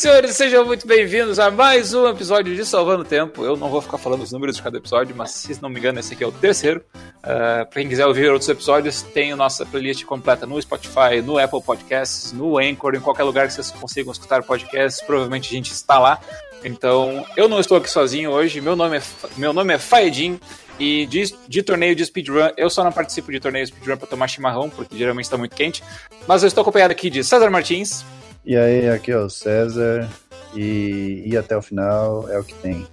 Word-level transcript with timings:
Senhores, 0.00 0.34
sejam 0.34 0.64
muito 0.64 0.86
bem-vindos 0.86 1.38
a 1.38 1.50
mais 1.50 1.92
um 1.92 2.08
episódio 2.08 2.56
de 2.56 2.64
Salvando 2.64 3.04
Tempo. 3.04 3.44
Eu 3.44 3.54
não 3.54 3.68
vou 3.68 3.82
ficar 3.82 3.98
falando 3.98 4.22
os 4.22 4.32
números 4.32 4.56
de 4.56 4.62
cada 4.62 4.78
episódio, 4.78 5.14
mas 5.14 5.30
se 5.30 5.60
não 5.60 5.68
me 5.68 5.78
engano, 5.78 6.00
esse 6.00 6.14
aqui 6.14 6.24
é 6.24 6.26
o 6.26 6.32
terceiro. 6.32 6.82
Uh, 7.18 7.66
pra 7.66 7.82
quem 7.82 7.86
quiser 7.86 8.06
ouvir 8.06 8.30
outros 8.30 8.48
episódios, 8.48 9.02
tem 9.02 9.30
a 9.30 9.36
nossa 9.36 9.66
playlist 9.66 10.02
completa 10.06 10.46
no 10.46 10.60
Spotify, 10.62 11.20
no 11.22 11.36
Apple 11.36 11.60
Podcasts, 11.62 12.32
no 12.32 12.56
Anchor, 12.56 12.94
em 12.94 13.00
qualquer 13.00 13.24
lugar 13.24 13.46
que 13.46 13.52
vocês 13.52 13.70
consigam 13.72 14.10
escutar 14.10 14.42
podcasts. 14.42 15.02
Provavelmente 15.02 15.50
a 15.50 15.52
gente 15.52 15.70
está 15.70 15.98
lá. 15.98 16.18
Então, 16.64 17.22
eu 17.36 17.46
não 17.46 17.60
estou 17.60 17.76
aqui 17.76 17.90
sozinho 17.90 18.30
hoje. 18.30 18.58
Meu 18.62 18.74
nome 18.74 18.96
é, 18.96 19.02
meu 19.36 19.52
nome 19.52 19.74
é 19.74 19.78
Faedin. 19.78 20.40
E 20.78 21.04
de, 21.04 21.24
de, 21.46 21.62
torneio 21.62 21.94
de 21.94 22.06
speedrun, 22.06 22.48
eu 22.56 22.70
só 22.70 22.82
não 22.82 22.90
participo 22.90 23.30
de 23.30 23.38
torneio 23.38 23.66
de 23.66 23.70
speedrun 23.70 23.98
para 23.98 24.06
tomar 24.06 24.28
chimarrão, 24.28 24.70
porque 24.70 24.96
geralmente 24.96 25.26
está 25.26 25.36
muito 25.36 25.54
quente. 25.54 25.84
Mas 26.26 26.42
eu 26.42 26.46
estou 26.46 26.62
acompanhado 26.62 26.90
aqui 26.90 27.10
de 27.10 27.22
César 27.22 27.50
Martins. 27.50 28.02
E 28.44 28.56
aí, 28.56 28.88
aqui 28.88 29.12
é 29.12 29.18
o 29.18 29.28
César. 29.28 30.08
E 30.54 31.22
ir 31.26 31.36
até 31.36 31.56
o 31.56 31.62
final 31.62 32.28
é 32.28 32.38
o 32.38 32.44
que 32.44 32.54
tem. 32.54 32.86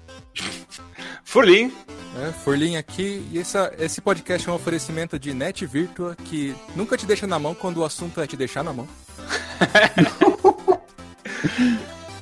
Furlim. 1.24 1.74
É, 2.22 2.32
Furlim 2.32 2.78
aqui. 2.78 3.26
E 3.32 3.40
essa, 3.40 3.74
esse 3.80 4.02
podcast 4.02 4.48
é 4.48 4.52
um 4.52 4.56
oferecimento 4.56 5.18
de 5.18 5.34
Net 5.34 5.66
Virtua 5.66 6.16
que 6.16 6.56
nunca 6.76 6.98
te 6.98 7.06
deixa 7.06 7.26
na 7.26 7.40
mão 7.40 7.56
quando 7.56 7.78
o 7.78 7.86
assunto 7.86 8.22
é 8.22 8.28
te 8.28 8.38
deixar 8.38 8.64
na 8.64 8.74
mão. 8.74 8.88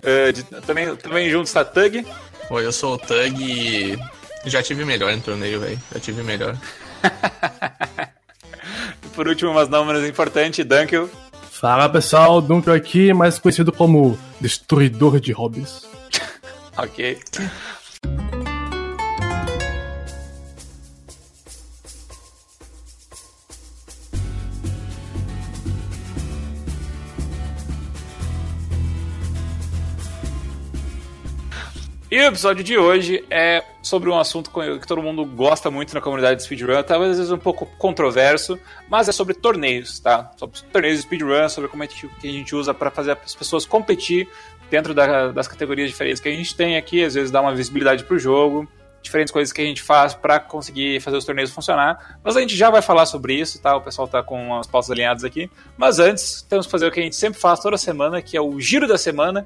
uh, 0.03 0.31
de, 0.33 0.43
também, 0.61 0.95
também 0.95 1.29
junto 1.29 1.47
está 1.47 1.65
Tug. 1.65 2.05
Oi, 2.49 2.65
eu 2.65 2.71
sou 2.71 2.95
o 2.95 2.97
Tug 2.97 3.41
e 3.41 3.97
já 4.45 4.61
tive 4.61 4.85
melhor 4.85 5.13
no 5.15 5.21
torneio, 5.21 5.59
velho. 5.59 5.79
Já 5.93 5.99
tive 5.99 6.23
melhor. 6.23 6.57
Por 9.15 9.27
último, 9.27 9.53
mas 9.53 9.69
não 9.69 9.85
menos 9.85 10.07
importante, 10.07 10.63
Dunkel. 10.63 11.09
Fala 11.59 11.87
pessoal, 11.87 12.41
Dunkel 12.41 12.73
aqui, 12.73 13.13
mais 13.13 13.39
conhecido 13.39 13.71
como 13.71 14.19
Destruidor 14.41 15.21
de 15.21 15.31
Hobbies. 15.31 15.87
ok. 16.77 17.17
E 32.15 32.17
o 32.17 32.27
episódio 32.27 32.63
de 32.63 32.77
hoje 32.77 33.25
é 33.29 33.61
sobre 33.81 34.09
um 34.09 34.17
assunto 34.17 34.49
que 34.49 34.87
todo 34.87 35.01
mundo 35.01 35.25
gosta 35.25 35.69
muito 35.69 35.93
na 35.93 35.99
comunidade 35.99 36.37
de 36.37 36.43
speedrun, 36.43 36.81
talvez 36.81 37.11
às 37.11 37.17
vezes 37.17 37.31
um 37.33 37.37
pouco 37.37 37.65
controverso, 37.77 38.57
mas 38.89 39.09
é 39.09 39.11
sobre 39.11 39.33
torneios, 39.33 39.99
tá? 39.99 40.31
Sobre 40.37 40.57
torneios 40.71 40.99
de 40.99 41.03
speedrun, 41.03 41.49
sobre 41.49 41.69
como 41.69 41.83
é 41.83 41.87
que 41.87 42.09
a 42.23 42.27
gente 42.31 42.55
usa 42.55 42.73
para 42.73 42.89
fazer 42.89 43.17
as 43.21 43.35
pessoas 43.35 43.65
competir 43.65 44.29
dentro 44.71 44.93
da, 44.93 45.27
das 45.33 45.45
categorias 45.45 45.89
diferentes 45.89 46.21
que 46.21 46.29
a 46.29 46.31
gente 46.31 46.55
tem 46.55 46.77
aqui, 46.77 47.03
às 47.03 47.15
vezes 47.15 47.31
dá 47.31 47.41
uma 47.41 47.53
visibilidade 47.53 48.05
pro 48.05 48.17
jogo, 48.17 48.65
diferentes 49.01 49.33
coisas 49.33 49.51
que 49.51 49.59
a 49.61 49.65
gente 49.65 49.81
faz 49.81 50.13
para 50.13 50.39
conseguir 50.39 51.01
fazer 51.01 51.17
os 51.17 51.25
torneios 51.25 51.51
funcionar. 51.51 52.17
Mas 52.23 52.37
a 52.37 52.39
gente 52.39 52.55
já 52.55 52.69
vai 52.69 52.81
falar 52.81 53.07
sobre 53.07 53.33
isso, 53.33 53.61
tá? 53.61 53.75
O 53.75 53.81
pessoal 53.81 54.07
tá 54.07 54.23
com 54.23 54.57
as 54.57 54.67
pautas 54.67 54.89
alinhadas 54.89 55.25
aqui. 55.25 55.51
Mas 55.77 55.99
antes, 55.99 56.41
temos 56.43 56.65
que 56.65 56.71
fazer 56.71 56.87
o 56.87 56.91
que 56.91 57.01
a 57.01 57.03
gente 57.03 57.17
sempre 57.17 57.41
faz 57.41 57.59
toda 57.59 57.77
semana, 57.77 58.21
que 58.21 58.37
é 58.37 58.41
o 58.41 58.57
giro 58.57 58.87
da 58.87 58.97
semana. 58.97 59.45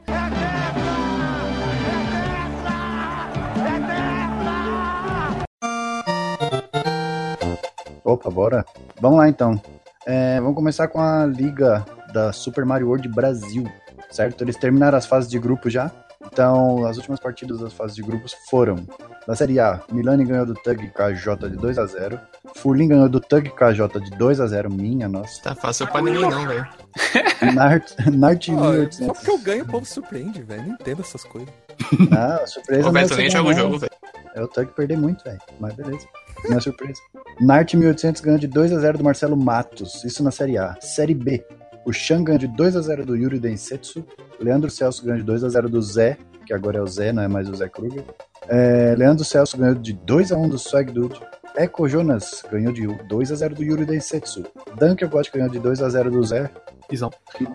Opa, 8.19 8.29
bora? 8.29 8.65
Vamos 8.99 9.17
lá 9.17 9.29
então. 9.29 9.59
É, 10.05 10.41
vamos 10.41 10.55
começar 10.55 10.89
com 10.89 10.99
a 10.99 11.25
liga 11.25 11.85
da 12.11 12.33
Super 12.33 12.65
Mario 12.65 12.87
World 12.87 13.07
Brasil, 13.07 13.63
certo? 14.11 14.43
Eles 14.43 14.57
terminaram 14.57 14.97
as 14.97 15.05
fases 15.05 15.29
de 15.29 15.39
grupo 15.39 15.69
já. 15.69 15.89
Então, 16.25 16.85
as 16.85 16.97
últimas 16.97 17.21
partidas 17.21 17.61
das 17.61 17.71
fases 17.71 17.95
de 17.95 18.01
grupos 18.01 18.35
foram: 18.49 18.85
na 19.25 19.35
Série 19.35 19.57
A, 19.57 19.79
Milani 19.89 20.25
ganhou 20.25 20.45
do 20.45 20.53
Tug 20.53 20.89
KJ 20.89 21.49
de 21.49 21.55
2 21.55 21.79
a 21.79 21.85
0 21.85 22.19
Furlin 22.57 22.89
ganhou 22.89 23.07
do 23.07 23.21
Tug 23.21 23.49
KJ 23.51 24.01
de 24.01 24.11
2 24.17 24.41
a 24.41 24.47
0 24.47 24.69
minha, 24.69 25.07
nossa. 25.07 25.41
Tá 25.41 25.55
fácil 25.55 25.87
pra 25.87 26.01
ninguém 26.01 26.29
não, 26.29 26.45
velho. 26.45 26.67
Nart, 27.55 27.93
Nart 28.11 28.49
oh, 28.49 28.51
1800. 28.51 28.97
Só 28.97 29.13
porque 29.13 29.31
eu 29.31 29.37
ganho, 29.37 29.63
o 29.63 29.67
povo 29.67 29.85
surpreende, 29.85 30.41
velho. 30.41 30.63
Não 30.63 30.73
entendo 30.73 31.01
essas 31.01 31.23
coisas. 31.23 31.49
Não, 31.97 32.45
surpresa 32.45 32.89
o 32.89 32.91
não 32.91 32.99
é 32.99 33.03
Beto 33.03 33.15
nem 33.15 33.29
joga 33.29 33.49
o 33.49 33.53
jogo, 33.53 33.79
velho. 33.79 33.93
É 34.35 34.43
o 34.43 34.47
Tug 34.47 34.73
perder 34.73 34.97
muito, 34.97 35.23
velho. 35.23 35.39
Mas 35.57 35.73
beleza. 35.73 36.05
Não 36.47 36.57
é 36.57 36.61
surpresa. 36.61 37.01
Nart 37.41 37.73
1800 37.73 38.21
ganhou 38.21 38.39
de 38.39 38.47
2 38.47 38.73
a 38.73 38.79
0 38.79 38.97
do 38.97 39.03
Marcelo 39.03 39.35
Matos, 39.35 40.03
isso 40.03 40.23
na 40.23 40.31
Série 40.31 40.57
A. 40.57 40.75
Série 40.81 41.13
B, 41.13 41.43
o 41.85 41.91
Shan 41.91 42.23
ganhou 42.23 42.39
de 42.39 42.47
2 42.47 42.75
a 42.75 42.81
0 42.81 43.05
do 43.05 43.15
Yuri 43.15 43.39
Densetsu. 43.39 44.05
Leandro 44.39 44.69
Celso 44.69 45.03
ganhou 45.03 45.19
de 45.19 45.25
2 45.25 45.43
a 45.43 45.49
0 45.49 45.69
do 45.69 45.81
Zé, 45.81 46.17
que 46.45 46.53
agora 46.53 46.77
é 46.77 46.81
o 46.81 46.87
Zé, 46.87 47.11
não 47.11 47.23
é 47.23 47.27
mais 47.27 47.49
o 47.49 47.55
Zé 47.55 47.67
Kruger. 47.67 48.03
É, 48.47 48.95
Leandro 48.97 49.25
Celso 49.25 49.57
ganhou 49.57 49.75
de 49.75 49.93
2 49.93 50.31
a 50.31 50.37
1 50.37 50.49
do 50.49 50.59
Swag 50.59 50.91
Dude. 50.91 51.19
Eco 51.55 51.87
Jonas 51.89 52.43
ganhou 52.51 52.71
de 52.71 52.85
2 52.85 53.31
a 53.31 53.35
0 53.35 53.55
do 53.55 53.63
Yuri 53.63 53.85
Densetsu. 53.85 54.45
Dunkelbot 54.79 55.31
ganhou 55.33 55.49
de 55.49 55.59
2 55.59 55.81
a 55.81 55.89
0 55.89 56.11
do 56.11 56.23
Zé. 56.23 56.49
Pisão. 56.87 57.09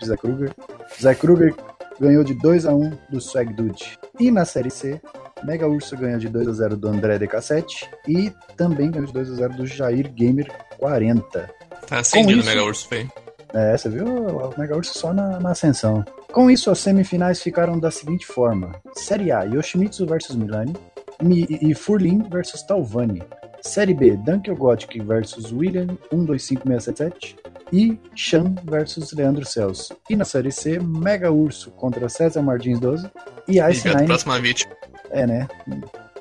Zé 0.05 0.17
Kruger. 0.17 0.53
Zé 1.01 1.15
Kruger 1.15 1.55
ganhou 2.01 2.25
de 2.25 2.35
2 2.35 2.67
a 2.67 2.75
1 2.75 2.91
do 3.11 3.21
Swag 3.21 3.53
Dude. 3.55 3.99
E 4.19 4.31
na 4.31 4.45
Série 4.45 4.71
C, 4.71 5.01
Mega 5.45 5.69
Urso 5.69 5.97
ganha 5.97 6.19
de 6.19 6.29
2 6.29 6.49
a 6.49 6.53
0 6.53 6.77
do 6.77 6.89
André 6.89 7.19
DK7 7.19 7.65
e 8.09 8.33
também 8.57 8.91
ganhou 8.91 9.07
de 9.07 9.13
2 9.13 9.31
a 9.33 9.35
0 9.35 9.55
do 9.55 9.67
Jair 9.67 10.13
Gamer 10.13 10.51
40. 10.79 11.51
Tá 11.87 11.99
acendido 11.99 12.43
o 12.43 12.45
Mega 12.45 12.65
Urso, 12.65 12.89
feio. 12.89 13.11
É, 13.53 13.77
você 13.77 13.89
viu 13.89 14.07
o 14.07 14.55
Mega 14.59 14.77
Urso 14.77 14.99
só 14.99 15.13
na, 15.13 15.39
na, 15.39 15.51
ascensão. 15.51 16.05
Com 16.33 16.51
isso, 16.51 16.71
as 16.71 16.79
semifinais 16.79 17.41
ficaram 17.41 17.79
da 17.79 17.91
seguinte 17.91 18.27
forma: 18.27 18.75
Série 18.95 19.31
A, 19.31 19.43
Yoshimitsu 19.43 20.07
versus 20.07 20.35
Milani 20.35 20.75
Mi, 21.23 21.47
e 21.49 21.75
Furlin 21.75 22.23
versus 22.29 22.63
Talvani. 22.63 23.23
Série 23.63 23.95
B, 23.95 24.17
Dunkel 24.17 24.57
Gothic 24.57 25.01
versus 25.01 25.53
William 25.53 25.87
125677 26.13 27.37
e 27.73 27.99
Chan 28.15 28.55
versus 28.65 29.13
Leandro 29.13 29.45
Celso. 29.45 29.97
E 30.11 30.17
na 30.17 30.25
Série 30.25 30.53
C, 30.53 30.79
Mega 30.79 31.31
Urso 31.31 31.71
contra 31.71 32.09
César 32.09 32.43
Martins 32.43 32.79
12 32.79 33.11
e 33.49 33.61
Ice 33.61 33.89
Nine. 33.89 34.07
próxima 34.07 34.39
vítima. 34.39 34.75
É, 35.15 35.27
né? 35.27 35.47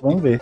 Vamos 0.02 0.22
ver. 0.22 0.40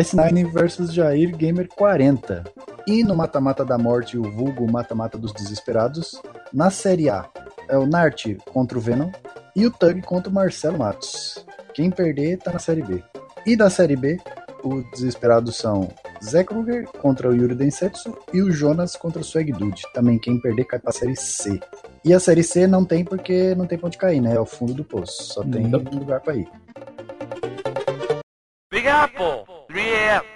Ice 0.00 0.16
Nine 0.16 0.44
versus 0.50 0.92
Jair 0.92 1.34
Gamer 1.36 1.68
40. 1.68 2.42
E 2.88 3.04
no 3.04 3.14
mata-mata 3.14 3.64
da 3.64 3.78
morte, 3.78 4.18
o 4.18 4.24
vulgo 4.24 4.70
mata-mata 4.70 5.16
dos 5.16 5.32
desesperados, 5.32 6.20
na 6.52 6.68
Série 6.70 7.08
A 7.08 7.26
é 7.68 7.78
o 7.78 7.86
Nart 7.86 8.26
contra 8.52 8.76
o 8.76 8.80
Venom 8.80 9.10
e 9.54 9.64
o 9.66 9.70
Tug 9.70 10.02
contra 10.02 10.30
o 10.30 10.34
Marcelo 10.34 10.78
Matos. 10.78 11.44
Quem 11.74 11.90
perder 11.90 12.38
tá 12.38 12.52
na 12.52 12.58
Série 12.58 12.82
B. 12.82 13.02
E 13.46 13.56
da 13.56 13.70
Série 13.70 13.96
B, 13.96 14.18
os 14.64 14.84
desesperados 14.90 15.56
são 15.56 15.88
Zé 16.24 16.42
Kruger 16.42 16.88
contra 17.00 17.28
o 17.28 17.34
Yuri 17.34 17.54
Densetsu 17.54 18.16
e 18.32 18.42
o 18.42 18.50
Jonas 18.50 18.96
contra 18.96 19.20
o 19.20 19.24
Swag 19.24 19.52
Dude. 19.52 19.82
Também 19.94 20.18
quem 20.18 20.40
perder 20.40 20.64
cai 20.64 20.78
pra 20.80 20.90
Série 20.92 21.16
C. 21.16 21.60
E 22.04 22.12
a 22.12 22.18
Série 22.18 22.42
C 22.42 22.66
não 22.66 22.84
tem 22.84 23.04
porque 23.04 23.54
não 23.54 23.66
tem 23.66 23.78
pra 23.78 23.86
onde 23.86 23.98
cair, 23.98 24.20
né? 24.20 24.34
É 24.34 24.40
o 24.40 24.46
fundo 24.46 24.74
do 24.74 24.84
poço. 24.84 25.34
Só 25.34 25.42
tem 25.44 25.68
Não. 25.68 25.80
um 25.80 25.98
lugar 25.98 26.20
pra 26.20 26.34
ir. 26.34 26.48
Big 28.68 28.88
Apple, 28.88 29.44
3 29.68 29.80
a.m. 29.80 30.26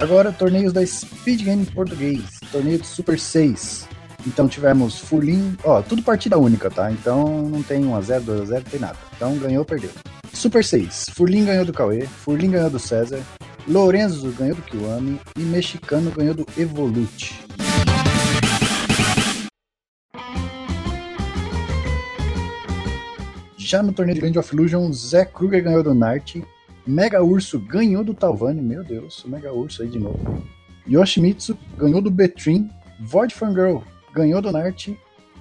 Agora, 0.00 0.32
torneios 0.32 0.72
da 0.72 0.84
Speed 0.84 1.42
Game 1.42 1.64
Português. 1.66 2.24
Torneio 2.50 2.80
de 2.80 2.86
Super 2.86 3.16
6. 3.16 3.88
Então 4.26 4.48
tivemos 4.48 4.98
Furlin, 4.98 5.56
ó, 5.62 5.80
tudo 5.82 6.02
partida 6.02 6.36
única, 6.36 6.68
tá? 6.68 6.90
Então 6.90 7.42
não 7.42 7.62
tem 7.62 7.84
1x0, 7.84 8.24
2x0, 8.24 8.48
não 8.48 8.62
tem 8.62 8.80
nada. 8.80 8.98
Então 9.14 9.38
ganhou, 9.38 9.64
perdeu. 9.64 9.90
Super 10.32 10.64
6. 10.64 11.10
Furlin 11.14 11.44
ganhou 11.44 11.64
do 11.64 11.72
Cauê, 11.72 12.06
Furlin 12.06 12.50
ganhou 12.50 12.70
do 12.70 12.80
César, 12.80 13.22
Lorenzo 13.68 14.32
ganhou 14.32 14.56
do 14.56 14.62
Kiwami 14.62 15.20
e 15.38 15.42
Mexicano 15.42 16.10
ganhou 16.10 16.34
do 16.34 16.44
Evolute. 16.58 17.44
Já 23.74 23.82
no 23.82 23.92
torneio 23.92 24.14
de 24.14 24.24
Land 24.24 24.38
of 24.38 24.54
Illusion, 24.54 24.92
Zé 24.92 25.24
Kruger 25.24 25.60
ganhou 25.60 25.82
do 25.82 25.92
Nart, 25.92 26.36
Mega 26.86 27.20
Urso 27.24 27.58
ganhou 27.58 28.04
do 28.04 28.14
Talvani, 28.14 28.62
meu 28.62 28.84
Deus, 28.84 29.24
o 29.24 29.28
Mega 29.28 29.52
Urso 29.52 29.82
aí 29.82 29.88
de 29.88 29.98
novo. 29.98 30.44
Yoshimitsu 30.88 31.58
ganhou 31.76 32.00
do 32.00 32.08
Betrin, 32.08 32.70
Void 33.00 33.34
Fangirl 33.34 33.78
ganhou 34.12 34.40
do 34.40 34.52
Nart 34.52 34.90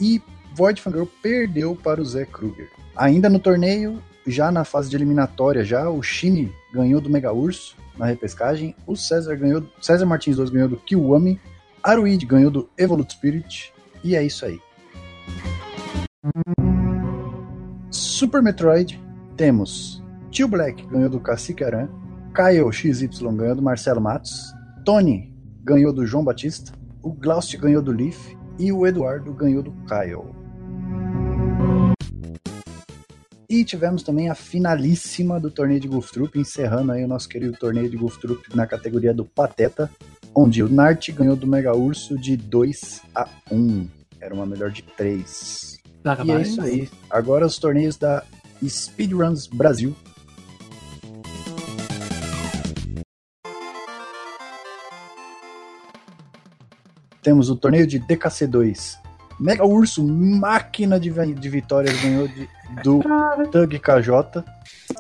e 0.02 0.20
Void 0.56 0.82
Fangirl 0.82 1.06
perdeu 1.22 1.76
para 1.76 2.02
o 2.02 2.06
Zé 2.06 2.26
Kruger. 2.26 2.72
Ainda 2.96 3.30
no 3.30 3.38
torneio, 3.38 4.02
já 4.26 4.52
na 4.52 4.66
fase 4.66 4.90
de 4.90 4.96
eliminatória, 4.96 5.64
já 5.64 5.88
o 5.88 6.02
Shine 6.02 6.52
ganhou 6.74 7.00
do 7.00 7.12
Mega 7.12 7.32
Urso 7.32 7.78
na 7.96 8.08
repescagem, 8.08 8.76
o 8.88 8.96
César 8.96 9.36
ganhou, 9.36 9.64
César 9.80 10.08
Martins 10.08 10.38
2 10.38 10.50
ganhou 10.50 10.70
do 10.70 10.78
Kiwami, 10.78 11.40
Aruid 11.84 12.26
ganhou 12.26 12.50
do 12.50 12.68
Evolute 12.80 13.14
Spirit 13.14 13.72
e 14.04 14.16
é 14.16 14.24
isso 14.24 14.44
aí. 14.44 14.60
Super 17.94 18.42
Metroid, 18.42 19.00
temos 19.38 20.04
Tio 20.32 20.48
Black 20.48 20.84
ganhou 20.88 21.12
do 21.12 21.20
Cacique 21.20 21.64
Aran, 21.64 21.88
Kyle 22.34 22.74
XY 22.74 23.08
ganhou 23.36 23.56
do 23.56 23.62
Marcelo 23.62 24.02
Matos, 24.02 24.52
Tony 24.84 25.32
ganhou 25.64 25.94
do 25.94 26.04
João 26.04 26.24
Batista, 26.24 26.72
o 27.04 27.14
Glaucio 27.14 27.60
ganhou 27.60 27.84
do 27.84 27.92
Leaf 27.92 28.36
e 28.58 28.72
o 28.72 28.88
Eduardo 28.88 29.32
ganhou 29.32 29.62
do 29.62 29.72
Kyle. 29.88 30.34
E 33.48 33.64
tivemos 33.64 34.02
também 34.02 34.28
a 34.28 34.34
finalíssima 34.34 35.40
do 35.40 35.52
torneio 35.52 35.80
de 35.80 35.88
Golf 35.88 36.10
Troop, 36.10 36.40
encerrando 36.40 36.94
aí 36.94 37.06
o 37.06 37.08
nosso 37.08 37.30
querido 37.30 37.56
torneio 37.56 37.92
de 37.92 37.96
Golf 37.96 38.18
Troop 38.18 38.44
na 38.56 38.66
categoria 38.66 39.14
do 39.14 39.24
Pateta, 39.24 39.88
onde 40.34 40.64
o 40.64 40.68
Nart 40.68 41.12
ganhou 41.12 41.36
do 41.36 41.46
Mega 41.46 41.76
Urso 41.76 42.18
de 42.18 42.36
2 42.36 43.04
a 43.14 43.30
1. 43.52 43.88
Era 44.20 44.34
uma 44.34 44.48
melhor 44.48 44.72
de 44.72 44.82
3. 44.82 45.83
E 46.26 46.32
é 46.32 46.42
isso 46.42 46.62
aí. 46.62 46.90
Agora 47.10 47.46
os 47.46 47.58
torneios 47.58 47.98
da 47.98 48.24
Speedruns 48.68 49.48
Brasil. 49.48 49.96
Temos 57.22 57.50
o 57.50 57.56
torneio 57.56 57.88
de 57.88 58.02
DKC2. 58.02 58.98
Mega 59.40 59.66
Urso, 59.66 60.06
máquina 60.06 61.00
de, 61.00 61.10
de 61.10 61.50
vitórias, 61.50 62.00
ganhou 62.02 62.28
de, 62.28 62.50
do 62.84 63.02
Tug 63.50 63.80
KJ. 63.80 64.44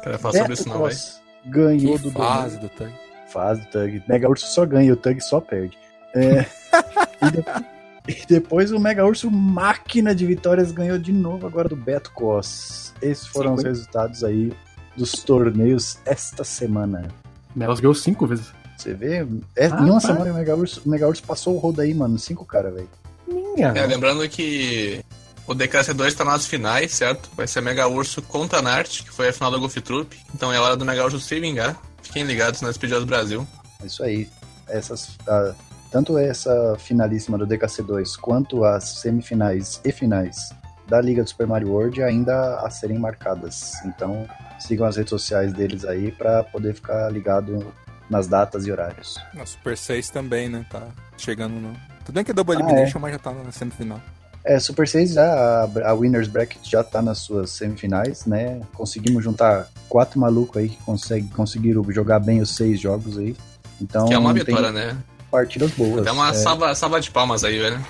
Quero 0.01 0.19
falar 0.19 0.33
sobre 0.33 0.53
isso 0.53 0.69
não, 0.69 0.83
velho. 0.83 0.97
Ganhou 1.45 1.97
Que 1.97 2.03
do 2.03 2.11
fase 2.11 2.57
do 2.59 2.69
tanque. 2.69 2.95
Fase 3.27 3.61
do 3.61 3.67
Tug. 3.67 4.03
Mega 4.07 4.29
Urso 4.29 4.47
só 4.47 4.65
ganha, 4.65 4.93
o 4.93 4.95
Tug 4.95 5.19
só 5.21 5.41
perde. 5.41 5.77
É, 6.15 6.45
e, 8.07 8.13
de- 8.13 8.25
depois 8.27 8.71
o 8.71 8.79
Mega 8.79 9.05
Urso, 9.05 9.29
máquina 9.31 10.13
de 10.15 10.25
vitórias, 10.25 10.71
ganhou 10.71 10.97
de 10.97 11.11
novo 11.11 11.45
agora 11.47 11.69
do 11.69 11.75
Beto 11.75 12.11
Cos. 12.11 12.93
Esses 13.01 13.27
foram 13.27 13.53
os 13.55 13.63
resultados 13.63 14.23
aí 14.23 14.53
dos 14.95 15.11
torneios 15.23 15.97
esta 16.05 16.43
semana. 16.43 17.07
Nelas 17.55 17.79
ganhou 17.79 17.93
cinco 17.95 18.25
vezes. 18.27 18.47
Você 18.77 18.93
vê? 18.93 19.25
É, 19.55 19.67
Ah, 19.67 19.81
em 19.81 19.89
uma 19.89 20.01
tá. 20.01 20.07
semana 20.07 20.31
o 20.31 20.33
Mega 20.35 20.55
Urso, 20.55 20.81
o 20.85 20.89
Mega 20.89 21.07
Urso 21.07 21.23
passou 21.23 21.55
o 21.55 21.57
rodo 21.59 21.81
aí, 21.81 21.93
mano. 21.93 22.17
Cinco 22.19 22.45
caras, 22.45 22.73
velho. 22.73 22.89
Minha. 23.27 23.67
É, 23.69 23.85
lembrando 23.85 24.27
que 24.27 25.03
o 25.47 25.53
DKC2 25.55 26.13
tá 26.13 26.25
nas 26.25 26.45
finais, 26.45 26.91
certo? 26.93 27.29
Vai 27.35 27.47
ser 27.47 27.61
Mega 27.61 27.87
Urso 27.87 28.21
contra 28.21 28.61
Nart, 28.61 29.03
que 29.03 29.11
foi 29.11 29.29
a 29.29 29.33
final 29.33 29.51
da 29.51 29.57
Golf 29.57 29.75
Troop. 29.77 30.17
Então 30.35 30.51
é 30.51 30.59
hora 30.59 30.75
do 30.75 30.83
Mega 30.85 31.03
Urso 31.05 31.19
se 31.19 31.39
vingar. 31.39 31.79
Fiquem 32.01 32.23
ligados 32.23 32.61
na 32.61 32.71
Speedruns 32.73 33.05
Brasil. 33.05 33.47
É 33.81 33.85
Isso 33.85 34.03
aí. 34.03 34.27
Essas, 34.67 35.17
ah, 35.27 35.53
tanto 35.93 36.17
essa 36.17 36.75
finalíssima 36.79 37.37
do 37.37 37.45
DKC2 37.45 38.17
quanto 38.19 38.65
as 38.65 38.99
semifinais 38.99 39.79
e 39.85 39.91
finais 39.91 40.49
da 40.87 40.99
Liga 40.99 41.23
do 41.23 41.29
Super 41.29 41.45
Mario 41.45 41.69
World 41.69 42.01
ainda 42.01 42.61
a 42.61 42.69
serem 42.71 42.97
marcadas. 42.97 43.73
Então 43.85 44.27
sigam 44.59 44.87
as 44.87 44.97
redes 44.97 45.11
sociais 45.11 45.53
deles 45.53 45.85
aí 45.85 46.11
pra 46.11 46.43
poder 46.45 46.73
ficar 46.73 47.11
ligado 47.11 47.71
nas 48.09 48.25
datas 48.25 48.65
e 48.65 48.71
horários. 48.71 49.19
Na 49.35 49.45
Super 49.45 49.77
6 49.77 50.09
também, 50.09 50.49
né? 50.49 50.65
Tá 50.67 50.81
chegando 51.15 51.53
no. 51.53 51.73
Tudo 52.03 52.15
bem 52.15 52.23
que 52.23 52.31
é 52.31 52.33
Double 52.33 52.55
Ah, 52.55 52.59
Elimination, 52.59 52.97
mas 52.99 53.11
já 53.11 53.19
tá 53.19 53.31
na 53.31 53.51
semifinal. 53.51 54.01
É, 54.43 54.59
Super 54.59 54.87
6 54.87 55.13
já, 55.13 55.23
a, 55.31 55.89
a 55.89 55.93
Winners 55.93 56.27
Bracket 56.27 56.67
já 56.67 56.83
tá 56.83 57.03
nas 57.03 57.19
suas 57.19 57.51
semifinais, 57.51 58.25
né? 58.25 58.61
Conseguimos 58.73 59.23
juntar 59.23 59.69
quatro 59.87 60.19
malucos 60.19 60.57
aí 60.57 60.69
que 60.69 60.77
consegue, 60.77 61.27
conseguiram 61.29 61.83
jogar 61.91 62.19
bem 62.19 62.41
os 62.41 62.55
seis 62.55 62.79
jogos 62.79 63.15
aí. 63.15 63.35
Então 63.79 64.07
que 64.07 64.13
é 64.15 64.17
uma 64.17 64.33
tem 64.33 64.43
vitória, 64.43 64.71
né? 64.71 64.97
Partidas 65.33 65.71
boas. 65.71 66.01
Até 66.01 66.11
uma 66.11 66.29
é, 66.29 66.33
salva, 66.33 66.75
salva 66.75 67.01
de 67.01 67.09
palmas 67.09 67.43
aí, 67.43 67.57
velho. 67.57 67.83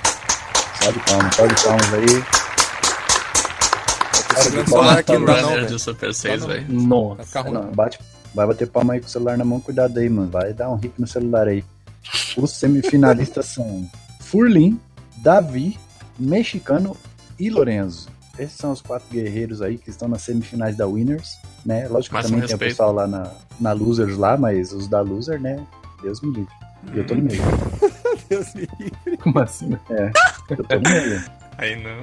Palmas, 1.06 1.36
salve 1.36 1.56
palmas 1.62 1.94
aí. 1.94 2.24
Esse 4.40 4.50
grande 4.50 4.72
Palmas 4.72 4.88
celular 4.88 4.98
aqui 4.98 5.06
pra 5.06 5.20
não 5.20 5.26
dá 5.26 5.42
não, 5.42 5.50
Runner 5.50 5.66
do 5.68 5.80
Super 5.80 6.14
6, 6.14 6.42
não. 6.42 6.48
velho. 6.48 6.66
Vai 6.66 6.76
Nossa. 6.88 7.24
ficar 7.24 7.42
ruim. 7.42 7.54
Não, 7.54 7.72
bate, 7.74 8.00
vai 8.34 8.48
bater 8.48 8.68
palma 8.70 8.94
aí 8.94 9.02
com 9.02 9.08
o 9.08 9.10
celular 9.10 9.38
na 9.38 9.44
mão, 9.44 9.60
cuidado 9.60 10.00
aí, 10.00 10.10
mano. 10.10 10.30
Vai 10.30 10.54
dar 10.54 10.70
um 10.70 10.76
hit 10.76 10.94
no 10.98 11.06
celular 11.06 11.50
aí. 11.50 11.66
Os 12.38 12.52
semifinalistas 12.52 13.48
são 13.48 13.90
Furlin, 14.22 14.80
Davi, 15.18 15.78
Mexicano 16.18 16.96
e 17.38 17.50
Lorenzo. 17.50 18.08
Esses 18.40 18.56
são 18.56 18.72
os 18.72 18.82
quatro 18.82 19.08
guerreiros 19.12 19.62
aí 19.62 19.78
que 19.78 19.90
estão 19.90 20.08
nas 20.08 20.22
semifinais 20.22 20.78
da 20.78 20.88
Winners, 20.88 21.38
né? 21.66 21.90
Lógico 21.90 22.16
que 22.16 22.24
também 22.24 22.42
tem 22.42 22.56
o 22.56 22.60
pessoal 22.60 22.94
lá 22.94 23.06
na, 23.06 23.32
na 23.60 23.74
Losers 23.74 24.18
lá, 24.18 24.38
mas 24.38 24.72
os 24.72 24.88
da 24.88 25.02
Loser, 25.02 25.40
né? 25.40 25.62
Deus 26.02 26.22
me 26.22 26.32
livre. 26.32 26.63
E 26.94 26.98
eu 26.98 27.06
tô 27.06 27.16
no 27.16 27.24
meio. 27.24 27.42
Deus 28.30 28.54
me 28.56 28.68
livre. 28.80 29.18
Como 29.18 29.40
assim? 29.40 29.78
Eu 30.50 30.64
tô 30.64 30.76
no 30.76 30.90
meio. 30.90 31.24
Aí 31.58 31.76
não. 31.82 32.02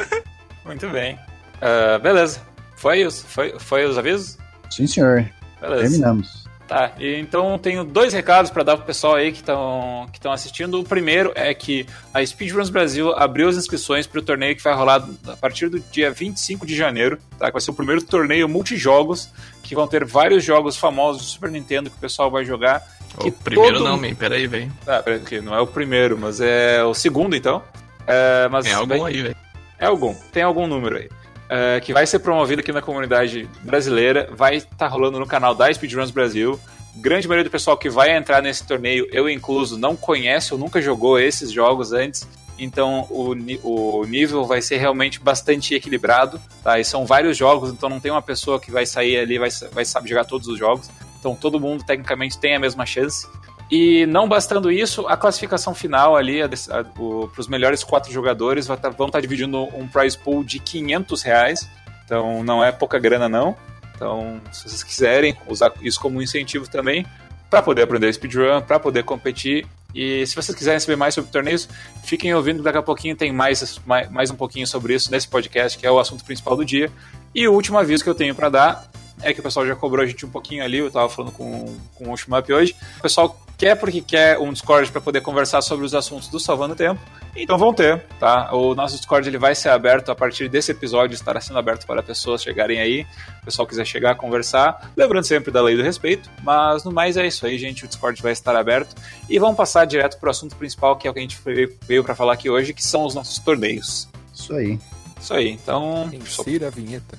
Muito 0.64 0.88
bem. 0.90 1.18
Ah, 1.60 1.98
beleza. 1.98 2.40
Foi 2.76 3.00
isso? 3.02 3.24
Foi, 3.26 3.58
foi 3.58 3.84
os 3.84 3.96
avisos? 3.96 4.38
Sim, 4.70 4.86
senhor. 4.86 5.30
Beleza. 5.60 5.82
Terminamos. 5.82 6.45
Tá, 6.66 6.92
então 6.98 7.56
tenho 7.58 7.84
dois 7.84 8.12
recados 8.12 8.50
para 8.50 8.64
dar 8.64 8.76
pro 8.76 8.84
pessoal 8.84 9.14
aí 9.14 9.30
que 9.30 9.38
estão 9.38 10.08
que 10.12 10.26
assistindo. 10.26 10.80
O 10.80 10.84
primeiro 10.84 11.30
é 11.36 11.54
que 11.54 11.86
a 12.12 12.24
Speedruns 12.26 12.70
Brasil 12.70 13.12
abriu 13.12 13.48
as 13.48 13.56
inscrições 13.56 14.04
para 14.04 14.18
o 14.18 14.22
torneio 14.22 14.56
que 14.56 14.62
vai 14.64 14.74
rolar 14.74 15.08
a 15.28 15.36
partir 15.36 15.68
do 15.68 15.78
dia 15.78 16.10
25 16.10 16.66
de 16.66 16.74
janeiro, 16.74 17.18
tá? 17.38 17.46
Que 17.46 17.52
vai 17.52 17.60
ser 17.60 17.70
o 17.70 17.74
primeiro 17.74 18.02
torneio 18.02 18.48
multijogos, 18.48 19.30
que 19.62 19.76
vão 19.76 19.86
ter 19.86 20.04
vários 20.04 20.42
jogos 20.42 20.76
famosos 20.76 21.22
do 21.22 21.28
Super 21.28 21.52
Nintendo 21.52 21.88
que 21.88 21.96
o 21.96 22.00
pessoal 22.00 22.32
vai 22.32 22.44
jogar. 22.44 22.82
O 23.18 23.30
primeiro 23.30 23.78
todo 23.78 23.88
não, 23.88 23.96
man. 23.96 24.12
Pera 24.16 24.34
aí, 24.34 24.48
velho. 24.48 24.72
Ah, 24.86 25.00
peraí, 25.02 25.40
não 25.40 25.54
é 25.54 25.60
o 25.60 25.68
primeiro, 25.68 26.18
mas 26.18 26.40
é 26.40 26.82
o 26.82 26.94
segundo 26.94 27.36
então. 27.36 27.62
É, 28.08 28.48
mas 28.48 28.64
Tem 28.64 28.74
algum 28.74 29.04
aí, 29.04 29.22
velho. 29.22 29.36
é 29.78 29.86
algum, 29.86 30.14
tem 30.32 30.42
algum 30.42 30.66
número 30.66 30.96
aí. 30.96 31.08
É, 31.48 31.80
que 31.80 31.92
vai 31.92 32.06
ser 32.06 32.18
promovido 32.18 32.60
aqui 32.60 32.72
na 32.72 32.82
comunidade 32.82 33.48
brasileira, 33.62 34.28
vai 34.32 34.56
estar 34.56 34.88
rolando 34.88 35.20
no 35.20 35.26
canal 35.26 35.54
da 35.54 35.72
Speedruns 35.72 36.10
Brasil. 36.10 36.58
Grande 36.96 37.28
maioria 37.28 37.44
do 37.44 37.50
pessoal 37.50 37.76
que 37.76 37.88
vai 37.88 38.16
entrar 38.16 38.42
nesse 38.42 38.66
torneio, 38.66 39.06
eu 39.12 39.28
incluso, 39.28 39.78
não 39.78 39.94
conhece 39.94 40.52
ou 40.52 40.58
nunca 40.58 40.82
jogou 40.82 41.18
esses 41.20 41.52
jogos 41.52 41.92
antes. 41.92 42.26
Então 42.58 43.06
o, 43.10 43.34
o 43.62 44.04
nível 44.06 44.44
vai 44.44 44.62
ser 44.62 44.78
realmente 44.78 45.20
bastante 45.20 45.74
equilibrado. 45.74 46.40
Tá? 46.62 46.80
E 46.80 46.84
são 46.84 47.06
vários 47.06 47.36
jogos, 47.36 47.70
então 47.70 47.88
não 47.88 48.00
tem 48.00 48.10
uma 48.10 48.22
pessoa 48.22 48.58
que 48.58 48.70
vai 48.70 48.86
sair 48.86 49.18
ali 49.18 49.38
vai, 49.38 49.50
vai 49.72 49.84
saber 49.84 50.08
jogar 50.08 50.24
todos 50.24 50.48
os 50.48 50.58
jogos. 50.58 50.90
Então 51.18 51.34
todo 51.34 51.60
mundo 51.60 51.84
tecnicamente 51.84 52.38
tem 52.38 52.56
a 52.56 52.58
mesma 52.58 52.86
chance. 52.86 53.26
E 53.70 54.06
não 54.06 54.28
bastando 54.28 54.70
isso, 54.70 55.06
a 55.08 55.16
classificação 55.16 55.74
final 55.74 56.16
ali 56.16 56.38
para 56.48 57.40
os 57.40 57.48
melhores 57.48 57.82
quatro 57.82 58.12
jogadores 58.12 58.66
tá- 58.66 58.90
vão 58.90 59.08
estar 59.08 59.20
dividindo 59.20 59.64
um 59.76 59.88
prize 59.88 60.16
pool 60.16 60.44
de 60.44 60.60
500 60.60 61.22
reais. 61.22 61.68
Então 62.04 62.44
não 62.44 62.62
é 62.62 62.70
pouca 62.70 62.98
grana 62.98 63.28
não. 63.28 63.56
Então 63.94 64.40
se 64.52 64.68
vocês 64.68 64.84
quiserem 64.84 65.36
usar 65.48 65.72
isso 65.82 65.98
como 65.98 66.22
incentivo 66.22 66.68
também 66.70 67.04
para 67.50 67.62
poder 67.62 67.82
aprender 67.82 68.12
speedrun, 68.12 68.60
para 68.60 68.78
poder 68.78 69.02
competir. 69.02 69.66
E 69.94 70.26
se 70.26 70.36
vocês 70.36 70.56
quiserem 70.56 70.78
saber 70.78 70.96
mais 70.96 71.14
sobre 71.14 71.30
torneios, 71.30 71.68
fiquem 72.04 72.34
ouvindo, 72.34 72.62
daqui 72.62 72.76
a 72.78 72.82
pouquinho 72.82 73.16
tem 73.16 73.32
mais, 73.32 73.80
mais, 73.86 74.10
mais 74.10 74.30
um 74.30 74.36
pouquinho 74.36 74.66
sobre 74.66 74.94
isso 74.94 75.10
nesse 75.10 75.26
podcast, 75.26 75.78
que 75.78 75.86
é 75.86 75.90
o 75.90 75.98
assunto 75.98 76.22
principal 76.22 76.54
do 76.54 76.64
dia. 76.64 76.92
E 77.34 77.48
o 77.48 77.52
último 77.52 77.78
aviso 77.78 78.04
que 78.04 78.10
eu 78.10 78.14
tenho 78.14 78.34
para 78.34 78.48
dar 78.50 78.90
é 79.22 79.32
que 79.32 79.40
o 79.40 79.42
pessoal 79.42 79.66
já 79.66 79.74
cobrou 79.74 80.04
a 80.04 80.06
gente 80.06 80.26
um 80.26 80.28
pouquinho 80.28 80.62
ali, 80.62 80.78
eu 80.78 80.90
tava 80.90 81.08
falando 81.08 81.32
com, 81.32 81.74
com 81.94 82.12
o 82.12 82.16
Shmup 82.16 82.52
hoje. 82.52 82.76
O 82.98 83.02
pessoal 83.02 83.40
quer 83.56 83.74
porque 83.76 84.00
quer 84.00 84.38
um 84.38 84.52
Discord 84.52 84.90
para 84.90 85.00
poder 85.00 85.20
conversar 85.20 85.62
sobre 85.62 85.84
os 85.86 85.94
assuntos 85.94 86.28
do 86.28 86.38
Salvando 86.38 86.74
Tempo. 86.74 87.00
Então 87.34 87.58
vão 87.58 87.72
ter, 87.72 88.02
tá? 88.18 88.50
O 88.54 88.74
nosso 88.74 88.96
Discord 88.96 89.28
ele 89.28 89.36
vai 89.36 89.54
ser 89.54 89.68
aberto 89.68 90.10
a 90.10 90.14
partir 90.14 90.48
desse 90.48 90.72
episódio, 90.72 91.14
estará 91.14 91.38
sendo 91.40 91.58
aberto 91.58 91.86
para 91.86 92.02
pessoas 92.02 92.42
chegarem 92.42 92.80
aí. 92.80 93.06
O 93.42 93.44
pessoal 93.44 93.66
quiser 93.68 93.84
chegar, 93.84 94.14
conversar. 94.14 94.90
Lembrando 94.96 95.24
sempre 95.24 95.50
da 95.50 95.60
lei 95.60 95.76
do 95.76 95.82
respeito. 95.82 96.30
Mas 96.42 96.82
no 96.84 96.90
mais 96.90 97.16
é 97.16 97.26
isso 97.26 97.46
aí, 97.46 97.58
gente. 97.58 97.84
O 97.84 97.88
Discord 97.88 98.20
vai 98.22 98.32
estar 98.32 98.56
aberto. 98.56 98.94
E 99.28 99.38
vamos 99.38 99.56
passar 99.56 99.84
direto 99.84 100.18
pro 100.18 100.30
assunto 100.30 100.56
principal, 100.56 100.96
que 100.96 101.06
é 101.06 101.10
o 101.10 101.12
que 101.12 101.18
a 101.18 101.22
gente 101.22 101.38
veio, 101.86 102.02
para 102.02 102.14
falar 102.14 102.32
aqui 102.32 102.48
hoje, 102.48 102.72
que 102.72 102.82
são 102.82 103.04
os 103.04 103.14
nossos 103.14 103.38
torneios. 103.38 104.08
Isso 104.32 104.54
aí. 104.54 104.78
Isso 105.20 105.34
aí, 105.34 105.50
então. 105.50 106.08
Insira 106.12 106.68
a 106.68 106.70
vinheta. 106.70 107.18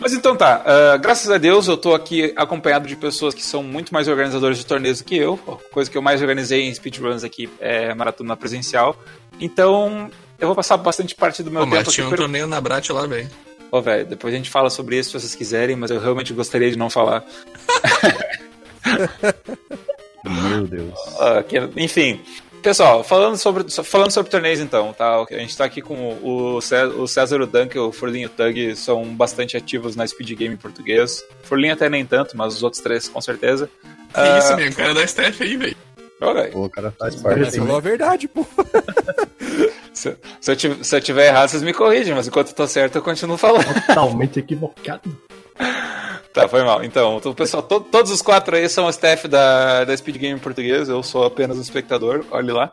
Mas 0.00 0.14
então 0.14 0.34
tá, 0.34 0.62
ah, 0.64 0.96
graças 0.96 1.30
a 1.30 1.36
Deus 1.36 1.68
eu 1.68 1.76
tô 1.76 1.94
aqui 1.94 2.32
acompanhado 2.34 2.88
de 2.88 2.96
pessoas 2.96 3.34
que 3.34 3.42
são 3.42 3.62
muito 3.62 3.92
mais 3.92 4.08
organizadores 4.08 4.56
de 4.58 4.64
torneios 4.66 4.98
do 4.98 5.04
que 5.04 5.16
eu. 5.16 5.36
Coisa 5.70 5.90
que 5.90 5.96
eu 5.98 6.02
mais 6.02 6.22
organizei 6.22 6.62
em 6.66 6.74
speedruns 6.74 7.22
aqui 7.22 7.48
é 7.60 7.92
maratona 7.94 8.34
presencial. 8.36 8.96
Então 9.38 10.10
eu 10.38 10.46
vou 10.46 10.56
passar 10.56 10.78
bastante 10.78 11.14
parte 11.14 11.42
do 11.42 11.50
meu 11.50 11.60
Pô, 11.62 11.66
mas 11.66 11.80
tempo 11.80 11.90
tinha 11.92 12.04
um 12.06 12.08
aqui. 12.08 12.16
per- 12.16 12.24
torneio 12.24 12.46
na 12.46 12.60
Brat 12.60 12.88
lá, 12.90 13.06
velho. 13.06 13.28
Ô, 13.70 13.80
velho, 13.82 14.06
depois 14.06 14.32
a 14.34 14.36
gente 14.36 14.50
fala 14.50 14.70
sobre 14.70 14.98
isso 14.98 15.10
se 15.10 15.20
vocês 15.20 15.34
quiserem, 15.34 15.76
mas 15.76 15.90
eu 15.90 16.00
realmente 16.00 16.32
gostaria 16.32 16.70
de 16.70 16.78
não 16.78 16.88
falar. 16.90 17.22
Meu 20.24 20.66
Deus. 20.66 20.94
Ah, 21.18 21.42
que- 21.42 21.58
enfim. 21.76 22.20
Pessoal, 22.62 23.02
falando 23.02 23.36
sobre, 23.38 23.68
so- 23.70 23.82
falando 23.82 24.10
sobre 24.10 24.30
torneios 24.30 24.60
então, 24.60 24.92
tá? 24.92 25.16
A 25.30 25.34
gente 25.38 25.56
tá 25.56 25.64
aqui 25.64 25.80
com 25.80 26.18
o 26.22 26.60
César, 26.60 26.88
o 26.94 27.08
César 27.08 27.40
o 27.40 27.46
Dunk 27.46 27.74
e 27.74 27.78
o 27.80 27.90
Furlinho 27.90 28.28
Tug 28.28 28.76
são 28.76 29.02
bastante 29.04 29.56
ativos 29.56 29.96
na 29.96 30.06
Speed 30.06 30.32
Game 30.36 30.54
em 30.54 30.58
português. 30.58 31.24
Furlinho 31.42 31.72
até 31.72 31.88
nem 31.88 32.04
tanto, 32.04 32.36
mas 32.36 32.54
os 32.54 32.62
outros 32.62 32.82
três 32.82 33.08
com 33.08 33.20
certeza. 33.20 33.66
Que 34.12 34.20
Ah, 34.20 34.38
isso, 34.38 34.56
meu? 34.56 34.70
O 34.70 34.74
cara 34.74 34.94
da 34.94 35.06
STF 35.06 35.42
aí, 35.42 35.56
velho. 35.56 35.76
o 36.54 36.68
cara 36.68 36.94
faz 36.98 37.14
Ele 37.14 37.22
parte. 37.22 37.56
falou 37.58 37.76
a 37.76 37.80
verdade, 37.80 38.28
pô. 38.28 38.44
se, 39.94 40.16
se 40.40 40.52
eu 40.52 40.56
tiver, 40.56 40.84
se 40.84 40.96
eu 40.96 41.00
tiver 41.00 41.26
errado, 41.28 41.48
vocês 41.48 41.62
me 41.62 41.72
corrigem, 41.72 42.14
mas 42.14 42.28
enquanto 42.28 42.48
eu 42.48 42.54
tô 42.54 42.66
certo, 42.66 42.96
eu 42.96 43.02
continuo 43.02 43.38
falando. 43.38 43.64
Totalmente 43.86 44.38
equivocado. 44.38 45.16
Tá, 46.32 46.46
foi 46.48 46.62
mal. 46.62 46.82
Então, 46.84 47.16
o 47.24 47.34
pessoal, 47.34 47.62
to- 47.62 47.80
todos 47.80 48.10
os 48.12 48.22
quatro 48.22 48.54
aí 48.56 48.68
são 48.68 48.86
o 48.86 48.90
staff 48.90 49.26
da, 49.26 49.84
da 49.84 49.96
Speed 49.96 50.16
Game 50.16 50.38
Português, 50.40 50.88
eu 50.88 51.02
sou 51.02 51.24
apenas 51.24 51.58
um 51.58 51.60
espectador, 51.60 52.24
olhe 52.30 52.52
lá. 52.52 52.72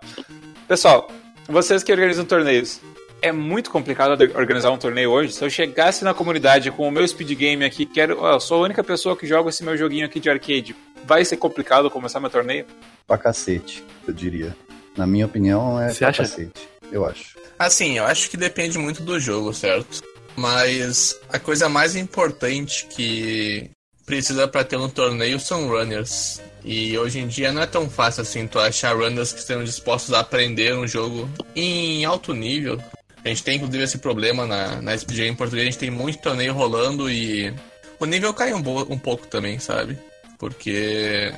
Pessoal, 0.68 1.10
vocês 1.48 1.82
que 1.84 1.92
organizam 1.92 2.24
torneios, 2.24 2.80
é 3.20 3.32
muito 3.32 3.72
complicado 3.72 4.12
organizar 4.36 4.70
um 4.70 4.78
torneio 4.78 5.10
hoje. 5.10 5.34
Se 5.34 5.44
eu 5.44 5.50
chegasse 5.50 6.04
na 6.04 6.14
comunidade 6.14 6.70
com 6.70 6.88
o 6.88 6.92
meu 6.92 7.08
Speed 7.08 7.32
Game 7.32 7.66
aqui, 7.66 7.86
quero, 7.86 8.20
ó, 8.22 8.34
eu 8.34 8.40
sou 8.40 8.58
a 8.62 8.66
única 8.66 8.84
pessoa 8.84 9.18
que 9.18 9.26
joga 9.26 9.50
esse 9.50 9.64
meu 9.64 9.76
joguinho 9.76 10.06
aqui 10.06 10.20
de 10.20 10.30
arcade, 10.30 10.76
vai 11.04 11.26
ser 11.26 11.38
complicado 11.38 11.90
começar 11.90 12.20
meu 12.20 12.30
torneio? 12.30 12.66
Pra 13.08 13.18
cacete, 13.18 13.84
eu 14.08 14.14
diria. 14.14 14.56
Na 14.96 15.08
minha 15.08 15.26
opinião, 15.26 15.80
é 15.82 15.90
Você 15.90 16.00
pra 16.00 16.10
acha? 16.10 16.24
cacete. 16.24 16.70
Eu 16.92 17.06
acho. 17.06 17.36
Assim, 17.58 17.98
eu 17.98 18.04
acho 18.06 18.30
que 18.30 18.38
depende 18.38 18.78
muito 18.78 19.02
do 19.02 19.20
jogo, 19.20 19.52
certo? 19.54 20.02
Mas 20.38 21.20
a 21.30 21.40
coisa 21.40 21.68
mais 21.68 21.96
importante 21.96 22.86
que 22.86 23.72
precisa 24.06 24.48
pra 24.48 24.64
ter 24.64 24.78
um 24.78 24.88
torneio 24.88 25.40
são 25.40 25.68
runners. 25.68 26.40
E 26.64 26.98
hoje 26.98 27.20
em 27.20 27.28
dia 27.28 27.52
não 27.52 27.62
é 27.62 27.66
tão 27.66 27.90
fácil 27.90 28.22
assim 28.22 28.48
tu 28.48 28.60
achar 28.60 28.96
runners 28.96 29.34
que 29.34 29.40
estejam 29.40 29.64
dispostos 29.64 30.14
a 30.14 30.20
aprender 30.20 30.76
um 30.76 30.88
jogo 30.88 31.28
em 31.56 32.06
alto 32.06 32.34
nível. 32.34 32.82
A 33.26 33.30
gente 33.30 33.44
tem 33.44 33.58
inclusive 33.58 33.84
esse 33.84 33.98
problema 33.98 34.46
na, 34.46 34.82
na 34.82 34.94
SPG 34.94 35.28
em 35.28 35.36
português, 35.36 35.68
a 35.68 35.72
gente 35.72 35.80
tem 35.80 35.92
muito 35.92 36.20
torneio 36.20 36.54
rolando 36.54 37.10
e 37.10 37.54
o 38.00 38.06
nível 38.06 38.34
cai 38.34 38.54
um, 38.54 38.60
um 38.60 39.00
pouco 39.00 39.28
também, 39.28 39.60
sabe? 39.60 39.98
Porque 40.38 41.34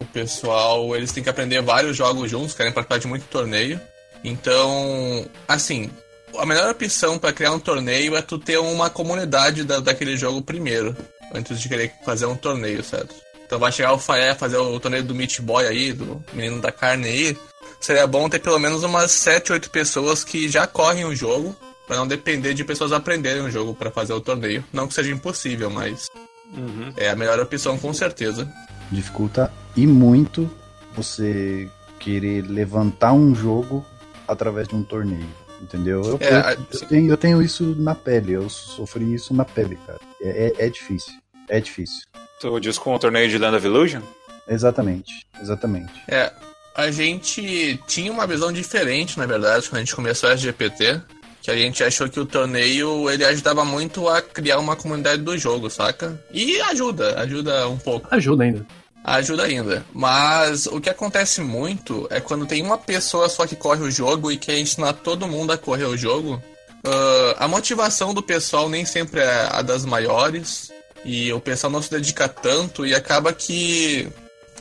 o 0.00 0.04
pessoal, 0.06 0.94
eles 0.94 1.12
têm 1.12 1.22
que 1.22 1.28
aprender 1.28 1.60
vários 1.60 1.96
jogos 1.96 2.30
juntos, 2.30 2.54
querem 2.54 2.72
participar 2.72 2.98
de 2.98 3.06
muito 3.06 3.26
torneio. 3.26 3.80
Então, 4.22 5.26
assim, 5.46 5.90
a 6.38 6.46
melhor 6.46 6.70
opção 6.70 7.18
pra 7.18 7.32
criar 7.32 7.52
um 7.52 7.58
torneio 7.58 8.16
é 8.16 8.22
tu 8.22 8.38
ter 8.38 8.58
uma 8.58 8.90
comunidade 8.90 9.64
da, 9.64 9.80
daquele 9.80 10.16
jogo 10.16 10.42
primeiro, 10.42 10.96
antes 11.34 11.60
de 11.60 11.68
querer 11.68 11.92
fazer 12.04 12.26
um 12.26 12.36
torneio, 12.36 12.82
certo? 12.82 13.14
Então 13.46 13.58
vai 13.58 13.70
chegar 13.70 13.92
o 13.92 13.98
Faé 13.98 14.34
fazer 14.34 14.56
o 14.56 14.80
torneio 14.80 15.04
do 15.04 15.14
Meat 15.14 15.40
Boy 15.40 15.66
aí, 15.66 15.92
do 15.92 16.22
menino 16.32 16.60
da 16.60 16.72
carne 16.72 17.08
aí. 17.08 17.38
Seria 17.80 18.06
bom 18.06 18.28
ter 18.28 18.38
pelo 18.38 18.58
menos 18.58 18.82
umas 18.82 19.10
7, 19.12 19.52
8 19.52 19.70
pessoas 19.70 20.24
que 20.24 20.48
já 20.48 20.66
correm 20.66 21.04
o 21.04 21.14
jogo, 21.14 21.54
pra 21.86 21.96
não 21.96 22.06
depender 22.06 22.54
de 22.54 22.64
pessoas 22.64 22.92
aprenderem 22.92 23.42
o 23.42 23.50
jogo 23.50 23.74
pra 23.74 23.90
fazer 23.90 24.14
o 24.14 24.20
torneio. 24.20 24.64
Não 24.72 24.88
que 24.88 24.94
seja 24.94 25.10
impossível, 25.10 25.68
mas 25.68 26.08
é 26.96 27.10
a 27.10 27.16
melhor 27.16 27.38
opção 27.40 27.78
com 27.78 27.92
certeza. 27.92 28.50
Dificulta 28.90 29.52
e 29.76 29.86
muito 29.86 30.50
você 30.94 31.68
querer 31.98 32.42
levantar 32.42 33.12
um 33.12 33.34
jogo 33.34 33.84
através 34.26 34.68
de 34.68 34.74
um 34.74 34.82
torneio. 34.82 35.43
Entendeu? 35.64 36.02
Eu, 36.02 36.18
É, 36.20 36.52
eu- 36.54 36.66
eu 36.80 36.86
tenho, 36.88 37.10
eu 37.12 37.16
tenho 37.16 37.42
isso 37.42 37.64
na 37.78 37.94
pele, 37.94 38.32
eu 38.34 38.50
sofri 38.50 39.14
isso 39.14 39.32
na 39.32 39.46
pele, 39.46 39.78
cara. 39.86 39.98
É, 40.20 40.52
é- 40.58 40.66
é 40.66 40.68
difícil. 40.68 41.12
É 41.48 41.58
difícil. 41.58 42.02
Tu 42.38 42.60
diz 42.60 42.76
com 42.78 42.94
o 42.94 42.98
torneio 42.98 43.28
de 43.30 43.38
Land 43.38 43.56
of 43.56 43.66
Illusion? 43.66 44.02
Exatamente. 44.46 45.26
Exatamente. 45.40 45.92
É, 46.06 46.30
a 46.74 46.90
gente 46.90 47.80
tinha 47.86 48.12
uma 48.12 48.26
visão 48.26 48.52
diferente, 48.52 49.18
na 49.18 49.24
verdade, 49.24 49.68
quando 49.70 49.76
a 49.76 49.84
gente 49.84 49.96
começou 49.96 50.28
a 50.28 50.32
SGPT, 50.34 51.00
que 51.40 51.50
a 51.50 51.56
gente 51.56 51.82
achou 51.82 52.08
que 52.08 52.20
o 52.20 52.26
torneio 52.26 53.08
ele 53.10 53.24
ajudava 53.24 53.64
muito 53.64 54.06
a 54.08 54.20
criar 54.20 54.58
uma 54.58 54.76
comunidade 54.76 55.22
do 55.22 55.36
jogo, 55.38 55.70
saca? 55.70 56.22
E 56.32 56.60
ajuda, 56.60 57.20
ajuda 57.20 57.68
um 57.68 57.78
pouco. 57.78 58.06
Ajuda 58.10 58.44
ainda. 58.44 58.66
Ajuda 59.04 59.44
ainda. 59.44 59.84
Mas 59.92 60.66
o 60.66 60.80
que 60.80 60.88
acontece 60.88 61.40
muito 61.42 62.06
é 62.10 62.20
quando 62.20 62.46
tem 62.46 62.62
uma 62.62 62.78
pessoa 62.78 63.28
só 63.28 63.46
que 63.46 63.54
corre 63.54 63.82
o 63.82 63.90
jogo 63.90 64.32
e 64.32 64.38
quer 64.38 64.58
ensinar 64.58 64.94
todo 64.94 65.28
mundo 65.28 65.52
a 65.52 65.58
correr 65.58 65.84
o 65.84 65.96
jogo. 65.96 66.42
ah, 66.84 67.36
a 67.44 67.48
motivação 67.48 68.14
do 68.14 68.22
pessoal 68.22 68.68
nem 68.68 68.84
sempre 68.86 69.20
é 69.20 69.48
a 69.52 69.60
das 69.62 69.84
maiores. 69.84 70.72
E 71.04 71.30
o 71.34 71.38
pessoal 71.40 71.70
não 71.70 71.82
se 71.82 71.90
dedica 71.90 72.26
tanto 72.26 72.86
e 72.86 72.94
acaba 72.94 73.30
que 73.30 74.08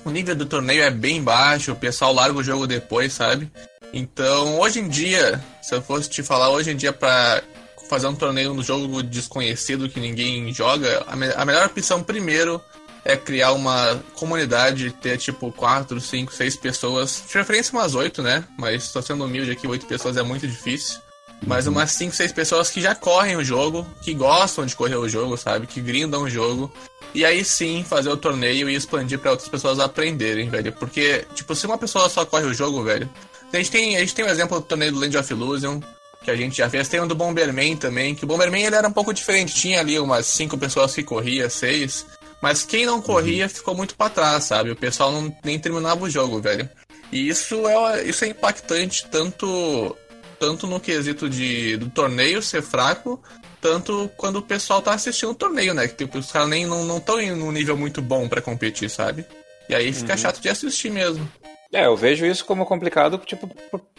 o 0.03 0.09
nível 0.09 0.35
do 0.35 0.45
torneio 0.45 0.83
é 0.83 0.89
bem 0.91 1.23
baixo, 1.23 1.71
o 1.71 1.75
pessoal 1.75 2.13
larga 2.13 2.37
o 2.37 2.43
jogo 2.43 2.67
depois, 2.67 3.13
sabe? 3.13 3.49
Então, 3.93 4.59
hoje 4.59 4.79
em 4.79 4.89
dia, 4.89 5.41
se 5.61 5.73
eu 5.73 5.81
fosse 5.81 6.09
te 6.09 6.21
falar 6.21 6.49
hoje 6.49 6.69
em 6.71 6.75
dia 6.75 6.91
pra 6.91 7.41
fazer 7.89 8.07
um 8.07 8.15
torneio 8.15 8.53
no 8.53 8.61
jogo 8.61 9.01
desconhecido 9.01 9.87
que 9.87 10.01
ninguém 10.01 10.53
joga, 10.53 11.03
a, 11.07 11.15
me- 11.15 11.31
a 11.33 11.45
melhor 11.45 11.65
opção 11.67 12.03
primeiro 12.03 12.59
é 13.05 13.17
criar 13.17 13.51
uma 13.51 14.01
comunidade, 14.15 14.91
ter 14.91 15.17
tipo 15.17 15.51
4, 15.51 15.99
5, 15.99 16.33
6 16.33 16.55
pessoas, 16.57 17.23
de 17.25 17.33
preferência 17.33 17.77
umas 17.77 17.95
8, 17.95 18.21
né? 18.21 18.43
Mas 18.57 18.91
tô 18.91 19.01
sendo 19.01 19.25
humilde 19.25 19.51
aqui, 19.51 19.67
8 19.67 19.85
pessoas 19.85 20.17
é 20.17 20.23
muito 20.23 20.47
difícil. 20.47 20.99
Mas 21.45 21.67
umas 21.67 21.91
5, 21.91 22.15
6 22.15 22.31
pessoas 22.31 22.69
que 22.69 22.79
já 22.79 22.95
correm 22.95 23.35
o 23.35 23.43
jogo, 23.43 23.85
que 24.01 24.13
gostam 24.13 24.65
de 24.65 24.75
correr 24.75 24.95
o 24.95 25.09
jogo, 25.09 25.35
sabe? 25.35 25.67
Que 25.67 25.81
grindam 25.81 26.23
o 26.23 26.29
jogo. 26.29 26.71
E 27.13 27.25
aí 27.25 27.43
sim 27.43 27.83
fazer 27.87 28.09
o 28.09 28.17
torneio 28.17 28.69
e 28.69 28.75
expandir 28.75 29.19
pra 29.19 29.31
outras 29.31 29.49
pessoas 29.49 29.79
aprenderem, 29.79 30.49
velho. 30.49 30.71
Porque, 30.73 31.25
tipo, 31.35 31.53
se 31.53 31.65
uma 31.65 31.77
pessoa 31.77 32.09
só 32.09 32.25
corre 32.25 32.45
o 32.45 32.53
jogo, 32.53 32.83
velho. 32.83 33.09
A 33.51 33.57
gente 33.57 33.69
tem, 33.69 33.97
a 33.97 33.99
gente 33.99 34.15
tem 34.15 34.25
o 34.25 34.29
exemplo 34.29 34.59
do 34.59 34.65
torneio 34.65 34.93
do 34.93 34.99
Land 34.99 35.17
of 35.17 35.31
Illusion, 35.31 35.79
que 36.23 36.31
a 36.31 36.35
gente 36.35 36.57
já 36.57 36.69
fez. 36.69 36.87
Tem 36.87 37.01
o 37.01 37.05
do 37.05 37.13
Bomberman 37.13 37.75
também, 37.75 38.15
que 38.15 38.23
o 38.23 38.27
Bomberman 38.27 38.63
ele 38.63 38.75
era 38.75 38.87
um 38.87 38.93
pouco 38.93 39.13
diferente. 39.13 39.53
Tinha 39.53 39.81
ali 39.81 39.99
umas 39.99 40.25
5 40.25 40.57
pessoas 40.57 40.95
que 40.95 41.03
corria, 41.03 41.49
6. 41.49 42.05
Mas 42.43 42.65
quem 42.65 42.85
não 42.85 43.01
corria 43.01 43.47
ficou 43.47 43.73
muito 43.73 43.95
pra 43.95 44.09
trás, 44.09 44.43
sabe? 44.43 44.69
O 44.69 44.75
pessoal 44.75 45.13
não, 45.13 45.33
nem 45.45 45.57
terminava 45.57 46.03
o 46.03 46.09
jogo, 46.09 46.41
velho. 46.41 46.69
E 47.09 47.29
isso 47.29 47.65
é, 47.65 48.03
isso 48.03 48.25
é 48.25 48.27
impactante 48.27 49.05
tanto, 49.09 49.95
tanto 50.37 50.67
no 50.67 50.77
quesito 50.77 51.29
de, 51.29 51.77
do 51.77 51.89
torneio 51.89 52.41
ser 52.41 52.61
fraco, 52.61 53.23
tanto 53.61 54.11
quando 54.17 54.39
o 54.39 54.41
pessoal 54.41 54.81
tá 54.81 54.93
assistindo 54.93 55.29
o 55.29 55.35
torneio, 55.35 55.73
né? 55.73 55.87
Que 55.87 55.95
tipo, 55.95 56.17
os 56.17 56.33
caras 56.33 56.49
nem 56.49 56.65
não 56.65 56.97
estão 56.97 57.17
em 57.17 57.31
um 57.31 57.49
nível 57.49 57.77
muito 57.77 58.01
bom 58.01 58.27
pra 58.27 58.41
competir, 58.41 58.89
sabe? 58.89 59.25
E 59.69 59.73
aí 59.73 59.93
fica 59.93 60.17
chato 60.17 60.41
de 60.41 60.49
assistir 60.49 60.91
mesmo. 60.91 61.25
É, 61.73 61.87
eu 61.87 61.97
vejo 61.97 62.23
isso 62.23 62.45
como 62.45 62.67
complicado, 62.67 63.17
tipo, 63.17 63.49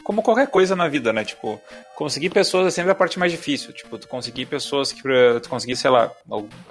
como 0.04 0.22
qualquer 0.22 0.46
coisa 0.46 0.76
na 0.76 0.86
vida, 0.86 1.12
né? 1.12 1.24
Tipo, 1.24 1.60
conseguir 1.96 2.30
pessoas 2.30 2.68
é 2.68 2.70
sempre 2.70 2.92
a 2.92 2.94
parte 2.94 3.18
mais 3.18 3.32
difícil. 3.32 3.72
Tipo, 3.72 3.98
tu 3.98 4.06
conseguir 4.06 4.46
pessoas 4.46 4.92
que 4.92 5.02
tu 5.42 5.48
conseguir, 5.50 5.74
sei 5.74 5.90
lá, 5.90 6.12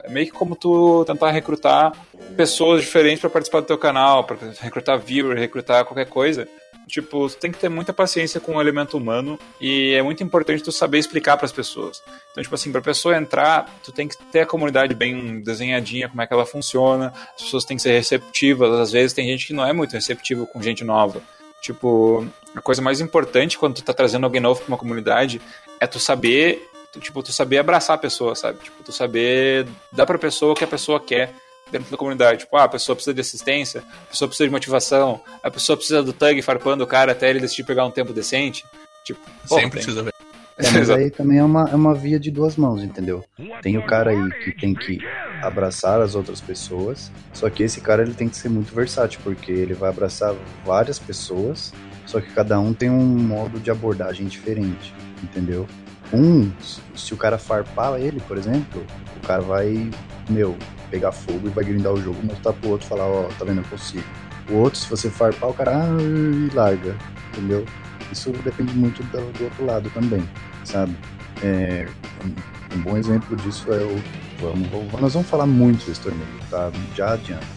é 0.02 0.10
meio 0.10 0.28
que 0.28 0.32
como 0.32 0.56
tu 0.56 1.04
tentar 1.06 1.32
recrutar 1.32 1.92
pessoas 2.38 2.82
diferentes 2.82 3.20
pra 3.20 3.30
participar 3.30 3.60
do 3.60 3.68
teu 3.68 3.78
canal, 3.78 4.24
pra 4.24 4.38
recrutar 4.62 4.98
viewer, 4.98 5.38
recrutar 5.38 5.84
qualquer 5.84 6.06
coisa. 6.06 6.48
Tipo, 6.88 7.30
tem 7.30 7.52
que 7.52 7.58
ter 7.58 7.70
muita 7.70 7.94
paciência 7.94 8.40
com 8.40 8.56
o 8.56 8.62
elemento 8.62 8.98
humano 8.98 9.40
e 9.60 9.94
é 9.94 10.02
muito 10.02 10.24
importante 10.24 10.62
tu 10.62 10.72
saber 10.72 11.00
explicar 11.00 11.38
pras 11.38 11.52
pessoas. 11.52 12.04
Então, 12.32 12.44
tipo 12.44 12.54
assim, 12.54 12.72
pra 12.72 12.82
pessoa 12.82 13.18
entrar, 13.18 13.70
tu 13.84 13.92
tem 13.92 14.08
que 14.08 14.18
ter 14.32 14.42
a 14.42 14.46
comunidade 14.46 14.94
bem 14.94 15.42
desenhadinha, 15.42 16.10
como 16.10 16.22
é 16.22 16.28
que 16.28 16.34
ela 16.34 16.46
funciona, 16.46 17.14
as 17.36 17.44
pessoas 17.44 17.66
têm 17.66 17.78
que 17.78 17.84
ser 17.84 17.94
receptivas, 17.94 18.80
às 18.80 18.92
vezes 18.92 19.14
tem 19.14 19.28
gente 19.28 19.48
que 19.48 19.54
não 19.54 19.66
é 19.66 19.74
muito 19.74 19.94
receptiva 19.94 20.46
com 20.46 20.62
gente 20.62 20.84
nova. 20.84 21.22
Tipo, 21.62 22.28
a 22.54 22.62
coisa 22.62 22.82
mais 22.82 23.00
importante 23.00 23.58
quando 23.58 23.76
tu 23.76 23.84
tá 23.84 23.94
trazendo 23.94 24.26
alguém 24.26 24.42
novo 24.42 24.60
pra 24.60 24.68
uma 24.68 24.78
comunidade 24.78 25.42
é 25.80 25.88
tu 25.88 25.98
saber, 26.00 26.70
tu, 26.92 27.00
tipo, 27.00 27.24
tu 27.24 27.32
saber 27.32 27.58
abraçar 27.58 27.96
a 27.96 28.00
pessoa, 28.00 28.36
sabe? 28.36 28.60
Tipo, 28.60 28.84
tu 28.84 28.92
saber 28.92 29.66
dar 29.92 30.06
pra 30.06 30.18
pessoa 30.20 30.52
o 30.52 30.56
que 30.56 30.64
a 30.64 30.68
pessoa 30.68 31.00
quer 31.00 31.34
dentro 31.74 31.92
da 31.92 31.98
comunidade. 31.98 32.40
Tipo, 32.42 32.56
ah, 32.56 32.64
a 32.64 32.70
pessoa 32.70 32.96
precisa 32.96 33.14
de 33.14 33.22
assistência, 33.22 33.84
a 34.04 34.10
pessoa 34.12 34.28
precisa 34.28 34.48
de 34.48 34.52
motivação, 34.52 35.20
a 35.44 35.52
pessoa 35.52 35.76
precisa 35.76 36.04
do 36.04 36.14
tag 36.14 36.42
farpando 36.42 36.84
o 36.84 36.88
cara 36.88 37.12
até 37.12 37.30
ele 37.30 37.40
decidir 37.40 37.64
pegar 37.64 37.86
um 37.86 37.92
tempo 37.92 38.14
decente. 38.14 38.64
Tipo, 39.04 39.20
pô, 39.48 39.56
Sempre 39.56 39.82
precisa 39.82 40.04
ver. 40.04 40.14
É, 40.56 40.70
mas 40.70 40.90
aí 40.92 41.10
também 41.10 41.40
é 41.40 41.44
uma, 41.44 41.68
é 41.68 41.76
uma 41.76 41.96
via 41.96 42.20
de 42.20 42.30
duas 42.30 42.56
mãos, 42.56 42.84
entendeu? 42.84 43.26
Tem 43.64 43.76
o 43.76 43.86
cara 43.86 44.12
aí 44.12 44.32
que 44.44 44.52
tem 44.52 44.76
que 44.76 45.00
abraçar 45.42 46.00
as 46.00 46.14
outras 46.14 46.40
pessoas, 46.40 47.12
só 47.34 47.50
que 47.50 47.64
esse 47.64 47.82
cara 47.82 48.04
ele 48.04 48.14
tem 48.14 48.30
que 48.30 48.38
ser 48.38 48.50
muito 48.50 48.74
versátil, 48.74 49.20
porque 49.24 49.52
ele 49.52 49.74
vai 49.74 49.90
abraçar 49.90 50.36
várias 50.64 51.00
pessoas, 51.00 51.74
só 52.06 52.22
que 52.22 52.32
cada 52.34 52.60
um 52.60 52.72
tem 52.72 52.88
um 52.88 53.04
modo 53.04 53.60
de 53.60 53.72
abordagem 53.72 54.28
diferente, 54.28 54.94
entendeu? 55.24 55.68
Um, 56.14 56.52
se 56.94 57.16
o 57.16 57.18
cara 57.18 57.40
farpar 57.40 58.00
ele, 58.00 58.20
por 58.20 58.38
exemplo, 58.38 58.86
o 59.18 59.28
cara 59.28 59.42
vai, 59.42 59.90
meu, 60.30 60.56
pegar 60.94 61.12
fogo 61.12 61.48
e 61.48 61.50
vai 61.50 61.64
grindar 61.64 61.92
o 61.92 62.00
jogo, 62.00 62.22
mostrar 62.24 62.54
pro 62.54 62.70
outro 62.70 62.88
falar, 62.88 63.08
ó, 63.08 63.24
tá 63.40 63.44
vendo, 63.44 63.62
eu 63.62 63.64
consigo. 63.64 64.04
O 64.48 64.58
outro, 64.58 64.80
se 64.80 64.88
você 64.88 65.10
farpar, 65.10 65.50
o 65.50 65.54
cara 65.54 65.72
ah, 65.72 65.98
e 66.00 66.54
larga, 66.54 66.96
entendeu? 67.32 67.66
Isso 68.12 68.30
depende 68.44 68.76
muito 68.76 69.02
do, 69.02 69.32
do 69.32 69.46
outro 69.46 69.66
lado 69.66 69.90
também, 69.90 70.24
sabe? 70.64 70.96
É, 71.42 71.88
um, 72.24 72.76
um 72.78 72.82
bom 72.84 72.96
exemplo 72.96 73.36
disso 73.38 73.74
é 73.74 73.78
o. 73.78 74.00
Vamos, 74.40 74.68
vamos- 74.70 75.02
nós 75.02 75.14
vamos 75.14 75.28
falar 75.28 75.48
muito 75.48 75.84
desse 75.88 76.00
torneio, 76.02 76.28
tá? 76.52 76.72
Já 76.96 77.14
adianta. 77.14 77.48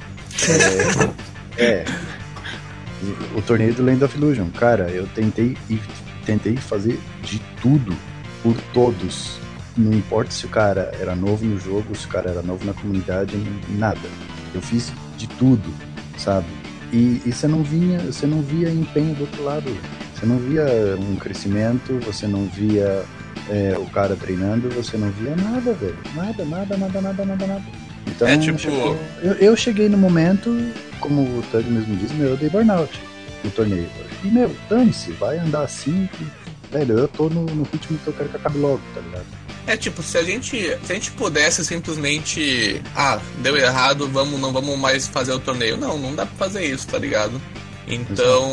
É, 1.59 1.63
é, 1.63 1.85
o 3.37 3.43
torneio 3.43 3.75
do 3.75 3.85
Land 3.85 4.03
of 4.03 4.17
Illusion. 4.17 4.49
Cara, 4.51 4.89
eu 4.89 5.07
tentei 5.09 5.59
tentei 6.25 6.57
fazer 6.57 6.99
de 7.23 7.39
tudo 7.61 7.95
por 8.43 8.57
todos. 8.73 9.39
Não 9.77 9.93
importa 9.93 10.31
se 10.31 10.47
o 10.47 10.49
cara 10.49 10.91
era 11.01 11.15
novo 11.15 11.45
no 11.45 11.59
jogo, 11.61 11.95
se 11.95 12.07
o 12.07 12.09
cara 12.09 12.31
era 12.31 12.43
novo 12.43 12.65
na 12.65 12.73
comunidade, 12.73 13.37
nada. 13.71 13.99
Eu 14.55 14.63
fiz 14.63 14.91
de 15.19 15.27
tudo, 15.29 15.69
sabe? 16.17 16.47
E, 16.93 17.21
e 17.27 17.33
você 17.33 17.47
não 17.47 17.63
vinha, 17.63 17.99
você 18.01 18.27
não 18.27 18.41
via 18.41 18.71
empenho 18.71 19.15
do 19.15 19.23
outro 19.23 19.43
lado. 19.45 19.71
Você 20.15 20.25
não 20.25 20.39
via 20.39 20.65
um 20.99 21.17
crescimento, 21.17 21.99
você 22.07 22.27
não 22.27 22.47
via 22.47 23.05
é, 23.51 23.75
o 23.79 23.85
cara 23.87 24.17
treinando, 24.17 24.71
você 24.71 24.97
não 24.97 25.11
via 25.11 25.37
nada, 25.37 25.75
velho. 25.75 25.99
Nada, 26.15 26.45
nada, 26.47 26.77
nada, 26.77 27.01
nada, 27.03 27.25
nada, 27.27 27.47
nada. 27.47 27.63
Então, 28.07 28.27
É, 28.27 28.39
tipo- 28.39 28.59
chegou- 28.59 28.97
eu, 29.23 29.33
eu 29.35 29.57
cheguei 29.57 29.91
no 29.91 29.99
momento, 29.99 30.57
como 31.01 31.21
o 31.21 31.43
Tug 31.51 31.69
mesmo 31.69 31.95
diz, 31.97 32.13
meu, 32.13 32.29
eu 32.31 32.37
dei 32.39 32.49
burnout 32.49 32.99
no 33.45 33.51
torneio. 33.51 33.89
E, 34.25 34.29
meu, 34.29 34.55
dane-se, 34.71 35.11
vai 35.13 35.39
andar 35.39 35.65
assim, 35.65 36.09
que, 36.15 36.27
velho, 36.73 36.97
eu 36.99 37.09
tô 37.09 37.29
no, 37.29 37.45
no 37.45 37.65
ritmo 37.65 37.99
que 37.99 38.07
eu 38.07 38.13
quero 38.15 38.29
que 38.31 38.37
acabe 38.37 38.59
logo, 38.59 38.81
tá 38.95 39.01
ligado? 39.03 39.27
É 39.67 39.77
tipo, 39.77 40.03
se 40.03 40.17
a 40.17 40.23
gente, 40.23 40.57
se 40.59 40.93
a 40.93 40.95
gente 40.95 41.11
pudesse 41.13 41.65
simplesmente, 41.65 42.81
ah, 42.95 43.21
deu 43.39 43.57
errado, 43.57 44.09
vamos, 44.09 44.41
não 44.41 44.53
vamos 44.53 44.79
mais 44.79 45.09
fazer 45.09 45.33
o 45.33 45.41
torneio. 45.41 45.77
Não, 45.77 45.99
não 45.99 46.15
dá 46.15 46.25
pra 46.25 46.37
fazer 46.37 46.65
isso, 46.65 46.87
tá 46.87 46.99
ligado? 46.99 47.41
Então, 47.89 48.53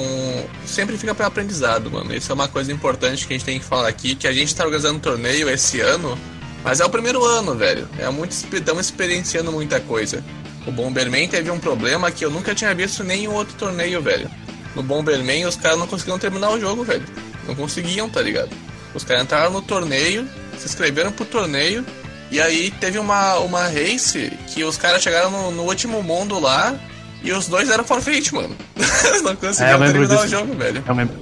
sempre 0.65 0.97
fica 0.97 1.13
pra 1.13 1.27
aprendizado, 1.27 1.89
mano. 1.89 2.13
Isso 2.13 2.31
é 2.31 2.35
uma 2.35 2.47
coisa 2.47 2.71
importante 2.71 3.27
que 3.27 3.33
a 3.33 3.37
gente 3.37 3.45
tem 3.45 3.59
que 3.59 3.65
falar 3.65 3.87
aqui, 3.87 4.15
que 4.15 4.27
a 4.27 4.33
gente 4.33 4.55
tá 4.55 4.63
organizando 4.63 4.97
um 4.97 5.01
torneio 5.01 5.49
esse 5.49 5.79
ano, 5.81 6.17
mas 6.63 6.79
é 6.79 6.85
o 6.85 6.89
primeiro 6.89 7.23
ano, 7.25 7.55
velho. 7.55 7.87
É 7.99 8.09
muito, 8.09 8.31
estamos 8.31 8.85
experienciando 8.85 9.51
muita 9.51 9.79
coisa. 9.79 10.23
O 10.65 10.71
Bomberman 10.71 11.27
teve 11.27 11.51
um 11.51 11.59
problema 11.59 12.11
que 12.11 12.23
eu 12.23 12.31
nunca 12.31 12.55
tinha 12.55 12.73
visto 12.73 13.03
em 13.03 13.07
nenhum 13.07 13.33
outro 13.33 13.55
torneio, 13.55 14.01
velho. 14.01 14.29
No 14.75 14.81
Bomberman, 14.81 15.45
os 15.45 15.55
caras 15.55 15.77
não 15.77 15.87
conseguiam 15.87 16.17
terminar 16.17 16.51
o 16.51 16.59
jogo, 16.59 16.83
velho. 16.83 17.05
Não 17.47 17.55
conseguiam, 17.55 18.09
tá 18.09 18.21
ligado? 18.21 18.49
Os 18.93 19.03
caras 19.03 19.23
entraram 19.23 19.51
no 19.51 19.61
torneio, 19.61 20.27
se 20.63 20.69
inscreveram 20.69 21.11
pro 21.11 21.25
torneio, 21.25 21.85
e 22.31 22.41
aí 22.41 22.71
teve 22.71 22.97
uma, 22.97 23.37
uma 23.39 23.67
race 23.67 24.31
que 24.53 24.63
os 24.63 24.77
caras 24.77 25.01
chegaram 25.03 25.29
no, 25.29 25.51
no 25.51 25.63
último 25.63 26.01
mundo 26.01 26.39
lá, 26.39 26.75
e 27.23 27.31
os 27.31 27.47
dois 27.47 27.69
eram 27.69 27.83
forfeit, 27.83 28.33
mano. 28.33 28.55
Eles 29.05 29.21
não 29.21 29.31
É, 29.31 29.35
conseguiam 29.35 29.79
lembro 29.79 29.93
terminar 30.07 30.13
o 30.15 30.17
disso. 30.23 30.27
jogo, 30.29 30.55
velho. 30.55 30.83
Eu 30.85 30.95
lembro. 30.95 31.19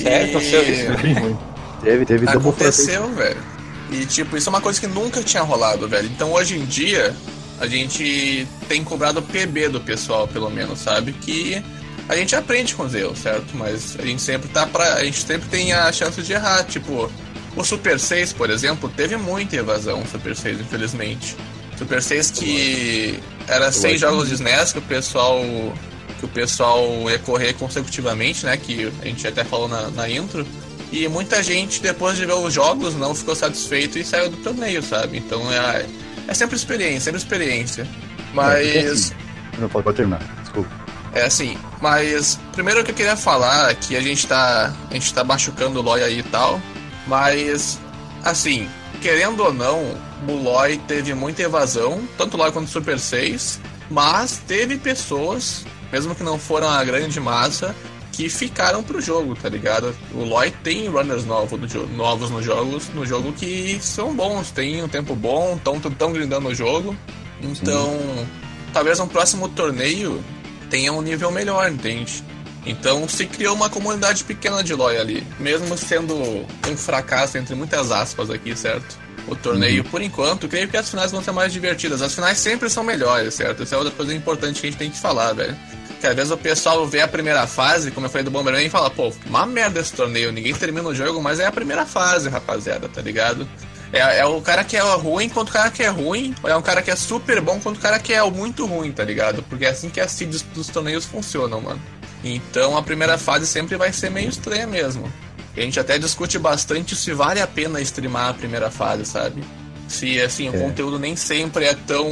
E-? 0.00 1.02
Bem 1.02 1.14
ruim. 1.14 1.38
Teve, 1.82 2.04
teve. 2.04 2.28
Aconteceu, 2.28 3.08
velho. 3.14 3.40
E 3.90 4.04
tipo, 4.04 4.36
isso 4.36 4.48
é 4.48 4.50
uma 4.50 4.60
coisa 4.60 4.80
que 4.80 4.86
nunca 4.86 5.22
tinha 5.22 5.42
rolado, 5.42 5.88
velho. 5.88 6.06
Então 6.08 6.32
hoje 6.32 6.56
em 6.58 6.64
dia, 6.66 7.14
a 7.60 7.66
gente 7.66 8.46
tem 8.68 8.82
cobrado 8.82 9.20
o 9.20 9.22
PB 9.22 9.68
do 9.68 9.80
pessoal, 9.80 10.26
pelo 10.26 10.50
menos, 10.50 10.80
sabe? 10.80 11.12
Que 11.12 11.62
a 12.08 12.16
gente 12.16 12.34
aprende 12.34 12.74
com 12.74 12.82
os 12.84 12.94
erros, 12.94 13.18
certo? 13.20 13.56
Mas 13.56 13.96
a 13.98 14.02
gente 14.04 14.20
sempre 14.20 14.48
tá 14.48 14.66
pra. 14.66 14.94
A 14.94 15.04
gente 15.04 15.24
sempre 15.24 15.48
tem 15.48 15.72
a 15.72 15.90
chance 15.92 16.20
de 16.20 16.32
errar. 16.32 16.64
Tipo, 16.64 17.10
o 17.56 17.64
Super 17.64 17.98
6, 17.98 18.34
por 18.34 18.50
exemplo, 18.50 18.88
teve 18.88 19.16
muita 19.16 19.56
evasão, 19.56 20.02
o 20.02 20.06
Super 20.06 20.36
6, 20.36 20.60
infelizmente. 20.60 21.36
Super 21.76 22.02
6 22.02 22.30
que 22.30 23.18
era 23.48 23.70
seis 23.72 24.00
jogos 24.00 24.28
de 24.28 24.34
SNES 24.34 24.72
que 24.72 24.78
o 24.78 24.82
pessoal. 24.82 25.40
Que 26.18 26.24
o 26.24 26.28
pessoal 26.28 26.82
ia 27.10 27.18
correr 27.18 27.52
consecutivamente, 27.54 28.46
né? 28.46 28.56
Que 28.56 28.90
a 29.02 29.04
gente 29.04 29.26
até 29.26 29.44
falou 29.44 29.68
na, 29.68 29.90
na 29.90 30.08
intro. 30.08 30.46
E 30.90 31.06
muita 31.08 31.42
gente, 31.42 31.82
depois 31.82 32.16
de 32.16 32.24
ver 32.24 32.32
os 32.32 32.54
jogos, 32.54 32.94
não 32.94 33.14
ficou 33.14 33.34
satisfeito 33.34 33.98
e 33.98 34.04
saiu 34.04 34.30
do 34.30 34.36
torneio, 34.38 34.82
sabe? 34.82 35.18
Então 35.18 35.52
é, 35.52 35.84
é 36.26 36.34
sempre 36.34 36.56
experiência, 36.56 37.00
sempre 37.00 37.18
experiência. 37.18 37.82
É, 37.82 37.86
Mas. 38.32 38.86
assim, 38.92 39.14
Não, 39.58 39.68
pode, 39.68 39.92
terminar, 39.94 40.20
desculpa. 40.40 40.70
É 41.12 41.24
assim, 41.24 41.56
mas 41.80 42.38
primeiro 42.52 42.84
que 42.84 42.90
eu 42.90 42.94
queria 42.94 43.16
falar 43.16 43.74
que 43.74 43.96
a 43.96 44.00
gente 44.00 44.26
tá. 44.26 44.74
A 44.90 44.94
gente 44.94 45.12
tá 45.12 45.24
machucando 45.24 45.80
o 45.80 45.82
Loy 45.82 46.02
aí 46.02 46.20
e 46.20 46.22
tal. 46.22 46.60
Mas 47.06 47.78
assim, 48.24 48.68
querendo 49.00 49.42
ou 49.44 49.52
não, 49.52 49.96
o 50.28 50.32
Loy 50.32 50.78
teve 50.88 51.14
muita 51.14 51.42
evasão, 51.42 52.02
tanto 52.18 52.36
Loy 52.36 52.50
quanto 52.50 52.68
Super 52.68 52.98
6, 52.98 53.60
mas 53.90 54.42
teve 54.46 54.76
pessoas, 54.76 55.64
mesmo 55.92 56.14
que 56.14 56.22
não 56.22 56.38
foram 56.38 56.68
a 56.68 56.82
grande 56.84 57.20
massa, 57.20 57.74
que 58.12 58.28
ficaram 58.28 58.82
pro 58.82 59.00
jogo, 59.00 59.34
tá 59.34 59.48
ligado? 59.48 59.94
O 60.12 60.24
Loy 60.24 60.50
tem 60.64 60.88
runners 60.88 61.24
novos, 61.24 61.60
no 61.60 61.86
novos 61.88 62.30
no, 62.30 62.42
jogos, 62.42 62.88
no 62.94 63.04
jogo 63.04 63.32
que 63.32 63.78
são 63.80 64.14
bons, 64.14 64.50
tem 64.50 64.82
um 64.82 64.88
tempo 64.88 65.14
bom, 65.14 65.58
tão, 65.62 65.78
tão 65.78 66.12
grindando 66.12 66.48
o 66.48 66.54
jogo. 66.54 66.96
Então, 67.42 67.94
talvez 68.72 68.98
um 68.98 69.06
próximo 69.06 69.48
torneio 69.50 70.24
tenha 70.70 70.92
um 70.92 71.02
nível 71.02 71.30
melhor, 71.30 71.70
entende? 71.70 72.24
Então 72.66 73.08
se 73.08 73.26
criou 73.26 73.54
uma 73.54 73.70
comunidade 73.70 74.24
pequena 74.24 74.62
de 74.62 74.74
LoL 74.74 74.88
ali, 74.88 75.24
mesmo 75.38 75.78
sendo 75.78 76.14
um 76.68 76.76
fracasso 76.76 77.38
entre 77.38 77.54
muitas 77.54 77.92
aspas 77.92 78.28
aqui, 78.28 78.56
certo? 78.56 78.98
O 79.28 79.34
torneio, 79.34 79.82
por 79.84 80.02
enquanto, 80.02 80.48
creio 80.48 80.68
que 80.68 80.76
as 80.76 80.88
finais 80.88 81.10
vão 81.10 81.22
ser 81.22 81.32
mais 81.32 81.52
divertidas. 81.52 82.02
As 82.02 82.14
finais 82.14 82.38
sempre 82.38 82.68
são 82.68 82.84
melhores, 82.84 83.34
certo? 83.34 83.62
Essa 83.62 83.74
é 83.74 83.78
outra 83.78 83.92
coisa 83.92 84.14
importante 84.14 84.60
que 84.60 84.66
a 84.66 84.70
gente 84.70 84.78
tem 84.78 84.90
que 84.90 84.98
falar, 84.98 85.32
velho. 85.32 85.56
Que 86.00 86.06
às 86.06 86.14
vezes 86.14 86.30
o 86.30 86.36
pessoal 86.36 86.86
vê 86.86 87.00
a 87.00 87.08
primeira 87.08 87.46
fase, 87.46 87.90
como 87.90 88.06
eu 88.06 88.10
falei 88.10 88.24
do 88.24 88.30
Bomberman, 88.30 88.66
e 88.66 88.70
fala, 88.70 88.90
pô, 88.90 89.12
uma 89.26 89.46
merda 89.46 89.80
esse 89.80 89.92
torneio, 89.92 90.30
ninguém 90.30 90.54
termina 90.54 90.88
o 90.88 90.94
jogo, 90.94 91.20
mas 91.20 91.40
é 91.40 91.46
a 91.46 91.52
primeira 91.52 91.86
fase, 91.86 92.28
rapaziada, 92.28 92.88
tá 92.88 93.00
ligado? 93.00 93.48
É, 93.92 94.18
é 94.18 94.26
o 94.26 94.40
cara 94.40 94.62
que 94.62 94.76
é 94.76 94.80
ruim 94.80 95.28
contra 95.28 95.50
o 95.50 95.52
cara 95.52 95.70
que 95.70 95.82
é 95.82 95.88
ruim, 95.88 96.34
ou 96.42 96.50
é 96.50 96.56
um 96.56 96.62
cara 96.62 96.82
que 96.82 96.90
é 96.90 96.96
super 96.96 97.40
bom 97.40 97.58
contra 97.58 97.78
o 97.78 97.82
cara 97.82 97.98
que 97.98 98.12
é 98.12 98.22
muito 98.30 98.66
ruim, 98.66 98.92
tá 98.92 99.04
ligado? 99.04 99.42
Porque 99.44 99.64
é 99.64 99.70
assim 99.70 99.88
que 99.88 100.00
as 100.00 100.12
seeds 100.12 100.42
dos 100.42 100.68
torneios 100.68 101.04
funcionam, 101.04 101.60
mano. 101.60 101.80
Então 102.34 102.76
a 102.76 102.82
primeira 102.82 103.16
fase 103.18 103.46
sempre 103.46 103.76
vai 103.76 103.92
ser 103.92 104.10
meio 104.10 104.28
estranha 104.28 104.66
mesmo. 104.66 105.10
A 105.56 105.60
gente 105.60 105.78
até 105.80 105.98
discute 105.98 106.38
bastante 106.38 106.94
se 106.96 107.12
vale 107.14 107.40
a 107.40 107.46
pena 107.46 107.80
streamar 107.80 108.30
a 108.30 108.34
primeira 108.34 108.70
fase, 108.70 109.06
sabe? 109.06 109.42
Se 109.88 110.20
assim, 110.20 110.48
o 110.50 110.54
É. 110.54 110.58
conteúdo 110.58 110.98
nem 110.98 111.14
sempre 111.16 111.64
é 111.64 111.74
tão 111.74 112.08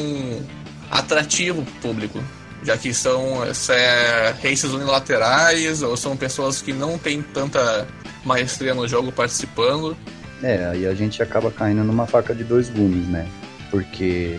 atrativo 0.91 1.63
pro 1.63 1.75
público. 1.91 2.23
Já 2.63 2.79
que 2.79 2.95
são 2.95 3.43
é, 3.45 4.35
races 4.43 4.73
unilaterais, 4.73 5.83
ou 5.83 5.97
são 5.97 6.17
pessoas 6.17 6.63
que 6.63 6.73
não 6.73 6.97
têm 6.97 7.21
tanta 7.21 7.87
maestria 8.25 8.73
no 8.75 8.89
jogo 8.89 9.13
participando. 9.13 9.95
É, 10.43 10.67
aí 10.69 10.87
a 10.87 10.95
gente 10.95 11.23
acaba 11.23 11.51
caindo 11.51 11.85
numa 11.85 12.07
faca 12.07 12.35
de 12.35 12.43
dois 12.43 12.71
gumes, 12.71 13.07
né? 13.09 13.27
Porque 13.71 14.39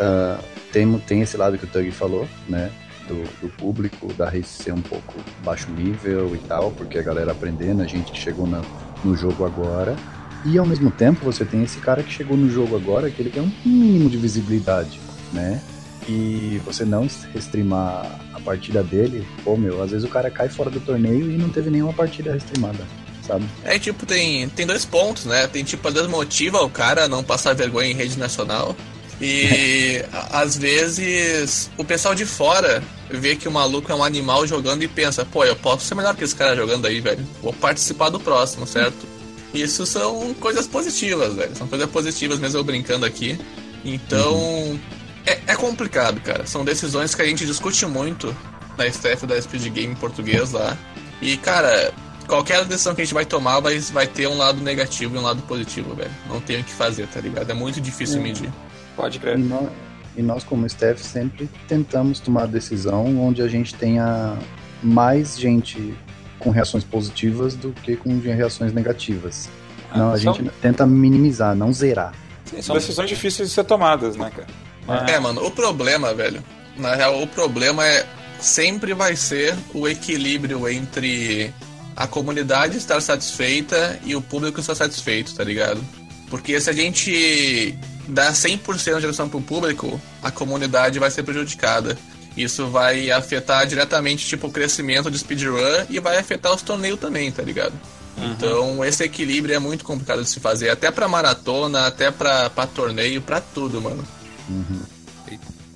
ah, 0.00 0.38
tem, 0.72 0.98
tem 1.00 1.20
esse 1.20 1.36
lado 1.36 1.58
que 1.58 1.64
o 1.64 1.68
Tug 1.68 1.90
falou, 1.90 2.26
né? 2.48 2.70
Do, 3.08 3.22
do 3.40 3.48
público, 3.56 4.12
da 4.14 4.28
race 4.28 4.62
ser 4.62 4.72
um 4.72 4.80
pouco 4.82 5.14
baixo 5.44 5.70
nível 5.70 6.34
e 6.34 6.38
tal, 6.38 6.72
porque 6.72 6.98
a 6.98 7.02
galera 7.02 7.30
aprendendo, 7.32 7.82
a 7.82 7.86
gente 7.86 8.12
chegou 8.18 8.46
na- 8.46 8.62
no 9.04 9.16
jogo 9.16 9.44
agora. 9.44 9.96
E 10.44 10.58
ao 10.58 10.66
mesmo 10.66 10.90
tempo 10.90 11.24
você 11.24 11.44
tem 11.44 11.62
esse 11.62 11.78
cara 11.78 12.02
que 12.02 12.12
chegou 12.12 12.36
no 12.36 12.50
jogo 12.50 12.74
agora, 12.76 13.08
que 13.10 13.22
ele 13.22 13.30
tem 13.30 13.42
um 13.42 13.52
mínimo 13.64 14.10
de 14.10 14.16
visibilidade, 14.16 14.98
né? 15.32 15.60
E 16.08 16.60
você 16.64 16.84
não 16.84 17.08
restreamar 17.32 18.06
a 18.32 18.40
partida 18.40 18.82
dele, 18.82 19.26
pô 19.44 19.56
meu, 19.56 19.82
às 19.82 19.90
vezes 19.90 20.04
o 20.04 20.10
cara 20.10 20.30
cai 20.30 20.48
fora 20.48 20.70
do 20.70 20.80
torneio 20.80 21.30
e 21.30 21.36
não 21.36 21.48
teve 21.48 21.70
nenhuma 21.70 21.92
partida 21.92 22.32
restreamada, 22.32 22.84
sabe? 23.26 23.44
É 23.64 23.78
tipo, 23.78 24.04
tem, 24.06 24.48
tem 24.48 24.66
dois 24.66 24.84
pontos, 24.84 25.24
né? 25.24 25.46
Tem 25.46 25.64
tipo, 25.64 25.86
às 25.88 25.94
vezes 25.94 26.08
motiva 26.08 26.60
o 26.62 26.70
cara 26.70 27.08
não 27.08 27.22
passar 27.24 27.54
vergonha 27.54 27.88
em 27.90 27.94
rede 27.94 28.18
nacional. 28.18 28.74
E 29.20 30.04
às 30.30 30.56
vezes 30.56 31.70
o 31.76 31.84
pessoal 31.84 32.14
de 32.14 32.26
fora 32.26 32.82
vê 33.10 33.34
que 33.34 33.48
o 33.48 33.52
maluco 33.52 33.90
é 33.90 33.94
um 33.94 34.04
animal 34.04 34.46
jogando 34.46 34.82
e 34.82 34.88
pensa, 34.88 35.24
pô, 35.24 35.44
eu 35.44 35.56
posso 35.56 35.86
ser 35.86 35.94
melhor 35.94 36.14
que 36.14 36.24
esse 36.24 36.34
cara 36.34 36.54
jogando 36.54 36.86
aí, 36.86 37.00
velho. 37.00 37.26
Vou 37.42 37.52
participar 37.52 38.10
do 38.10 38.20
próximo, 38.20 38.66
certo? 38.66 39.06
Isso 39.54 39.86
são 39.86 40.34
coisas 40.34 40.66
positivas, 40.66 41.34
velho. 41.34 41.56
São 41.56 41.66
coisas 41.66 41.88
positivas 41.88 42.38
mesmo 42.38 42.58
eu 42.58 42.64
brincando 42.64 43.06
aqui. 43.06 43.38
Então, 43.84 44.78
é, 45.24 45.40
é 45.46 45.56
complicado, 45.56 46.20
cara. 46.20 46.46
São 46.46 46.64
decisões 46.64 47.14
que 47.14 47.22
a 47.22 47.26
gente 47.26 47.46
discute 47.46 47.86
muito 47.86 48.36
na 48.76 48.86
staff 48.88 49.26
da 49.26 49.40
Speed 49.40 49.68
Game 49.68 49.92
em 49.92 49.96
português 49.96 50.52
lá. 50.52 50.76
E, 51.22 51.38
cara, 51.38 51.94
qualquer 52.26 52.64
decisão 52.66 52.94
que 52.94 53.00
a 53.00 53.04
gente 53.04 53.14
vai 53.14 53.24
tomar 53.24 53.60
vai, 53.60 53.78
vai 53.78 54.06
ter 54.06 54.26
um 54.26 54.36
lado 54.36 54.60
negativo 54.60 55.16
e 55.16 55.18
um 55.18 55.22
lado 55.22 55.40
positivo, 55.42 55.94
velho. 55.94 56.10
Não 56.28 56.40
tem 56.40 56.60
o 56.60 56.64
que 56.64 56.72
fazer, 56.72 57.06
tá 57.06 57.20
ligado? 57.20 57.50
É 57.50 57.54
muito 57.54 57.80
difícil 57.80 58.20
medir. 58.20 58.52
Pode 58.96 59.18
E 59.18 59.20
crer. 59.20 59.38
nós, 59.38 59.68
e 60.16 60.22
nós, 60.22 60.42
como 60.44 60.66
staff, 60.66 61.02
sempre 61.04 61.48
tentamos 61.68 62.18
tomar 62.20 62.44
a 62.44 62.46
decisão 62.46 63.04
onde 63.20 63.42
a 63.42 63.48
gente 63.48 63.74
tenha 63.74 64.36
mais 64.82 65.38
gente 65.38 65.94
com 66.38 66.50
reações 66.50 66.84
positivas 66.84 67.54
do 67.54 67.72
que 67.72 67.96
com 67.96 68.18
reações 68.20 68.72
negativas. 68.72 69.48
Não, 69.94 70.12
a 70.12 70.18
são- 70.18 70.34
gente 70.34 70.50
tenta 70.60 70.86
minimizar, 70.86 71.54
não 71.54 71.72
zerar. 71.72 72.12
Sim, 72.44 72.62
são 72.62 72.76
decisões 72.76 73.08
difíceis 73.08 73.48
de 73.48 73.54
ser 73.54 73.64
tomadas, 73.64 74.16
né, 74.16 74.30
cara? 74.34 74.46
Mas- 74.86 75.10
É, 75.10 75.18
mano, 75.18 75.44
o 75.44 75.50
problema, 75.50 76.14
velho, 76.14 76.42
na 76.76 76.94
real, 76.94 77.20
o 77.22 77.26
problema 77.26 77.84
é 77.86 78.06
sempre 78.38 78.94
vai 78.94 79.16
ser 79.16 79.54
o 79.74 79.88
equilíbrio 79.88 80.68
entre 80.68 81.52
a 81.96 82.06
comunidade 82.06 82.76
estar 82.76 83.00
satisfeita 83.00 83.98
e 84.04 84.14
o 84.14 84.20
público 84.20 84.60
estar 84.60 84.74
satisfeito, 84.74 85.34
tá 85.34 85.42
ligado? 85.42 85.82
Porque 86.28 86.60
se 86.60 86.68
a 86.68 86.72
gente 86.72 87.76
dá 88.06 88.32
100% 88.32 88.94
de 88.96 89.00
direção 89.00 89.28
pro 89.28 89.40
público, 89.40 90.00
a 90.22 90.30
comunidade 90.30 90.98
vai 90.98 91.10
ser 91.10 91.22
prejudicada. 91.22 91.96
Isso 92.36 92.66
vai 92.68 93.10
afetar 93.10 93.66
diretamente, 93.66 94.26
tipo, 94.26 94.46
o 94.48 94.52
crescimento 94.52 95.10
de 95.10 95.18
speedrun 95.18 95.56
e 95.88 95.98
vai 95.98 96.18
afetar 96.18 96.54
os 96.54 96.60
torneios 96.62 97.00
também, 97.00 97.32
tá 97.32 97.42
ligado? 97.42 97.72
Então, 98.18 98.82
esse 98.84 99.04
equilíbrio 99.04 99.54
é 99.54 99.58
muito 99.58 99.84
complicado 99.84 100.22
de 100.22 100.28
se 100.28 100.40
fazer, 100.40 100.70
até 100.70 100.90
pra 100.90 101.06
maratona, 101.08 101.86
até 101.86 102.10
pra, 102.10 102.48
pra 102.50 102.66
torneio, 102.66 103.20
pra 103.22 103.40
tudo, 103.40 103.80
mano. 103.80 104.04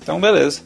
Então, 0.01 0.19
beleza. 0.19 0.61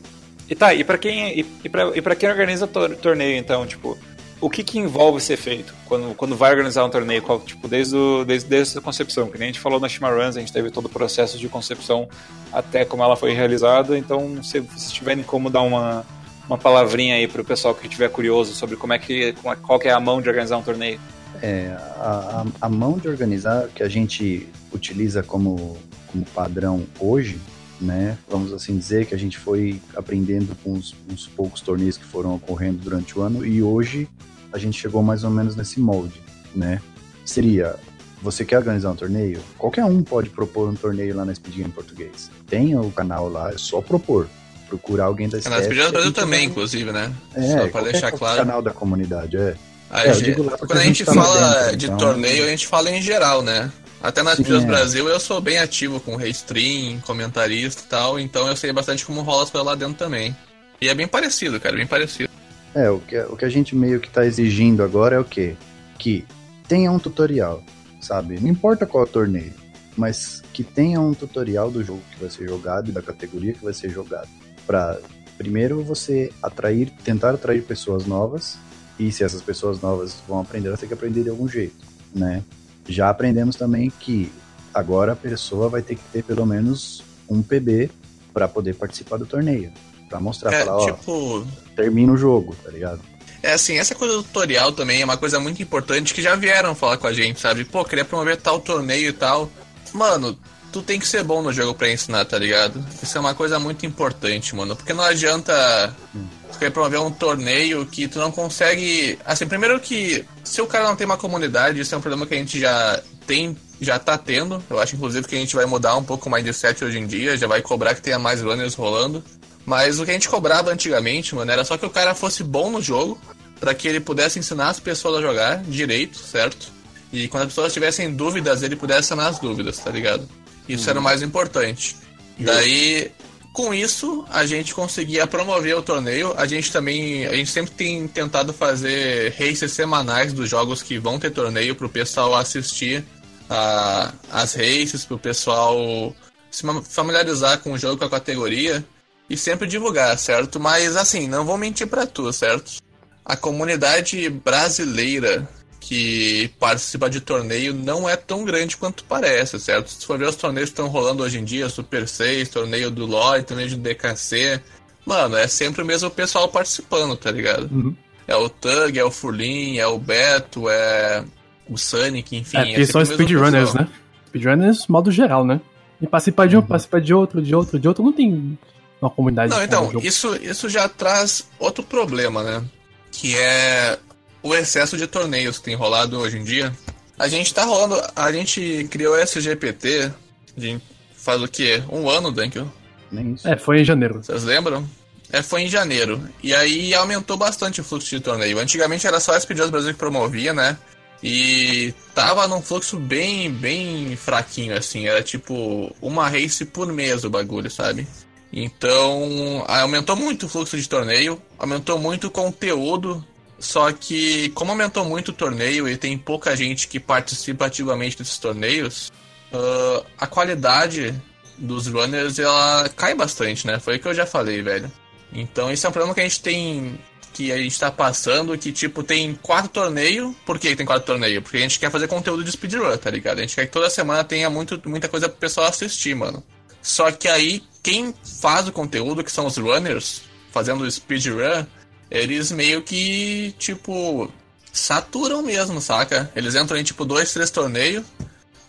E 0.49 0.55
tá, 0.55 0.73
e 0.73 0.83
pra 0.83 0.97
quem, 0.97 1.39
e, 1.39 1.45
e, 1.63 1.69
pra, 1.69 1.91
e 1.97 2.01
pra 2.01 2.15
quem 2.15 2.29
organiza 2.29 2.67
tor- 2.67 2.95
torneio, 2.95 3.37
então, 3.37 3.65
tipo, 3.65 3.97
o 4.41 4.49
que, 4.49 4.63
que 4.63 4.77
envolve 4.77 5.21
ser 5.21 5.37
feito 5.37 5.73
quando, 5.85 6.13
quando 6.15 6.35
vai 6.35 6.51
organizar 6.51 6.85
um 6.85 6.89
torneio? 6.89 7.21
Qual, 7.21 7.39
tipo, 7.39 7.67
desde, 7.67 7.95
o, 7.95 8.25
desde, 8.25 8.49
desde 8.49 8.77
a 8.77 8.81
concepção, 8.81 9.27
que 9.27 9.37
nem 9.37 9.49
a 9.49 9.51
gente 9.51 9.59
falou 9.59 9.79
na 9.79 9.87
Shimaruns, 9.87 10.35
a 10.35 10.39
gente 10.39 10.51
teve 10.51 10.69
todo 10.69 10.85
o 10.85 10.89
processo 10.89 11.37
de 11.37 11.47
concepção 11.47 12.07
até 12.51 12.83
como 12.85 13.03
ela 13.03 13.15
foi 13.15 13.33
realizada. 13.33 13.97
Então, 13.97 14.43
se 14.43 14.59
vocês 14.59 14.91
tiverem 14.91 15.23
como 15.23 15.49
dar 15.49 15.61
uma, 15.61 16.05
uma 16.47 16.57
palavrinha 16.57 17.15
aí 17.15 17.27
para 17.27 17.41
o 17.41 17.45
pessoal 17.45 17.73
que 17.73 17.87
estiver 17.87 18.09
curioso 18.09 18.53
sobre 18.53 18.75
como 18.75 18.93
é 18.93 18.99
que, 18.99 19.33
qual 19.61 19.79
que 19.79 19.87
é 19.87 19.91
a 19.91 19.99
mão 19.99 20.21
de 20.21 20.29
organizar 20.29 20.57
um 20.57 20.63
torneio. 20.63 20.99
É, 21.41 21.75
a, 21.97 22.45
a, 22.61 22.65
a 22.65 22.69
mão 22.69 22.97
de 22.97 23.07
organizar 23.07 23.67
que 23.69 23.83
a 23.83 23.89
gente 23.89 24.47
utiliza 24.71 25.21
como, 25.21 25.77
como 26.11 26.25
padrão 26.25 26.85
hoje 26.99 27.39
né? 27.79 28.17
Vamos 28.29 28.53
assim 28.53 28.77
dizer 28.77 29.05
que 29.05 29.13
a 29.13 29.17
gente 29.17 29.37
foi 29.37 29.81
aprendendo 29.95 30.55
com 30.63 30.73
os, 30.73 30.95
uns 31.09 31.27
poucos 31.27 31.61
torneios 31.61 31.97
que 31.97 32.05
foram 32.05 32.35
ocorrendo 32.35 32.77
durante 32.79 33.17
o 33.17 33.21
ano 33.21 33.45
e 33.45 33.61
hoje 33.61 34.07
a 34.51 34.57
gente 34.57 34.79
chegou 34.79 35.03
mais 35.03 35.23
ou 35.23 35.29
menos 35.29 35.55
nesse 35.55 35.79
molde, 35.79 36.21
né? 36.55 36.81
Seria, 37.25 37.75
você 38.21 38.45
quer 38.45 38.57
organizar 38.57 38.91
um 38.91 38.95
torneio? 38.95 39.41
Qualquer 39.57 39.83
um 39.83 40.01
pode 40.01 40.29
propor 40.29 40.69
um 40.69 40.75
torneio 40.75 41.15
lá 41.15 41.25
na 41.25 41.35
Speed 41.35 41.57
Game 41.57 41.71
Português. 41.71 42.31
Tem 42.47 42.77
o 42.77 42.89
canal 42.91 43.29
lá, 43.29 43.51
é 43.51 43.57
só 43.57 43.81
propor. 43.81 44.27
Procurar 44.69 45.05
alguém 45.05 45.27
da 45.27 45.37
É, 45.37 45.49
na 45.49 45.61
Speed 45.61 45.77
Game 45.77 45.91
Brasil 45.91 46.11
também, 46.13 46.45
inclusive, 46.45 46.91
né? 46.91 47.13
É, 47.35 47.51
só 47.51 47.67
pra 47.67 47.81
deixar 47.81 48.11
claro. 48.11 48.37
canal 48.37 48.61
da 48.61 48.71
comunidade, 48.71 49.37
é. 49.37 49.55
é 49.91 50.13
gente, 50.13 50.35
quando 50.35 50.71
a 50.71 50.83
gente, 50.83 51.03
a 51.03 51.05
gente 51.05 51.05
fala 51.05 51.63
dentro, 51.63 51.77
de 51.77 51.85
então... 51.85 51.97
torneio, 51.97 52.45
a 52.45 52.47
gente 52.47 52.67
fala 52.67 52.89
em 52.89 53.01
geral, 53.01 53.41
né? 53.41 53.71
Até 54.01 54.21
na 54.21 54.33
Speedruns 54.33 54.63
é. 54.63 54.67
Brasil 54.67 55.07
eu 55.07 55.19
sou 55.19 55.41
bem 55.41 55.57
ativo 55.57 55.99
com 55.99 56.15
restream, 56.15 56.99
comentarista 57.01 57.81
e 57.83 57.87
tal, 57.87 58.19
então 58.19 58.47
eu 58.47 58.55
sei 58.55 58.71
bastante 58.71 59.05
como 59.05 59.21
rola 59.21 59.43
as 59.43 59.49
coisas 59.49 59.65
lá 59.65 59.75
dentro 59.75 59.95
também. 59.95 60.35
E 60.81 60.89
é 60.89 60.93
bem 60.93 61.07
parecido, 61.07 61.59
cara, 61.59 61.75
bem 61.75 61.87
parecido. 61.87 62.29
É, 62.73 62.89
o 62.89 62.99
que, 62.99 63.17
o 63.17 63.37
que 63.37 63.45
a 63.45 63.49
gente 63.49 63.75
meio 63.75 63.99
que 63.99 64.09
tá 64.09 64.25
exigindo 64.25 64.83
agora 64.83 65.15
é 65.15 65.19
o 65.19 65.23
quê? 65.23 65.55
Que 65.97 66.25
tenha 66.67 66.91
um 66.91 66.99
tutorial, 66.99 67.63
sabe? 68.01 68.39
Não 68.39 68.49
importa 68.49 68.85
qual 68.85 69.07
torneio, 69.07 69.53
mas 69.95 70.43
que 70.53 70.63
tenha 70.63 70.99
um 70.99 71.13
tutorial 71.13 71.71
do 71.71 71.83
jogo 71.83 72.01
que 72.11 72.19
vai 72.19 72.29
ser 72.29 72.47
jogado 72.47 72.89
e 72.89 72.91
da 72.91 73.01
categoria 73.01 73.53
que 73.53 73.63
vai 73.63 73.73
ser 73.73 73.89
jogado. 73.89 74.27
Pra 74.67 74.99
primeiro 75.37 75.83
você 75.83 76.31
atrair, 76.43 76.91
tentar 77.03 77.31
atrair 77.31 77.63
pessoas 77.63 78.05
novas, 78.05 78.57
e 78.99 79.11
se 79.11 79.23
essas 79.23 79.41
pessoas 79.41 79.81
novas 79.81 80.15
vão 80.27 80.39
aprender, 80.39 80.67
elas 80.67 80.79
têm 80.79 80.87
que 80.87 80.93
aprender 80.93 81.23
de 81.23 81.29
algum 81.29 81.47
jeito, 81.47 81.85
né? 82.13 82.43
Já 82.87 83.09
aprendemos 83.09 83.55
também 83.55 83.91
que 83.99 84.31
agora 84.73 85.13
a 85.13 85.15
pessoa 85.15 85.69
vai 85.69 85.81
ter 85.81 85.95
que 85.95 86.03
ter 86.11 86.23
pelo 86.23 86.45
menos 86.45 87.03
um 87.29 87.41
PB 87.41 87.89
para 88.33 88.47
poder 88.47 88.75
participar 88.75 89.17
do 89.17 89.25
torneio. 89.25 89.71
Pra 90.09 90.19
mostrar, 90.19 90.53
é, 90.53 90.65
falar, 90.65 90.85
tipo... 90.85 91.39
ó, 91.39 91.43
termina 91.75 92.13
o 92.13 92.17
jogo, 92.17 92.55
tá 92.63 92.69
ligado? 92.69 93.01
É 93.41 93.53
assim, 93.53 93.77
essa 93.77 93.95
coisa 93.95 94.15
do 94.15 94.23
tutorial 94.23 94.71
também 94.71 95.01
é 95.01 95.05
uma 95.05 95.17
coisa 95.17 95.39
muito 95.39 95.61
importante 95.61 96.13
que 96.13 96.21
já 96.21 96.35
vieram 96.35 96.75
falar 96.75 96.97
com 96.97 97.07
a 97.07 97.13
gente, 97.13 97.39
sabe? 97.39 97.63
Pô, 97.63 97.85
queria 97.85 98.05
promover 98.05 98.37
tal 98.37 98.59
torneio 98.59 99.09
e 99.09 99.13
tal. 99.13 99.49
Mano, 99.93 100.37
tu 100.71 100.81
tem 100.81 100.99
que 100.99 101.07
ser 101.07 101.23
bom 101.23 101.41
no 101.41 101.53
jogo 101.53 101.73
pra 101.73 101.91
ensinar, 101.91 102.25
tá 102.25 102.37
ligado? 102.37 102.83
Isso 103.01 103.17
é 103.17 103.21
uma 103.21 103.33
coisa 103.33 103.59
muito 103.59 103.85
importante, 103.85 104.55
mano. 104.55 104.75
Porque 104.75 104.93
não 104.93 105.03
adianta 105.03 105.95
hum. 106.13 106.25
Tu 106.55 106.59
querer 106.59 106.71
promover 106.71 106.99
um 106.99 107.11
torneio 107.11 107.85
que 107.85 108.07
tu 108.07 108.19
não 108.19 108.31
consegue. 108.31 109.19
Assim, 109.25 109.47
primeiro 109.47 109.79
que 109.79 110.25
se 110.43 110.61
o 110.61 110.67
cara 110.67 110.85
não 110.85 110.95
tem 110.95 111.05
uma 111.05 111.17
comunidade, 111.17 111.79
isso 111.79 111.93
é 111.93 111.97
um 111.97 112.01
problema 112.01 112.25
que 112.25 112.33
a 112.33 112.37
gente 112.37 112.59
já 112.59 113.01
tem, 113.27 113.55
já 113.79 113.99
tá 113.99 114.17
tendo. 114.17 114.63
Eu 114.69 114.79
acho, 114.79 114.95
inclusive, 114.95 115.27
que 115.27 115.35
a 115.35 115.39
gente 115.39 115.55
vai 115.55 115.65
mudar 115.65 115.95
um 115.95 116.03
pouco 116.03 116.29
mais 116.29 116.43
de 116.43 116.53
set 116.53 116.83
hoje 116.83 116.97
em 116.97 117.05
dia, 117.05 117.37
já 117.37 117.47
vai 117.47 117.61
cobrar 117.61 117.93
que 117.93 118.01
tenha 118.01 118.17
mais 118.17 118.41
runners 118.41 118.73
rolando. 118.73 119.23
Mas 119.65 119.99
o 119.99 120.05
que 120.05 120.11
a 120.11 120.13
gente 120.13 120.29
cobrava 120.29 120.71
antigamente, 120.71 121.33
mano, 121.35 121.51
era 121.51 121.63
só 121.63 121.77
que 121.77 121.85
o 121.85 121.89
cara 121.89 122.13
fosse 122.13 122.43
bom 122.43 122.69
no 122.69 122.81
jogo, 122.81 123.19
para 123.59 123.73
que 123.73 123.87
ele 123.87 123.99
pudesse 123.99 124.37
ensinar 124.37 124.69
as 124.69 124.79
pessoas 124.79 125.17
a 125.17 125.21
jogar 125.21 125.63
direito, 125.63 126.17
certo? 126.17 126.71
E 127.11 127.27
quando 127.27 127.43
as 127.43 127.49
pessoas 127.49 127.73
tivessem 127.73 128.13
dúvidas, 128.13 128.61
ele 128.61 128.75
pudesse 128.75 129.07
sanar 129.07 129.27
as 129.27 129.39
dúvidas, 129.39 129.79
tá 129.79 129.89
ligado? 129.89 130.27
Isso 130.67 130.83
uhum. 130.85 130.89
era 130.91 130.99
o 130.99 131.03
mais 131.03 131.21
importante. 131.21 131.95
Daí, 132.37 133.11
com 133.55 133.73
isso, 133.73 134.25
a 134.29 134.45
gente 134.45 134.75
conseguia 134.75 135.25
promover 135.25 135.75
o 135.77 135.81
torneio. 135.81 136.33
A 136.37 136.45
gente 136.45 136.71
também, 136.71 137.25
a 137.25 137.33
gente 137.33 137.49
sempre 137.49 137.71
tem 137.71 138.05
tentado 138.07 138.53
fazer 138.53 139.33
races 139.39 139.71
semanais 139.71 140.33
dos 140.33 140.49
jogos 140.49 140.83
que 140.83 140.99
vão 140.99 141.17
ter 141.17 141.31
torneio 141.31 141.73
para 141.73 141.87
o 141.87 141.89
pessoal 141.89 142.35
assistir 142.35 143.03
a, 143.49 144.13
as 144.29 144.53
races, 144.53 145.05
para 145.05 145.15
o 145.15 145.19
pessoal 145.19 146.13
se 146.51 146.63
familiarizar 146.83 147.59
com 147.59 147.71
o 147.71 147.77
jogo, 147.77 147.97
com 147.97 148.05
a 148.05 148.09
categoria 148.09 148.85
e 149.29 149.37
sempre 149.37 149.67
divulgar, 149.67 150.17
certo? 150.19 150.59
Mas 150.59 150.97
assim, 150.97 151.27
não 151.27 151.45
vou 151.45 151.57
mentir 151.57 151.87
para 151.87 152.05
tu, 152.05 152.31
certo? 152.33 152.81
A 153.23 153.37
comunidade 153.37 154.29
brasileira 154.29 155.47
que 155.87 156.49
participa 156.59 157.07
de 157.07 157.21
torneio 157.21 157.71
não 157.71 158.09
é 158.09 158.15
tão 158.15 158.43
grande 158.43 158.75
quanto 158.75 159.03
parece, 159.03 159.59
certo? 159.59 159.89
Se 159.89 160.03
for 160.03 160.17
ver 160.17 160.27
os 160.27 160.35
torneios 160.35 160.71
que 160.71 160.73
estão 160.73 160.87
rolando 160.87 161.21
hoje 161.21 161.37
em 161.37 161.43
dia, 161.43 161.69
Super 161.69 162.07
6, 162.07 162.49
torneio 162.49 162.89
do 162.89 163.05
LoL, 163.05 163.43
torneio 163.43 163.69
de 163.69 163.75
DKC, 163.75 164.59
mano, 165.05 165.37
é 165.37 165.47
sempre 165.47 165.83
o 165.83 165.85
mesmo 165.85 166.09
pessoal 166.09 166.47
participando, 166.47 167.15
tá 167.15 167.29
ligado? 167.29 167.69
Uhum. 167.71 167.95
É 168.27 168.35
o 168.35 168.49
Tug, 168.49 168.97
é 168.97 169.03
o 169.03 169.11
Furlin, 169.11 169.77
é 169.77 169.85
o 169.85 169.99
Beto, 169.99 170.67
é 170.67 171.23
o 171.69 171.77
Sonic, 171.77 172.35
enfim. 172.35 172.57
É, 172.57 172.81
é 172.81 172.85
são 172.87 173.05
speedrunners, 173.05 173.75
né? 173.75 173.87
Speedrunners, 174.29 174.87
modo 174.87 175.11
geral, 175.11 175.45
né? 175.45 175.61
E 176.01 176.07
participar 176.07 176.47
de 176.47 176.57
um, 176.57 176.61
uhum. 176.61 176.65
participar 176.65 176.99
de 176.99 177.13
outro, 177.13 177.43
de 177.43 177.53
outro, 177.53 177.79
de 177.79 177.87
outro, 177.87 178.03
não 178.03 178.11
tem 178.11 178.57
uma 178.99 179.11
comunidade. 179.11 179.51
Não, 179.51 179.63
então, 179.63 179.91
isso, 180.01 180.35
isso 180.37 180.67
já 180.67 180.89
traz 180.89 181.47
outro 181.59 181.83
problema, 181.83 182.41
né? 182.41 182.63
Que 183.11 183.37
é 183.37 183.99
o 184.45 184.53
excesso 184.53 184.95
de 184.95 185.07
torneios 185.07 185.57
que 185.57 185.63
tem 185.65 185.75
rolado 185.75 186.19
hoje 186.19 186.37
em 186.37 186.43
dia. 186.43 186.71
A 187.17 187.27
gente 187.27 187.51
tá 187.51 187.63
rolando. 187.65 187.99
A 188.15 188.31
gente 188.31 188.87
criou 188.91 189.17
esse 189.17 189.41
GPT 189.41 190.11
de 190.55 190.79
faz 191.15 191.41
o 191.41 191.47
quê? 191.47 191.81
Um 191.91 192.07
ano, 192.07 192.31
Dunkel? 192.31 192.71
Nem 193.11 193.33
isso. 193.33 193.47
É, 193.47 193.57
foi 193.57 193.81
em 193.81 193.83
janeiro. 193.83 194.23
Vocês 194.23 194.43
lembram? 194.43 194.87
É, 195.31 195.41
foi 195.41 195.63
em 195.63 195.67
janeiro. 195.67 196.21
E 196.43 196.53
aí 196.53 196.93
aumentou 196.93 197.35
bastante 197.35 197.81
o 197.81 197.83
fluxo 197.83 198.07
de 198.07 198.19
torneio. 198.19 198.59
Antigamente 198.59 199.07
era 199.07 199.19
só 199.19 199.33
a 199.33 199.37
SPJs 199.37 199.71
Brasil 199.71 199.93
que 199.93 199.99
promovia, 199.99 200.53
né? 200.53 200.77
E 201.23 201.91
tava 202.13 202.47
num 202.47 202.61
fluxo 202.61 202.99
bem, 202.99 203.51
bem 203.51 204.15
fraquinho, 204.15 204.77
assim. 204.77 205.07
Era 205.07 205.23
tipo 205.23 205.91
uma 205.99 206.29
race 206.29 206.63
por 206.65 206.93
mês 206.93 207.23
o 207.23 207.31
bagulho, 207.31 207.71
sabe? 207.71 208.07
Então, 208.53 209.65
aumentou 209.67 210.15
muito 210.15 210.45
o 210.45 210.49
fluxo 210.49 210.77
de 210.77 210.87
torneio, 210.87 211.41
aumentou 211.57 211.97
muito 211.97 212.27
o 212.27 212.31
conteúdo 212.31 213.25
só 213.65 213.91
que, 213.91 214.49
como 214.49 214.71
aumentou 214.71 215.03
muito 215.03 215.29
o 215.29 215.33
torneio 215.33 215.89
e 215.89 215.97
tem 215.97 216.15
pouca 216.15 216.55
gente 216.55 216.87
que 216.87 216.99
participa 216.99 217.65
ativamente 217.65 218.15
desses 218.15 218.37
torneios, 218.37 219.11
uh, 219.51 220.05
a 220.19 220.27
qualidade 220.27 221.19
dos 221.57 221.87
runners 221.87 222.37
ela 222.37 222.87
cai 222.95 223.15
bastante, 223.15 223.65
né? 223.65 223.79
Foi 223.79 223.95
o 223.95 223.99
que 223.99 224.07
eu 224.07 224.13
já 224.13 224.25
falei, 224.25 224.61
velho. 224.61 224.91
Então, 225.33 225.71
esse 225.71 225.83
é 225.83 225.89
um 225.89 225.91
problema 225.91 226.13
que 226.13 226.21
a 226.21 226.23
gente 226.23 226.41
tem. 226.41 226.99
Que 227.33 227.51
a 227.51 227.57
gente 227.57 227.77
tá 227.77 227.91
passando, 227.91 228.55
que 228.55 228.71
tipo, 228.71 229.03
tem 229.03 229.33
quatro 229.41 229.69
torneios. 229.69 230.33
Por 230.45 230.59
que 230.59 230.75
tem 230.75 230.85
quatro 230.85 231.05
torneios? 231.05 231.41
Porque 231.43 231.57
a 231.57 231.61
gente 231.61 231.79
quer 231.79 231.89
fazer 231.89 232.07
conteúdo 232.07 232.43
de 232.43 232.51
speedrun, 232.51 232.95
tá 232.97 233.09
ligado? 233.09 233.39
A 233.39 233.41
gente 233.41 233.55
quer 233.55 233.65
que 233.65 233.73
toda 233.73 233.89
semana 233.89 234.23
tenha 234.23 234.47
muito, 234.49 234.79
muita 234.87 235.09
coisa 235.09 235.27
pro 235.27 235.39
pessoal 235.39 235.67
assistir, 235.67 236.15
mano. 236.15 236.43
Só 236.83 237.11
que 237.11 237.27
aí, 237.27 237.63
quem 237.81 238.13
faz 238.39 238.67
o 238.67 238.71
conteúdo, 238.71 239.23
que 239.23 239.31
são 239.31 239.47
os 239.47 239.57
runners, 239.57 240.21
fazendo 240.51 240.89
speedrun, 240.89 241.65
eles 242.09 242.51
meio 242.51 242.81
que, 242.81 243.53
tipo, 243.57 244.31
saturam 244.71 245.41
mesmo, 245.41 245.81
saca? 245.81 246.31
Eles 246.35 246.55
entram 246.55 246.77
em, 246.77 246.83
tipo, 246.83 247.05
dois, 247.05 247.33
três 247.33 247.49
torneios, 247.49 248.05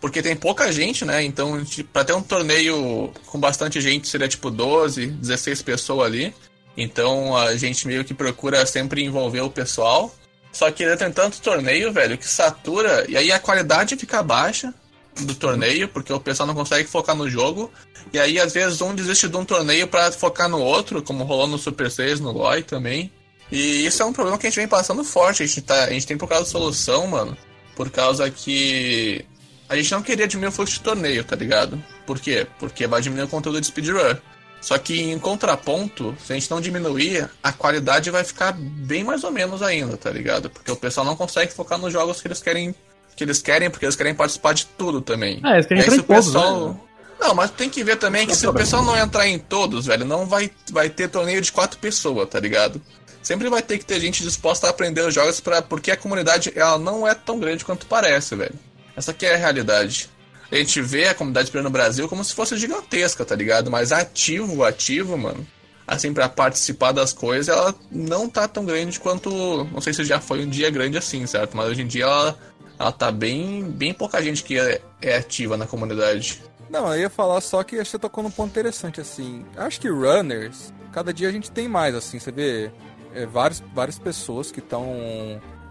porque 0.00 0.22
tem 0.22 0.36
pouca 0.36 0.72
gente, 0.72 1.04
né? 1.04 1.22
Então, 1.22 1.64
pra 1.92 2.04
ter 2.04 2.12
um 2.12 2.22
torneio 2.22 3.12
com 3.26 3.38
bastante 3.38 3.80
gente, 3.80 4.08
seria, 4.08 4.28
tipo, 4.28 4.50
12, 4.50 5.06
16 5.06 5.62
pessoas 5.62 6.06
ali. 6.06 6.34
Então, 6.76 7.36
a 7.36 7.56
gente 7.56 7.86
meio 7.86 8.04
que 8.04 8.14
procura 8.14 8.64
sempre 8.66 9.02
envolver 9.02 9.40
o 9.40 9.50
pessoal. 9.50 10.14
Só 10.52 10.70
que 10.70 10.96
tem 10.96 11.12
tanto 11.12 11.40
torneio, 11.40 11.92
velho, 11.92 12.16
que 12.16 12.26
satura, 12.26 13.04
e 13.10 13.16
aí 13.16 13.30
a 13.30 13.38
qualidade 13.38 13.94
fica 13.94 14.22
baixa 14.22 14.72
do 15.20 15.34
torneio, 15.34 15.86
porque 15.88 16.12
o 16.12 16.20
pessoal 16.20 16.46
não 16.46 16.54
consegue 16.54 16.88
focar 16.88 17.14
no 17.14 17.28
jogo. 17.28 17.70
E 18.12 18.18
aí, 18.18 18.38
às 18.40 18.54
vezes, 18.54 18.80
um 18.80 18.94
desiste 18.94 19.28
de 19.28 19.36
um 19.36 19.44
torneio 19.44 19.86
para 19.86 20.10
focar 20.12 20.48
no 20.48 20.60
outro, 20.60 21.02
como 21.02 21.24
rolou 21.24 21.46
no 21.46 21.58
Super 21.58 21.90
6, 21.90 22.20
no 22.20 22.32
LoL 22.32 22.62
também. 22.62 23.12
E 23.50 23.86
isso 23.86 24.02
é 24.02 24.06
um 24.06 24.12
problema 24.12 24.38
que 24.38 24.46
a 24.46 24.50
gente 24.50 24.58
vem 24.58 24.68
passando 24.68 25.04
forte. 25.04 25.42
A 25.42 25.46
gente, 25.46 25.62
tá, 25.62 25.84
a 25.84 25.90
gente 25.90 26.06
tem 26.06 26.16
por 26.16 26.28
causa 26.28 26.44
da 26.44 26.50
solução, 26.50 27.06
mano. 27.06 27.36
Por 27.74 27.90
causa 27.90 28.30
que 28.30 29.24
a 29.68 29.76
gente 29.76 29.92
não 29.92 30.02
queria 30.02 30.26
diminuir 30.26 30.50
o 30.50 30.52
fluxo 30.52 30.74
de 30.74 30.80
torneio, 30.80 31.24
tá 31.24 31.36
ligado? 31.36 31.82
Por 32.06 32.18
quê? 32.18 32.46
Porque 32.58 32.86
vai 32.86 33.00
diminuir 33.00 33.26
o 33.26 33.28
conteúdo 33.28 33.60
de 33.60 33.66
speedrun. 33.66 34.16
Só 34.60 34.78
que 34.78 35.00
em 35.00 35.18
contraponto, 35.18 36.16
se 36.24 36.32
a 36.32 36.34
gente 36.34 36.50
não 36.50 36.60
diminuir, 36.60 37.28
a 37.42 37.52
qualidade 37.52 38.10
vai 38.10 38.24
ficar 38.24 38.52
bem 38.52 39.04
mais 39.04 39.22
ou 39.22 39.30
menos 39.30 39.62
ainda, 39.62 39.96
tá 39.96 40.10
ligado? 40.10 40.50
Porque 40.50 40.70
o 40.70 40.76
pessoal 40.76 41.06
não 41.06 41.14
consegue 41.14 41.52
focar 41.52 41.78
nos 41.78 41.92
jogos 41.92 42.20
que 42.20 42.26
eles 42.26 42.42
querem, 42.42 42.74
que 43.14 43.22
eles 43.22 43.40
querem, 43.40 43.70
porque 43.70 43.84
eles 43.84 43.94
querem 43.94 44.14
participar 44.14 44.54
de 44.54 44.66
tudo 44.66 45.00
também. 45.00 45.40
É, 45.44 45.54
eles 45.54 45.66
querem 45.66 45.82
entrar 45.82 45.96
em 45.96 46.02
pessoal... 46.02 46.68
né? 46.70 46.80
Não, 47.18 47.34
mas 47.34 47.50
tem 47.50 47.70
que 47.70 47.82
ver 47.82 47.96
também 47.96 48.26
que 48.26 48.34
se 48.34 48.46
o 48.46 48.52
pessoal 48.52 48.84
não 48.84 48.96
entrar 48.96 49.26
em 49.26 49.38
todos, 49.38 49.86
velho, 49.86 50.04
não 50.04 50.26
vai, 50.26 50.50
vai 50.70 50.90
ter 50.90 51.08
torneio 51.08 51.40
de 51.40 51.50
quatro 51.50 51.78
pessoas, 51.78 52.28
tá 52.28 52.38
ligado? 52.38 52.80
Sempre 53.26 53.48
vai 53.48 53.60
ter 53.60 53.76
que 53.76 53.84
ter 53.84 53.98
gente 53.98 54.22
disposta 54.22 54.68
a 54.68 54.70
aprender 54.70 55.00
os 55.00 55.12
jogos 55.12 55.40
para 55.40 55.60
porque 55.60 55.90
a 55.90 55.96
comunidade 55.96 56.52
ela 56.54 56.78
não 56.78 57.04
é 57.04 57.12
tão 57.12 57.40
grande 57.40 57.64
quanto 57.64 57.84
parece, 57.84 58.36
velho. 58.36 58.54
Essa 58.94 59.10
aqui 59.10 59.26
é 59.26 59.34
a 59.34 59.36
realidade. 59.36 60.08
A 60.50 60.54
gente 60.54 60.80
vê 60.80 61.08
a 61.08 61.14
comunidade 61.14 61.52
no 61.52 61.68
Brasil 61.68 62.08
como 62.08 62.22
se 62.22 62.32
fosse 62.32 62.56
gigantesca, 62.56 63.24
tá 63.24 63.34
ligado? 63.34 63.68
Mas 63.68 63.90
ativo, 63.90 64.62
ativo, 64.62 65.18
mano. 65.18 65.44
Assim, 65.84 66.14
para 66.14 66.28
participar 66.28 66.92
das 66.92 67.12
coisas, 67.12 67.48
ela 67.48 67.74
não 67.90 68.28
tá 68.28 68.46
tão 68.46 68.64
grande 68.64 69.00
quanto. 69.00 69.28
Não 69.72 69.80
sei 69.80 69.92
se 69.92 70.04
já 70.04 70.20
foi 70.20 70.44
um 70.44 70.48
dia 70.48 70.70
grande 70.70 70.96
assim, 70.96 71.26
certo? 71.26 71.56
Mas 71.56 71.70
hoje 71.70 71.82
em 71.82 71.86
dia 71.88 72.04
ela, 72.04 72.38
ela 72.78 72.92
tá 72.92 73.10
bem, 73.10 73.64
bem 73.64 73.92
pouca 73.92 74.22
gente 74.22 74.44
que 74.44 74.56
é, 74.56 74.80
é 75.02 75.16
ativa 75.16 75.56
na 75.56 75.66
comunidade. 75.66 76.44
Não, 76.70 76.94
eu 76.94 77.00
ia 77.00 77.10
falar 77.10 77.40
só 77.40 77.64
que 77.64 77.84
você 77.84 77.98
tocou 77.98 78.22
num 78.22 78.30
ponto 78.30 78.50
interessante, 78.50 79.00
assim. 79.00 79.44
Acho 79.56 79.80
que 79.80 79.88
runners, 79.88 80.72
cada 80.92 81.12
dia 81.12 81.28
a 81.28 81.32
gente 81.32 81.50
tem 81.50 81.66
mais, 81.66 81.92
assim. 81.92 82.20
Você 82.20 82.30
vê 82.30 82.70
é, 83.16 83.26
várias, 83.26 83.62
várias 83.74 83.98
pessoas 83.98 84.52
que 84.52 84.60
estão. 84.60 84.86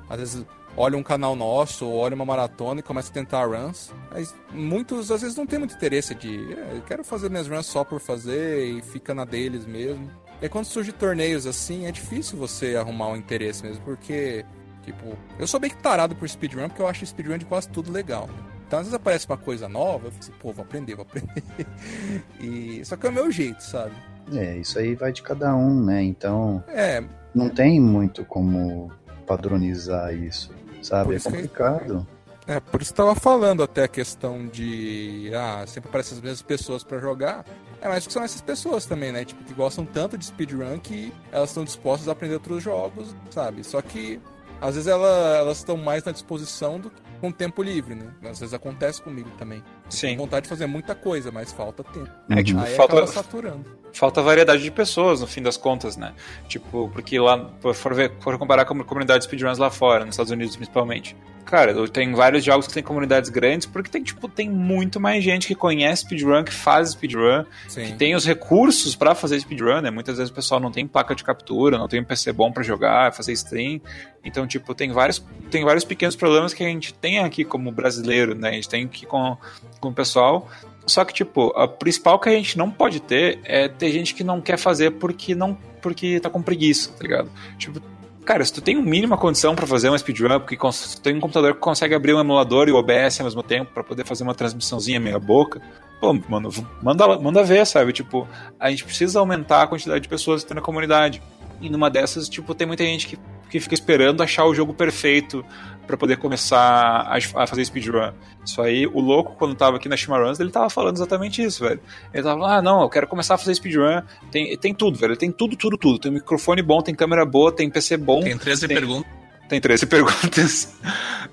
Às 0.10 0.20
vezes 0.20 0.46
olha 0.78 0.98
um 0.98 1.04
canal 1.04 1.36
nosso, 1.36 1.86
ou 1.86 1.98
olha 1.98 2.16
uma 2.16 2.26
maratona 2.26 2.80
e 2.80 2.84
começa 2.84 3.10
a 3.10 3.14
tentar 3.14 3.46
runs. 3.46 3.94
Mas 4.12 4.36
muitos, 4.52 5.12
às 5.12 5.22
vezes, 5.22 5.38
não 5.38 5.46
tem 5.46 5.60
muito 5.60 5.76
interesse 5.76 6.14
de. 6.16 6.54
É, 6.54 6.78
eu 6.78 6.82
quero 6.82 7.04
fazer 7.04 7.30
minhas 7.30 7.48
runs 7.48 7.66
só 7.66 7.84
por 7.84 8.00
fazer 8.00 8.66
e 8.66 8.82
fica 8.82 9.14
na 9.14 9.26
deles 9.26 9.66
mesmo. 9.66 10.10
E 10.42 10.50
quando 10.50 10.66
surge 10.66 10.92
torneios 10.92 11.46
assim, 11.46 11.86
é 11.86 11.92
difícil 11.92 12.38
você 12.38 12.76
arrumar 12.76 13.10
um 13.10 13.16
interesse 13.16 13.64
mesmo, 13.64 13.84
porque. 13.84 14.46
Tipo, 14.84 15.18
eu 15.40 15.48
sou 15.48 15.60
bem 15.60 15.72
que 15.72 15.78
tarado 15.78 16.16
por 16.16 16.30
speedrun, 16.30 16.68
porque 16.68 16.80
eu 16.80 16.88
acho 16.88 17.04
speedrun 17.04 17.40
de 17.40 17.46
quase 17.46 17.68
tudo 17.70 17.92
legal. 17.92 18.30
Então, 18.68 18.78
às 18.78 18.86
vezes 18.86 18.94
aparece 18.94 19.26
uma 19.28 19.38
coisa 19.38 19.68
nova, 19.68 20.08
eu 20.08 20.12
falo 20.12 20.20
assim, 20.20 20.32
pô, 20.40 20.54
vou 20.54 20.64
aprender, 20.64 20.94
vou 20.94 21.02
aprender. 21.02 21.44
e... 22.40 22.86
Só 22.86 22.96
que 22.96 23.08
é 23.08 23.10
o 23.10 23.14
meu 23.14 23.32
jeito, 23.32 23.64
sabe? 23.64 23.96
É, 24.34 24.58
isso 24.58 24.78
aí 24.78 24.94
vai 24.94 25.12
de 25.12 25.24
cada 25.24 25.56
um, 25.56 25.84
né? 25.84 26.04
Então. 26.04 26.64
É. 26.68 27.04
Não 27.36 27.50
tem 27.50 27.80
muito 27.82 28.24
como 28.26 28.92
padronizar 29.28 30.14
isso, 30.14 30.52
sabe? 30.82 31.14
É 31.14 31.18
isso 31.18 31.30
que- 31.30 31.36
complicado. 31.36 32.08
É, 32.48 32.60
por 32.60 32.80
isso 32.82 32.94
que 32.94 33.02
eu 33.02 33.06
tava 33.08 33.20
falando 33.20 33.64
até 33.64 33.84
a 33.84 33.88
questão 33.88 34.48
de. 34.48 35.32
Ah, 35.36 35.64
sempre 35.68 35.90
aparecem 35.90 36.16
as 36.18 36.22
mesmas 36.24 36.42
pessoas 36.44 36.84
pra 36.84 37.00
jogar. 37.00 37.44
É, 37.82 37.88
mas 37.90 38.06
que 38.06 38.14
são 38.14 38.24
essas 38.24 38.40
pessoas 38.42 38.86
também, 38.86 39.12
né? 39.12 39.26
Tipo, 39.26 39.44
que 39.44 39.54
gostam 39.54 39.84
tanto 39.86 40.16
de 40.18 40.26
speedrun 40.26 40.80
que 40.80 41.12
elas 41.32 41.50
estão 41.50 41.64
dispostas 41.64 42.08
a 42.08 42.12
aprender 42.12 42.36
outros 42.36 42.64
jogos, 42.64 43.16
sabe? 43.32 43.64
Só 43.64 43.82
que 43.82 44.20
às 44.62 44.76
vezes 44.76 44.88
ela- 44.88 45.38
elas 45.38 45.58
estão 45.58 45.76
mais 45.76 46.04
na 46.04 46.12
disposição 46.12 46.80
do 46.80 46.90
que 46.92 47.02
com 47.20 47.32
tempo 47.32 47.62
livre, 47.64 47.96
né? 47.96 48.08
Às 48.30 48.40
vezes 48.40 48.54
acontece 48.54 49.02
comigo 49.02 49.30
também. 49.40 49.64
Sim. 49.90 50.08
Tem 50.08 50.18
vontade 50.18 50.44
de 50.44 50.50
fazer 50.50 50.66
muita 50.66 50.96
coisa, 50.96 51.32
mas 51.32 51.52
falta 51.52 51.84
tempo. 51.84 52.10
É, 52.30 52.44
tipo, 52.44 52.60
Aí 52.60 52.76
falta, 52.76 52.94
acaba 52.96 53.08
saturando. 53.08 53.66
falta 53.94 54.22
variedade 54.22 54.64
de 54.64 54.72
pessoas, 54.72 55.22
no 55.22 55.28
fim 55.28 55.42
das 55.42 55.58
contas, 55.58 55.96
né? 55.96 56.14
Tipo, 56.48 56.90
porque 56.92 57.20
lá, 57.20 57.50
for, 57.74 57.94
ver, 57.94 58.12
for 58.20 58.38
comparar 58.38 58.66
com 58.66 58.80
a 58.80 58.84
comunidade 58.84 59.20
de 59.20 59.26
speedruns 59.26 59.58
lá 59.58 59.70
fora, 59.70 60.06
nos 60.06 60.16
Estados 60.16 60.32
Unidos 60.32 60.56
principalmente. 60.56 61.16
Cara, 61.46 61.88
tenho 61.90 62.16
vários 62.16 62.44
jogos 62.44 62.66
que 62.66 62.74
tem 62.74 62.82
comunidades 62.82 63.30
grandes, 63.30 63.68
porque 63.68 63.88
tem, 63.88 64.02
tipo, 64.02 64.28
tem 64.28 64.50
muito 64.50 65.00
mais 65.00 65.24
gente 65.24 65.46
que 65.46 65.54
conhece 65.54 66.02
speedrun, 66.02 66.44
que 66.44 66.52
faz 66.52 66.90
speedrun, 66.90 67.46
Sim. 67.68 67.86
que 67.86 67.94
tem 67.94 68.16
os 68.16 68.26
recursos 68.26 68.96
pra 68.96 69.14
fazer 69.14 69.40
speedrun, 69.40 69.80
né? 69.82 69.92
Muitas 69.92 70.18
vezes 70.18 70.32
o 70.32 70.34
pessoal 70.34 70.60
não 70.60 70.72
tem 70.72 70.88
placa 70.88 71.14
de 71.14 71.24
captura, 71.24 71.78
não 71.78 71.88
tem 71.88 72.02
um 72.02 72.04
PC 72.04 72.34
bom 72.34 72.52
pra 72.52 72.64
jogar, 72.64 73.14
fazer 73.14 73.32
stream. 73.34 73.80
Então, 74.24 74.48
tipo, 74.48 74.74
tem 74.74 74.92
vários, 74.92 75.24
tem 75.52 75.64
vários 75.64 75.84
pequenos 75.84 76.16
problemas 76.16 76.52
que 76.52 76.64
a 76.64 76.68
gente 76.68 76.92
tem 76.96 77.20
aqui 77.20 77.46
como 77.46 77.72
brasileiro, 77.72 78.34
né? 78.34 78.50
A 78.50 78.54
gente 78.54 78.68
tem 78.68 78.84
aqui 78.86 79.06
com, 79.06 79.38
com 79.86 79.92
o 79.92 79.96
pessoal. 79.96 80.48
Só 80.86 81.04
que, 81.04 81.14
tipo, 81.14 81.52
a 81.58 81.68
principal 81.68 82.20
que 82.20 82.30
a 82.30 82.32
gente 82.32 82.58
não 82.58 82.70
pode 82.70 83.00
ter 83.00 83.40
é 83.44 83.68
ter 83.68 83.92
gente 83.92 84.14
que 84.14 84.24
não 84.24 84.40
quer 84.40 84.58
fazer 84.58 84.92
porque 84.92 85.34
não 85.34 85.58
porque 85.82 86.20
tá 86.20 86.30
com 86.32 86.42
preguiça, 86.42 86.92
tá 86.94 87.04
ligado? 87.04 87.30
Tipo, 87.60 87.80
cara, 88.26 88.44
se 88.44 88.52
tu 88.52 88.60
tem 88.60 88.76
um 88.76 88.82
mínima 88.82 89.16
condição 89.16 89.56
pra 89.56 89.68
fazer 89.68 89.88
uma 89.88 89.98
speedrun, 89.98 90.40
porque 90.40 90.58
tu 90.58 91.02
tem 91.02 91.16
um 91.16 91.20
computador 91.20 91.54
que 91.54 91.60
consegue 91.60 91.94
abrir 91.94 92.14
um 92.14 92.20
emulador 92.20 92.68
e 92.68 92.72
o 92.72 92.76
OBS 92.76 93.20
ao 93.20 93.26
mesmo 93.26 93.44
tempo 93.44 93.72
pra 93.72 93.84
poder 93.84 94.04
fazer 94.04 94.24
uma 94.24 94.34
transmissãozinha 94.34 95.00
meia 95.00 95.20
boca, 95.20 95.62
pô, 96.02 96.12
mano, 96.28 96.50
manda, 96.82 97.20
manda 97.20 97.44
ver, 97.44 97.66
sabe? 97.68 97.94
Tipo, 97.94 98.28
a 98.60 98.72
gente 98.72 98.84
precisa 98.84 99.20
aumentar 99.20 99.64
a 99.64 99.68
quantidade 99.68 100.02
de 100.02 100.10
pessoas 100.10 100.42
que 100.42 100.48
tem 100.48 100.56
na 100.56 100.62
comunidade. 100.62 101.22
E 101.62 101.70
numa 101.70 101.90
dessas, 101.90 102.28
tipo, 102.28 102.56
tem 102.56 102.66
muita 102.66 102.84
gente 102.84 103.08
que, 103.08 103.20
que 103.50 103.60
fica 103.60 103.76
esperando 103.76 104.24
achar 104.24 104.46
o 104.46 104.56
jogo 104.56 104.74
perfeito 104.74 105.46
pra 105.86 105.96
poder 105.98 106.18
começar 106.18 106.58
a, 106.60 107.18
a 107.36 107.48
fazer 107.48 107.64
speedrun. 107.66 108.12
Isso 108.44 108.62
aí, 108.62 108.86
o 108.88 109.00
louco, 109.00 109.36
quando 109.38 109.56
tava 109.56 109.78
aqui 109.78 109.88
na 109.90 109.96
Shimaruns, 109.98 110.40
ele 110.40 110.52
tava 110.52 110.70
falando 110.70 110.96
exatamente 110.96 111.42
isso, 111.44 111.64
velho. 111.64 111.80
Ele 112.14 112.24
tava 112.24 112.40
falando, 112.40 112.54
ah, 112.54 112.62
não, 112.62 112.82
eu 112.82 112.90
quero 112.90 113.08
começar 113.08 113.36
a 113.36 113.38
fazer 113.38 113.56
speedrun. 113.56 114.02
Tem, 114.32 114.56
tem 114.58 114.74
tudo, 114.74 114.98
velho. 114.98 115.16
Tem 115.16 115.32
tudo, 115.32 115.56
tudo, 115.56 115.78
tudo. 115.78 116.00
Tem 116.00 116.12
microfone 116.12 116.62
bom, 116.62 116.82
tem 116.82 116.94
câmera 116.96 117.26
boa, 117.26 117.52
tem 117.52 117.70
PC 117.70 117.98
bom. 117.98 118.22
Tem 118.22 118.38
13 118.38 118.68
Tem- 118.68 118.78
perguntas. 118.78 119.12
Tem 119.48 119.62
13 119.62 119.86
perguntas. 119.88 120.76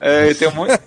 É, 0.00 0.26
ele 0.26 0.34
tem 0.34 0.48
um 0.48 0.54
monte. 0.54 0.80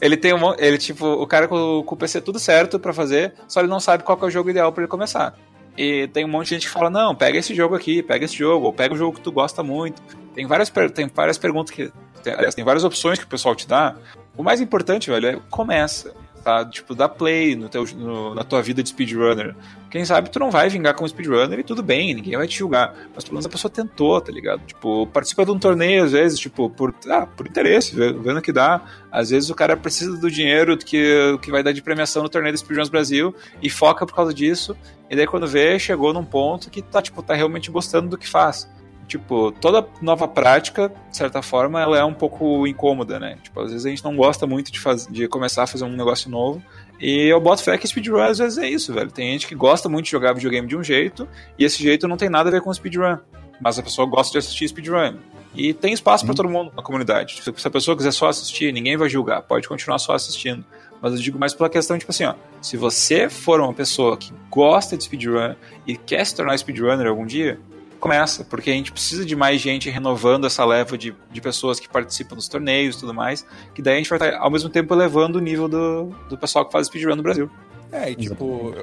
Ele 0.00 0.16
tem 0.16 0.32
um 0.34 0.38
monte. 0.38 0.62
Ele, 0.62 0.78
tipo, 0.78 1.06
o 1.06 1.26
cara 1.26 1.46
com, 1.46 1.82
com 1.84 1.94
o 1.94 1.98
PC 1.98 2.20
tudo 2.20 2.38
certo 2.38 2.78
pra 2.78 2.92
fazer, 2.92 3.34
só 3.46 3.60
ele 3.60 3.68
não 3.68 3.80
sabe 3.80 4.02
qual 4.02 4.18
é 4.22 4.24
o 4.24 4.30
jogo 4.30 4.48
ideal 4.50 4.72
pra 4.72 4.82
ele 4.82 4.90
começar. 4.90 5.34
E 5.76 6.06
tem 6.08 6.24
um 6.24 6.28
monte 6.28 6.46
de 6.48 6.54
gente 6.54 6.66
que 6.66 6.72
fala, 6.72 6.88
não, 6.88 7.14
pega 7.14 7.36
esse 7.36 7.52
jogo 7.54 7.74
aqui, 7.74 8.02
pega 8.02 8.24
esse 8.24 8.36
jogo, 8.36 8.66
ou 8.66 8.72
pega 8.72 8.94
o 8.94 8.96
jogo 8.96 9.16
que 9.16 9.20
tu 9.22 9.32
gosta 9.32 9.62
muito. 9.62 10.00
Tem 10.32 10.46
várias, 10.46 10.70
tem 10.94 11.06
várias 11.12 11.36
perguntas 11.36 11.74
que. 11.74 11.92
Tem, 12.24 12.32
aliás, 12.32 12.54
tem 12.54 12.64
várias 12.64 12.82
opções 12.82 13.18
que 13.18 13.24
o 13.24 13.28
pessoal 13.28 13.54
te 13.54 13.68
dá. 13.68 13.94
O 14.36 14.42
mais 14.42 14.60
importante, 14.60 15.10
velho, 15.10 15.26
é 15.28 15.38
começa. 15.50 16.12
Tá? 16.42 16.62
Tipo, 16.62 16.94
dá 16.94 17.08
play 17.08 17.56
no 17.56 17.70
teu, 17.70 17.86
no- 17.96 18.34
na 18.34 18.44
tua 18.44 18.60
vida 18.60 18.82
de 18.82 18.90
speedrunner. 18.90 19.56
Quem 19.90 20.04
sabe 20.04 20.28
tu 20.28 20.38
não 20.38 20.50
vai 20.50 20.68
vingar 20.68 20.92
como 20.94 21.08
speedrunner 21.08 21.58
e 21.58 21.62
tudo 21.62 21.82
bem, 21.82 22.12
ninguém 22.14 22.36
vai 22.36 22.46
te 22.46 22.58
julgar. 22.58 22.94
Mas 23.14 23.24
pelo 23.24 23.36
menos 23.36 23.46
a 23.46 23.48
pessoa 23.48 23.70
tentou, 23.70 24.20
tá 24.20 24.30
ligado? 24.30 24.60
Tipo, 24.66 25.06
participa 25.06 25.46
de 25.46 25.52
um 25.52 25.58
torneio, 25.58 26.04
às 26.04 26.12
vezes, 26.12 26.38
tipo, 26.38 26.68
por, 26.68 26.94
ah, 27.08 27.24
por 27.26 27.46
interesse, 27.46 27.96
vendo 27.96 28.42
que 28.42 28.52
dá. 28.52 28.82
Às 29.10 29.30
vezes 29.30 29.48
o 29.48 29.54
cara 29.54 29.74
precisa 29.74 30.18
do 30.18 30.30
dinheiro 30.30 30.76
que, 30.76 31.38
que 31.40 31.50
vai 31.50 31.62
dar 31.62 31.72
de 31.72 31.80
premiação 31.80 32.22
no 32.22 32.28
torneio 32.28 32.52
do 32.52 32.58
Speedruns 32.58 32.90
Brasil 32.90 33.34
e 33.62 33.70
foca 33.70 34.04
por 34.04 34.14
causa 34.14 34.34
disso. 34.34 34.76
E 35.08 35.16
daí 35.16 35.26
quando 35.26 35.46
vê, 35.46 35.78
chegou 35.78 36.12
num 36.12 36.24
ponto 36.26 36.68
que 36.68 36.82
tá, 36.82 37.00
tipo, 37.00 37.22
tá 37.22 37.32
realmente 37.32 37.70
gostando 37.70 38.10
do 38.10 38.18
que 38.18 38.28
faz. 38.28 38.68
Tipo, 39.06 39.52
toda 39.52 39.86
nova 40.00 40.26
prática, 40.26 40.92
de 41.10 41.16
certa 41.16 41.42
forma, 41.42 41.80
ela 41.80 41.98
é 41.98 42.04
um 42.04 42.14
pouco 42.14 42.66
incômoda, 42.66 43.20
né? 43.20 43.38
Tipo, 43.42 43.60
às 43.60 43.70
vezes 43.70 43.86
a 43.86 43.90
gente 43.90 44.04
não 44.04 44.16
gosta 44.16 44.46
muito 44.46 44.72
de, 44.72 44.80
faz... 44.80 45.06
de 45.06 45.28
começar 45.28 45.64
a 45.64 45.66
fazer 45.66 45.84
um 45.84 45.96
negócio 45.96 46.30
novo. 46.30 46.62
E 47.00 47.26
eu 47.26 47.40
boto 47.40 47.62
fé 47.62 47.76
que 47.76 47.86
speedrun 47.86 48.20
às 48.20 48.38
vezes 48.38 48.58
é 48.58 48.68
isso, 48.68 48.92
velho. 48.92 49.10
Tem 49.10 49.32
gente 49.32 49.46
que 49.46 49.54
gosta 49.54 49.88
muito 49.88 50.06
de 50.06 50.10
jogar 50.10 50.32
videogame 50.32 50.66
de 50.66 50.76
um 50.76 50.82
jeito, 50.82 51.28
e 51.58 51.64
esse 51.64 51.82
jeito 51.82 52.08
não 52.08 52.16
tem 52.16 52.28
nada 52.28 52.48
a 52.48 52.52
ver 52.52 52.62
com 52.62 52.72
speedrun. 52.72 53.18
Mas 53.60 53.78
a 53.78 53.82
pessoa 53.82 54.06
gosta 54.06 54.32
de 54.32 54.38
assistir 54.38 54.68
speedrun. 54.68 55.16
E 55.54 55.72
tem 55.72 55.92
espaço 55.92 56.24
pra 56.24 56.34
todo 56.34 56.48
mundo 56.48 56.72
na 56.74 56.82
comunidade. 56.82 57.40
Se 57.42 57.52
se 57.56 57.68
a 57.68 57.70
pessoa 57.70 57.96
quiser 57.96 58.12
só 58.12 58.28
assistir, 58.28 58.72
ninguém 58.72 58.96
vai 58.96 59.08
julgar. 59.08 59.42
Pode 59.42 59.68
continuar 59.68 59.98
só 59.98 60.12
assistindo. 60.12 60.64
Mas 61.00 61.12
eu 61.12 61.20
digo 61.20 61.38
mais 61.38 61.54
pela 61.54 61.68
questão, 61.68 61.98
tipo 61.98 62.10
assim, 62.10 62.24
ó. 62.24 62.34
Se 62.60 62.76
você 62.76 63.28
for 63.28 63.60
uma 63.60 63.72
pessoa 63.72 64.16
que 64.16 64.32
gosta 64.50 64.96
de 64.96 65.04
speedrun 65.04 65.54
e 65.86 65.96
quer 65.96 66.24
se 66.24 66.34
tornar 66.34 66.58
speedrunner 66.58 67.06
algum 67.06 67.26
dia, 67.26 67.60
começa, 68.04 68.44
porque 68.44 68.70
a 68.70 68.74
gente 68.74 68.92
precisa 68.92 69.24
de 69.24 69.34
mais 69.34 69.62
gente 69.62 69.88
renovando 69.88 70.46
essa 70.46 70.62
leva 70.62 70.98
de, 70.98 71.16
de 71.32 71.40
pessoas 71.40 71.80
que 71.80 71.88
participam 71.88 72.36
dos 72.36 72.46
torneios 72.46 72.96
e 72.96 73.00
tudo 73.00 73.14
mais, 73.14 73.46
que 73.74 73.80
daí 73.80 73.94
a 73.94 73.96
gente 73.96 74.10
vai 74.10 74.18
estar 74.18 74.38
ao 74.38 74.50
mesmo 74.50 74.68
tempo 74.68 74.92
elevando 74.92 75.38
o 75.38 75.40
nível 75.40 75.66
do, 75.66 76.14
do 76.28 76.36
pessoal 76.36 76.66
que 76.66 76.72
faz 76.72 76.88
speedrun 76.88 77.16
no 77.16 77.22
Brasil. 77.22 77.50
É, 77.90 78.10
e 78.10 78.14
tipo, 78.14 78.74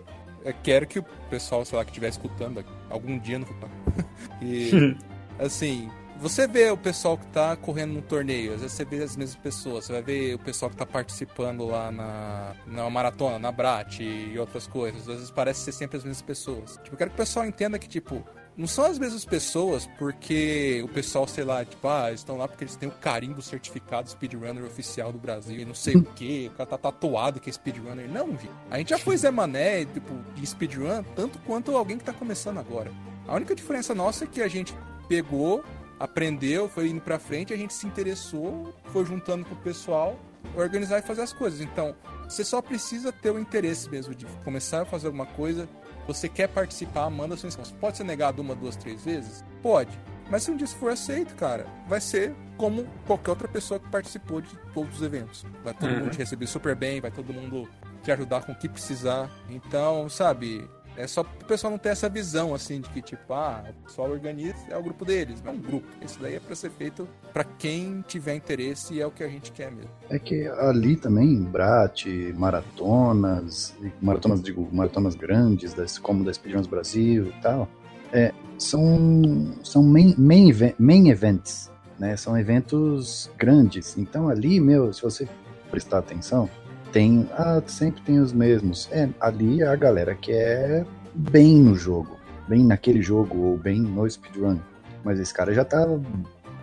eu, 0.44 0.54
quero 0.64 0.88
que 0.88 0.98
o 0.98 1.04
pessoal, 1.30 1.64
sei 1.64 1.78
lá, 1.78 1.86
que 1.86 1.92
estiver 1.92 2.08
escutando 2.08 2.66
algum 2.90 3.20
dia 3.20 3.38
no 3.38 3.46
futuro. 3.46 3.72
e, 4.42 4.98
assim, 5.38 5.88
você 6.20 6.48
vê 6.48 6.72
o 6.72 6.78
pessoal 6.78 7.16
que 7.16 7.28
tá 7.28 7.56
correndo 7.56 7.94
no 7.94 8.02
torneio, 8.02 8.56
às 8.56 8.62
vezes 8.62 8.76
você 8.76 8.84
vê 8.84 9.04
as 9.04 9.16
mesmas 9.16 9.36
pessoas, 9.36 9.86
você 9.86 9.94
vai 9.94 10.02
ver 10.02 10.34
o 10.34 10.40
pessoal 10.40 10.72
que 10.72 10.78
tá 10.78 10.86
participando 10.86 11.64
lá 11.68 11.92
na, 11.92 12.56
na 12.66 12.90
maratona, 12.90 13.38
na 13.38 13.52
Brat 13.52 14.00
e 14.00 14.36
outras 14.40 14.66
coisas. 14.66 15.02
Às 15.02 15.16
vezes 15.16 15.30
parece 15.30 15.60
ser 15.60 15.74
sempre 15.74 15.98
as 15.98 16.04
mesmas 16.04 16.24
pessoas. 16.24 16.80
Tipo, 16.84 16.96
eu 16.96 16.98
quero 16.98 17.12
que 17.12 17.16
o 17.16 17.18
pessoal 17.18 17.46
entenda 17.46 17.78
que, 17.78 17.88
tipo, 17.88 18.26
não 18.62 18.68
são 18.68 18.86
as 18.86 19.00
mesmas 19.00 19.26
pessoas 19.26 19.90
porque 19.98 20.82
o 20.84 20.88
pessoal, 20.88 21.28
sei 21.28 21.44
lá, 21.44 21.66
tipo, 21.66 21.88
ah, 21.88 22.12
estão 22.12 22.38
lá 22.38 22.48
porque 22.48 22.64
eles 22.64 22.76
têm 22.76 22.88
o 22.88 22.92
carimbo 22.92 23.42
certificado 23.42 24.08
speedrunner 24.08 24.64
oficial 24.64 25.12
do 25.12 25.18
Brasil 25.18 25.60
e 25.60 25.66
não 25.66 25.74
sei 25.74 25.96
o 25.96 26.04
que, 26.04 26.52
o 26.54 26.58
cara 26.58 26.70
tá 26.70 26.78
tatuado 26.78 27.40
que 27.40 27.50
é 27.50 27.54
speedrunner. 27.54 28.08
Não, 28.08 28.30
gente. 28.30 28.52
A 28.70 28.78
gente 28.78 28.92
já 28.92 29.00
foi 29.00 29.18
Zé 29.18 29.32
Mané, 29.32 29.84
tipo, 29.86 30.14
de 30.36 30.46
speedrun, 30.46 31.02
tanto 31.16 31.40
quanto 31.40 31.76
alguém 31.76 31.98
que 31.98 32.04
tá 32.04 32.14
começando 32.14 32.60
agora. 32.60 32.92
A 33.28 33.36
única 33.36 33.56
diferença 33.56 33.96
nossa 33.96 34.26
é 34.26 34.28
que 34.28 34.44
a 34.44 34.48
gente 34.48 34.76
pegou, 35.10 35.66
aprendeu, 36.00 36.70
foi 36.70 36.88
indo 36.90 37.02
pra 37.02 37.18
frente, 37.18 37.52
a 37.52 37.58
gente 37.58 37.74
se 37.74 37.88
interessou, 37.88 38.72
foi 38.94 39.04
juntando 39.06 39.44
com 39.44 39.56
o 39.56 39.58
pessoal, 39.58 40.20
organizar 40.56 41.00
e 41.00 41.02
fazer 41.02 41.24
as 41.24 41.34
coisas. 41.34 41.62
Então, 41.62 41.96
você 42.30 42.44
só 42.44 42.62
precisa 42.62 43.12
ter 43.12 43.32
o 43.32 43.40
interesse 43.40 43.90
mesmo 43.90 44.14
de 44.14 44.28
começar 44.44 44.84
a 44.84 44.86
fazer 44.86 45.08
alguma 45.08 45.26
coisa. 45.26 45.68
Você 46.08 46.28
quer 46.28 46.48
participar, 46.48 47.10
manda 47.10 47.38
sua 47.38 47.48
inscrição. 47.48 47.76
Pode 47.78 47.98
ser 47.98 48.04
negado 48.04 48.42
uma, 48.42 48.56
duas, 48.56 48.76
três 48.76 49.04
vezes? 49.06 49.44
Pode. 49.62 49.98
Mas 50.30 50.44
se 50.44 50.52
um 50.52 50.56
dia 50.56 50.66
isso 50.66 50.76
for 50.78 50.92
aceito, 50.92 51.36
cara, 51.36 51.66
vai 51.88 52.00
ser 52.00 52.34
como 52.58 52.88
qualquer 53.06 53.32
outra 53.32 53.48
pessoa 53.48 53.80
que 53.80 53.88
participou 53.90 54.40
de 54.42 54.56
todos 54.74 54.96
os 54.98 55.02
eventos. 55.02 55.46
Vai 55.64 55.74
todo 55.74 55.90
Uhum. 55.90 56.00
mundo 56.00 56.12
te 56.12 56.18
receber 56.20 56.48
super 56.48 56.76
bem, 56.76 57.02
vai 57.02 57.12
todo 57.12 57.34
mundo 57.34 57.70
te 58.02 58.12
ajudar 58.12 58.44
com 58.46 58.52
o 58.52 58.56
que 58.56 58.70
precisar. 58.70 59.30
Então, 59.50 60.08
sabe, 60.10 60.68
É 60.98 61.08
só 61.08 61.24
pro 61.24 61.48
pessoal 61.48 61.72
não 61.72 61.78
ter 61.78 61.90
essa 61.90 62.10
visão, 62.10 62.54
assim, 62.54 62.82
de 62.82 62.90
que, 62.90 63.02
tipo, 63.02 63.34
ah, 63.34 63.64
o 63.70 63.86
pessoal 63.86 64.12
organiza, 64.12 64.58
é 64.70 64.78
o 64.78 64.84
grupo 64.84 65.06
deles, 65.06 65.42
não 65.42 65.52
é 65.52 65.56
um 65.56 65.60
grupo. 65.60 65.88
Isso 66.04 66.20
daí 66.22 66.36
é 66.36 66.40
pra 66.40 66.56
ser 66.56 66.70
feito 66.70 67.08
pra 67.32 67.44
quem 67.44 68.04
tiver 68.08 68.36
interesse 68.36 68.96
e 68.96 69.02
é 69.02 69.08
o 69.08 69.12
que 69.12 69.24
a 69.24 69.28
gente 69.28 69.52
quer 69.52 69.72
mesmo. 69.72 69.92
É 70.10 70.20
que 70.20 70.48
ali 70.48 70.96
também, 70.96 71.42
Brat, 71.42 72.06
maratonas, 72.36 73.74
maratonas, 74.02 74.42
digo, 74.42 74.68
maratonas 74.72 75.16
grandes, 75.16 75.74
das, 75.74 75.98
como 75.98 76.24
da 76.24 76.34
Speedruns 76.34 76.68
Brasil 76.68 77.28
e 77.28 77.42
tal, 77.42 77.68
é, 78.12 78.34
são, 78.58 79.56
são 79.64 79.84
main, 79.84 80.14
main, 80.18 80.52
main 80.78 81.10
events, 81.10 81.72
né? 81.98 82.16
São 82.18 82.38
eventos 82.38 83.30
grandes. 83.38 83.98
Então 83.98 84.28
ali, 84.28 84.60
meu, 84.60 84.92
se 84.94 85.02
você 85.02 85.28
prestar 85.70 86.00
atenção, 86.00 86.50
tem, 86.92 87.30
ah, 87.34 87.62
sempre 87.66 88.02
tem 88.02 88.20
os 88.20 88.34
mesmos. 88.34 88.90
É, 88.92 89.10
ali 89.20 89.62
é 89.62 89.68
a 89.68 89.76
galera 89.76 90.16
que 90.16 90.32
é 90.32 90.86
bem 91.14 91.58
no 91.58 91.76
jogo, 91.76 92.18
bem 92.48 92.64
naquele 92.64 93.02
jogo 93.02 93.38
ou 93.38 93.58
bem 93.58 93.80
no 93.80 94.10
speedrun. 94.10 94.58
Mas 95.04 95.20
esse 95.20 95.34
cara 95.34 95.54
já 95.54 95.66
tá 95.66 95.88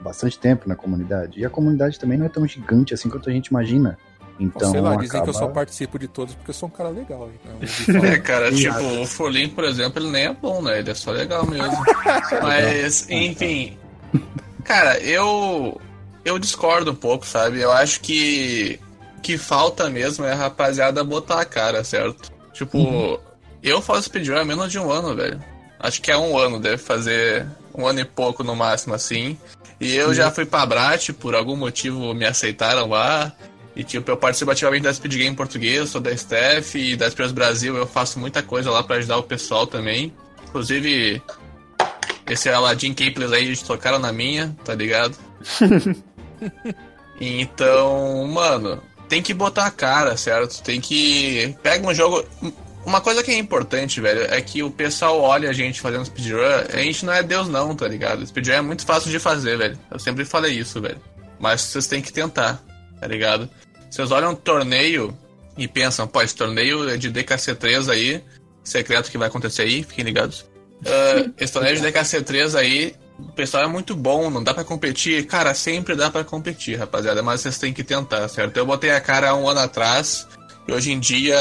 bastante 0.00 0.38
tempo 0.38 0.68
na 0.68 0.76
comunidade. 0.76 1.40
E 1.40 1.44
a 1.44 1.50
comunidade 1.50 1.98
também 1.98 2.18
não 2.18 2.26
é 2.26 2.28
tão 2.28 2.46
gigante 2.46 2.94
assim 2.94 3.08
quanto 3.08 3.28
a 3.28 3.32
gente 3.32 3.48
imagina. 3.48 3.98
Então, 4.40 4.70
Sei 4.70 4.80
lá, 4.80 4.90
acaba... 4.90 5.04
dizem 5.04 5.22
que 5.22 5.28
eu 5.28 5.34
só 5.34 5.48
participo 5.48 5.98
de 5.98 6.06
todos 6.06 6.34
porque 6.34 6.50
eu 6.50 6.54
sou 6.54 6.68
um 6.68 6.72
cara 6.72 6.90
legal. 6.90 7.28
Então, 7.34 8.04
É, 8.06 8.18
cara, 8.18 8.52
tipo, 8.52 8.78
o 9.00 9.06
Folim, 9.06 9.48
por 9.48 9.64
exemplo, 9.64 10.00
ele 10.00 10.10
nem 10.10 10.26
é 10.26 10.32
bom, 10.32 10.62
né? 10.62 10.78
Ele 10.78 10.90
é 10.90 10.94
só 10.94 11.10
legal 11.10 11.44
mesmo. 11.44 11.76
Mas, 12.42 13.08
enfim. 13.10 13.76
Cara, 14.64 14.98
eu. 15.00 15.80
Eu 16.24 16.38
discordo 16.38 16.92
um 16.92 16.94
pouco, 16.94 17.26
sabe? 17.26 17.60
Eu 17.60 17.72
acho 17.72 18.00
que. 18.00 18.78
Que 19.22 19.36
falta 19.38 19.90
mesmo 19.90 20.24
é 20.24 20.32
a 20.32 20.36
rapaziada 20.36 21.04
botar 21.04 21.40
a 21.40 21.44
cara, 21.44 21.84
certo? 21.84 22.30
Tipo, 22.52 23.20
eu 23.62 23.80
faço 23.80 24.04
speedrun 24.04 24.38
há 24.38 24.44
menos 24.44 24.70
de 24.70 24.78
um 24.78 24.90
ano, 24.90 25.14
velho. 25.14 25.42
Acho 25.78 26.02
que 26.02 26.10
é 26.10 26.16
um 26.16 26.36
ano, 26.36 26.58
deve 26.58 26.78
fazer 26.78 27.46
um 27.74 27.86
ano 27.86 28.00
e 28.00 28.04
pouco 28.04 28.42
no 28.42 28.56
máximo, 28.56 28.94
assim. 28.94 29.38
E 29.80 29.94
eu 29.94 30.12
já 30.12 30.30
fui 30.30 30.44
pra 30.44 30.66
Brat, 30.66 31.10
por 31.12 31.34
algum 31.34 31.56
motivo 31.56 32.12
me 32.14 32.24
aceitaram 32.24 32.88
lá. 32.88 33.32
E 33.76 33.84
tipo, 33.84 34.10
eu 34.10 34.16
participo 34.16 34.50
ativamente 34.50 34.82
da 34.82 34.92
Speed 34.92 35.14
Game 35.14 35.36
Português, 35.36 35.90
sou 35.90 36.00
da 36.00 36.16
Steph 36.16 36.74
e 36.74 36.96
da 36.96 37.08
Speedruns 37.08 37.32
Brasil, 37.32 37.76
eu 37.76 37.86
faço 37.86 38.18
muita 38.18 38.42
coisa 38.42 38.72
lá 38.72 38.82
pra 38.82 38.96
ajudar 38.96 39.18
o 39.18 39.22
pessoal 39.22 39.68
também. 39.68 40.12
Inclusive, 40.48 41.22
esse 42.28 42.48
Aladdin 42.48 42.92
Capless 42.92 43.32
aí, 43.32 43.44
eles 43.44 43.62
tocaram 43.62 44.00
na 44.00 44.12
minha, 44.12 44.56
tá 44.64 44.74
ligado? 44.74 45.16
então, 47.20 48.26
mano, 48.26 48.82
tem 49.08 49.22
que 49.22 49.32
botar 49.32 49.66
a 49.66 49.70
cara, 49.70 50.16
certo? 50.16 50.62
Tem 50.62 50.80
que. 50.80 51.56
Pega 51.62 51.86
um 51.86 51.94
jogo. 51.94 52.24
Uma 52.84 53.00
coisa 53.00 53.22
que 53.22 53.30
é 53.30 53.36
importante, 53.36 54.00
velho, 54.00 54.22
é 54.32 54.40
que 54.40 54.62
o 54.62 54.70
pessoal 54.70 55.20
olha 55.20 55.50
a 55.50 55.52
gente 55.52 55.80
fazendo 55.80 56.06
speedrun. 56.06 56.40
A 56.72 56.78
gente 56.78 57.04
não 57.04 57.12
é 57.12 57.22
Deus, 57.22 57.48
não, 57.48 57.74
tá 57.74 57.86
ligado? 57.86 58.26
Speedrun 58.26 58.54
é 58.54 58.60
muito 58.62 58.86
fácil 58.86 59.10
de 59.10 59.18
fazer, 59.18 59.58
velho. 59.58 59.78
Eu 59.90 59.98
sempre 59.98 60.24
falei 60.24 60.52
isso, 60.52 60.80
velho. 60.80 61.00
Mas 61.38 61.60
vocês 61.60 61.86
têm 61.86 62.00
que 62.00 62.12
tentar, 62.12 62.62
tá 63.00 63.06
ligado? 63.06 63.48
Vocês 63.90 64.10
olham 64.10 64.30
um 64.30 64.34
torneio 64.34 65.16
e 65.56 65.66
pensam, 65.66 66.06
pô, 66.06 66.22
esse 66.22 66.34
torneio 66.34 66.88
é 66.88 66.96
de 66.96 67.10
DKC3 67.10 67.90
aí, 67.90 68.24
secreto 68.62 69.10
que 69.10 69.18
vai 69.18 69.28
acontecer 69.28 69.62
aí, 69.62 69.82
fiquem 69.82 70.04
ligados. 70.04 70.40
Uh, 70.80 71.32
esse 71.38 71.52
torneio 71.52 71.76
de 71.76 71.82
DKC3 71.82 72.54
aí, 72.54 72.94
o 73.18 73.32
pessoal 73.32 73.64
é 73.64 73.66
muito 73.66 73.94
bom, 73.96 74.30
não 74.30 74.42
dá 74.42 74.54
pra 74.54 74.64
competir. 74.64 75.26
Cara, 75.26 75.54
sempre 75.54 75.94
dá 75.96 76.10
pra 76.10 76.22
competir, 76.24 76.78
rapaziada, 76.78 77.22
mas 77.22 77.40
vocês 77.40 77.58
têm 77.58 77.72
que 77.72 77.82
tentar, 77.82 78.28
certo? 78.28 78.56
Eu 78.56 78.66
botei 78.66 78.90
a 78.90 79.00
cara 79.00 79.30
há 79.30 79.34
um 79.34 79.48
ano 79.48 79.60
atrás 79.60 80.26
e 80.66 80.72
hoje 80.72 80.92
em 80.92 81.00
dia 81.00 81.36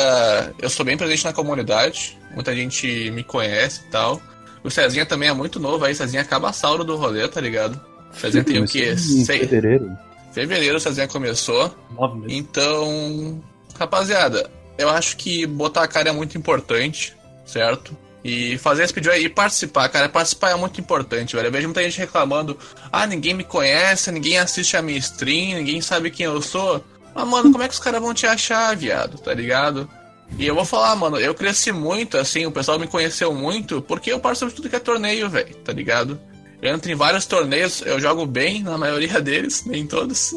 eu 0.59 0.69
sou 0.69 0.85
bem 0.85 0.97
presente 0.97 1.25
na 1.25 1.33
comunidade, 1.33 2.17
muita 2.33 2.55
gente 2.55 3.11
me 3.11 3.23
conhece 3.23 3.81
e 3.87 3.91
tal. 3.91 4.21
O 4.63 4.69
Cezinha 4.71 5.05
também 5.05 5.29
é 5.29 5.33
muito 5.33 5.59
novo 5.59 5.85
aí, 5.85 5.93
Cezinha 5.93 6.21
acaba 6.21 6.51
sauro 6.51 6.83
do 6.83 6.95
rolê, 6.95 7.27
tá 7.27 7.39
ligado? 7.39 7.79
Cezinha 8.11 8.43
tem 8.43 8.61
o 8.61 8.65
quê? 8.65 8.97
Sei- 8.97 9.39
fevereiro. 9.39 9.91
Fevereiro 10.33 10.77
o 10.77 10.79
Cezinha 10.79 11.07
começou. 11.07 11.73
Nove 11.91 12.19
meses. 12.19 12.37
Então, 12.37 13.41
rapaziada, 13.79 14.49
eu 14.77 14.89
acho 14.89 15.15
que 15.17 15.45
botar 15.45 15.83
a 15.83 15.87
cara 15.87 16.09
é 16.09 16.11
muito 16.11 16.37
importante, 16.37 17.15
certo? 17.45 17.95
E 18.23 18.57
fazer 18.57 18.83
a 18.83 18.87
speedrun 18.87 19.13
e 19.13 19.29
participar, 19.29 19.87
cara, 19.89 20.09
participar 20.09 20.49
é 20.51 20.55
muito 20.55 20.81
importante, 20.81 21.35
velho. 21.35 21.47
Eu 21.47 21.51
vejo 21.51 21.67
muita 21.67 21.83
gente 21.83 21.99
reclamando, 21.99 22.57
ah, 22.91 23.05
ninguém 23.05 23.33
me 23.33 23.43
conhece, 23.43 24.11
ninguém 24.11 24.37
assiste 24.37 24.75
a 24.75 24.81
minha 24.81 24.97
stream, 24.97 25.57
ninguém 25.57 25.81
sabe 25.81 26.09
quem 26.09 26.25
eu 26.25 26.41
sou. 26.41 26.83
Mas, 27.13 27.27
mano, 27.27 27.51
como 27.51 27.63
é 27.63 27.67
que 27.67 27.73
os 27.73 27.79
caras 27.79 28.01
vão 28.01 28.13
te 28.13 28.25
achar, 28.25 28.75
viado, 28.75 29.17
tá 29.19 29.33
ligado? 29.33 29.89
E 30.37 30.45
eu 30.45 30.55
vou 30.55 30.65
falar, 30.65 30.95
mano, 30.95 31.17
eu 31.17 31.33
cresci 31.33 31.71
muito, 31.71 32.17
assim, 32.17 32.45
o 32.45 32.51
pessoal 32.51 32.77
me 32.77 32.87
conheceu 32.87 33.33
muito, 33.33 33.81
porque 33.81 34.11
eu 34.11 34.19
participo 34.19 34.49
de 34.49 34.55
tudo 34.57 34.69
que 34.69 34.75
é 34.75 34.79
torneio, 34.79 35.29
velho, 35.29 35.55
tá 35.57 35.71
ligado? 35.71 36.19
Eu 36.61 36.73
entro 36.73 36.91
em 36.91 36.95
vários 36.95 37.25
torneios, 37.25 37.81
eu 37.85 37.99
jogo 37.99 38.25
bem 38.25 38.63
na 38.63 38.77
maioria 38.77 39.21
deles, 39.21 39.63
nem 39.65 39.85
todos. 39.85 40.35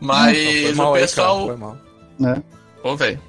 Mas 0.00 0.36
foi 0.36 0.74
mal 0.74 0.92
o 0.92 0.94
aí, 0.94 1.02
pessoal. 1.02 1.46
cara, 1.46 1.48
foi 1.48 1.56
mal. 1.56 1.78
Né? 2.18 2.42
Ô, 2.82 2.96
velho. 2.96 3.20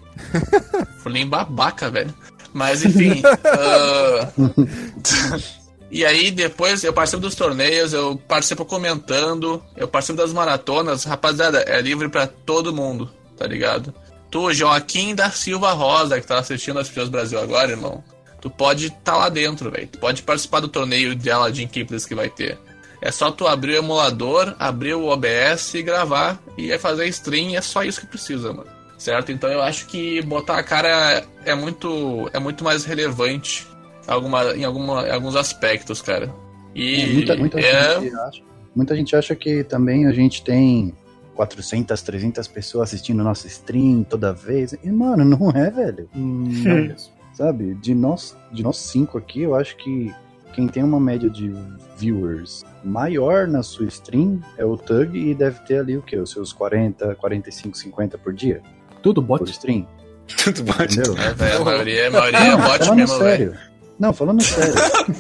Fulinho 1.01 1.27
babaca, 1.27 1.89
velho. 1.89 2.13
Mas 2.53 2.83
enfim. 2.83 3.21
ah, 3.45 4.31
e 5.89 6.05
aí 6.05 6.31
depois 6.31 6.83
eu 6.83 6.93
participo 6.93 7.21
dos 7.21 7.35
torneios, 7.35 7.93
eu 7.93 8.17
participo 8.27 8.65
comentando, 8.65 9.63
eu 9.75 9.87
participo 9.87 10.17
das 10.17 10.33
maratonas. 10.33 11.03
Rapaziada, 11.03 11.61
é 11.61 11.81
livre 11.81 12.09
pra 12.09 12.27
todo 12.27 12.73
mundo, 12.73 13.09
tá 13.37 13.47
ligado? 13.47 13.93
Tu, 14.29 14.53
Joaquim 14.53 15.13
da 15.13 15.29
Silva 15.29 15.73
Rosa, 15.73 16.19
que 16.19 16.27
tá 16.27 16.39
assistindo 16.39 16.79
as 16.79 16.87
Filhas 16.87 17.09
Brasil 17.09 17.39
agora, 17.39 17.71
irmão. 17.71 18.03
Tu 18.39 18.49
pode 18.49 18.89
tá 19.03 19.15
lá 19.15 19.29
dentro, 19.29 19.69
velho. 19.69 19.87
Tu 19.87 19.99
pode 19.99 20.23
participar 20.23 20.61
do 20.61 20.67
torneio 20.67 21.13
de 21.15 21.29
Aladdin 21.29 21.67
Kipless 21.67 22.07
que 22.07 22.15
vai 22.15 22.29
ter. 22.29 22.57
É 23.01 23.11
só 23.11 23.31
tu 23.31 23.47
abrir 23.47 23.73
o 23.73 23.77
emulador, 23.77 24.55
abrir 24.59 24.93
o 24.93 25.07
OBS 25.07 25.73
e 25.73 25.81
gravar 25.81 26.39
e 26.57 26.77
fazer 26.77 27.07
stream, 27.07 27.55
é 27.55 27.61
só 27.61 27.83
isso 27.83 27.99
que 27.99 28.07
precisa, 28.07 28.53
mano. 28.53 28.69
Certo? 29.01 29.31
Então 29.31 29.49
eu 29.49 29.63
acho 29.63 29.87
que 29.87 30.21
botar 30.21 30.59
a 30.59 30.63
cara 30.63 31.25
é 31.43 31.55
muito 31.55 32.29
é 32.31 32.39
muito 32.39 32.63
mais 32.63 32.85
relevante 32.85 33.67
alguma, 34.05 34.55
em, 34.55 34.63
alguma, 34.63 35.07
em 35.07 35.11
alguns 35.11 35.35
aspectos, 35.35 36.03
cara. 36.03 36.31
E 36.75 37.01
É, 37.01 37.07
muita, 37.07 37.35
muita, 37.35 37.59
é, 37.59 37.99
gente 37.99 38.15
acha, 38.15 38.43
muita 38.75 38.95
gente 38.95 39.15
acha 39.15 39.35
que 39.35 39.63
também 39.63 40.05
a 40.05 40.11
gente 40.11 40.43
tem 40.43 40.93
400, 41.33 41.99
300 41.99 42.47
pessoas 42.47 42.89
assistindo 42.89 43.23
nossa 43.23 43.47
stream 43.47 44.03
toda 44.03 44.31
vez. 44.31 44.73
E, 44.83 44.91
mano, 44.91 45.25
não 45.25 45.49
é, 45.49 45.71
velho. 45.71 46.07
Não 46.13 46.75
mesmo. 46.75 47.11
Sabe? 47.33 47.73
De 47.73 47.95
nós, 47.95 48.37
de 48.51 48.61
nós 48.61 48.77
cinco 48.77 49.17
aqui, 49.17 49.41
eu 49.41 49.55
acho 49.55 49.77
que 49.77 50.13
quem 50.53 50.67
tem 50.67 50.83
uma 50.83 50.99
média 50.99 51.27
de 51.27 51.51
viewers 51.97 52.63
maior 52.83 53.47
na 53.47 53.63
sua 53.63 53.87
stream 53.87 54.39
é 54.59 54.63
o 54.63 54.77
Tug 54.77 55.17
e 55.17 55.33
deve 55.33 55.59
ter 55.61 55.79
ali 55.79 55.97
o 55.97 56.03
quê? 56.03 56.17
Os 56.17 56.29
seus 56.29 56.53
40, 56.53 57.15
45, 57.15 57.75
50 57.75 58.17
por 58.19 58.31
dia 58.31 58.61
Tudo 59.01 59.21
bot. 59.21 59.49
stream. 59.51 59.87
Tudo 60.43 60.63
bom. 60.63 60.73
Entendeu? 60.83 61.17
é, 61.17 61.33
velho, 61.33 61.61
a 61.61 61.65
maioria, 61.65 62.07
a 62.07 62.11
maioria 62.11 62.39
é 62.39 62.49
Não, 62.49 62.57
bot 62.61 62.79
falando 62.79 62.95
mesmo, 62.97 63.17
sério. 63.17 63.57
Não, 63.99 64.13
falando 64.13 64.41
sério. 64.43 64.73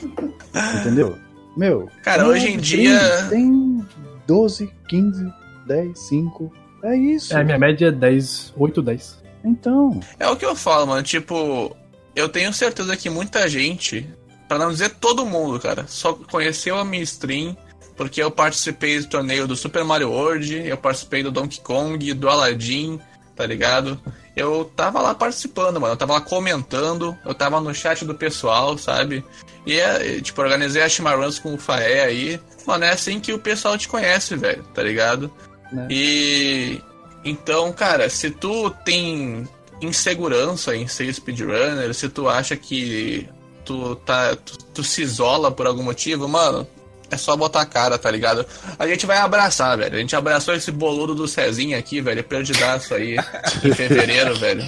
Entendeu? 0.79 1.17
Meu. 1.57 1.89
Cara, 2.03 2.25
hoje 2.27 2.47
em 2.47 2.57
stream, 2.59 2.83
dia- 2.97 3.27
Tem 3.29 3.85
12, 4.27 4.71
15, 4.87 5.33
10, 5.67 5.99
5. 5.99 6.53
É 6.83 6.95
isso. 6.95 7.33
É, 7.35 7.41
a 7.41 7.43
minha 7.43 7.57
média 7.57 7.87
é 7.87 7.91
10, 7.91 8.53
8, 8.57 8.81
10. 8.81 9.21
Então. 9.43 9.99
É 10.19 10.27
o 10.29 10.35
que 10.35 10.45
eu 10.45 10.55
falo, 10.55 10.87
mano. 10.87 11.03
Tipo, 11.03 11.75
eu 12.15 12.29
tenho 12.29 12.53
certeza 12.53 12.95
que 12.95 13.09
muita 13.09 13.47
gente, 13.49 14.07
pra 14.47 14.57
não 14.57 14.71
dizer 14.71 14.89
todo 14.99 15.25
mundo, 15.25 15.59
cara, 15.59 15.85
só 15.87 16.13
conheceu 16.13 16.77
a 16.77 16.85
minha 16.85 17.03
stream 17.03 17.55
porque 17.95 18.21
eu 18.23 18.31
participei 18.31 18.99
do 18.99 19.07
torneio 19.07 19.47
do 19.47 19.55
Super 19.55 19.83
Mario 19.83 20.09
World, 20.09 20.55
eu 20.67 20.77
participei 20.77 21.21
do 21.21 21.29
Donkey 21.29 21.59
Kong, 21.61 22.13
do 22.13 22.29
Aladdin, 22.29 22.99
tá 23.35 23.45
ligado? 23.45 23.99
Eu 24.35 24.71
tava 24.75 25.01
lá 25.01 25.13
participando, 25.13 25.79
mano. 25.79 25.93
Eu 25.93 25.97
tava 25.97 26.13
lá 26.13 26.21
comentando, 26.21 27.17
eu 27.25 27.33
tava 27.33 27.59
no 27.59 27.73
chat 27.73 28.05
do 28.05 28.15
pessoal, 28.15 28.77
sabe? 28.77 29.23
E, 29.65 29.79
é, 29.79 30.21
tipo, 30.21 30.41
organizei 30.41 30.81
a 30.81 30.89
Chimaruns 30.89 31.39
com 31.39 31.53
o 31.53 31.57
Faé 31.57 32.03
aí. 32.03 32.39
Mano, 32.65 32.85
é 32.85 32.89
assim 32.89 33.19
que 33.19 33.33
o 33.33 33.39
pessoal 33.39 33.77
te 33.77 33.87
conhece, 33.87 34.35
velho, 34.35 34.63
tá 34.73 34.81
ligado? 34.81 35.31
Né? 35.71 35.87
E. 35.89 36.81
Então, 37.23 37.71
cara, 37.71 38.09
se 38.09 38.31
tu 38.31 38.71
tem 38.83 39.47
insegurança 39.81 40.75
em 40.75 40.87
ser 40.87 41.13
speedrunner, 41.13 41.93
se 41.93 42.09
tu 42.09 42.27
acha 42.27 42.55
que 42.55 43.29
tu, 43.63 43.95
tá, 43.97 44.35
tu, 44.35 44.57
tu 44.73 44.83
se 44.83 45.01
isola 45.01 45.51
por 45.51 45.67
algum 45.67 45.83
motivo, 45.83 46.27
mano, 46.27 46.67
é 47.11 47.17
só 47.17 47.35
botar 47.35 47.61
a 47.61 47.65
cara, 47.65 47.97
tá 47.97 48.09
ligado? 48.09 48.45
A 48.79 48.87
gente 48.87 49.05
vai 49.05 49.17
abraçar, 49.17 49.77
velho. 49.77 49.95
A 49.95 49.99
gente 49.99 50.15
abraçou 50.15 50.53
esse 50.55 50.71
boludo 50.71 51.13
do 51.13 51.27
Cezinha 51.27 51.77
aqui, 51.77 52.01
velho, 52.01 52.23
perdidaço 52.23 52.93
aí, 52.95 53.15
em 53.63 53.73
fevereiro, 53.75 54.35
velho. 54.39 54.63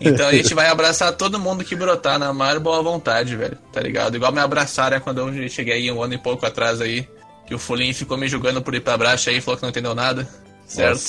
Então 0.00 0.28
a 0.28 0.32
gente 0.32 0.54
vai 0.54 0.68
abraçar 0.68 1.12
todo 1.12 1.38
mundo 1.40 1.64
que 1.64 1.74
brotar 1.74 2.18
na 2.18 2.32
maior 2.32 2.60
boa 2.60 2.82
vontade, 2.82 3.34
velho, 3.34 3.58
tá 3.72 3.80
ligado? 3.80 4.14
Igual 4.16 4.30
me 4.32 4.40
abraçaram 4.40 5.00
quando 5.00 5.28
eu 5.28 5.48
cheguei 5.48 5.74
aí 5.74 5.90
um 5.90 6.02
ano 6.02 6.14
e 6.14 6.18
pouco 6.18 6.46
atrás 6.46 6.80
aí, 6.80 7.08
que 7.46 7.54
o 7.54 7.58
Fulinho 7.58 7.94
ficou 7.94 8.16
me 8.16 8.28
julgando 8.28 8.62
por 8.62 8.74
ir 8.74 8.80
pra 8.80 8.96
bracha 8.96 9.30
aí 9.30 9.38
e 9.38 9.40
falou 9.40 9.56
que 9.56 9.62
não 9.62 9.70
entendeu 9.70 9.94
nada, 9.94 10.28
certo? 10.66 11.00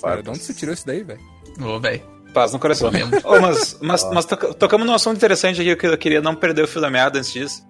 Cara, 0.00 0.22
de 0.22 0.30
onde 0.30 0.38
você 0.38 0.54
tirou 0.54 0.72
isso 0.74 0.86
daí, 0.86 1.02
velho? 1.02 1.20
Ô, 1.60 1.78
velho. 1.78 2.02
Paz 2.32 2.52
no 2.52 2.58
coração. 2.58 2.90
Ô, 3.24 3.40
mas 3.40 3.78
mas, 3.80 4.04
mas 4.12 4.24
toca- 4.24 4.52
tocamos 4.54 4.86
num 4.86 4.94
assunto 4.94 5.16
interessante 5.16 5.60
aqui 5.60 5.76
que 5.76 5.86
eu 5.86 5.96
queria 5.98 6.20
não 6.20 6.34
perder 6.34 6.64
o 6.64 6.68
fio 6.68 6.80
da 6.80 6.90
meada 6.90 7.18
antes 7.18 7.32
disso. 7.32 7.62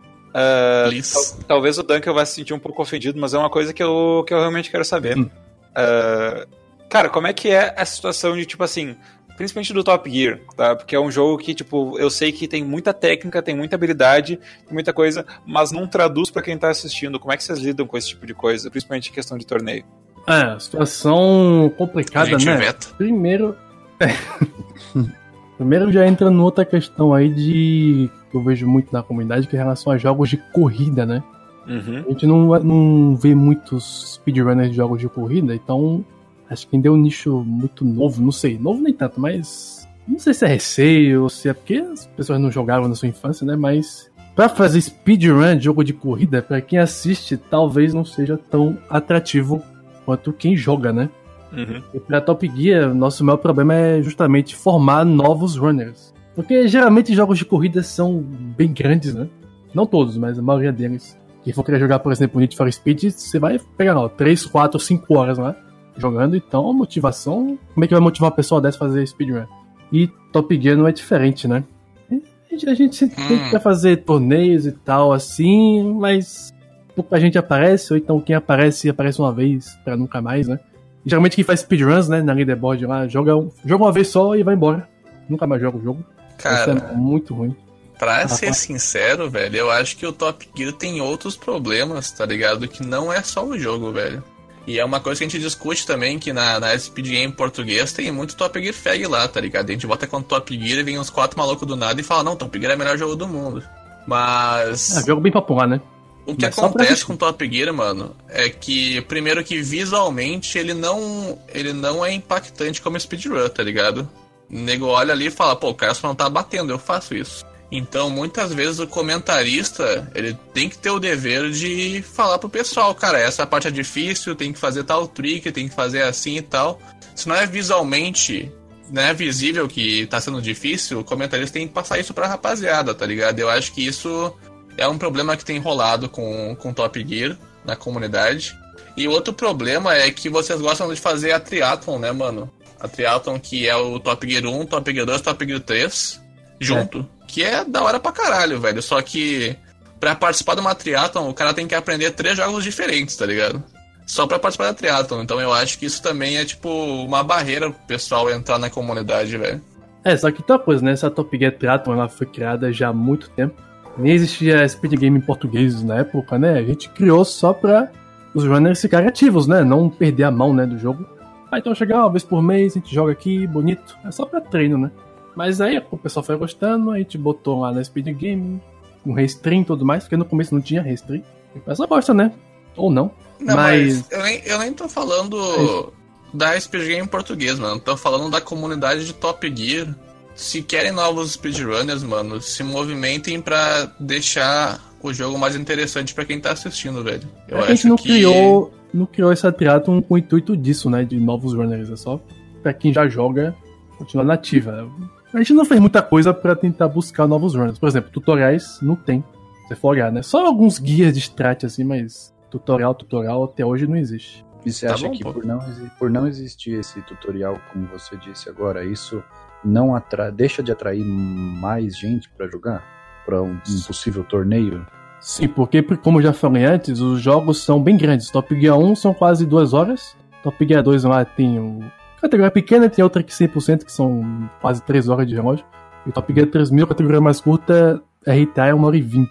Tal- 1.13 1.47
talvez 1.47 1.79
o 1.79 1.83
Duncan 1.83 2.13
vai 2.13 2.27
se 2.27 2.33
sentir 2.35 2.53
um 2.55 2.59
pouco 2.59 2.83
ofendido, 2.83 3.19
mas 3.21 3.35
é 3.35 3.39
uma 3.39 3.51
coisa 3.51 3.73
que 3.73 3.83
eu, 3.83 4.25
que 4.27 4.35
eu 4.35 4.39
realmente 4.39 4.71
quero 4.71 4.85
saber. 4.85 5.17
Hum. 5.17 5.31
Ah, 5.75 6.47
cara, 6.89 7.09
como 7.09 7.27
é 7.27 7.33
que 7.33 7.49
é 7.49 7.75
a 7.77 7.85
situação 7.85 8.37
de, 8.37 8.45
tipo 8.45 8.63
assim, 8.65 8.97
principalmente 9.37 9.73
do 9.73 9.83
Top 9.85 10.11
Gear, 10.11 10.39
tá? 10.57 10.75
Porque 10.77 10.95
é 10.95 11.01
um 11.01 11.11
jogo 11.11 11.39
que, 11.39 11.55
tipo, 11.55 11.99
eu 11.99 12.11
sei 12.11 12.33
que 12.33 12.47
tem 12.49 12.65
muita 12.65 12.93
técnica, 12.93 13.43
tem 13.43 13.57
muita 13.57 13.77
habilidade, 13.77 14.37
tem 14.65 14.73
muita 14.73 14.93
coisa, 14.93 15.25
mas 15.47 15.73
não 15.73 15.87
traduz 15.87 16.31
pra 16.31 16.43
quem 16.43 16.57
tá 16.59 16.69
assistindo. 16.71 17.19
Como 17.19 17.33
é 17.33 17.37
que 17.37 17.45
vocês 17.45 17.59
lidam 17.59 17.87
com 17.87 17.97
esse 17.97 18.09
tipo 18.09 18.27
de 18.27 18.35
coisa, 18.35 18.71
principalmente 18.71 19.11
em 19.11 19.13
questão 19.13 19.39
de 19.39 19.47
torneio? 19.47 19.85
É, 20.27 20.59
situação 20.59 21.73
complicada, 21.77 22.31
né? 22.39 22.57
veta. 22.57 22.89
Primeiro. 22.97 23.57
Primeiro 25.57 25.93
já 25.93 26.07
entra 26.07 26.31
numa 26.31 26.45
outra 26.45 26.65
questão 26.65 27.15
aí 27.15 27.29
de. 27.29 28.11
Que 28.35 28.39
eu 28.39 28.43
vejo 28.43 28.67
muito 28.67 28.93
na 28.93 29.01
comunidade, 29.01 29.47
que 29.47 29.55
é 29.55 29.59
em 29.61 29.63
relação 29.63 29.93
a 29.93 29.97
jogos 29.97 30.29
de 30.29 30.37
corrida, 30.37 31.07
né? 31.07 31.23
Uhum. 31.69 32.05
A 32.07 32.11
gente 32.11 32.27
não, 32.27 32.47
não 32.63 33.17
vê 33.17 33.35
muitos 33.35 34.15
speedrunners 34.15 34.71
de 34.71 34.77
jogos 34.77 35.01
de 35.01 35.09
corrida, 35.09 35.55
então 35.55 36.05
acho 36.51 36.67
que 36.67 36.75
ainda 36.77 36.89
é 36.89 36.91
um 36.91 36.97
nicho 36.97 37.43
muito 37.47 37.85
novo, 37.85 38.21
não 38.21 38.33
sei, 38.33 38.59
novo 38.59 38.83
nem 38.83 38.93
tanto, 38.93 39.21
mas 39.21 39.89
não 40.07 40.19
sei 40.19 40.35
se 40.35 40.45
é 40.45 40.49
receio 40.49 41.23
ou 41.23 41.29
se 41.29 41.49
é 41.49 41.55
porque 41.55 41.77
as 41.77 42.07
pessoas 42.07 42.41
não 42.41 42.51
jogaram 42.51 42.89
na 42.89 42.95
sua 42.95 43.09
infância, 43.09 43.47
né? 43.47 43.57
Mas 43.57 44.11
pra 44.35 44.49
fazer 44.49 44.81
speedrun 44.81 45.57
de 45.57 45.65
jogo 45.65 45.85
de 45.85 45.93
corrida, 45.93 46.43
pra 46.43 46.61
quem 46.61 46.79
assiste, 46.79 47.37
talvez 47.37 47.95
não 47.95 48.05
seja 48.05 48.37
tão 48.37 48.77
atrativo 48.91 49.63
quanto 50.05 50.33
quem 50.33 50.57
joga, 50.57 50.93
né? 50.93 51.09
Uhum. 51.53 51.81
E 51.95 52.01
pra 52.01 52.21
Top 52.21 52.51
Gear, 52.55 52.93
nosso 52.93 53.25
maior 53.25 53.37
problema 53.37 53.75
é 53.75 54.03
justamente 54.03 54.57
formar 54.57 55.05
novos 55.05 55.57
runners. 55.57 56.13
Porque 56.35 56.67
geralmente 56.69 57.15
jogos 57.15 57.39
de 57.39 57.45
corrida 57.45 57.83
são 57.83 58.19
bem 58.21 58.73
grandes, 58.73 59.15
né? 59.15 59.29
Não 59.73 59.87
todos, 59.87 60.17
mas 60.17 60.39
a 60.39 60.43
maioria 60.43 60.73
deles. 60.73 61.17
Quem 61.45 61.53
for 61.53 61.63
querer 61.65 61.79
jogar, 61.79 61.99
por 61.99 62.11
exemplo, 62.11 62.41
Need 62.41 62.57
for 62.57 62.71
Speed, 62.73 63.11
você 63.11 63.39
vai 63.39 63.59
pegar, 63.77 63.97
ó, 63.99 64.09
3, 64.09 64.47
4, 64.47 64.79
5 64.81 65.17
horas 65.17 65.39
lá 65.39 65.55
jogando. 65.97 66.35
Então, 66.37 66.69
a 66.69 66.73
motivação. 66.73 67.59
Como 67.75 67.85
é 67.85 67.89
que 67.89 67.95
vai 67.95 68.03
motivar 68.03 68.31
uma 68.31 68.37
pessoa 68.37 68.61
dessa 68.61 68.77
a 68.79 68.81
fazer 68.81 69.07
speedrun? 69.07 69.45
E 69.93 70.09
Top 70.33 70.59
Gear 70.61 70.77
não 70.77 70.89
é 70.89 70.93
diferente, 70.93 71.47
né? 71.47 71.63
A 72.11 72.57
gente, 72.57 72.69
a 72.69 72.93
sempre 72.93 73.17
Hum. 73.21 73.27
tenta 73.27 73.61
fazer 73.61 73.99
torneios 74.05 74.65
e 74.65 74.73
tal, 74.73 75.13
assim, 75.13 75.93
mas 75.99 76.53
pouca 76.95 77.19
gente 77.21 77.37
aparece, 77.37 77.93
ou 77.93 77.97
então 77.99 78.21
quem 78.21 78.35
aparece, 78.37 78.89
aparece 78.89 79.19
uma 79.19 79.33
vez 79.33 79.77
pra 79.85 79.97
nunca 79.97 80.23
mais, 80.23 80.47
né? 80.49 80.59
Geralmente 81.05 81.35
quem 81.35 81.45
faz 81.45 81.61
speedruns, 81.61 82.09
né, 82.09 82.23
na 82.23 82.33
leaderboard 82.33 82.87
lá, 82.87 83.07
joga, 83.09 83.37
um- 83.37 83.51
joga 83.65 83.85
uma 83.85 83.93
vez 83.93 84.09
só 84.09 84.35
e 84.37 84.43
vai 84.45 84.55
embora. 84.55 84.89
Nunca 85.29 85.47
mais 85.49 85.61
joga 85.61 85.79
o 85.79 85.83
jogo. 85.83 86.05
Cara, 86.45 86.75
Isso 86.75 86.85
é 86.85 86.93
muito 86.95 87.35
ruim. 87.35 87.57
Pra 87.99 88.29
ser 88.29 88.53
sincero, 88.53 89.31
velho, 89.31 89.57
eu 89.57 89.71
acho 89.71 89.97
que 89.97 90.07
o 90.07 90.13
Top 90.13 90.47
Gear 90.55 90.73
tem 90.75 91.01
outros 91.01 91.37
problemas, 91.37 92.11
tá 92.11 92.27
ligado? 92.27 92.69
Que 92.69 92.85
não 92.85 93.11
é 93.11 93.23
só 93.23 93.43
o 93.43 93.59
jogo, 93.59 93.91
velho. 93.93 94.23
E 94.67 94.79
é 94.79 94.85
uma 94.85 95.01
coisa 95.01 95.19
que 95.19 95.25
a 95.25 95.29
gente 95.29 95.41
discute 95.41 95.87
também, 95.87 96.19
que 96.19 96.35
na, 96.35 96.61
na 96.61 96.79
Speed 96.79 97.09
Game 97.09 97.33
português 97.33 97.95
tem 97.95 98.13
muito 98.13 98.37
Top 98.37 98.61
Gear 98.61 98.75
Fag 98.75 99.07
lá, 99.07 99.27
tá 99.27 99.41
ligado? 99.41 99.71
A 99.71 99.73
gente 99.73 99.87
bota 99.87 100.07
contra 100.07 100.29
Top 100.29 100.55
Gear 100.55 100.81
e 100.81 100.83
vem 100.83 100.99
uns 100.99 101.09
quatro 101.09 101.39
malucos 101.39 101.67
do 101.67 101.77
nada 101.77 101.99
e 101.99 102.05
fala, 102.05 102.23
não, 102.23 102.37
Top 102.37 102.59
Gear 102.59 102.73
é 102.73 102.75
o 102.75 102.79
melhor 102.79 102.99
jogo 102.99 103.17
do 103.17 103.27
mundo. 103.27 103.63
Mas... 104.07 104.99
É, 104.99 105.07
jogo 105.07 105.23
bem 105.23 105.33
popular, 105.33 105.67
né? 105.67 105.81
O 106.27 106.35
que 106.35 106.45
Mas 106.45 106.55
pra 106.55 106.67
acontece 106.67 107.07
com 107.07 107.17
Top 107.17 107.51
Gear, 107.51 107.73
mano, 107.73 108.15
é 108.29 108.51
que, 108.51 109.01
primeiro 109.03 109.43
que 109.43 109.63
visualmente 109.63 110.59
ele 110.59 110.75
não, 110.75 111.39
ele 111.55 111.73
não 111.73 112.05
é 112.05 112.13
impactante 112.13 112.83
como 112.83 113.01
speedrun, 113.01 113.49
tá 113.49 113.63
ligado? 113.63 114.07
O 114.51 114.57
nego 114.57 114.87
olha 114.87 115.13
ali 115.13 115.27
e 115.27 115.31
fala, 115.31 115.57
pô, 115.57 115.71
o 115.71 115.75
cara 115.75 115.95
só 115.95 116.09
não 116.09 116.15
tá 116.15 116.29
batendo, 116.29 116.73
eu 116.73 116.79
faço 116.79 117.15
isso. 117.15 117.45
Então, 117.71 118.09
muitas 118.09 118.53
vezes 118.53 118.79
o 118.79 118.87
comentarista, 118.87 120.11
ele 120.15 120.39
tem 120.53 120.69
que 120.69 120.79
ter 120.79 120.91
o 120.91 121.01
dever 121.01 121.51
de 121.51 122.03
falar 122.03 122.39
pro 122.39 122.49
pessoal, 122.49 122.95
cara, 122.95 123.19
essa 123.19 123.47
parte 123.47 123.67
é 123.67 123.71
difícil, 123.71 124.37
tem 124.37 124.53
que 124.53 124.59
fazer 124.59 124.85
tal 124.85 125.09
trick, 125.09 125.51
tem 125.51 125.69
que 125.69 125.75
fazer 125.75 126.03
assim 126.03 126.37
e 126.37 126.43
tal. 126.43 126.81
Se 127.17 127.29
não 127.29 127.35
é 127.35 127.47
visualmente, 127.47 128.53
não 128.91 129.03
é 129.03 129.13
visível 129.13 129.67
que 129.67 130.07
tá 130.07 130.21
sendo 130.21 130.41
difícil, 130.41 131.01
o 131.01 131.05
comentarista 131.05 131.59
tem 131.59 131.67
que 131.67 131.75
passar 131.75 131.99
isso 131.99 132.15
pra 132.15 132.29
rapaziada, 132.29 132.95
tá 132.95 133.05
ligado? 133.07 133.41
Eu 133.41 133.51
acho 133.51 133.73
que 133.73 133.85
isso 133.85 134.33
é 134.77 134.87
um 134.87 134.99
problema 134.99 135.37
que 135.37 135.45
tem 135.45 135.59
rolado 135.59 136.09
com, 136.09 136.55
com 136.57 136.73
Top 136.73 137.05
Gear 137.07 137.37
na 137.65 137.75
comunidade. 137.75 138.57
E 138.97 139.09
outro 139.09 139.33
problema 139.33 139.97
é 139.97 140.11
que 140.11 140.29
vocês 140.29 140.61
gostam 140.61 140.93
de 140.93 141.01
fazer 141.01 141.33
a 141.33 141.41
triathlon, 141.41 141.99
né, 141.99 142.13
mano? 142.13 142.51
A 142.85 142.89
triathlon 142.89 143.39
que 143.41 143.67
é 143.67 143.75
o 143.75 143.99
Top 143.99 144.31
Gear 144.31 144.45
1, 144.45 144.67
Top 144.67 144.93
Gear 144.93 145.07
2, 145.07 145.21
Top 145.23 145.47
Gear 145.47 145.61
3 145.61 146.21
junto. 146.61 147.09
Que 147.27 147.43
é 147.43 147.65
da 147.65 147.83
hora 147.83 147.99
pra 147.99 148.13
caralho, 148.13 148.61
velho. 148.61 148.83
Só 148.83 149.01
que 149.01 149.57
pra 149.99 150.15
participar 150.15 150.55
de 150.55 150.61
uma 150.61 150.75
triathlon, 150.75 151.31
o 151.31 151.33
cara 151.33 151.55
tem 151.55 151.67
que 151.67 151.75
aprender 151.75 152.11
três 152.11 152.37
jogos 152.37 152.63
diferentes, 152.63 153.17
tá 153.17 153.25
ligado? 153.25 153.65
Só 154.07 154.27
pra 154.27 154.39
participar 154.39 154.67
da 154.67 154.75
triathlon. 154.75 155.23
Então 155.23 155.41
eu 155.41 155.51
acho 155.51 155.79
que 155.79 155.87
isso 155.87 156.03
também 156.03 156.37
é, 156.37 156.45
tipo, 156.45 156.69
uma 156.69 157.25
barreira 157.25 157.71
pro 157.71 157.87
pessoal 157.87 158.31
entrar 158.31 158.59
na 158.59 158.69
comunidade, 158.69 159.35
velho. 159.39 159.63
É, 160.05 160.15
só 160.15 160.31
que 160.31 160.43
tem 160.43 160.55
uma 160.55 160.63
coisa, 160.63 160.85
né? 160.85 160.93
Essa 160.93 161.11
Top 161.11 161.35
Gear 161.39 161.53
Triathlon 161.53 161.95
ela 161.95 162.09
foi 162.11 162.27
criada 162.27 162.71
já 162.71 162.89
há 162.89 162.93
muito 162.93 163.31
tempo. 163.31 163.55
Nem 163.97 164.13
existia 164.13 164.69
Speed 164.69 164.99
Game 164.99 165.17
em 165.17 165.23
português 165.23 165.83
na 165.83 166.01
época, 166.01 166.39
né? 166.39 166.59
A 166.59 166.63
gente 166.63 166.91
criou 166.91 167.25
só 167.25 167.55
pra 167.55 167.91
os 168.35 168.45
runners 168.45 168.83
ficarem 168.83 169.09
ativos, 169.09 169.47
né? 169.47 169.65
Não 169.65 169.89
perder 169.89 170.25
a 170.25 170.31
mão, 170.31 170.53
né, 170.53 170.67
do 170.67 170.77
jogo. 170.77 171.14
Ah, 171.55 171.59
então 171.59 171.75
chegar 171.75 172.01
uma 172.01 172.11
vez 172.11 172.25
por 172.25 172.43
mês, 172.43 172.73
a 172.73 172.81
gente 172.81 172.93
joga 172.93 173.13
aqui, 173.13 173.47
bonito. 173.47 173.97
É 174.05 174.11
só 174.11 174.27
pra 174.27 174.41
treino, 174.41 174.77
né? 174.77 174.91
Mas 175.37 175.61
aí 175.61 175.81
o 175.91 175.97
pessoal 175.97 176.25
foi 176.25 176.37
gostando, 176.37 176.91
a 176.91 176.99
gente 176.99 177.17
botou 177.17 177.61
lá 177.61 177.71
na 177.73 177.83
Speed 177.83 178.09
Game, 178.17 178.61
com 179.05 179.13
restream 179.13 179.63
e 179.63 179.65
tudo 179.65 179.85
mais, 179.85 180.03
porque 180.05 180.17
no 180.17 180.25
começo 180.25 180.55
não 180.55 180.61
tinha 180.61 180.83
restream. 180.83 181.23
O 181.55 181.61
pessoal 181.61 181.89
gosta, 181.89 182.13
né? 182.13 182.33
Ou 182.77 182.91
não. 182.91 183.11
Não, 183.39 183.55
Mas- 183.55 184.05
mas, 184.09 184.13
eu, 184.13 184.23
nem, 184.23 184.43
eu 184.45 184.59
nem 184.59 184.73
tô 184.73 184.89
falando 184.89 185.93
da 186.33 186.59
Speed 186.61 186.87
Game 186.89 187.03
em 187.03 187.07
português, 187.07 187.59
mano. 187.59 187.79
Tô 187.81 187.97
falando 187.97 188.31
da 188.31 188.41
comunidade 188.41 189.07
de 189.07 189.13
Top 189.13 189.53
Gear. 189.55 189.95
Se 190.35 190.61
querem 190.63 190.91
novos 190.91 191.33
speedrunners, 191.33 192.03
mano, 192.03 192.41
se 192.41 192.65
movimentem 192.65 193.41
pra 193.41 193.93
deixar 194.01 194.81
o 195.01 195.13
jogo 195.13 195.39
mais 195.39 195.55
interessante 195.55 196.13
pra 196.13 196.25
quem 196.25 196.41
tá 196.41 196.51
assistindo, 196.51 197.05
velho. 197.05 197.29
Eu 197.47 197.59
a 197.59 197.61
gente 197.67 197.73
acho 197.73 197.89
não 197.89 197.97
que... 197.97 198.03
criou, 198.05 198.75
não 198.95 199.07
criou 199.07 199.33
essa 199.33 199.51
triathlon 199.53 200.01
com 200.01 200.15
o 200.15 200.19
intuito 200.19 200.57
disso, 200.57 200.89
né? 200.89 201.05
De 201.05 201.19
novos 201.19 201.53
runners. 201.55 201.91
É 201.91 201.97
só 201.97 202.21
pra 202.63 202.73
quem 202.73 202.93
já 202.93 203.07
joga 203.09 203.55
continuar 203.99 204.25
nativa. 204.25 204.89
A 205.33 205.39
gente 205.39 205.53
não 205.53 205.65
fez 205.65 205.81
muita 205.81 206.01
coisa 206.01 206.33
pra 206.33 206.55
tentar 206.55 206.89
buscar 206.89 207.27
novos 207.27 207.55
runners. 207.55 207.79
Por 207.79 207.89
exemplo, 207.89 208.11
tutoriais 208.11 208.79
não 208.81 208.95
tem. 208.97 209.21
Se 209.63 209.69
você 209.69 209.75
for 209.77 209.89
olhar, 209.89 210.13
né? 210.13 210.23
Só 210.23 210.47
alguns 210.47 210.79
guias 210.79 211.13
de 211.15 211.19
strat 211.21 211.65
assim, 211.65 211.85
mas 211.85 212.33
tutorial, 212.51 212.95
tutorial 212.95 213.45
até 213.45 213.65
hoje 213.65 213.87
não 213.87 213.97
existe. 213.97 214.45
E 214.65 214.73
você 214.73 214.87
Tá 214.87 214.95
acha 214.95 215.09
bom, 215.09 215.13
que 215.15 215.23
pô. 215.25 215.33
por 215.33 215.45
não, 215.45 215.59
por 215.99 216.11
não 216.11 216.27
existir 216.29 216.79
esse 216.79 217.03
tutorial, 217.03 217.59
como 217.73 217.87
você 217.87 218.17
disse 218.17 218.49
agora, 218.49 218.85
isso 218.85 219.23
não 219.65 219.95
atra 219.95 220.31
deixa 220.31 220.63
de 220.63 220.71
atrair 220.73 221.05
mais 221.05 221.97
gente 221.99 222.31
pra 222.31 222.47
jogar? 222.49 222.83
Pra 223.27 223.43
um, 223.43 223.53
um 223.55 223.81
possível 223.87 224.23
torneio? 224.25 224.87
Sim, 225.25 225.49
porque, 225.49 225.81
como 225.83 226.19
eu 226.19 226.23
já 226.23 226.33
falei 226.35 226.65
antes, 226.65 227.01
os 227.01 227.21
jogos 227.21 227.63
são 227.65 227.83
bem 227.83 227.97
grandes. 227.97 228.31
Top 228.31 228.55
Gear 228.61 228.79
1 228.79 228.95
são 228.95 229.15
quase 229.15 229.47
duas 229.47 229.73
horas. 229.73 230.15
Top 230.43 230.67
Gear 230.67 230.83
2 230.83 231.05
lá 231.05 231.25
tem 231.25 231.59
o... 231.59 231.81
categoria 232.21 232.51
pequena, 232.51 232.91
tem 232.91 233.03
outra 233.03 233.23
que 233.23 233.33
100%, 233.33 233.85
que 233.85 233.93
são 233.93 234.49
quase 234.61 234.83
3 234.83 235.09
horas 235.09 235.27
de 235.27 235.35
relógio. 235.35 235.65
E 236.05 236.11
o 236.11 236.13
Top 236.13 236.33
Gear 236.33 236.47
3000, 236.47 236.87
categoria 236.87 237.21
mais 237.23 237.41
curta, 237.41 238.03
RTA 238.27 238.67
é 238.67 238.75
1 238.75 238.85
hora 238.85 238.97
e 238.97 239.01
20. 239.01 239.31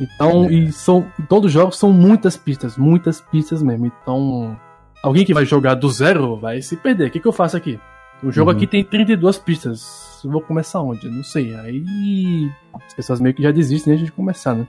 Então, 0.00 0.44
É. 0.46 0.52
e 0.52 0.72
são, 0.72 1.04
todos 1.28 1.46
os 1.48 1.52
jogos 1.52 1.76
são 1.78 1.92
muitas 1.92 2.34
pistas, 2.36 2.78
muitas 2.78 3.20
pistas 3.20 3.62
mesmo. 3.62 3.84
Então, 3.86 4.56
alguém 5.02 5.26
que 5.26 5.34
vai 5.34 5.44
jogar 5.44 5.74
do 5.74 5.90
zero 5.90 6.36
vai 6.38 6.62
se 6.62 6.74
perder. 6.76 7.08
O 7.08 7.10
que, 7.10 7.20
que 7.20 7.28
eu 7.28 7.32
faço 7.32 7.54
aqui? 7.56 7.78
O 8.22 8.32
jogo 8.32 8.50
Uhum. 8.50 8.56
aqui 8.56 8.66
tem 8.66 8.82
32 8.82 9.38
pistas. 9.38 10.20
Eu 10.24 10.30
vou 10.30 10.40
começar 10.40 10.80
onde? 10.80 11.08
Não 11.08 11.22
sei. 11.22 11.54
Aí 11.54 12.50
as 12.74 12.94
pessoas 12.94 13.20
meio 13.20 13.34
que 13.34 13.42
já 13.42 13.50
desistem 13.52 13.92
antes 13.92 14.06
de 14.06 14.10
começar, 14.12 14.54
né? 14.54 14.66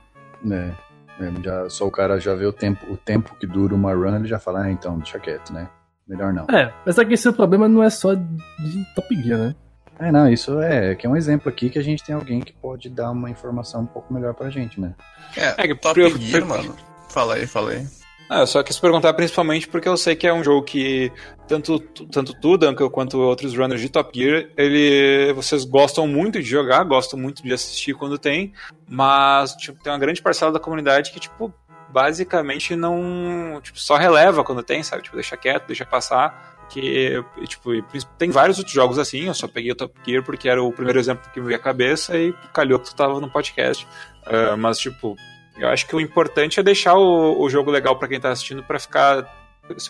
É, 0.52 0.72
é, 1.20 1.44
já, 1.44 1.70
só 1.70 1.88
o 1.88 1.92
cara 1.92 2.20
já 2.20 2.34
vê 2.36 2.46
o 2.46 2.54
tempo, 2.54 2.86
o 2.92 2.98
tempo 2.98 3.36
que 3.40 3.46
dura 3.46 3.76
uma 3.76 3.94
run, 3.94 4.18
ele 4.18 4.28
já 4.28 4.40
fala, 4.40 4.64
ah, 4.64 4.72
então, 4.72 4.98
deixa 4.98 5.20
quieto, 5.20 5.52
né? 5.52 5.68
Melhor 6.08 6.34
não. 6.34 6.46
É, 6.50 6.74
apesar 6.82 7.06
que 7.06 7.14
esse 7.14 7.32
problema 7.32 7.68
não 7.68 7.84
é 7.84 7.90
só 7.90 8.16
de 8.16 8.86
Top 8.96 9.16
Gear, 9.22 9.38
né? 9.40 9.56
É, 10.00 10.12
não, 10.12 10.32
isso 10.32 10.60
é, 10.62 10.96
que 10.96 11.06
é 11.06 11.10
um 11.10 11.16
exemplo 11.16 11.50
aqui 11.50 11.70
que 11.70 11.78
a 11.78 11.84
gente 11.84 12.04
tem 12.04 12.16
alguém 12.16 12.40
que 12.40 12.54
pode 12.54 12.90
dar 12.90 13.12
uma 13.12 13.30
informação 13.30 13.82
um 13.82 13.86
pouco 13.86 14.14
melhor 14.14 14.34
pra 14.34 14.50
gente, 14.50 14.80
né? 14.80 14.96
É, 15.36 15.64
É 15.64 15.68
que 15.68 15.76
Top 15.76 16.00
Gear, 16.18 16.46
mano. 16.46 16.74
Fala 17.10 17.36
aí, 17.36 17.46
fala 17.46 17.72
aí. 17.72 17.86
Ah, 18.30 18.42
eu 18.42 18.48
só 18.48 18.62
quis 18.62 18.78
perguntar 18.78 19.12
principalmente 19.14 19.68
porque 19.68 19.90
eu 19.90 19.98
sei 19.98 20.16
que 20.16 20.28
é 20.28 20.34
um 20.34 20.44
jogo 20.44 20.64
que 20.64 21.12
tanto, 21.48 21.80
tanto 21.80 22.32
tu, 22.40 22.58
Duncan, 22.58 22.88
quanto 22.90 23.18
outros 23.18 23.56
runners 23.56 23.82
de 23.82 23.90
Top 23.90 24.12
Gear, 24.18 24.48
ele, 24.56 25.34
vocês 25.34 25.66
gostam 25.66 26.08
muito 26.08 26.40
de 26.40 26.48
jogar, 26.48 26.84
gostam 26.84 27.20
muito 27.20 27.42
de 27.42 27.52
assistir 27.52 27.96
quando 27.96 28.20
tem, 28.20 28.54
mas 28.88 29.56
tipo, 29.56 29.82
tem 29.82 29.92
uma 29.92 29.98
grande 29.98 30.22
parcela 30.22 30.52
da 30.52 30.60
comunidade 30.60 31.12
que, 31.12 31.20
tipo, 31.20 31.52
basicamente 31.92 32.76
não. 32.76 33.60
Tipo, 33.64 33.80
só 33.80 33.96
releva 33.98 34.44
quando 34.44 34.62
tem, 34.62 34.84
sabe? 34.84 35.04
Tipo, 35.04 35.16
deixa 35.16 35.36
quieto, 35.36 35.66
deixa 35.66 35.86
passar. 35.86 36.68
que, 36.70 37.24
tipo, 37.48 37.72
tem 38.16 38.30
vários 38.30 38.60
outros 38.60 38.76
jogos 38.76 39.00
assim, 39.00 39.26
eu 39.26 39.34
só 39.34 39.48
peguei 39.48 39.72
o 39.72 39.76
Top 39.76 39.92
Gear 40.06 40.24
porque 40.24 40.48
era 40.48 40.62
o 40.62 40.72
primeiro 40.72 41.00
exemplo 41.00 41.28
que 41.34 41.40
me 41.40 41.48
veio 41.48 41.58
à 41.58 41.62
cabeça 41.62 42.16
e 42.16 42.32
calhou 42.54 42.78
que 42.80 42.90
tu 42.90 42.96
tava 42.96 43.20
no 43.20 43.30
podcast. 43.32 43.88
Uh, 44.28 44.56
mas, 44.56 44.78
tipo, 44.78 45.16
eu 45.60 45.68
acho 45.70 45.86
que 45.86 45.96
o 45.96 46.00
importante 46.00 46.60
é 46.60 46.64
deixar 46.64 46.96
o, 46.96 47.40
o 47.40 47.50
jogo 47.50 47.70
legal 47.70 47.96
para 47.98 48.08
quem 48.08 48.20
tá 48.20 48.32
assistindo 48.32 48.64
para 48.64 48.80
ficar 48.80 49.40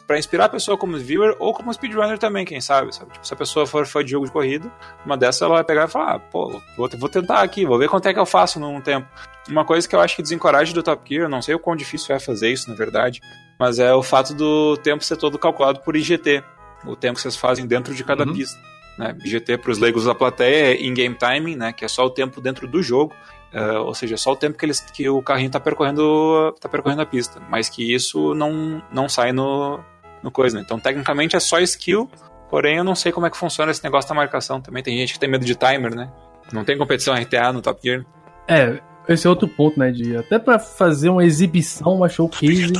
para 0.06 0.18
inspirar 0.18 0.46
a 0.46 0.50
pessoa 0.50 0.78
como 0.78 0.98
viewer 0.98 1.36
ou 1.40 1.54
como 1.54 1.74
speedrunner 1.74 2.18
também, 2.18 2.46
quem 2.46 2.60
sabe, 2.60 2.94
sabe? 2.94 3.14
Tipo, 3.14 3.26
se 3.26 3.34
a 3.34 3.38
pessoa 3.38 3.66
for 3.66 3.86
fã 3.86 4.04
de 4.04 4.12
jogo 4.12 4.26
de 4.26 4.32
corrida, 4.32 4.70
uma 5.06 5.16
dessa 5.16 5.46
ela 5.46 5.56
vai 5.56 5.64
pegar 5.64 5.86
e 5.86 5.88
falar, 5.88 6.16
ah, 6.16 6.20
pô, 6.20 6.62
vou, 6.76 6.90
vou 6.98 7.10
tentar 7.10 7.42
aqui, 7.42 7.66
vou 7.66 7.78
ver 7.78 7.88
quanto 7.88 8.08
é 8.08 8.14
que 8.14 8.20
eu 8.20 8.26
faço 8.26 8.60
num 8.60 8.82
tempo. 8.82 9.08
Uma 9.48 9.64
coisa 9.64 9.88
que 9.88 9.96
eu 9.96 10.02
acho 10.02 10.16
que 10.16 10.22
desencoraja 10.22 10.74
do 10.74 10.84
Top 10.84 11.02
Gear, 11.08 11.30
não 11.30 11.42
sei 11.42 11.56
o 11.56 11.60
quão 11.60 11.76
difícil 11.76 12.14
é 12.14 12.20
fazer 12.20 12.52
isso, 12.52 12.70
na 12.70 12.76
verdade, 12.76 13.22
mas 13.58 13.80
é 13.80 13.94
o 13.94 14.04
fato 14.04 14.34
do 14.34 14.78
tempo 14.78 15.04
ser 15.04 15.16
todo 15.16 15.40
calculado 15.40 15.80
por 15.80 15.96
IGT, 15.96 16.44
o 16.86 16.96
tempo 16.96 17.16
que 17.16 17.22
vocês 17.22 17.36
fazem 17.36 17.66
dentro 17.66 17.96
de 17.96 18.04
cada 18.04 18.26
uhum. 18.26 18.34
pista. 18.34 18.60
Né? 18.98 19.16
IGT 19.24 19.60
para 19.60 19.72
os 19.72 19.78
leigos 19.78 20.06
da 20.06 20.14
plateia 20.14 20.74
é 20.74 20.84
in-game 20.84 21.16
timing, 21.16 21.56
né? 21.56 21.72
que 21.72 21.86
é 21.86 21.88
só 21.88 22.06
o 22.06 22.10
tempo 22.10 22.42
dentro 22.42 22.68
do 22.68 22.84
jogo, 22.84 23.14
Uh, 23.54 23.82
ou 23.84 23.96
seja, 23.96 24.16
só 24.16 24.32
o 24.32 24.36
tempo 24.36 24.58
que, 24.58 24.66
eles, 24.66 24.80
que 24.80 25.10
o 25.10 25.22
carrinho 25.22 25.48
está 25.48 25.60
percorrendo, 25.60 26.56
tá 26.60 26.70
percorrendo 26.70 27.02
a 27.02 27.06
pista. 27.06 27.42
Mas 27.50 27.68
que 27.70 27.94
isso 27.94 28.34
não, 28.36 28.82
não 28.92 29.10
sai 29.10 29.32
no, 29.32 29.80
no 30.22 30.32
coisa. 30.32 30.58
Né? 30.58 30.64
Então, 30.66 30.80
tecnicamente 30.80 31.36
é 31.36 31.40
só 31.40 31.60
skill, 31.60 32.10
porém 32.50 32.78
eu 32.78 32.84
não 32.84 32.96
sei 32.96 33.12
como 33.12 33.26
é 33.26 33.30
que 33.30 33.38
funciona 33.38 33.72
esse 33.72 33.84
negócio 33.84 34.08
da 34.08 34.16
marcação. 34.16 34.62
Também 34.62 34.84
tem 34.84 34.98
gente 34.98 35.14
que 35.14 35.20
tem 35.20 35.30
medo 35.30 35.46
de 35.46 35.56
timer, 35.56 35.96
né? 35.96 36.12
Não 36.52 36.64
tem 36.64 36.78
competição 36.78 37.14
RTA 37.14 37.52
no 37.52 37.62
Top 37.62 37.80
Gear. 37.84 38.06
É, 38.48 38.80
esse 39.08 39.26
é 39.26 39.30
outro 39.30 39.48
ponto, 39.48 39.80
né? 39.80 39.92
De, 39.92 40.16
até 40.16 40.38
para 40.38 40.60
fazer 40.60 41.10
uma 41.10 41.24
exibição, 41.24 41.96
uma 41.96 42.10
showcase. 42.10 42.74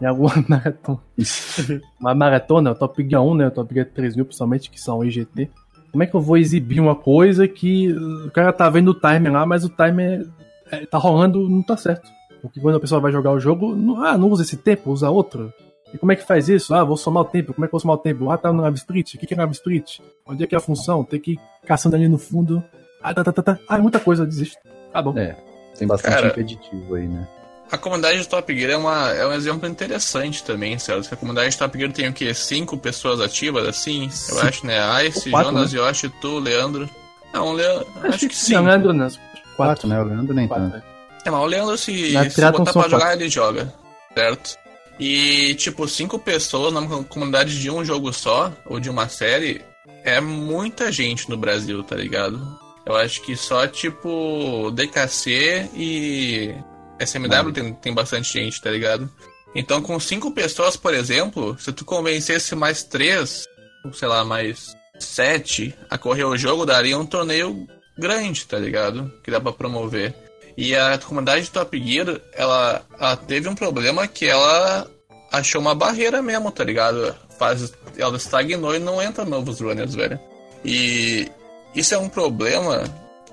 Em 0.00 0.06
alguma 0.06 0.34
maratona. 0.48 1.00
uma 1.98 2.14
maratona, 2.14 2.72
o 2.72 2.74
Top 2.74 3.02
Gear 3.08 3.22
1, 3.22 3.34
né? 3.34 3.46
O 3.46 3.50
Top 3.50 3.72
Gear 3.72 3.86
3000, 3.86 4.24
principalmente, 4.26 4.70
que 4.70 4.80
são 4.80 5.02
IGT 5.02 5.50
como 5.94 6.02
é 6.02 6.08
que 6.08 6.14
eu 6.16 6.20
vou 6.20 6.36
exibir 6.36 6.80
uma 6.80 6.96
coisa 6.96 7.46
que 7.46 7.92
o 7.92 8.30
cara 8.32 8.52
tá 8.52 8.68
vendo 8.68 8.88
o 8.88 8.94
timer 8.94 9.32
lá, 9.32 9.46
mas 9.46 9.64
o 9.64 9.68
timer 9.68 10.26
é, 10.68 10.84
tá 10.84 10.98
rolando 10.98 11.48
não 11.48 11.62
tá 11.62 11.76
certo. 11.76 12.10
Porque 12.42 12.58
quando 12.60 12.74
a 12.74 12.80
pessoa 12.80 13.00
vai 13.00 13.12
jogar 13.12 13.30
o 13.30 13.38
jogo, 13.38 13.76
não, 13.76 14.04
ah, 14.04 14.18
não 14.18 14.28
usa 14.28 14.42
esse 14.42 14.56
tempo, 14.56 14.90
usa 14.90 15.08
outro. 15.08 15.52
E 15.92 15.96
como 15.96 16.10
é 16.10 16.16
que 16.16 16.26
faz 16.26 16.48
isso? 16.48 16.74
Ah, 16.74 16.82
vou 16.82 16.96
somar 16.96 17.22
o 17.22 17.26
tempo. 17.26 17.54
Como 17.54 17.64
é 17.64 17.68
que 17.68 17.70
eu 17.72 17.78
vou 17.78 17.80
somar 17.80 17.94
o 17.94 18.00
tempo? 18.00 18.28
Ah, 18.28 18.36
tá 18.36 18.52
no 18.52 18.60
Nav 18.60 18.74
Split. 18.74 19.14
O 19.14 19.18
que 19.18 19.32
é 19.32 19.36
Nav 19.36 19.52
Split? 19.52 20.00
Onde 20.26 20.42
é 20.42 20.46
que 20.48 20.56
é 20.56 20.58
a 20.58 20.60
função? 20.60 21.04
Tem 21.04 21.20
que 21.20 21.34
ir 21.34 21.40
caçando 21.64 21.94
ali 21.94 22.08
no 22.08 22.18
fundo. 22.18 22.60
Ah, 23.00 23.14
tá, 23.14 23.22
tá, 23.22 23.32
tá, 23.32 23.42
tá. 23.44 23.58
Ah, 23.68 23.78
muita 23.78 24.00
coisa, 24.00 24.26
desisto. 24.26 24.58
Tá 24.92 25.00
bom. 25.00 25.16
É, 25.16 25.36
tem 25.78 25.86
bastante 25.86 26.12
Cara, 26.12 26.26
impeditivo 26.26 26.96
aí, 26.96 27.06
né? 27.06 27.28
A 27.74 27.78
comunidade 27.78 28.20
de 28.20 28.28
Top 28.28 28.56
Gear 28.56 28.70
é, 28.70 28.76
uma, 28.76 29.10
é 29.10 29.26
um 29.26 29.32
exemplo 29.32 29.68
interessante 29.68 30.44
também, 30.44 30.78
certo? 30.78 31.12
A 31.12 31.16
comunidade 31.16 31.50
de 31.50 31.58
Top 31.58 31.76
Gear 31.76 31.92
tem 31.92 32.08
o 32.08 32.12
quê? 32.12 32.32
Cinco 32.32 32.78
pessoas 32.78 33.20
ativas, 33.20 33.66
assim? 33.66 34.08
Eu 34.28 34.40
acho, 34.42 34.64
né? 34.64 35.06
Ice, 35.08 35.28
quatro, 35.28 35.50
Jonas, 35.50 35.72
né? 35.72 35.80
Yoshi, 35.80 36.08
tu, 36.20 36.38
Leandro. 36.38 36.88
Não, 37.32 37.48
o 37.48 37.52
Leandro. 37.52 37.84
Acho 38.04 38.28
que 38.28 38.36
sim. 38.36 38.54
Não, 38.54 38.62
Leandro 38.62 38.92
não. 38.92 39.08
Quatro, 39.08 39.56
quatro 39.56 39.88
né? 39.88 40.00
O 40.00 40.04
Leandro 40.04 40.32
nem 40.32 40.46
quatro, 40.46 40.70
tanto. 40.70 40.84
É, 41.24 41.30
mas 41.30 41.40
o 41.40 41.46
Leandro, 41.46 41.76
se, 41.76 42.30
se 42.30 42.50
botar 42.52 42.72
pra 42.72 42.88
jogar, 42.88 43.14
ele 43.14 43.28
joga, 43.28 43.74
certo? 44.14 44.56
E, 45.00 45.56
tipo, 45.56 45.88
cinco 45.88 46.16
pessoas 46.16 46.72
numa 46.72 47.02
comunidade 47.02 47.60
de 47.60 47.72
um 47.72 47.84
jogo 47.84 48.12
só, 48.12 48.52
ou 48.66 48.78
de 48.78 48.88
uma 48.88 49.08
série, 49.08 49.64
é 50.04 50.20
muita 50.20 50.92
gente 50.92 51.28
no 51.28 51.36
Brasil, 51.36 51.82
tá 51.82 51.96
ligado? 51.96 52.40
Eu 52.86 52.94
acho 52.94 53.20
que 53.22 53.34
só, 53.34 53.66
tipo, 53.66 54.70
DKC 54.70 55.70
e 55.74 56.54
SMW 57.00 57.52
tem, 57.52 57.74
tem 57.74 57.94
bastante 57.94 58.32
gente, 58.32 58.60
tá 58.60 58.70
ligado? 58.70 59.10
Então, 59.54 59.80
com 59.80 59.98
cinco 60.00 60.32
pessoas, 60.32 60.76
por 60.76 60.92
exemplo, 60.92 61.56
se 61.58 61.72
tu 61.72 61.84
convencesse 61.84 62.54
mais 62.54 62.82
três, 62.82 63.46
sei 63.92 64.08
lá, 64.08 64.24
mais 64.24 64.76
sete 64.98 65.74
a 65.88 65.96
correr 65.96 66.24
o 66.24 66.36
jogo, 66.36 66.66
daria 66.66 66.98
um 66.98 67.06
torneio 67.06 67.66
grande, 67.96 68.46
tá 68.46 68.58
ligado? 68.58 69.12
Que 69.22 69.30
dá 69.30 69.40
pra 69.40 69.52
promover. 69.52 70.14
E 70.56 70.74
a 70.74 70.98
comunidade 70.98 71.44
de 71.44 71.50
Top 71.50 71.76
Gear, 71.78 72.20
ela, 72.32 72.84
ela 72.98 73.16
teve 73.16 73.48
um 73.48 73.54
problema 73.54 74.06
que 74.06 74.26
ela 74.26 74.88
achou 75.30 75.60
uma 75.60 75.74
barreira 75.74 76.22
mesmo, 76.22 76.50
tá 76.50 76.64
ligado? 76.64 77.14
Faz, 77.38 77.72
ela 77.96 78.16
estagnou 78.16 78.74
e 78.74 78.78
não 78.78 79.02
entra 79.02 79.24
novos 79.24 79.60
runners, 79.60 79.94
velho. 79.94 80.18
E 80.64 81.28
isso 81.74 81.94
é 81.94 81.98
um 81.98 82.08
problema, 82.08 82.84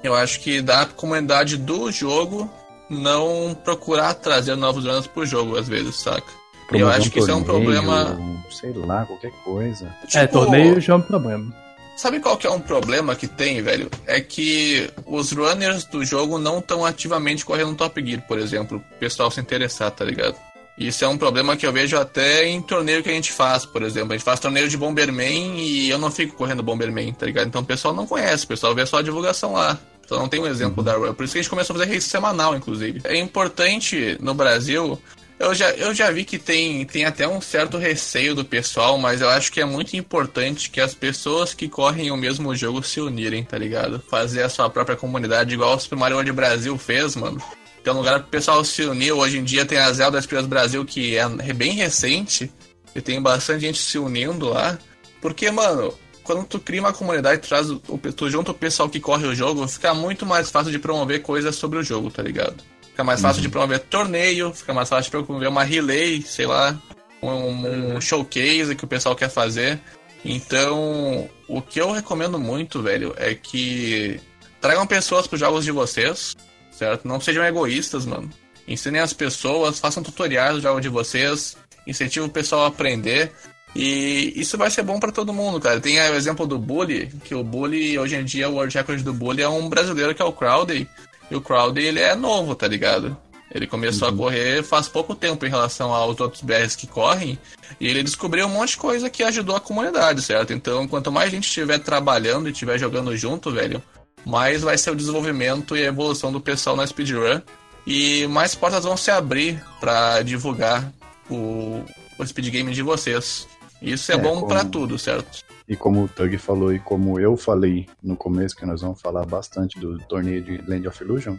eu 0.04 0.14
acho 0.16 0.40
que 0.40 0.62
da 0.62 0.86
comunidade 0.86 1.58
do 1.58 1.92
jogo 1.92 2.52
não 2.92 3.56
procurar 3.64 4.14
trazer 4.14 4.56
novos 4.56 4.86
runners 4.86 5.08
pro 5.08 5.26
jogo, 5.26 5.58
às 5.58 5.68
vezes, 5.68 5.96
saca? 5.96 6.42
eu 6.72 6.88
acho 6.88 7.10
que 7.10 7.20
torneio, 7.20 7.24
isso 7.24 7.32
é 7.32 7.36
um 7.36 7.44
problema. 7.44 8.20
Sei 8.50 8.74
lá, 8.74 9.06
qualquer 9.06 9.32
coisa. 9.44 9.94
Tipo, 10.06 10.18
é, 10.18 10.28
torneio 10.28 10.82
já 10.82 10.94
é 10.94 10.96
um 10.96 11.02
problema. 11.02 11.54
Sabe 11.98 12.20
qual 12.20 12.38
que 12.38 12.48
é 12.48 12.50
um 12.50 12.60
problema 12.60 13.16
que 13.16 13.28
tem, 13.28 13.62
velho? 13.62 13.90
É 14.08 14.22
que 14.22 14.90
os 15.06 15.32
runners 15.32 15.86
do 15.86 16.04
jogo 16.04 16.40
não 16.40 16.60
estão 16.60 16.86
ativamente 16.86 17.46
correndo 17.46 17.76
Top 17.76 18.04
Gear, 18.04 18.26
por 18.28 18.40
exemplo. 18.40 18.78
O 18.78 19.00
pessoal 19.00 19.30
se 19.30 19.40
interessar, 19.40 19.92
tá 19.92 20.04
ligado? 20.04 20.36
Isso 20.78 21.04
é 21.06 21.08
um 21.08 21.18
problema 21.18 21.56
que 21.56 21.68
eu 21.68 21.72
vejo 21.72 21.98
até 21.98 22.48
em 22.48 22.62
torneio 22.62 23.04
que 23.04 23.10
a 23.10 23.14
gente 23.14 23.32
faz, 23.32 23.66
por 23.66 23.84
exemplo. 23.84 24.14
A 24.14 24.18
gente 24.18 24.26
faz 24.26 24.40
torneio 24.40 24.68
de 24.68 24.78
Bomberman 24.78 25.60
e 25.60 25.90
eu 25.90 26.00
não 26.00 26.10
fico 26.10 26.36
correndo 26.36 26.64
Bomberman, 26.64 27.14
tá 27.14 27.26
ligado? 27.26 27.48
Então 27.48 27.62
o 27.62 27.66
pessoal 27.66 27.94
não 27.94 28.08
conhece, 28.08 28.46
o 28.46 28.48
pessoal 28.48 28.74
vê 28.74 28.86
só 28.86 28.98
a 28.98 29.04
divulgação 29.04 29.54
lá. 29.54 29.78
Então 30.12 30.20
não 30.20 30.28
tem 30.28 30.42
um 30.42 30.48
exemplo 30.48 30.80
uhum. 30.80 30.84
da 30.84 30.94
Royal. 30.94 31.14
Por 31.14 31.24
isso 31.24 31.32
que 31.32 31.40
a 31.40 31.42
gente 31.42 31.50
começou 31.50 31.74
a 31.74 31.80
fazer 31.80 31.94
race 31.94 32.10
semanal, 32.10 32.54
inclusive. 32.54 33.00
É 33.06 33.18
importante 33.18 34.18
no 34.20 34.34
Brasil. 34.34 35.02
Eu 35.40 35.56
já, 35.56 35.72
eu 35.72 35.96
já 35.96 36.12
vi 36.12 36.26
que 36.26 36.38
tem, 36.38 36.86
tem 36.86 37.06
até 37.06 37.26
um 37.26 37.40
certo 37.40 37.78
receio 37.78 38.36
do 38.36 38.44
pessoal, 38.44 38.98
mas 38.98 39.22
eu 39.22 39.30
acho 39.30 39.50
que 39.54 39.62
é 39.62 39.66
muito 39.66 39.96
importante 39.96 40.70
que 40.70 40.82
as 40.82 40.94
pessoas 40.94 41.54
que 41.54 41.70
correm 41.70 42.12
o 42.12 42.18
mesmo 42.18 42.54
jogo 42.54 42.84
se 42.84 43.00
unirem, 43.00 43.42
tá 43.42 43.58
ligado? 43.58 44.04
Fazer 44.10 44.44
a 44.44 44.50
sua 44.50 44.70
própria 44.70 44.98
comunidade, 44.98 45.54
igual 45.54 45.78
o 45.78 45.80
Super 45.80 45.96
Mario 45.96 46.18
World 46.18 46.34
Brasil 46.34 46.78
fez, 46.78 47.16
mano. 47.16 47.42
Tem 47.82 47.94
um 47.94 47.98
lugar 47.98 48.20
pro 48.20 48.30
pessoal 48.30 48.66
se 48.66 48.84
unir. 48.84 49.14
Hoje 49.14 49.38
em 49.38 49.46
dia 49.46 49.66
tem 49.66 49.78
a 49.78 49.94
Zelda 49.94 50.20
Express 50.20 50.46
Brasil, 50.46 50.84
que 50.84 51.16
é 51.16 51.54
bem 51.54 51.72
recente, 51.72 52.52
e 52.94 53.00
tem 53.00 53.22
bastante 53.22 53.62
gente 53.62 53.80
se 53.80 53.98
unindo 53.98 54.50
lá. 54.50 54.78
Porque, 55.22 55.50
mano, 55.50 55.94
quando 56.24 56.46
tu 56.46 56.60
cria 56.60 56.82
uma 56.82 56.94
comunidade, 56.94 57.48
traz 57.48 57.70
o, 57.70 57.80
tu 58.16 58.30
junta 58.30 58.52
o 58.52 58.54
pessoal 58.54 58.90
que 58.90 59.00
corre 59.00 59.26
o 59.28 59.36
jogo, 59.36 59.68
fica 59.68 59.94
muito 59.94 60.26
mais 60.26 60.50
fácil 60.50 60.72
de 60.72 60.80
promover 60.80 61.22
coisas 61.22 61.56
sobre 61.56 61.80
o 61.80 61.84
jogo, 61.84 62.10
tá 62.10 62.22
ligado? 62.22 62.64
Fica 62.84 63.04
mais 63.04 63.22
fácil 63.22 63.38
uhum. 63.38 63.44
de 63.44 63.50
promover 63.50 63.80
torneio, 63.80 64.54
fica 64.54 64.74
mais 64.74 64.90
fácil 64.90 65.12
de 65.12 65.26
promover 65.26 65.48
uma 65.48 65.64
relay, 65.64 66.22
sei 66.22 66.46
lá, 66.46 66.80
um, 67.22 67.96
um 67.96 68.02
showcase 68.02 68.76
que 68.76 68.84
o 68.84 68.88
pessoal 68.88 69.16
quer 69.16 69.30
fazer. 69.30 69.80
Então, 70.24 71.30
o 71.48 71.62
que 71.62 71.82
eu 71.82 71.92
recomendo 71.92 72.38
muito, 72.38 72.82
velho, 72.82 73.14
é 73.18 73.34
que 73.34 74.20
tragam 74.60 74.86
pessoas 74.86 75.26
pros 75.26 75.40
jogos 75.40 75.66
de 75.66 75.72
vocês, 75.72 76.36
certo? 76.72 77.08
Não 77.08 77.20
sejam 77.20 77.44
egoístas, 77.44 78.06
mano. 78.06 78.30
Ensinem 78.68 79.02
as 79.02 79.14
pessoas, 79.14 79.80
façam 79.80 80.04
tutoriais 80.04 80.56
do 80.56 80.62
jogo 80.62 80.80
de 80.80 80.90
vocês, 80.90 81.58
incentivem 81.88 82.30
o 82.30 82.32
pessoal 82.32 82.66
a 82.66 82.68
aprender. 82.68 83.32
E 83.76 84.34
isso 84.36 84.58
vai 84.58 84.70
ser 84.70 84.84
bom 84.84 85.00
para 85.00 85.12
todo 85.12 85.34
mundo, 85.34 85.60
cara. 85.60 85.80
Tem 85.80 86.00
o 86.00 86.16
exemplo 86.16 86.46
do 86.46 86.60
Bully, 86.60 87.08
que 87.24 87.34
o 87.34 87.44
Bully, 87.44 87.98
hoje 87.98 88.16
em 88.16 88.26
dia, 88.26 88.50
o 88.50 88.56
World 88.56 88.76
Record 88.76 89.02
do 89.02 89.14
Bully 89.14 89.42
é 89.42 89.50
um 89.50 89.70
brasileiro 89.70 90.14
que 90.14 90.22
é 90.22 90.26
o 90.26 90.34
Crowley. 90.34 90.88
E 91.30 91.36
o 91.36 91.42
Crowley, 91.42 91.86
ele 91.86 92.00
é 92.00 92.16
novo, 92.16 92.54
tá 92.54 92.68
ligado? 92.68 93.16
Ele 93.54 93.68
começou 93.68 94.08
uhum. 94.08 94.14
a 94.14 94.18
correr 94.18 94.64
faz 94.64 94.88
pouco 94.88 95.14
tempo 95.14 95.46
em 95.46 95.50
relação 95.50 95.94
aos 95.94 96.20
outros 96.20 96.42
BRs 96.42 96.76
que 96.76 96.88
correm. 96.88 97.38
E 97.80 97.88
ele 97.88 98.04
descobriu 98.04 98.46
um 98.46 98.50
monte 98.50 98.72
de 98.72 98.78
coisa 98.78 99.10
que 99.10 99.24
ajudou 99.24 99.56
a 99.56 99.60
comunidade, 99.60 100.22
certo? 100.22 100.54
Então, 100.54 100.88
quanto 100.88 101.12
mais 101.12 101.32
gente 101.32 101.48
estiver 101.48 101.80
trabalhando 101.80 102.48
e 102.48 102.52
estiver 102.52 102.78
jogando 102.78 103.16
junto, 103.16 103.52
velho, 103.52 103.82
mais 104.26 104.62
vai 104.62 104.78
ser 104.78 104.92
o 104.92 104.96
desenvolvimento 104.96 105.76
e 105.76 105.84
a 105.84 105.88
evolução 105.88 106.32
do 106.32 106.40
pessoal 106.40 106.76
na 106.76 106.88
speedrun. 106.88 107.42
E 107.86 108.28
mais 108.28 108.56
portas 108.56 108.84
vão 108.84 108.96
se 108.96 109.12
abrir 109.12 109.62
para 109.80 110.22
divulgar 110.22 110.92
o, 111.30 111.84
o 112.18 112.26
speed 112.26 112.50
game 112.50 112.72
de 112.74 112.82
vocês. 112.82 113.48
Isso 113.82 114.12
é, 114.12 114.16
é 114.16 114.18
bom 114.18 114.36
como... 114.36 114.48
para 114.48 114.64
tudo, 114.64 114.98
certo? 114.98 115.44
E 115.68 115.76
como 115.76 116.04
o 116.04 116.08
Tug 116.08 116.38
falou 116.38 116.74
e 116.74 116.80
como 116.80 117.20
eu 117.20 117.36
falei 117.36 117.88
no 118.04 118.16
começo, 118.16 118.56
que 118.56 118.66
nós 118.66 118.82
vamos 118.82 119.02
falar 119.02 119.26
bastante 119.26 119.80
do 119.80 119.98
torneio 120.00 120.42
de 120.42 120.58
Land 120.68 120.88
of 120.88 121.04
Illusion, 121.04 121.38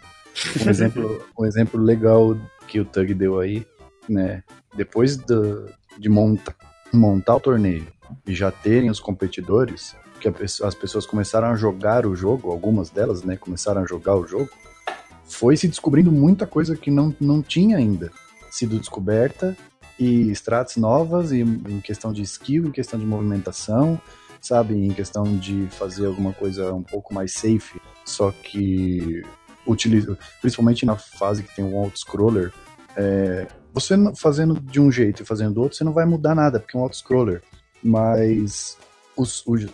um 0.64 0.68
exemplo, 0.70 1.24
um 1.38 1.44
exemplo 1.44 1.80
legal 1.80 2.36
que 2.66 2.80
o 2.80 2.84
Tug 2.84 3.14
deu 3.14 3.38
aí, 3.38 3.66
né? 4.08 4.42
Depois 4.74 5.16
do, 5.16 5.70
de 5.98 6.08
monta, 6.08 6.54
montar 6.92 7.36
o 7.36 7.40
torneio 7.40 7.86
e 8.26 8.34
já 8.34 8.50
terem 8.50 8.90
os 8.90 9.00
competidores, 9.00 9.94
que 10.20 10.28
as 10.64 10.74
pessoas 10.74 11.04
começaram 11.04 11.48
a 11.48 11.56
jogar 11.56 12.06
o 12.06 12.14
jogo, 12.14 12.50
algumas 12.50 12.90
delas, 12.90 13.22
né, 13.24 13.36
começaram 13.36 13.82
a 13.82 13.86
jogar 13.86 14.14
o 14.14 14.26
jogo, 14.26 14.48
foi 15.24 15.56
se 15.56 15.66
descobrindo 15.66 16.12
muita 16.12 16.46
coisa 16.46 16.76
que 16.76 16.90
não, 16.90 17.14
não 17.20 17.42
tinha 17.42 17.76
ainda 17.76 18.12
sido 18.50 18.78
descoberta 18.78 19.56
e 20.02 20.30
strats 20.32 20.76
novas 20.76 21.32
e 21.32 21.40
em 21.40 21.80
questão 21.80 22.12
de 22.12 22.22
skill, 22.22 22.66
em 22.66 22.72
questão 22.72 22.98
de 22.98 23.06
movimentação, 23.06 24.00
sabe, 24.40 24.74
em 24.74 24.92
questão 24.92 25.24
de 25.36 25.68
fazer 25.70 26.06
alguma 26.06 26.32
coisa 26.32 26.72
um 26.74 26.82
pouco 26.82 27.14
mais 27.14 27.32
safe, 27.32 27.80
só 28.04 28.32
que 28.32 29.22
utiliza, 29.66 30.18
principalmente 30.40 30.84
na 30.84 30.96
fase 30.96 31.44
que 31.44 31.54
tem 31.54 31.64
um 31.64 31.78
auto-scroller, 31.78 32.52
é, 32.96 33.46
você 33.72 33.94
fazendo 34.16 34.60
de 34.60 34.80
um 34.80 34.90
jeito 34.90 35.22
e 35.22 35.26
fazendo 35.26 35.54
do 35.54 35.62
outro, 35.62 35.78
você 35.78 35.84
não 35.84 35.92
vai 35.92 36.04
mudar 36.04 36.34
nada, 36.34 36.58
porque 36.58 36.76
é 36.76 36.80
um 36.80 36.82
auto-scroller. 36.82 37.42
mas 37.82 38.76
o, 39.16 39.24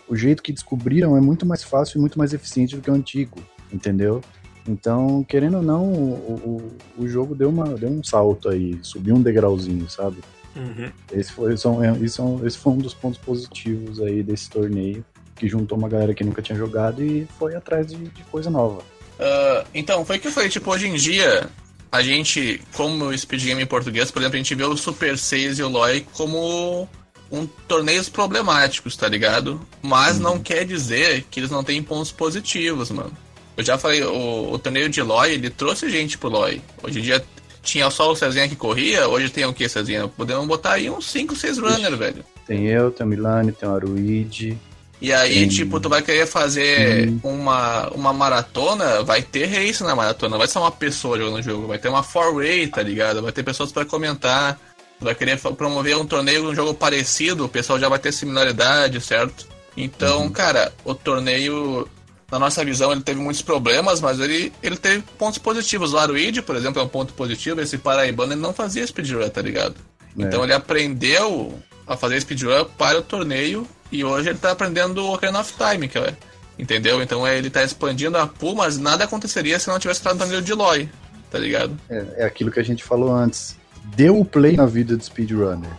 o 0.07 0.15
jeito 0.15 0.43
que 0.43 0.53
descobriram 0.53 1.17
é 1.17 1.21
muito 1.21 1.45
mais 1.45 1.63
fácil 1.63 1.97
e 1.97 2.01
muito 2.01 2.19
mais 2.19 2.33
eficiente 2.33 2.75
do 2.75 2.81
que 2.81 2.91
o 2.91 2.93
antigo, 2.93 3.39
entendeu? 3.71 4.21
Então, 4.69 5.23
querendo 5.27 5.57
ou 5.57 5.63
não, 5.63 5.83
o, 5.83 6.71
o, 6.97 7.03
o 7.03 7.07
jogo 7.07 7.33
deu, 7.33 7.49
uma, 7.49 7.65
deu 7.75 7.89
um 7.89 8.03
salto 8.03 8.49
aí, 8.49 8.77
subiu 8.83 9.15
um 9.15 9.21
degrauzinho, 9.21 9.89
sabe? 9.89 10.17
Uhum. 10.55 10.91
Esse 11.11 11.31
foi, 11.31 11.57
são, 11.57 11.83
é, 11.83 11.91
isso 11.97 12.21
é 12.21 12.25
um- 12.25 12.45
esse 12.45 12.57
foi 12.57 12.73
um 12.73 12.77
dos 12.77 12.93
pontos 12.93 13.17
positivos 13.19 13.99
aí 13.99 14.21
desse 14.21 14.49
torneio, 14.49 15.03
que 15.35 15.47
juntou 15.47 15.77
uma 15.77 15.89
galera 15.89 16.13
que 16.13 16.23
nunca 16.23 16.41
tinha 16.41 16.57
jogado 16.57 17.03
e 17.03 17.27
foi 17.39 17.55
atrás 17.55 17.87
de, 17.87 17.95
de 17.95 18.23
coisa 18.25 18.49
nova. 18.49 18.81
Ah, 19.19 19.65
então, 19.73 20.05
foi 20.05 20.17
o 20.17 20.19
que 20.19 20.27
eu 20.27 20.31
falei, 20.31 20.49
tipo, 20.49 20.69
hoje 20.71 20.87
em 20.87 20.95
dia, 20.95 21.49
a 21.91 22.01
gente, 22.03 22.61
como 22.73 23.05
o 23.05 23.17
Speed 23.17 23.43
Game 23.43 23.61
em 23.61 23.65
português, 23.65 24.11
por 24.11 24.21
exemplo, 24.21 24.35
a 24.35 24.37
gente 24.37 24.53
vê 24.55 24.63
o 24.63 24.77
Super 24.77 25.17
6 25.17 25.59
e 25.59 25.63
o 25.63 25.69
LoL 25.69 26.01
como 26.13 26.87
um 27.31 27.45
torneios 27.67 28.09
problemáticos, 28.09 28.95
tá 28.95 29.07
ligado? 29.07 29.59
Mas 29.81 30.19
não 30.19 30.39
quer 30.39 30.65
dizer 30.65 31.25
que 31.29 31.39
eles 31.39 31.51
não 31.51 31.63
têm 31.63 31.81
pontos 31.81 32.11
positivos, 32.11 32.89
mano. 32.91 33.11
Eu 33.59 33.63
já 33.65 33.77
falei, 33.77 34.01
o, 34.03 34.53
o 34.53 34.57
torneio 34.57 34.87
de 34.87 35.01
LoL, 35.01 35.25
ele 35.25 35.49
trouxe 35.49 35.89
gente 35.89 36.17
pro 36.17 36.29
LoL. 36.29 36.51
Hoje 36.81 36.99
em 36.99 37.01
dia 37.01 37.21
tinha 37.61 37.89
só 37.91 38.09
o 38.09 38.15
Cezinha 38.15 38.47
que 38.47 38.55
corria, 38.55 39.05
hoje 39.09 39.29
tem 39.29 39.43
o 39.43 39.53
que, 39.53 39.67
Cezinha? 39.67 40.07
Podemos 40.07 40.47
botar 40.47 40.71
aí 40.75 40.89
uns 40.89 41.11
5, 41.11 41.35
6 41.35 41.57
runners, 41.57 41.97
velho. 41.97 42.23
Tem 42.47 42.65
eu, 42.67 42.89
tem 42.89 43.05
o 43.05 43.09
Milani, 43.09 43.51
tem 43.51 43.67
o 43.67 43.75
Aruide, 43.75 44.57
E 45.01 45.11
aí, 45.11 45.41
Sim. 45.41 45.47
tipo, 45.49 45.77
tu 45.77 45.89
vai 45.89 46.01
querer 46.01 46.25
fazer 46.25 47.09
Sim. 47.09 47.19
uma, 47.21 47.89
uma 47.89 48.13
maratona, 48.13 49.03
vai 49.03 49.21
ter 49.21 49.45
race 49.47 49.83
na 49.83 49.93
maratona, 49.93 50.31
não 50.31 50.37
vai 50.37 50.47
ser 50.47 50.59
uma 50.59 50.71
pessoa 50.71 51.17
jogando 51.17 51.39
o 51.39 51.43
jogo, 51.43 51.67
vai 51.67 51.77
ter 51.77 51.89
uma 51.89 52.01
four-way, 52.01 52.65
tá 52.67 52.81
ligado? 52.81 53.21
Vai 53.21 53.33
ter 53.33 53.43
pessoas 53.43 53.73
pra 53.73 53.83
comentar, 53.83 54.57
tu 54.97 55.03
vai 55.03 55.13
querer 55.15 55.37
promover 55.37 55.97
um 55.97 56.05
torneio, 56.05 56.49
um 56.49 56.55
jogo 56.55 56.73
parecido, 56.73 57.43
o 57.43 57.49
pessoal 57.49 57.77
já 57.77 57.89
vai 57.89 57.99
ter 57.99 58.13
similaridade, 58.13 59.01
certo? 59.01 59.45
Então, 59.75 60.23
Uhum. 60.23 60.29
cara, 60.29 60.71
o 60.85 60.95
torneio, 60.95 61.87
na 62.31 62.37
nossa 62.37 62.63
visão, 62.63 62.91
ele 62.91 63.01
teve 63.01 63.19
muitos 63.19 63.41
problemas, 63.41 63.99
mas 64.01 64.19
ele, 64.19 64.53
ele 64.61 64.77
teve 64.77 65.03
pontos 65.17 65.39
positivos. 65.39 65.93
O 65.93 65.97
Aruid, 65.97 66.41
por 66.41 66.55
exemplo, 66.55 66.81
é 66.81 66.85
um 66.85 66.87
ponto 66.87 67.13
positivo, 67.13 67.59
esse 67.61 67.77
paraibano, 67.77 68.33
ele 68.33 68.41
não 68.41 68.53
fazia 68.53 68.85
speedrun, 68.85 69.27
tá 69.29 69.41
ligado? 69.41 69.75
É. 70.17 70.23
Então 70.23 70.43
ele 70.43 70.53
aprendeu 70.53 71.57
a 71.87 71.97
fazer 71.97 72.21
speedrun 72.21 72.65
para 72.77 72.99
o 72.99 73.01
torneio 73.01 73.67
e 73.91 74.03
hoje 74.03 74.29
ele 74.29 74.37
tá 74.37 74.51
aprendendo 74.51 74.99
o 74.99 75.13
Ocarina 75.13 75.39
of 75.39 75.53
Time, 75.53 75.87
que 75.87 75.97
é, 75.97 76.15
entendeu? 76.57 77.01
Então 77.01 77.25
é, 77.25 77.37
ele 77.37 77.49
tá 77.49 77.63
expandindo 77.63 78.17
a 78.17 78.27
pool, 78.27 78.55
mas 78.55 78.77
nada 78.77 79.05
aconteceria 79.05 79.59
se 79.59 79.67
não 79.67 79.79
tivesse 79.79 79.99
estado 79.99 80.13
no 80.13 80.19
torneio 80.19 80.41
de 80.41 80.53
Loi, 80.53 80.87
tá 81.31 81.39
ligado? 81.39 81.75
É, 81.89 82.05
é 82.17 82.25
aquilo 82.25 82.51
que 82.51 82.59
a 82.59 82.63
gente 82.63 82.83
falou 82.83 83.11
antes. 83.11 83.57
Deu 83.95 84.19
o 84.19 84.23
play 84.23 84.55
na 84.55 84.67
vida 84.67 84.95
do 84.95 85.03
speedrunner. 85.03 85.71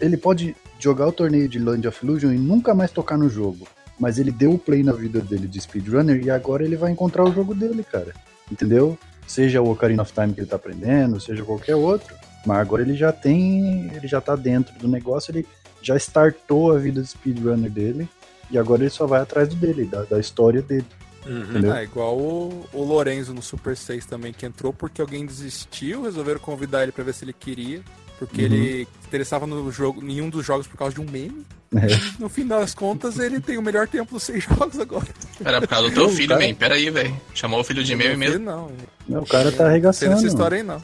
Ele 0.00 0.16
pode 0.16 0.56
jogar 0.80 1.06
o 1.06 1.12
torneio 1.12 1.48
de 1.48 1.60
Land 1.60 1.86
of 1.86 2.04
Illusion 2.04 2.32
e 2.32 2.38
nunca 2.38 2.74
mais 2.74 2.90
tocar 2.90 3.16
no 3.16 3.28
jogo. 3.28 3.68
Mas 4.02 4.18
ele 4.18 4.32
deu 4.32 4.54
o 4.54 4.58
play 4.58 4.82
na 4.82 4.90
vida 4.90 5.20
dele 5.20 5.46
de 5.46 5.60
speedrunner 5.60 6.20
e 6.24 6.28
agora 6.28 6.64
ele 6.64 6.74
vai 6.74 6.90
encontrar 6.90 7.22
o 7.22 7.32
jogo 7.32 7.54
dele, 7.54 7.84
cara. 7.84 8.12
Entendeu? 8.50 8.98
Seja 9.28 9.62
o 9.62 9.70
Ocarina 9.70 10.02
of 10.02 10.12
Time 10.12 10.34
que 10.34 10.40
ele 10.40 10.48
tá 10.48 10.56
aprendendo, 10.56 11.20
seja 11.20 11.44
qualquer 11.44 11.76
outro. 11.76 12.12
Mas 12.44 12.58
agora 12.58 12.82
ele 12.82 12.96
já 12.96 13.12
tem. 13.12 13.88
Ele 13.94 14.08
já 14.08 14.20
tá 14.20 14.34
dentro 14.34 14.76
do 14.76 14.88
negócio, 14.88 15.30
ele 15.30 15.46
já 15.80 15.94
startou 15.96 16.72
a 16.72 16.78
vida 16.78 17.00
de 17.00 17.06
speedrunner 17.06 17.70
dele. 17.70 18.08
E 18.50 18.58
agora 18.58 18.82
ele 18.82 18.90
só 18.90 19.06
vai 19.06 19.20
atrás 19.20 19.48
do 19.48 19.54
dele, 19.54 19.84
da, 19.84 20.02
da 20.02 20.18
história 20.18 20.60
dele. 20.60 20.84
Uhum. 21.24 21.72
Ah, 21.72 21.84
igual 21.84 22.18
o, 22.18 22.66
o 22.72 22.82
Lorenzo 22.82 23.32
no 23.32 23.40
Super 23.40 23.76
6 23.76 24.04
também, 24.04 24.32
que 24.32 24.44
entrou 24.44 24.72
porque 24.72 25.00
alguém 25.00 25.24
desistiu, 25.24 26.02
resolveram 26.02 26.40
convidar 26.40 26.82
ele 26.82 26.90
pra 26.90 27.04
ver 27.04 27.14
se 27.14 27.24
ele 27.24 27.32
queria. 27.32 27.82
Porque 28.18 28.40
Uhum. 28.40 28.52
ele 28.52 28.88
se 29.00 29.06
interessava 29.06 29.46
no 29.46 29.70
jogo, 29.70 30.04
em 30.04 30.20
um 30.20 30.28
dos 30.28 30.44
jogos 30.44 30.66
por 30.66 30.76
causa 30.76 30.92
de 30.92 31.00
um 31.00 31.08
meme. 31.08 31.46
É. 31.74 31.86
No 32.18 32.28
fim 32.28 32.46
das 32.46 32.74
contas, 32.74 33.18
ele 33.18 33.40
tem 33.40 33.56
o 33.58 33.62
melhor 33.62 33.88
tempo 33.88 34.12
dos 34.14 34.22
seis 34.22 34.44
jogos 34.48 34.78
agora. 34.78 35.06
Era 35.44 35.60
por 35.60 35.68
causa 35.68 35.88
do 35.88 35.94
teu 35.94 36.04
Não, 36.04 36.10
filho, 36.10 36.28
cara. 36.28 36.46
man. 36.46 36.54
Pera 36.54 36.74
aí, 36.74 36.90
velho. 36.90 37.16
Chamou 37.34 37.60
o 37.60 37.64
filho 37.64 37.82
de 37.82 37.94
meme 37.96 38.16
mesmo. 38.16 38.44
Não, 38.44 38.70
Não, 39.08 39.22
o 39.22 39.26
cara 39.26 39.50
tá 39.50 39.64
não 39.64 39.70
arregaçando. 39.70 40.14
dessa 40.14 40.26
história 40.26 40.56
aí 40.58 40.62
não. 40.62 40.82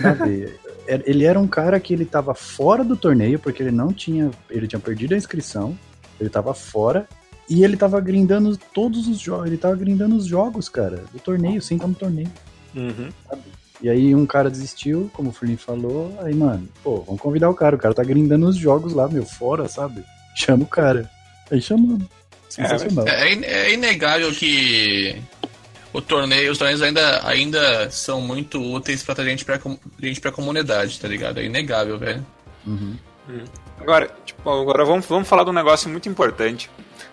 Sabe? 0.00 0.54
É- 0.86 1.02
Ele 1.06 1.24
era 1.24 1.38
um 1.38 1.46
cara 1.46 1.78
que 1.78 1.92
ele 1.92 2.04
tava 2.04 2.34
fora 2.34 2.82
do 2.82 2.96
torneio, 2.96 3.38
porque 3.38 3.62
ele 3.62 3.70
não 3.70 3.92
tinha. 3.92 4.30
Ele 4.48 4.66
tinha 4.66 4.80
perdido 4.80 5.14
a 5.14 5.16
inscrição, 5.18 5.78
ele 6.20 6.30
tava 6.30 6.54
fora, 6.54 7.06
e 7.48 7.62
ele 7.64 7.76
tava 7.76 8.00
grindando 8.00 8.56
todos 8.72 9.06
os 9.08 9.18
jogos. 9.20 9.46
Ele 9.46 9.56
tava 9.58 9.76
grindando 9.76 10.16
os 10.16 10.26
jogos, 10.26 10.68
cara, 10.68 11.04
do 11.12 11.18
torneio, 11.18 11.60
sem 11.60 11.76
estar 11.76 11.86
no 11.88 11.94
torneio. 11.94 12.30
Uhum. 12.74 13.08
E 13.82 13.88
aí 13.88 14.14
um 14.14 14.26
cara 14.26 14.50
desistiu, 14.50 15.10
como 15.14 15.30
o 15.30 15.32
Fernando 15.32 15.58
falou, 15.58 16.14
aí, 16.22 16.34
mano, 16.34 16.68
pô, 16.84 17.00
vamos 17.02 17.20
convidar 17.20 17.48
o 17.50 17.54
cara. 17.54 17.76
O 17.76 17.78
cara 17.78 17.94
tá 17.94 18.04
grindando 18.04 18.46
os 18.46 18.56
jogos 18.56 18.92
lá, 18.92 19.08
meu, 19.08 19.24
fora, 19.24 19.68
sabe? 19.68 20.02
Chama 20.34 20.64
o 20.64 20.66
cara. 20.66 21.10
Aí 21.50 21.60
chamando. 21.60 22.08
Sensacional. 22.48 23.06
É, 23.06 23.32
in- 23.32 23.44
é 23.44 23.72
inegável 23.72 24.32
que 24.32 25.20
o 25.92 26.00
torneio, 26.00 26.50
os 26.52 26.58
torneios 26.58 26.82
ainda, 26.82 27.26
ainda 27.26 27.90
são 27.90 28.20
muito 28.20 28.60
úteis 28.60 29.02
pra 29.02 29.24
gente 29.24 29.44
pra, 29.44 29.58
gente 30.00 30.20
pra 30.20 30.32
comunidade, 30.32 30.98
tá 30.98 31.06
ligado? 31.08 31.38
É 31.38 31.44
inegável, 31.44 31.98
velho. 31.98 32.26
Uhum. 32.66 32.96
Agora, 33.80 34.10
tipo, 34.24 34.50
agora 34.50 34.84
vamos, 34.84 35.06
vamos 35.06 35.28
falar 35.28 35.44
de 35.44 35.50
um 35.50 35.52
negócio 35.52 35.88
muito 35.88 36.08
importante, 36.08 36.68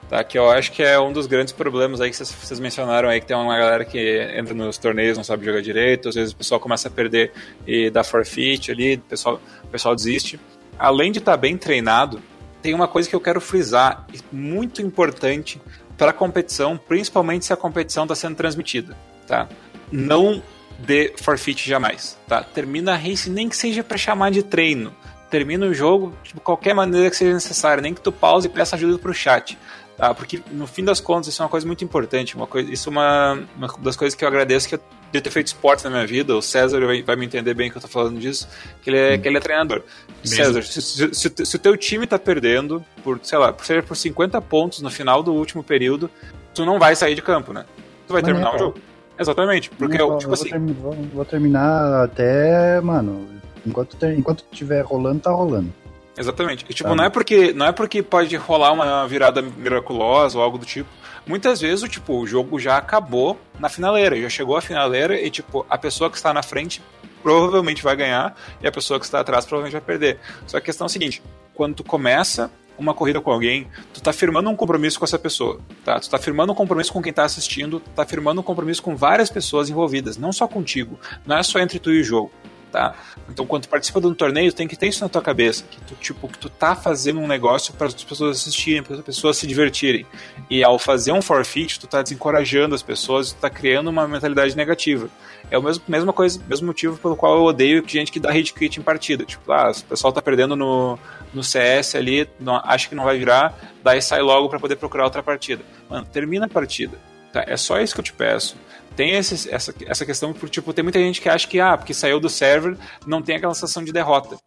tá? 0.10 0.24
Que 0.24 0.38
eu 0.38 0.50
acho 0.50 0.72
que 0.72 0.82
é 0.82 1.00
um 1.00 1.14
dos 1.14 1.28
grandes 1.28 1.54
problemas 1.54 2.02
aí 2.02 2.10
que 2.10 2.16
vocês, 2.16 2.32
vocês 2.32 2.60
mencionaram 2.60 3.08
aí, 3.08 3.22
que 3.22 3.28
tem 3.28 3.38
uma 3.38 3.56
galera 3.58 3.86
que 3.86 4.00
entra 4.36 4.54
nos 4.56 4.78
torneios, 4.80 5.16
não 5.18 5.24
sabe 5.24 5.46
jogar 5.46 5.62
direito, 5.62 6.10
às 6.10 6.16
vezes 6.16 6.34
o 6.34 6.36
pessoal 6.36 6.60
começa 6.60 6.88
a 6.88 6.92
perder 6.92 7.32
e 7.68 7.90
dá 7.92 8.04
forfeit 8.04 8.72
ali, 8.72 8.96
o 8.96 9.00
pessoal, 9.02 9.40
o 9.64 9.68
pessoal 9.68 9.96
desiste. 9.96 10.40
Além 10.80 11.12
de 11.12 11.20
estar 11.20 11.38
bem 11.38 11.56
treinado, 11.58 12.20
tem 12.62 12.74
uma 12.74 12.88
coisa 12.88 13.10
que 13.10 13.16
eu 13.16 13.22
quero 13.22 13.40
frisar, 13.40 14.06
muito 14.32 14.82
importante 14.82 15.62
para 15.98 16.12
a 16.12 16.14
competição, 16.14 16.78
principalmente 16.78 17.46
se 17.46 17.54
a 17.54 17.58
competição 17.58 18.04
está 18.04 18.16
sendo 18.16 18.36
transmitida, 18.36 18.96
tá? 19.28 19.48
Não 19.92 20.42
dê 20.80 21.14
forfeit 21.18 21.68
jamais, 21.68 22.18
tá? 22.28 22.44
Termina 22.44 22.94
a 22.94 22.96
race 22.96 23.30
nem 23.30 23.50
que 23.50 23.58
seja 23.58 23.84
para 23.84 23.98
chamar 23.98 24.32
de 24.32 24.44
treino. 24.44 24.94
Termina 25.30 25.66
o 25.66 25.74
jogo 25.74 26.14
de 26.24 26.34
qualquer 26.36 26.74
maneira 26.74 27.10
que 27.10 27.16
seja 27.16 27.34
necessária, 27.34 27.82
nem 27.82 27.94
que 27.94 28.02
tu 28.02 28.12
pause 28.12 28.48
e 28.48 28.50
peça 28.50 28.76
ajuda 28.76 28.98
pro 28.98 29.14
chat, 29.14 29.58
tá? 29.98 30.14
Porque 30.14 30.42
no 30.52 30.68
fim 30.68 30.84
das 30.84 31.02
contas 31.02 31.28
isso 31.28 31.42
é 31.42 31.46
uma 31.46 31.50
coisa 31.50 31.66
muito 31.66 31.84
importante, 31.84 32.36
uma 32.36 32.48
coisa, 32.48 32.72
isso 32.72 32.90
é 32.90 32.92
uma, 32.92 33.44
uma 33.56 33.68
das 33.80 33.96
coisas 33.96 34.16
que 34.16 34.24
eu 34.24 34.28
agradeço 34.28 34.70
que 34.70 34.76
eu 34.76 34.82
de 35.12 35.22
ter 35.22 35.30
feito 35.30 35.48
esporte 35.48 35.84
na 35.86 35.90
minha 35.90 36.06
vida, 36.06 36.36
o 36.36 36.42
César 36.42 36.80
vai, 36.86 37.02
vai 37.02 37.16
me 37.16 37.26
entender 37.26 37.54
bem 37.54 37.72
que 37.72 37.78
eu 37.78 37.82
tô 37.82 37.88
falando 37.88 38.20
disso, 38.20 38.48
que 38.82 38.90
ele 38.90 38.98
é, 38.98 39.18
que 39.18 39.28
ele 39.28 39.38
é 39.38 39.40
treinador. 39.40 39.82
César, 40.24 40.62
se, 40.64 40.82
se, 40.82 41.14
se, 41.14 41.46
se 41.46 41.56
o 41.56 41.60
teu 41.60 41.78
time 41.78 42.06
tá 42.06 42.20
perdendo 42.20 42.84
por, 43.04 43.20
sei 43.24 43.38
lá, 43.38 43.54
por, 43.54 43.66
seja 43.66 43.82
por 43.84 43.96
50 43.96 44.42
pontos 44.42 44.82
no 44.82 44.90
final 44.90 45.24
do 45.24 45.34
último 45.34 45.64
período, 45.64 46.10
tu 46.54 46.66
não 46.66 46.78
vai 46.78 46.96
sair 46.96 47.16
de 47.16 47.22
campo, 47.22 47.54
né? 47.54 47.66
Tu 48.08 48.14
vai 48.14 48.22
Mas 48.22 48.26
terminar 48.32 48.50
a 48.52 48.56
o 48.56 48.60
jogo. 48.60 48.80
Exatamente, 49.20 49.70
porque 49.72 49.98
Não, 49.98 50.10
eu, 50.12 50.18
tipo 50.18 50.30
vou, 50.30 50.34
assim, 50.42 50.50
termi- 50.50 50.74
vou- 50.74 50.94
vou 51.14 51.26
terminar 51.26 52.04
até, 52.04 52.80
mano, 52.82 53.28
enquanto, 53.66 53.96
ter, 53.96 54.14
enquanto 54.18 54.44
tiver 54.52 54.82
rolando, 54.82 55.20
tá 55.22 55.32
rolando. 55.32 55.74
Exatamente. 56.18 56.66
E, 56.70 56.74
tipo, 56.74 56.90
Tá. 56.90 56.96
não 56.96 57.04
é 57.04 57.10
porque 57.10 57.54
não 57.54 57.66
é 57.68 57.72
porque 57.72 58.02
pode 58.04 58.36
rolar 58.36 58.72
uma 58.74 59.08
virada 59.08 59.42
miraculosa 59.42 60.38
ou 60.38 60.44
algo 60.44 60.58
do 60.58 60.66
tipo. 60.66 60.90
Muitas 61.28 61.60
vezes 61.60 61.84
o 61.84 61.88
tipo, 61.88 62.14
o 62.14 62.26
jogo 62.26 62.58
já 62.58 62.78
acabou 62.78 63.38
na 63.60 63.68
finaleira, 63.68 64.20
já 64.20 64.30
chegou 64.30 64.56
à 64.56 64.62
finaleira 64.62 65.20
e 65.20 65.30
tipo, 65.30 65.66
a 65.70 65.78
pessoa 65.78 66.10
que 66.10 66.16
está 66.16 66.34
na 66.34 66.42
frente 66.42 66.82
provavelmente 67.22 67.84
vai 67.84 67.96
ganhar 67.96 68.36
e 68.62 68.68
a 68.68 68.72
pessoa 68.72 68.98
que 68.98 69.06
está 69.06 69.20
atrás 69.20 69.46
provavelmente 69.46 69.74
vai 69.74 69.82
perder. 69.82 70.20
Só 70.46 70.58
que 70.58 70.64
a 70.64 70.66
questão 70.66 70.86
é 70.86 70.88
a 70.88 70.90
seguinte, 70.90 71.22
quando 71.54 71.76
tu 71.76 71.84
começa 71.84 72.50
uma 72.78 72.94
corrida 72.94 73.20
com 73.20 73.32
alguém, 73.32 73.68
tu 73.94 74.02
tá 74.02 74.14
firmando 74.14 74.50
um 74.50 74.56
compromisso 74.56 75.00
com 75.00 75.04
essa 75.04 75.20
pessoa, 75.20 75.60
tá? 75.84 76.00
Tu 76.00 76.10
tá 76.10 76.18
firmando 76.18 76.54
um 76.54 76.56
compromisso 76.56 76.94
com 76.94 77.02
quem 77.02 77.12
tá 77.12 77.24
assistindo, 77.24 77.80
tu 77.80 77.90
tá 77.90 78.06
firmando 78.06 78.40
um 78.40 78.44
compromisso 78.44 78.82
com 78.82 78.96
várias 78.96 79.30
pessoas 79.30 79.70
envolvidas, 79.70 80.16
não 80.16 80.32
só 80.32 80.48
contigo. 80.48 80.98
Não 81.26 81.38
é 81.38 81.44
só 81.44 81.60
entre 81.60 81.80
tu 81.80 81.92
e 81.92 82.02
o 82.02 82.04
jogo 82.04 82.32
tá? 82.78 82.94
Então, 83.28 83.46
quando 83.48 83.64
tu 83.64 83.70
participa 83.70 84.00
de 84.00 84.06
um 84.06 84.14
torneio, 84.14 84.54
tem 84.54 84.68
que 84.68 84.76
ter 84.76 84.88
isso 84.88 85.04
na 85.04 85.10
tua 85.10 85.22
cabeça, 85.22 85.64
que 85.70 85.82
tu, 85.82 85.96
tipo, 85.96 86.28
que 86.28 86.38
tu 86.38 86.48
tá 86.48 86.76
fazendo 86.76 87.20
um 87.20 87.28
negócio 87.28 87.74
para 87.74 87.88
as 87.88 88.04
pessoas 88.04 88.38
assistirem, 88.38 88.84
para 88.84 88.98
as 88.98 89.02
pessoas 89.02 89.36
se 89.38 89.48
divertirem. 89.48 90.06
E 90.48 90.64
ao 90.64 90.78
fazer 90.78 91.12
um 91.12 91.22
forfeit, 91.22 91.80
tu 91.80 91.88
tá 91.88 92.04
desencorajando 92.04 92.76
as 92.76 92.84
pessoas, 92.84 93.34
tu 93.34 93.40
tá 93.40 93.50
criando 93.50 93.88
uma 93.88 94.08
mentalidade 94.08 94.56
negativa. 94.56 95.10
É 95.50 95.58
o 95.58 95.64
mesmo 95.64 95.84
mesma 95.88 96.14
coisa, 96.14 96.40
mesmo 96.48 96.68
motivo 96.68 96.98
pelo 96.98 97.16
qual 97.16 97.38
eu 97.38 97.44
odeio 97.46 97.84
gente 97.88 98.12
que 98.12 98.20
dá 98.20 98.30
hate 98.30 98.54
quit 98.54 98.80
em 98.80 98.84
partida. 98.84 99.26
Tipo, 99.26 99.52
ah, 99.52 99.72
o 99.72 99.84
pessoal 99.86 100.14
tá 100.14 100.22
perdendo 100.22 100.56
no, 100.56 101.00
no 101.34 101.44
CS 101.44 101.96
ali, 101.96 102.30
não, 102.40 102.62
acha 102.64 102.88
que 102.88 102.96
não 102.96 103.06
vai 103.06 103.18
virar, 103.18 103.58
daí 103.84 104.02
sai 104.02 104.22
logo 104.22 104.50
para 104.50 104.60
poder 104.60 104.76
procurar 104.76 105.06
outra 105.06 105.24
partida. 105.24 105.64
Mano, 105.90 106.06
termina 106.06 106.46
a 106.46 106.50
partida. 106.50 106.98
Tá? 107.34 107.44
É 107.48 107.58
só 107.58 107.80
isso 107.82 107.96
que 107.96 108.02
eu 108.02 108.06
te 108.06 108.14
peço 108.14 108.56
tem 108.98 109.12
esse, 109.12 109.50
essa, 109.54 109.74
essa 109.86 110.06
questão, 110.06 110.34
por, 110.34 110.50
tipo, 110.50 110.74
tem 110.74 110.84
muita 110.84 111.00
gente 111.00 111.22
que 111.22 111.30
acha 111.30 111.48
que, 111.48 111.60
ah, 111.60 111.78
porque 111.78 111.94
saiu 111.94 112.20
do 112.20 112.30
server, 112.30 112.76
não 113.06 113.22
tem 113.22 113.36
aquela 113.36 113.54
sensação 113.54 113.84
de 113.84 113.94
derrota 113.94 114.38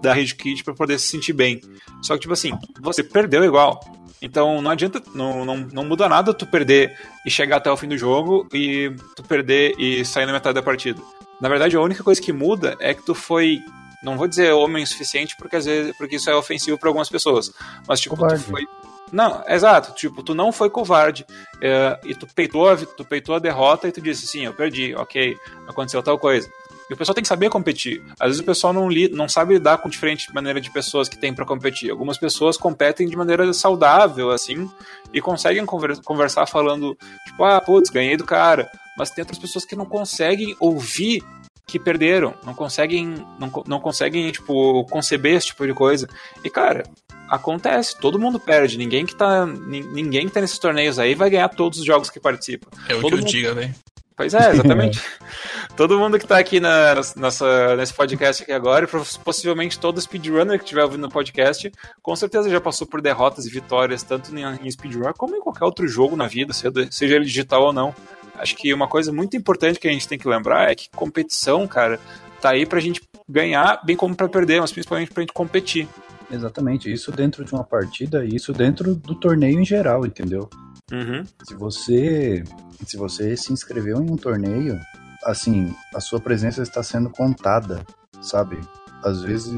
da 0.00 0.14
Rage 0.14 0.36
Kit 0.36 0.62
para 0.62 0.72
poder 0.72 0.98
se 0.98 1.08
sentir 1.08 1.32
bem. 1.32 1.60
Só 2.00 2.14
que, 2.14 2.20
tipo 2.20 2.32
assim, 2.32 2.52
você 2.80 3.02
perdeu 3.02 3.44
igual. 3.44 3.80
Então 4.22 4.60
não 4.60 4.70
adianta, 4.70 5.02
não, 5.14 5.44
não, 5.44 5.56
não 5.56 5.84
muda 5.84 6.08
nada 6.08 6.34
tu 6.34 6.46
perder 6.46 6.94
e 7.26 7.30
chegar 7.30 7.56
até 7.56 7.70
o 7.70 7.76
fim 7.76 7.88
do 7.88 7.96
jogo 7.96 8.46
e 8.52 8.94
tu 9.16 9.22
perder 9.22 9.74
e 9.78 10.04
sair 10.04 10.26
na 10.26 10.32
metade 10.32 10.54
da 10.54 10.62
partida. 10.62 11.00
Na 11.40 11.48
verdade, 11.48 11.74
a 11.74 11.80
única 11.80 12.04
coisa 12.04 12.20
que 12.20 12.32
muda 12.32 12.76
é 12.80 12.92
que 12.92 13.02
tu 13.02 13.14
foi 13.14 13.60
não 14.02 14.18
vou 14.18 14.28
dizer 14.28 14.52
homem 14.52 14.82
o 14.82 14.86
suficiente 14.86 15.34
porque 15.38 15.56
às 15.56 15.64
vezes 15.64 15.96
porque 15.96 16.16
isso 16.16 16.28
é 16.28 16.36
ofensivo 16.36 16.78
para 16.78 16.90
algumas 16.90 17.08
pessoas, 17.08 17.50
mas 17.88 17.98
tipo, 17.98 18.14
Covarde. 18.14 18.44
tu 18.44 18.50
foi 18.50 18.66
não, 19.12 19.42
exato, 19.48 19.92
tipo, 19.94 20.22
tu 20.22 20.34
não 20.34 20.52
foi 20.52 20.70
covarde 20.70 21.26
é, 21.60 21.98
e 22.04 22.14
tu 22.14 22.26
peitou, 22.26 22.68
a, 22.68 22.76
tu 22.76 23.04
peitou 23.04 23.34
a 23.34 23.38
derrota 23.38 23.88
e 23.88 23.92
tu 23.92 24.00
disse, 24.00 24.26
sim, 24.26 24.44
eu 24.44 24.52
perdi, 24.52 24.94
ok, 24.94 25.36
aconteceu 25.68 26.02
tal 26.02 26.18
coisa. 26.18 26.48
E 26.88 26.92
o 26.92 26.96
pessoal 26.96 27.14
tem 27.14 27.22
que 27.22 27.28
saber 27.28 27.48
competir. 27.50 28.02
Às 28.18 28.30
vezes 28.30 28.40
o 28.40 28.44
pessoal 28.44 28.72
não, 28.72 28.88
li, 28.88 29.08
não 29.08 29.28
sabe 29.28 29.54
lidar 29.54 29.78
com 29.78 29.88
diferente 29.88 30.26
maneira 30.34 30.60
de 30.60 30.72
pessoas 30.72 31.08
que 31.08 31.16
tem 31.16 31.32
para 31.32 31.44
competir. 31.46 31.88
Algumas 31.88 32.18
pessoas 32.18 32.56
competem 32.56 33.08
de 33.08 33.16
maneira 33.16 33.52
saudável, 33.52 34.30
assim, 34.30 34.68
e 35.12 35.20
conseguem 35.20 35.64
conver- 35.64 36.02
conversar 36.02 36.46
falando, 36.46 36.98
tipo, 37.26 37.44
ah, 37.44 37.60
putz, 37.60 37.90
ganhei 37.90 38.16
do 38.16 38.24
cara. 38.24 38.68
Mas 38.98 39.10
tem 39.10 39.22
outras 39.22 39.38
pessoas 39.38 39.64
que 39.64 39.76
não 39.76 39.86
conseguem 39.86 40.56
ouvir 40.58 41.22
que 41.70 41.78
perderam, 41.78 42.34
não 42.44 42.52
conseguem, 42.54 43.14
não, 43.38 43.50
não 43.66 43.80
conseguem, 43.80 44.30
tipo, 44.30 44.84
conceber 44.86 45.34
esse 45.36 45.46
tipo 45.48 45.66
de 45.66 45.72
coisa. 45.72 46.08
E, 46.44 46.50
cara, 46.50 46.82
acontece, 47.28 47.98
todo 47.98 48.18
mundo 48.18 48.40
perde. 48.40 48.76
Ninguém 48.76 49.06
que 49.06 49.14
tá, 49.14 49.46
nin- 49.46 49.86
ninguém 49.92 50.26
que 50.26 50.32
tá 50.34 50.40
nesses 50.40 50.58
torneios 50.58 50.98
aí 50.98 51.14
vai 51.14 51.30
ganhar 51.30 51.48
todos 51.48 51.78
os 51.78 51.84
jogos 51.84 52.10
que 52.10 52.18
participa. 52.20 52.66
É 52.88 52.94
o 52.94 53.00
Todo 53.00 53.08
que 53.10 53.14
eu 53.14 53.18
mundo- 53.20 53.30
diga, 53.30 53.54
né? 53.54 53.74
Pois 54.16 54.34
é, 54.34 54.50
exatamente. 54.50 55.00
Todo 55.78 55.98
mundo 55.98 56.18
que 56.18 56.26
tá 56.26 56.36
aqui 56.38 56.60
na, 56.60 56.94
nessa, 57.16 57.74
nesse 57.76 57.94
podcast 57.94 58.42
aqui 58.42 58.52
agora, 58.52 58.84
e 58.84 58.88
poss- 58.88 59.16
possivelmente 59.16 59.78
todo 59.78 59.98
speedrunner 59.98 60.58
que 60.58 60.64
estiver 60.64 60.82
ouvindo 60.84 61.06
o 61.06 61.10
podcast, 61.10 61.72
com 62.02 62.14
certeza 62.14 62.50
já 62.50 62.60
passou 62.60 62.86
por 62.86 63.00
derrotas 63.00 63.46
e 63.46 63.50
vitórias, 63.50 64.02
tanto 64.02 64.36
em, 64.36 64.42
em 64.44 64.70
speedrun 64.70 65.10
como 65.16 65.36
em 65.36 65.40
qualquer 65.40 65.64
outro 65.64 65.88
jogo 65.88 66.16
na 66.16 66.26
vida, 66.26 66.52
seja, 66.52 66.72
seja 66.90 67.16
ele 67.16 67.24
digital 67.24 67.62
ou 67.62 67.72
não. 67.72 67.94
Acho 68.40 68.56
que 68.56 68.72
uma 68.72 68.88
coisa 68.88 69.12
muito 69.12 69.36
importante 69.36 69.78
que 69.78 69.86
a 69.86 69.92
gente 69.92 70.08
tem 70.08 70.18
que 70.18 70.28
lembrar 70.28 70.70
é 70.70 70.74
que 70.74 70.88
competição, 70.90 71.66
cara, 71.66 72.00
tá 72.40 72.50
aí 72.50 72.64
pra 72.64 72.80
gente 72.80 73.02
ganhar, 73.28 73.80
bem 73.84 73.94
como 73.94 74.16
pra 74.16 74.28
perder, 74.28 74.60
mas 74.60 74.72
principalmente 74.72 75.12
pra 75.12 75.22
gente 75.22 75.32
competir. 75.32 75.86
Exatamente, 76.30 76.90
isso 76.90 77.10
dentro 77.12 77.44
de 77.44 77.52
uma 77.52 77.64
partida 77.64 78.24
e 78.24 78.34
isso 78.34 78.52
dentro 78.52 78.94
do 78.94 79.14
torneio 79.14 79.60
em 79.60 79.64
geral, 79.64 80.06
entendeu? 80.06 80.48
Uhum. 80.92 81.24
Se 81.44 81.54
você 81.54 82.44
se 82.86 82.96
você 82.96 83.36
se 83.36 83.52
inscreveu 83.52 84.02
em 84.02 84.10
um 84.10 84.16
torneio, 84.16 84.80
assim, 85.24 85.74
a 85.94 86.00
sua 86.00 86.18
presença 86.18 86.62
está 86.62 86.82
sendo 86.82 87.10
contada, 87.10 87.84
sabe? 88.22 88.58
Às 89.04 89.22
vezes, 89.22 89.52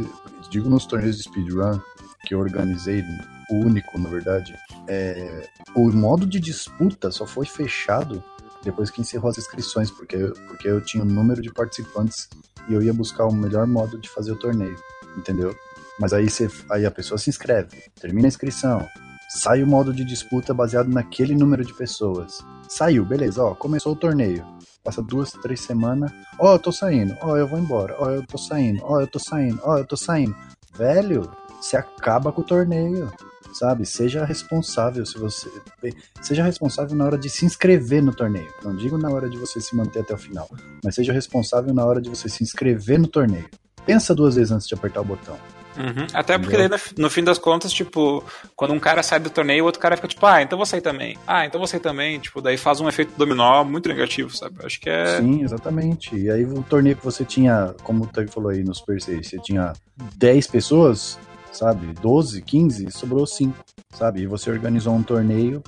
digo 0.50 0.68
nos 0.68 0.86
torneios 0.86 1.16
de 1.16 1.24
speedrun 1.24 1.78
que 2.26 2.34
eu 2.34 2.40
organizei, 2.40 3.02
o 3.50 3.56
único, 3.56 3.98
na 3.98 4.08
verdade, 4.08 4.54
é, 4.88 5.48
o 5.74 5.90
modo 5.90 6.26
de 6.26 6.40
disputa 6.40 7.10
só 7.10 7.26
foi 7.26 7.46
fechado 7.46 8.22
depois 8.62 8.90
que 8.90 9.00
encerrou 9.00 9.30
as 9.30 9.38
inscrições, 9.38 9.90
porque, 9.90 10.16
eu- 10.16 10.32
porque 10.48 10.68
eu 10.68 10.80
tinha 10.80 11.02
o 11.02 11.06
número 11.06 11.40
de 11.42 11.52
participantes 11.52 12.28
e 12.68 12.74
eu 12.74 12.82
ia 12.82 12.92
buscar 12.94 13.26
o 13.26 13.32
melhor 13.34 13.66
modo 13.66 13.98
de 13.98 14.08
fazer 14.08 14.32
o 14.32 14.38
torneio, 14.38 14.76
entendeu? 15.16 15.54
Mas 15.98 16.12
aí, 16.12 16.28
você, 16.30 16.50
aí 16.70 16.86
a 16.86 16.90
pessoa 16.90 17.18
se 17.18 17.28
inscreve, 17.30 17.82
termina 18.00 18.26
a 18.26 18.30
inscrição, 18.30 18.86
sai 19.28 19.62
o 19.62 19.66
modo 19.66 19.92
de 19.92 20.04
disputa 20.04 20.54
baseado 20.54 20.88
naquele 20.88 21.34
número 21.34 21.64
de 21.64 21.74
pessoas. 21.74 22.38
Saiu, 22.68 23.04
beleza, 23.04 23.42
ó, 23.44 23.54
começou 23.54 23.92
o 23.92 23.96
torneio. 23.96 24.44
Passa 24.82 25.00
duas, 25.00 25.30
três 25.30 25.60
semanas, 25.60 26.10
ó, 26.40 26.54
eu 26.54 26.58
tô 26.58 26.72
saindo, 26.72 27.16
ó, 27.20 27.36
eu 27.36 27.46
vou 27.46 27.58
embora, 27.58 27.94
ó, 28.00 28.10
eu 28.10 28.26
tô 28.26 28.36
saindo, 28.36 28.80
ó, 28.82 29.00
eu 29.00 29.06
tô 29.06 29.18
saindo, 29.18 29.60
ó, 29.62 29.78
eu 29.78 29.84
tô 29.86 29.96
saindo. 29.96 30.34
Velho, 30.74 31.30
você 31.60 31.76
acaba 31.76 32.32
com 32.32 32.40
o 32.40 32.44
torneio, 32.44 33.12
sabe? 33.52 33.86
Seja 33.86 34.24
responsável 34.24 35.04
se 35.04 35.18
você. 35.18 35.50
Seja 36.20 36.42
responsável 36.42 36.96
na 36.96 37.04
hora 37.04 37.18
de 37.18 37.28
se 37.28 37.44
inscrever 37.44 38.02
no 38.02 38.14
torneio. 38.14 38.52
Não 38.62 38.74
digo 38.74 38.98
na 38.98 39.10
hora 39.10 39.28
de 39.28 39.36
você 39.36 39.60
se 39.60 39.76
manter 39.76 40.00
até 40.00 40.14
o 40.14 40.18
final, 40.18 40.48
mas 40.84 40.94
seja 40.94 41.12
responsável 41.12 41.72
na 41.72 41.84
hora 41.84 42.00
de 42.00 42.08
você 42.08 42.28
se 42.28 42.42
inscrever 42.42 42.98
no 42.98 43.06
torneio. 43.06 43.48
Pensa 43.84 44.14
duas 44.14 44.36
vezes 44.36 44.52
antes 44.52 44.68
de 44.68 44.74
apertar 44.74 45.00
o 45.00 45.04
botão. 45.04 45.36
Uhum. 45.76 46.06
Até 46.12 46.38
porque 46.38 46.56
daí, 46.56 46.68
no, 46.98 47.08
fim 47.08 47.24
das 47.24 47.38
contas, 47.38 47.72
tipo, 47.72 48.22
quando 48.54 48.74
um 48.74 48.78
cara 48.78 49.02
sai 49.02 49.18
do 49.18 49.30
torneio, 49.30 49.64
o 49.64 49.66
outro 49.66 49.80
cara 49.80 49.96
fica 49.96 50.08
tipo, 50.08 50.24
ah, 50.26 50.42
então 50.42 50.56
vou 50.56 50.66
sair 50.66 50.80
também. 50.80 51.16
Ah, 51.26 51.46
então 51.46 51.58
vou 51.58 51.66
sair 51.66 51.80
também. 51.80 52.18
Tipo, 52.18 52.40
daí 52.40 52.56
faz 52.56 52.80
um 52.80 52.88
efeito 52.88 53.14
dominó 53.16 53.64
muito 53.64 53.88
negativo, 53.88 54.34
sabe? 54.36 54.56
Acho 54.64 54.80
que 54.80 54.90
é. 54.90 55.18
Sim, 55.18 55.42
exatamente. 55.42 56.14
E 56.14 56.30
aí 56.30 56.44
o 56.44 56.62
torneio 56.62 56.96
que 56.96 57.04
você 57.04 57.24
tinha, 57.24 57.74
como 57.82 58.04
o 58.04 58.06
Tug 58.06 58.30
falou 58.30 58.50
aí 58.50 58.62
no 58.62 58.74
Super 58.74 59.00
6, 59.00 59.26
você 59.26 59.38
tinha 59.38 59.72
10 60.16 60.46
pessoas, 60.48 61.18
sabe? 61.52 61.92
12, 61.92 62.42
15, 62.42 62.90
sobrou 62.90 63.26
5, 63.26 63.56
sabe? 63.90 64.22
E 64.22 64.26
você 64.26 64.50
organizou 64.50 64.94
um 64.94 65.02
torneio 65.02 65.62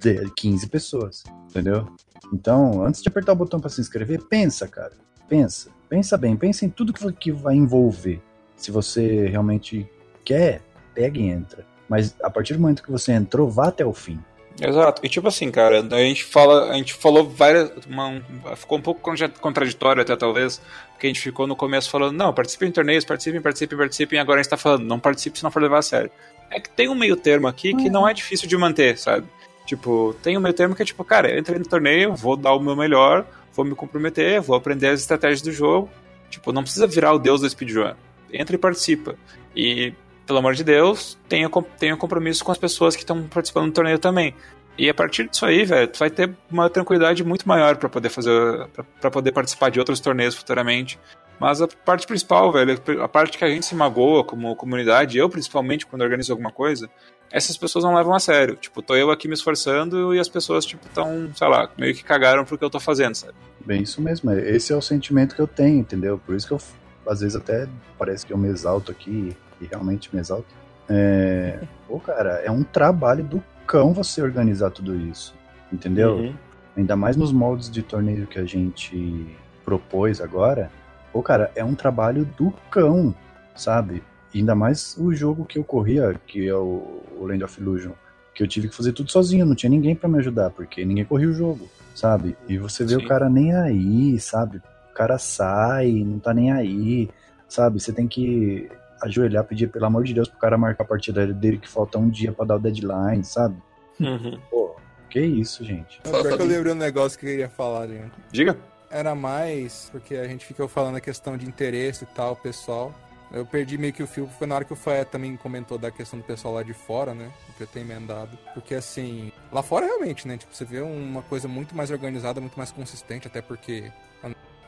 10, 0.00 0.30
15 0.36 0.68
pessoas, 0.68 1.24
entendeu? 1.50 1.88
Então, 2.32 2.84
antes 2.84 3.02
de 3.02 3.08
apertar 3.08 3.32
o 3.32 3.36
botão 3.36 3.60
pra 3.60 3.70
se 3.70 3.80
inscrever, 3.80 4.22
pensa, 4.28 4.68
cara. 4.68 4.92
Pensa. 5.28 5.70
Pensa 5.88 6.16
bem, 6.16 6.36
pensa 6.36 6.64
em 6.64 6.68
tudo 6.68 6.92
que 6.92 7.32
vai 7.32 7.54
envolver. 7.54 8.20
Se 8.56 8.70
você 8.70 9.26
realmente 9.26 9.88
quer, 10.24 10.62
pega 10.94 11.18
e 11.18 11.28
entra. 11.28 11.64
Mas 11.88 12.14
a 12.22 12.30
partir 12.30 12.54
do 12.54 12.60
momento 12.60 12.82
que 12.82 12.90
você 12.90 13.12
entrou, 13.12 13.48
vá 13.48 13.68
até 13.68 13.84
o 13.84 13.92
fim. 13.92 14.18
Exato. 14.60 15.00
E 15.04 15.08
tipo 15.08 15.28
assim, 15.28 15.50
cara, 15.50 15.80
a 15.80 15.98
gente 15.98 16.24
fala, 16.24 16.70
a 16.70 16.74
gente 16.74 16.94
falou 16.94 17.28
várias, 17.28 17.70
uma- 17.86 18.22
ficou 18.56 18.78
um 18.78 18.80
pouco 18.80 19.00
contra- 19.00 19.28
contraditório 19.28 20.00
até 20.02 20.16
talvez, 20.16 20.60
porque 20.92 21.06
a 21.06 21.10
gente 21.10 21.20
ficou 21.20 21.46
no 21.46 21.54
começo 21.54 21.90
falando, 21.90 22.16
não, 22.16 22.32
participem 22.32 22.68
em 22.68 22.72
torneios, 22.72 23.04
participem, 23.04 23.40
participem, 23.40 23.76
participem, 23.76 24.16
e 24.18 24.20
agora 24.20 24.40
a 24.40 24.42
gente 24.42 24.50
tá 24.50 24.56
falando, 24.56 24.84
não 24.84 24.98
participe 24.98 25.36
se 25.38 25.44
não 25.44 25.50
for 25.50 25.60
levar 25.60 25.78
a 25.78 25.82
sério. 25.82 26.10
É 26.50 26.58
que 26.60 26.70
tem 26.70 26.88
um 26.88 26.94
meio 26.94 27.16
termo 27.16 27.46
aqui 27.48 27.74
que 27.74 27.90
não 27.90 28.08
é 28.08 28.14
difícil 28.14 28.48
de 28.48 28.56
manter, 28.56 28.96
sabe? 28.96 29.26
Tipo, 29.66 30.14
tem 30.22 30.38
um 30.38 30.40
meio 30.40 30.54
termo 30.54 30.74
que 30.74 30.82
é 30.82 30.84
tipo, 30.86 31.04
cara, 31.04 31.28
eu 31.30 31.38
entrei 31.38 31.58
no 31.58 31.66
torneio, 31.66 32.14
vou 32.14 32.36
dar 32.36 32.52
o 32.54 32.60
meu 32.60 32.76
melhor, 32.76 33.26
vou 33.52 33.64
me 33.64 33.74
comprometer, 33.74 34.40
vou 34.40 34.56
aprender 34.56 34.88
as 34.88 35.00
estratégias 35.00 35.42
do 35.42 35.50
jogo. 35.52 35.90
Tipo, 36.30 36.52
não 36.52 36.62
precisa 36.62 36.86
virar 36.86 37.12
o 37.12 37.18
deus 37.18 37.40
do 37.40 37.50
speedrun. 37.50 37.92
Entra 38.32 38.54
e 38.54 38.58
participa. 38.58 39.16
E, 39.54 39.92
pelo 40.26 40.40
amor 40.40 40.54
de 40.54 40.64
Deus, 40.64 41.16
tenha, 41.28 41.48
tenha 41.78 41.96
compromisso 41.96 42.44
com 42.44 42.52
as 42.52 42.58
pessoas 42.58 42.96
que 42.96 43.02
estão 43.02 43.22
participando 43.28 43.66
do 43.66 43.72
torneio 43.72 43.98
também. 43.98 44.34
E 44.78 44.90
a 44.90 44.94
partir 44.94 45.28
disso 45.28 45.46
aí, 45.46 45.64
velho, 45.64 45.88
tu 45.88 45.98
vai 45.98 46.10
ter 46.10 46.34
uma 46.50 46.68
tranquilidade 46.68 47.24
muito 47.24 47.48
maior 47.48 47.76
pra 47.76 47.88
poder 47.88 48.10
fazer, 48.10 48.68
pra 49.00 49.10
poder 49.10 49.32
participar 49.32 49.70
de 49.70 49.78
outros 49.78 50.00
torneios 50.00 50.34
futuramente. 50.34 50.98
Mas 51.38 51.62
a 51.62 51.68
parte 51.68 52.06
principal, 52.06 52.52
velho, 52.52 52.80
a 53.02 53.08
parte 53.08 53.38
que 53.38 53.44
a 53.44 53.48
gente 53.48 53.64
se 53.64 53.74
magoa 53.74 54.24
como 54.24 54.54
comunidade, 54.56 55.18
eu 55.18 55.28
principalmente 55.28 55.86
quando 55.86 56.02
organizo 56.02 56.32
alguma 56.32 56.50
coisa, 56.50 56.90
essas 57.30 57.56
pessoas 57.56 57.84
não 57.84 57.94
levam 57.94 58.14
a 58.14 58.20
sério. 58.20 58.56
Tipo, 58.56 58.82
tô 58.82 58.94
eu 58.94 59.10
aqui 59.10 59.28
me 59.28 59.34
esforçando 59.34 60.14
e 60.14 60.18
as 60.18 60.28
pessoas, 60.28 60.64
tipo, 60.64 60.86
tão, 60.94 61.30
sei 61.34 61.48
lá, 61.48 61.70
meio 61.76 61.94
que 61.94 62.04
cagaram 62.04 62.44
pro 62.44 62.58
que 62.58 62.64
eu 62.64 62.70
tô 62.70 62.80
fazendo, 62.80 63.14
sabe? 63.14 63.34
Bem, 63.64 63.82
isso 63.82 64.00
mesmo. 64.00 64.30
Esse 64.32 64.72
é 64.72 64.76
o 64.76 64.82
sentimento 64.82 65.34
que 65.34 65.40
eu 65.40 65.46
tenho, 65.46 65.78
entendeu? 65.78 66.20
Por 66.24 66.34
isso 66.34 66.46
que 66.46 66.52
eu, 66.52 66.60
às 67.06 67.20
vezes, 67.20 67.36
até 67.36 67.68
parece 67.98 68.24
que 68.24 68.32
eu 68.32 68.38
me 68.38 68.48
exalto 68.48 68.90
aqui, 68.90 69.36
e 69.60 69.66
realmente 69.66 70.14
me 70.14 70.20
exalto. 70.20 70.48
É... 70.88 71.60
Pô, 71.86 72.00
cara, 72.00 72.40
é 72.44 72.50
um 72.50 72.62
trabalho 72.62 73.24
do 73.24 73.42
cão 73.66 73.92
você 73.92 74.22
organizar 74.22 74.70
tudo 74.70 74.94
isso, 74.94 75.34
entendeu? 75.72 76.16
Uhum. 76.16 76.34
Ainda 76.76 76.96
mais 76.96 77.16
nos 77.16 77.32
moldes 77.32 77.70
de 77.70 77.82
torneio 77.82 78.26
que 78.26 78.38
a 78.38 78.44
gente 78.44 79.26
propôs 79.64 80.20
agora. 80.20 80.70
Pô, 81.12 81.22
cara, 81.22 81.50
é 81.54 81.64
um 81.64 81.74
trabalho 81.74 82.24
do 82.36 82.52
cão, 82.70 83.14
sabe? 83.54 84.02
Ainda 84.34 84.54
mais 84.54 84.96
o 84.98 85.12
jogo 85.14 85.44
que 85.44 85.58
eu 85.58 85.64
corria, 85.64 86.14
que 86.26 86.46
é 86.46 86.54
o, 86.54 87.02
Land 87.20 87.42
of 87.42 87.60
Illusion, 87.60 87.92
que 88.34 88.42
eu 88.42 88.46
tive 88.46 88.68
que 88.68 88.76
fazer 88.76 88.92
tudo 88.92 89.10
sozinho, 89.10 89.46
não 89.46 89.54
tinha 89.54 89.70
ninguém 89.70 89.94
pra 89.94 90.08
me 90.08 90.18
ajudar, 90.18 90.50
porque 90.50 90.84
ninguém 90.84 91.04
corria 91.04 91.28
o 91.28 91.32
jogo, 91.32 91.68
sabe? 91.94 92.36
E 92.46 92.58
você 92.58 92.84
vê 92.84 92.96
Sim. 92.96 93.04
o 93.04 93.08
cara 93.08 93.30
nem 93.30 93.54
aí, 93.54 94.20
sabe? 94.20 94.58
O 94.90 94.94
cara 94.94 95.18
sai, 95.18 95.90
não 96.04 96.18
tá 96.18 96.34
nem 96.34 96.52
aí, 96.52 97.08
sabe? 97.48 97.80
Você 97.80 97.92
tem 97.92 98.06
que 98.06 98.68
ajoelhar, 99.02 99.44
pedir 99.44 99.68
pelo 99.68 99.86
amor 99.86 100.04
de 100.04 100.14
Deus 100.14 100.28
pro 100.28 100.38
cara 100.38 100.58
marcar 100.58 100.84
a 100.84 100.86
partida 100.86 101.26
dele 101.26 101.58
que 101.58 101.68
falta 101.68 101.98
um 101.98 102.08
dia 102.08 102.32
pra 102.32 102.44
dar 102.44 102.56
o 102.56 102.58
deadline, 102.58 103.24
sabe? 103.24 103.56
Uhum. 104.00 104.38
Pô, 104.50 104.76
que 105.08 105.20
isso, 105.20 105.64
gente. 105.64 106.00
Pior 106.02 106.22
que 106.22 106.42
eu 106.42 106.46
lembrei 106.46 106.72
um 106.72 106.76
negócio 106.76 107.18
que 107.18 107.26
eu 107.26 107.30
queria 107.30 107.48
falar, 107.48 107.86
gente. 107.88 108.12
Diga. 108.30 108.56
Era 108.90 109.14
mais 109.14 109.88
porque 109.90 110.14
a 110.14 110.26
gente 110.26 110.44
ficou 110.44 110.68
falando 110.68 110.96
a 110.96 111.00
questão 111.00 111.36
de 111.36 111.46
interesse 111.46 112.04
e 112.04 112.06
tal, 112.06 112.36
pessoal. 112.36 112.94
Eu 113.32 113.44
perdi 113.44 113.76
meio 113.76 113.92
que 113.92 114.02
o 114.02 114.06
fio, 114.06 114.28
foi 114.38 114.46
na 114.46 114.54
hora 114.54 114.64
que 114.64 114.72
o 114.72 114.76
Faé 114.76 115.04
também 115.04 115.36
comentou 115.36 115.76
da 115.76 115.90
questão 115.90 116.18
do 116.18 116.24
pessoal 116.24 116.54
lá 116.54 116.62
de 116.62 116.72
fora, 116.72 117.12
né? 117.12 117.30
Que 117.56 117.64
eu 117.64 117.66
tenho 117.66 117.84
emendado. 117.84 118.38
Porque 118.54 118.74
assim, 118.74 119.32
lá 119.50 119.62
fora 119.62 119.86
realmente, 119.86 120.28
né? 120.28 120.36
Tipo, 120.36 120.54
você 120.54 120.64
vê 120.64 120.80
uma 120.80 121.22
coisa 121.22 121.48
muito 121.48 121.74
mais 121.74 121.90
organizada, 121.90 122.40
muito 122.40 122.56
mais 122.56 122.70
consistente, 122.70 123.26
até 123.26 123.42
porque. 123.42 123.90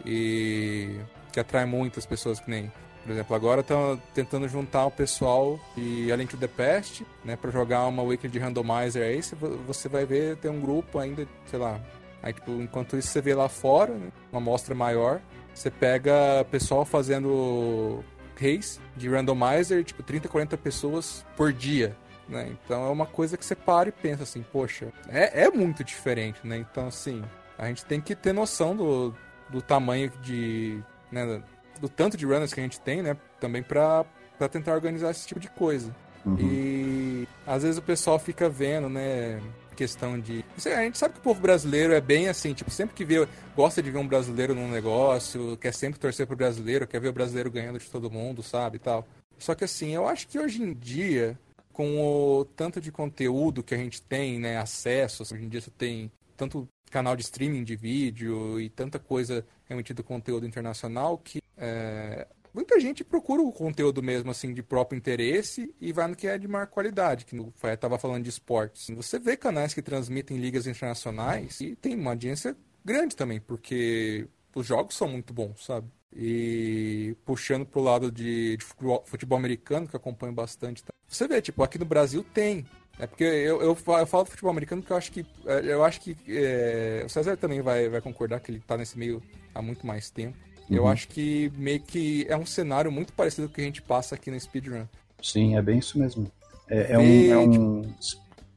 E. 0.05 0.99
que 1.33 1.41
atrai 1.41 1.66
muitas 1.66 2.05
pessoas 2.05 2.41
que 2.41 2.51
nem. 2.51 2.72
Por 3.09 3.14
exemplo, 3.14 3.34
agora 3.34 3.62
estão 3.62 3.98
tentando 4.12 4.46
juntar 4.46 4.84
o 4.84 4.90
pessoal 4.90 5.59
e 5.74 6.12
além 6.12 6.26
do 6.26 6.36
The 6.36 6.46
Past, 6.46 7.06
né, 7.24 7.36
para 7.36 7.50
jogar 7.50 7.86
uma 7.86 8.02
weekly 8.02 8.28
de 8.28 8.38
randomizer 8.38 9.02
aí, 9.02 9.22
você 9.66 9.88
vai 9.88 10.04
ver 10.04 10.36
tem 10.36 10.50
um 10.50 10.61
grupo 10.61 10.98
ainda, 10.98 11.26
sei 11.46 11.59
lá. 11.59 11.80
Aí 12.22 12.34
tipo, 12.34 12.50
enquanto 12.61 12.98
isso 12.98 13.09
você 13.09 13.22
vê 13.22 13.34
lá 13.34 13.48
fora, 13.48 13.94
né, 13.94 14.12
uma 14.30 14.42
amostra 14.42 14.74
maior, 14.74 15.22
você 15.54 15.70
pega 15.70 16.44
pessoal 16.50 16.84
fazendo 16.84 18.04
race 18.38 18.78
de 18.94 19.09
randomizer, 19.09 19.82
tipo 19.84 20.02
30, 20.02 20.28
40 20.28 20.59
pessoas 20.59 21.24
por 21.34 21.50
dia, 21.50 21.96
né? 22.28 22.54
Então 22.62 22.88
é 22.88 22.90
uma 22.90 23.06
coisa 23.06 23.38
que 23.38 23.44
você 23.46 23.54
para 23.54 23.88
e 23.88 23.92
pensa 23.92 24.24
assim, 24.24 24.44
poxa, 24.52 24.92
é, 25.09 25.44
é 25.44 25.50
muito 25.50 25.82
diferente, 25.82 26.46
né? 26.46 26.59
Então 26.59 26.88
assim, 26.88 27.24
a 27.56 27.68
gente 27.68 27.86
tem 27.86 28.02
que 28.02 28.14
ter 28.14 28.34
noção 28.34 28.76
do, 28.76 29.14
do 29.48 29.62
tamanho 29.62 30.12
de, 30.20 30.82
né, 31.11 31.42
do 31.81 31.89
tanto 31.89 32.16
de 32.16 32.24
runners 32.26 32.53
que 32.53 32.61
a 32.61 32.62
gente 32.62 32.81
tem, 32.81 33.03
né? 33.03 33.16
Também 33.41 33.62
pra, 33.62 34.05
pra 34.37 34.49
tentar 34.49 34.74
organizar 34.74 35.11
esse 35.11 35.26
tipo 35.26 35.41
de 35.41 35.49
coisa. 35.51 35.95
Uhum. 36.24 36.37
E 36.39 37.29
às 37.47 37.62
vezes 37.62 37.79
o 37.79 37.83
pessoal 37.83 38.18
fica 38.18 38.49
vendo, 38.49 38.89
né? 38.89 39.41
Questão 39.76 40.18
de. 40.18 40.45
A 40.57 40.83
gente 40.83 40.99
sabe 40.99 41.14
que 41.14 41.20
o 41.20 41.22
povo 41.22 41.41
brasileiro 41.41 41.93
é 41.93 42.01
bem 42.01 42.29
assim, 42.29 42.53
tipo, 42.53 42.68
sempre 42.68 42.97
que 42.97 43.05
vê, 43.05 43.29
gosta 43.55 43.81
de 43.81 43.93
ver 43.93 43.99
um 43.99 44.09
brasileiro 44.09 44.53
num 44.53 44.68
negócio, 44.68 45.57
quer 45.57 45.72
sempre 45.72 46.01
torcer 46.01 46.26
pro 46.26 46.35
brasileiro, 46.35 46.85
quer 46.85 47.01
ver 47.01 47.09
o 47.09 47.12
brasileiro 47.12 47.51
ganhando 47.51 47.79
de 47.79 47.87
todo 47.87 48.11
mundo, 48.11 48.43
sabe? 48.43 48.76
e 48.76 48.81
tal. 48.81 49.07
Só 49.39 49.55
que 49.55 49.62
assim, 49.62 49.95
eu 49.95 50.09
acho 50.09 50.26
que 50.26 50.37
hoje 50.37 50.61
em 50.61 50.74
dia, 50.74 51.39
com 51.72 52.01
o 52.01 52.45
tanto 52.45 52.81
de 52.81 52.91
conteúdo 52.91 53.62
que 53.62 53.72
a 53.72 53.79
gente 53.79 54.03
tem, 54.03 54.41
né? 54.41 54.59
Acesso, 54.59 55.22
hoje 55.22 55.45
em 55.45 55.49
dia 55.49 55.61
você 55.61 55.70
tem 55.70 56.11
tanto 56.37 56.68
canal 56.91 57.14
de 57.14 57.22
streaming 57.22 57.62
de 57.62 57.76
vídeo 57.76 58.61
e 58.61 58.68
tanta 58.68 58.99
coisa 58.99 59.47
remetida 59.66 60.03
conteúdo 60.03 60.47
internacional 60.47 61.18
que 61.18 61.38
é, 61.59 62.26
muita 62.54 62.78
gente 62.80 63.04
procura 63.04 63.42
o 63.42 63.52
conteúdo 63.52 64.02
mesmo 64.02 64.30
assim 64.30 64.52
de 64.54 64.62
próprio 64.62 64.96
interesse 64.96 65.74
e 65.80 65.92
vai 65.92 66.06
no 66.09 66.16
que 66.16 66.26
é 66.26 66.38
de 66.38 66.48
maior 66.48 66.66
qualidade, 66.66 67.24
que 67.24 67.34
no 67.36 67.52
Fé 67.56 67.76
tava 67.76 67.98
falando 67.98 68.22
de 68.22 68.30
esportes. 68.30 68.88
Você 68.94 69.18
vê 69.18 69.36
canais 69.36 69.74
que 69.74 69.82
transmitem 69.82 70.36
ligas 70.38 70.66
internacionais 70.66 71.61
e 71.61 71.76
tem 71.76 71.94
uma 71.94 72.11
audiência 72.12 72.56
grande 72.84 73.14
também, 73.16 73.40
porque 73.40 74.26
os 74.54 74.66
jogos 74.66 74.96
são 74.96 75.09
muito 75.09 75.32
bons, 75.32 75.64
sabe? 75.64 75.86
E 76.12 77.14
puxando 77.24 77.66
pro 77.66 77.80
lado 77.82 78.11
de, 78.11 78.56
de 78.56 78.64
futebol, 78.64 79.02
futebol 79.06 79.38
americano, 79.38 79.86
que 79.86 79.96
acompanho 79.96 80.32
bastante, 80.32 80.82
tá? 80.82 80.92
você 81.06 81.28
vê, 81.28 81.40
tipo, 81.42 81.62
aqui 81.62 81.78
no 81.78 81.84
Brasil 81.84 82.24
tem. 82.34 82.66
É 82.98 83.06
porque 83.06 83.22
eu, 83.24 83.62
eu, 83.62 83.74
fa- 83.76 84.00
eu 84.00 84.06
falo 84.06 84.24
do 84.24 84.30
futebol 84.30 84.50
americano 84.50 84.82
porque 84.82 84.92
eu 84.92 84.96
acho 84.96 85.12
que. 85.12 85.24
é, 85.46 85.72
Eu 85.72 85.84
acho 85.84 86.00
que. 86.00 86.16
é, 86.28 87.02
o 87.06 87.09
César 87.09 87.36
também 87.36 87.61
vai, 87.61 87.88
vai 87.88 88.00
concordar 88.00 88.40
que 88.40 88.50
ele 88.50 88.59
tá 88.61 88.76
nesse 88.76 88.98
meio 88.98 89.22
há 89.54 89.62
muito 89.62 89.86
mais 89.86 90.11
tempo. 90.11 90.36
Eu 90.70 90.82
Uhum. 90.84 90.88
acho 90.88 91.08
que 91.08 91.50
meio 91.56 91.80
que 91.80 92.26
é 92.28 92.36
um 92.36 92.44
cenário 92.46 92.90
muito 92.92 93.12
parecido 93.12 93.46
com 93.48 93.52
o 93.52 93.54
que 93.54 93.60
a 93.62 93.64
gente 93.64 93.80
passa 93.82 94.14
aqui 94.14 94.30
no 94.30 94.38
speedrun. 94.38 94.84
Sim, 95.22 95.56
é 95.56 95.62
bem 95.62 95.78
isso 95.78 95.98
mesmo. 95.98 96.30
É, 96.68 96.92
é 96.92 96.98
um, 96.98 97.32
é 97.32 97.38
um, 97.38 97.80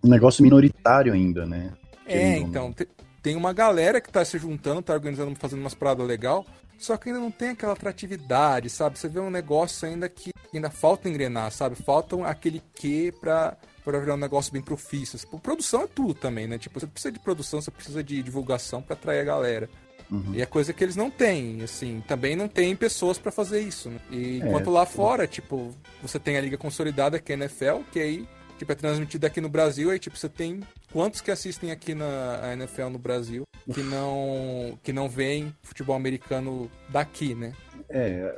um 0.03 0.09
negócio 0.09 0.43
minoritário 0.43 1.13
ainda, 1.13 1.45
né? 1.45 1.71
É, 2.05 2.37
então, 2.37 2.73
te- 2.73 2.87
tem 3.23 3.35
uma 3.35 3.53
galera 3.53 4.01
que 4.01 4.11
tá 4.11 4.23
se 4.25 4.37
juntando, 4.37 4.81
tá 4.81 4.93
organizando, 4.93 5.33
fazendo 5.39 5.59
umas 5.61 5.73
paradas 5.73 6.05
legal, 6.05 6.45
só 6.77 6.97
que 6.97 7.07
ainda 7.09 7.21
não 7.21 7.31
tem 7.31 7.49
aquela 7.49 7.73
atratividade, 7.73 8.69
sabe? 8.69 8.99
Você 8.99 9.07
vê 9.07 9.19
um 9.19 9.29
negócio 9.29 9.87
ainda 9.87 10.09
que 10.09 10.31
ainda 10.53 10.69
falta 10.69 11.07
engrenar, 11.07 11.49
sabe? 11.51 11.75
Falta 11.75 12.15
um- 12.17 12.25
aquele 12.25 12.61
quê 12.75 13.13
pra, 13.21 13.55
pra 13.85 13.99
virar 13.99 14.15
um 14.15 14.17
negócio 14.17 14.51
bem 14.51 14.61
profício. 14.61 15.17
Tipo, 15.17 15.39
produção 15.39 15.83
é 15.83 15.87
tudo 15.87 16.13
também, 16.13 16.47
né? 16.47 16.57
Tipo, 16.57 16.79
você 16.79 16.87
precisa 16.87 17.11
de 17.11 17.19
produção, 17.19 17.61
você 17.61 17.71
precisa 17.71 18.03
de 18.03 18.21
divulgação 18.21 18.81
pra 18.81 18.95
atrair 18.95 19.21
a 19.21 19.23
galera. 19.23 19.69
Uhum. 20.11 20.33
E 20.33 20.41
é 20.41 20.45
coisa 20.45 20.73
que 20.73 20.83
eles 20.83 20.95
não 20.95 21.09
têm, 21.09 21.61
assim, 21.63 22.03
também 22.05 22.35
não 22.35 22.47
tem 22.47 22.75
pessoas 22.75 23.17
pra 23.17 23.31
fazer 23.31 23.61
isso, 23.61 23.89
né? 23.89 23.99
E 24.11 24.41
É, 24.41 24.47
enquanto 24.47 24.69
lá 24.69 24.85
tipo- 24.85 24.97
fora, 24.97 25.25
tipo, 25.25 25.71
você 26.01 26.19
tem 26.19 26.35
a 26.37 26.41
liga 26.41 26.57
consolidada, 26.57 27.17
que 27.19 27.31
é 27.31 27.35
a 27.35 27.37
NFL, 27.37 27.77
que 27.91 27.99
aí, 27.99 28.27
tipo, 28.57 28.71
é 28.71 28.75
transmitida 28.75 29.27
aqui 29.27 29.39
no 29.39 29.47
Brasil, 29.49 29.89
aí, 29.89 29.97
tipo, 29.97 30.17
você 30.17 30.27
tem 30.27 30.59
quantos 30.91 31.21
que 31.21 31.31
assistem 31.31 31.71
aqui 31.71 31.95
na 31.95 32.51
NFL 32.53 32.89
no 32.89 32.99
Brasil 32.99 33.43
que 33.73 33.81
não 33.83 34.77
que 34.83 34.91
não 34.91 35.07
veem 35.07 35.55
futebol 35.61 35.95
americano 35.95 36.69
daqui, 36.89 37.33
né? 37.33 37.53
É, 37.89 38.33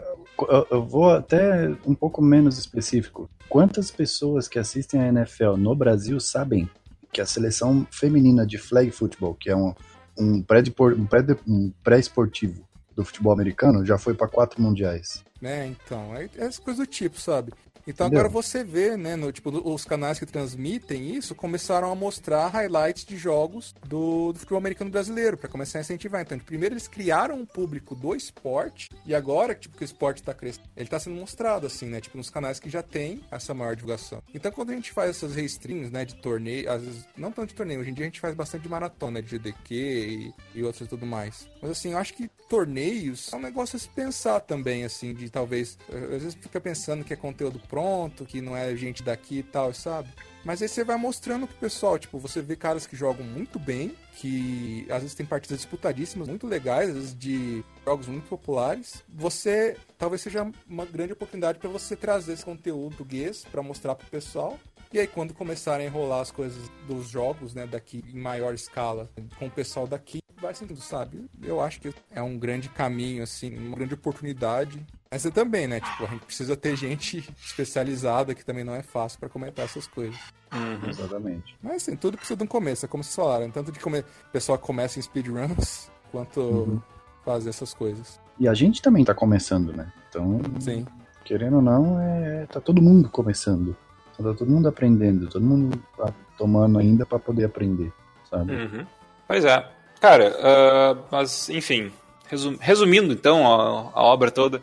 eu- 0.49 0.67
eu 0.69 0.85
vou 0.85 1.09
até 1.09 1.69
um 1.85 1.95
pouco 1.95 2.21
menos 2.21 2.57
específico. 2.59 3.29
Quantas 3.49 3.89
pessoas 3.89 4.47
que 4.47 4.59
assistem 4.59 5.01
a 5.01 5.07
NFL 5.07 5.55
no 5.57 5.73
Brasil 5.75 6.19
sabem 6.19 6.69
que 7.11 7.21
a 7.21 7.25
seleção 7.25 7.87
feminina 7.91 8.45
de 8.45 8.57
flag 8.57 8.89
football, 8.91 9.35
que 9.35 9.49
é 9.49 9.55
um, 9.55 9.73
um 10.17 10.41
pré-depor- 10.41 10.93
um 10.93 11.05
pré- 11.05 11.25
um 11.47 11.71
pré-esportivo 11.83 12.67
do 12.95 13.03
futebol 13.03 13.33
americano, 13.33 13.85
já 13.85 13.97
foi 13.97 14.13
para 14.13 14.27
quatro 14.27 14.61
mundiais? 14.61 15.23
Né? 15.41 15.67
Então, 15.67 16.15
é, 16.15 16.29
é 16.37 16.45
essa 16.45 16.61
coisa 16.61 16.83
do 16.83 16.87
tipo, 16.87 17.19
sabe? 17.19 17.51
Então 17.85 18.07
Entendeu? 18.07 18.25
agora 18.25 18.33
você 18.33 18.63
vê, 18.63 18.95
né, 18.95 19.15
no, 19.15 19.31
tipo, 19.31 19.49
os 19.49 19.83
canais 19.83 20.17
que 20.17 20.25
transmitem 20.25 21.15
isso 21.15 21.35
começaram 21.35 21.91
a 21.91 21.95
mostrar 21.95 22.47
highlights 22.47 23.05
de 23.05 23.17
jogos 23.17 23.73
do, 23.85 24.31
do 24.31 24.39
futebol 24.39 24.57
americano 24.57 24.89
brasileiro, 24.89 25.37
pra 25.37 25.49
começar 25.49 25.79
a 25.79 25.81
incentivar. 25.81 26.21
Então, 26.21 26.37
primeiro 26.39 26.73
eles 26.73 26.87
criaram 26.87 27.35
um 27.35 27.45
público 27.45 27.93
do 27.93 28.15
esporte, 28.15 28.89
e 29.05 29.13
agora, 29.13 29.53
tipo, 29.53 29.77
que 29.77 29.83
o 29.83 29.85
esporte 29.85 30.23
tá 30.23 30.33
crescendo, 30.33 30.67
ele 30.77 30.87
tá 30.87 30.99
sendo 30.99 31.15
mostrado, 31.15 31.67
assim, 31.67 31.87
né, 31.87 31.99
tipo, 31.99 32.17
nos 32.17 32.29
canais 32.29 32.59
que 32.59 32.69
já 32.69 32.81
tem 32.81 33.21
essa 33.29 33.53
maior 33.53 33.75
divulgação. 33.75 34.21
Então, 34.33 34.51
quando 34.51 34.71
a 34.71 34.75
gente 34.75 34.91
faz 34.91 35.09
essas 35.09 35.35
restreams, 35.35 35.91
né, 35.91 36.05
de 36.05 36.15
torneio, 36.15 36.71
às 36.71 36.81
vezes, 36.81 37.05
não 37.17 37.31
tanto 37.31 37.49
de 37.49 37.55
torneio, 37.55 37.81
hoje 37.81 37.89
em 37.89 37.93
dia 37.93 38.05
a 38.05 38.07
gente 38.07 38.19
faz 38.19 38.33
bastante 38.33 38.63
de 38.63 38.69
maratona, 38.69 39.21
de 39.21 39.37
GDQ 39.37 39.73
e, 39.73 40.33
e 40.55 40.63
outros 40.63 40.85
e 40.85 40.89
tudo 40.89 41.05
mais. 41.05 41.47
Mas, 41.61 41.71
assim, 41.71 41.91
eu 41.91 41.97
acho 41.97 42.13
que 42.13 42.29
torneios 42.49 43.31
é 43.33 43.35
um 43.35 43.41
negócio 43.41 43.75
a 43.75 43.79
se 43.79 43.89
pensar 43.89 44.39
também, 44.39 44.83
assim, 44.85 45.13
de 45.13 45.29
talvez, 45.29 45.77
às 45.89 46.21
vezes 46.21 46.35
fica 46.35 46.61
pensando 46.61 47.03
que 47.03 47.13
é 47.13 47.15
conteúdo 47.15 47.59
pronto, 47.73 48.23
que 48.23 48.39
não 48.39 48.55
é 48.55 48.75
gente 48.75 49.01
daqui 49.01 49.39
e 49.39 49.43
tal, 49.43 49.73
sabe? 49.73 50.07
Mas 50.45 50.61
aí 50.61 50.67
você 50.67 50.83
vai 50.83 50.95
mostrando 50.95 51.47
pro 51.47 51.55
pessoal, 51.55 51.97
tipo, 51.97 52.19
você 52.19 52.39
vê 52.39 52.55
caras 52.55 52.85
que 52.85 52.95
jogam 52.95 53.25
muito 53.25 53.57
bem, 53.57 53.95
que 54.17 54.85
às 54.91 55.01
vezes 55.01 55.15
tem 55.15 55.25
partidas 55.25 55.57
disputadíssimas, 55.57 56.27
muito 56.27 56.45
legais, 56.45 56.89
às 56.89 56.95
vezes 56.95 57.17
de 57.17 57.63
jogos 57.83 58.07
muito 58.07 58.29
populares. 58.29 59.01
Você 59.09 59.75
talvez 59.97 60.21
seja 60.21 60.45
uma 60.69 60.85
grande 60.85 61.13
oportunidade 61.13 61.57
para 61.57 61.67
você 61.67 61.95
trazer 61.95 62.33
esse 62.33 62.45
conteúdo 62.45 62.95
português 62.95 63.43
para 63.51 63.63
mostrar 63.63 63.95
pro 63.95 64.05
pessoal. 64.07 64.59
E 64.91 64.99
aí 64.99 65.07
quando 65.07 65.33
começarem 65.33 65.87
a 65.87 65.89
enrolar 65.89 66.21
as 66.21 66.29
coisas 66.29 66.69
dos 66.87 67.09
jogos, 67.09 67.55
né, 67.55 67.65
daqui 67.65 68.03
em 68.13 68.19
maior 68.19 68.53
escala, 68.53 69.09
com 69.39 69.47
o 69.47 69.51
pessoal 69.51 69.87
daqui, 69.87 70.21
vai 70.39 70.53
sentindo, 70.53 70.79
sabe? 70.79 71.25
Eu 71.41 71.59
acho 71.59 71.81
que 71.81 71.91
é 72.11 72.21
um 72.21 72.37
grande 72.37 72.69
caminho 72.69 73.23
assim, 73.23 73.57
uma 73.57 73.75
grande 73.75 73.95
oportunidade 73.95 74.85
mas 75.13 75.25
é 75.27 75.29
também, 75.29 75.67
né? 75.67 75.79
Tipo, 75.79 76.05
a 76.05 76.07
gente 76.07 76.25
precisa 76.25 76.57
ter 76.57 76.75
gente 76.75 77.23
especializada, 77.45 78.33
que 78.33 78.43
também 78.43 78.63
não 78.63 78.73
é 78.73 78.81
fácil 78.81 79.19
pra 79.19 79.29
comentar 79.29 79.63
essas 79.65 79.85
coisas. 79.87 80.19
Uhum. 80.51 80.89
Exatamente. 80.89 81.55
Mas 81.61 81.75
assim, 81.83 81.95
tudo 81.95 82.17
precisa 82.17 82.35
de 82.35 82.43
um 82.43 82.47
começo, 82.47 82.83
é 82.85 82.89
como 82.89 83.03
vocês 83.03 83.15
falaram. 83.15 83.49
Tanto 83.51 83.71
de 83.71 83.79
come... 83.79 84.03
pessoal 84.31 84.57
que 84.57 84.65
começa 84.65 84.97
em 84.97 85.01
speedruns, 85.03 85.89
quanto 86.11 86.41
Uhum. 86.41 86.81
fazer 87.23 87.49
essas 87.49 87.73
coisas. 87.75 88.19
E 88.39 88.47
a 88.47 88.53
gente 88.55 88.81
também 88.81 89.05
tá 89.05 89.13
começando, 89.13 89.71
né? 89.71 89.91
Então, 90.09 90.41
Sim. 90.59 90.85
querendo 91.23 91.57
ou 91.57 91.61
não, 91.61 91.99
é, 92.01 92.47
tá 92.47 92.59
todo 92.59 92.81
mundo 92.81 93.07
começando. 93.09 93.77
Tá 94.17 94.23
todo 94.23 94.45
mundo 94.47 94.67
aprendendo, 94.67 95.27
todo 95.29 95.45
mundo 95.45 95.79
tá 95.95 96.11
tomando 96.39 96.79
ainda 96.79 97.05
para 97.05 97.19
poder 97.19 97.45
aprender, 97.45 97.93
sabe? 98.29 98.51
Uhum. 98.51 98.85
Pois 99.27 99.45
é. 99.45 99.71
Cara, 100.01 100.35
ah, 100.39 100.97
mas 101.11 101.49
enfim, 101.49 101.91
resum- 102.27 102.57
resumindo 102.59 103.13
então 103.13 103.45
a, 103.47 103.91
a 103.93 104.03
obra 104.03 104.29
toda, 104.29 104.61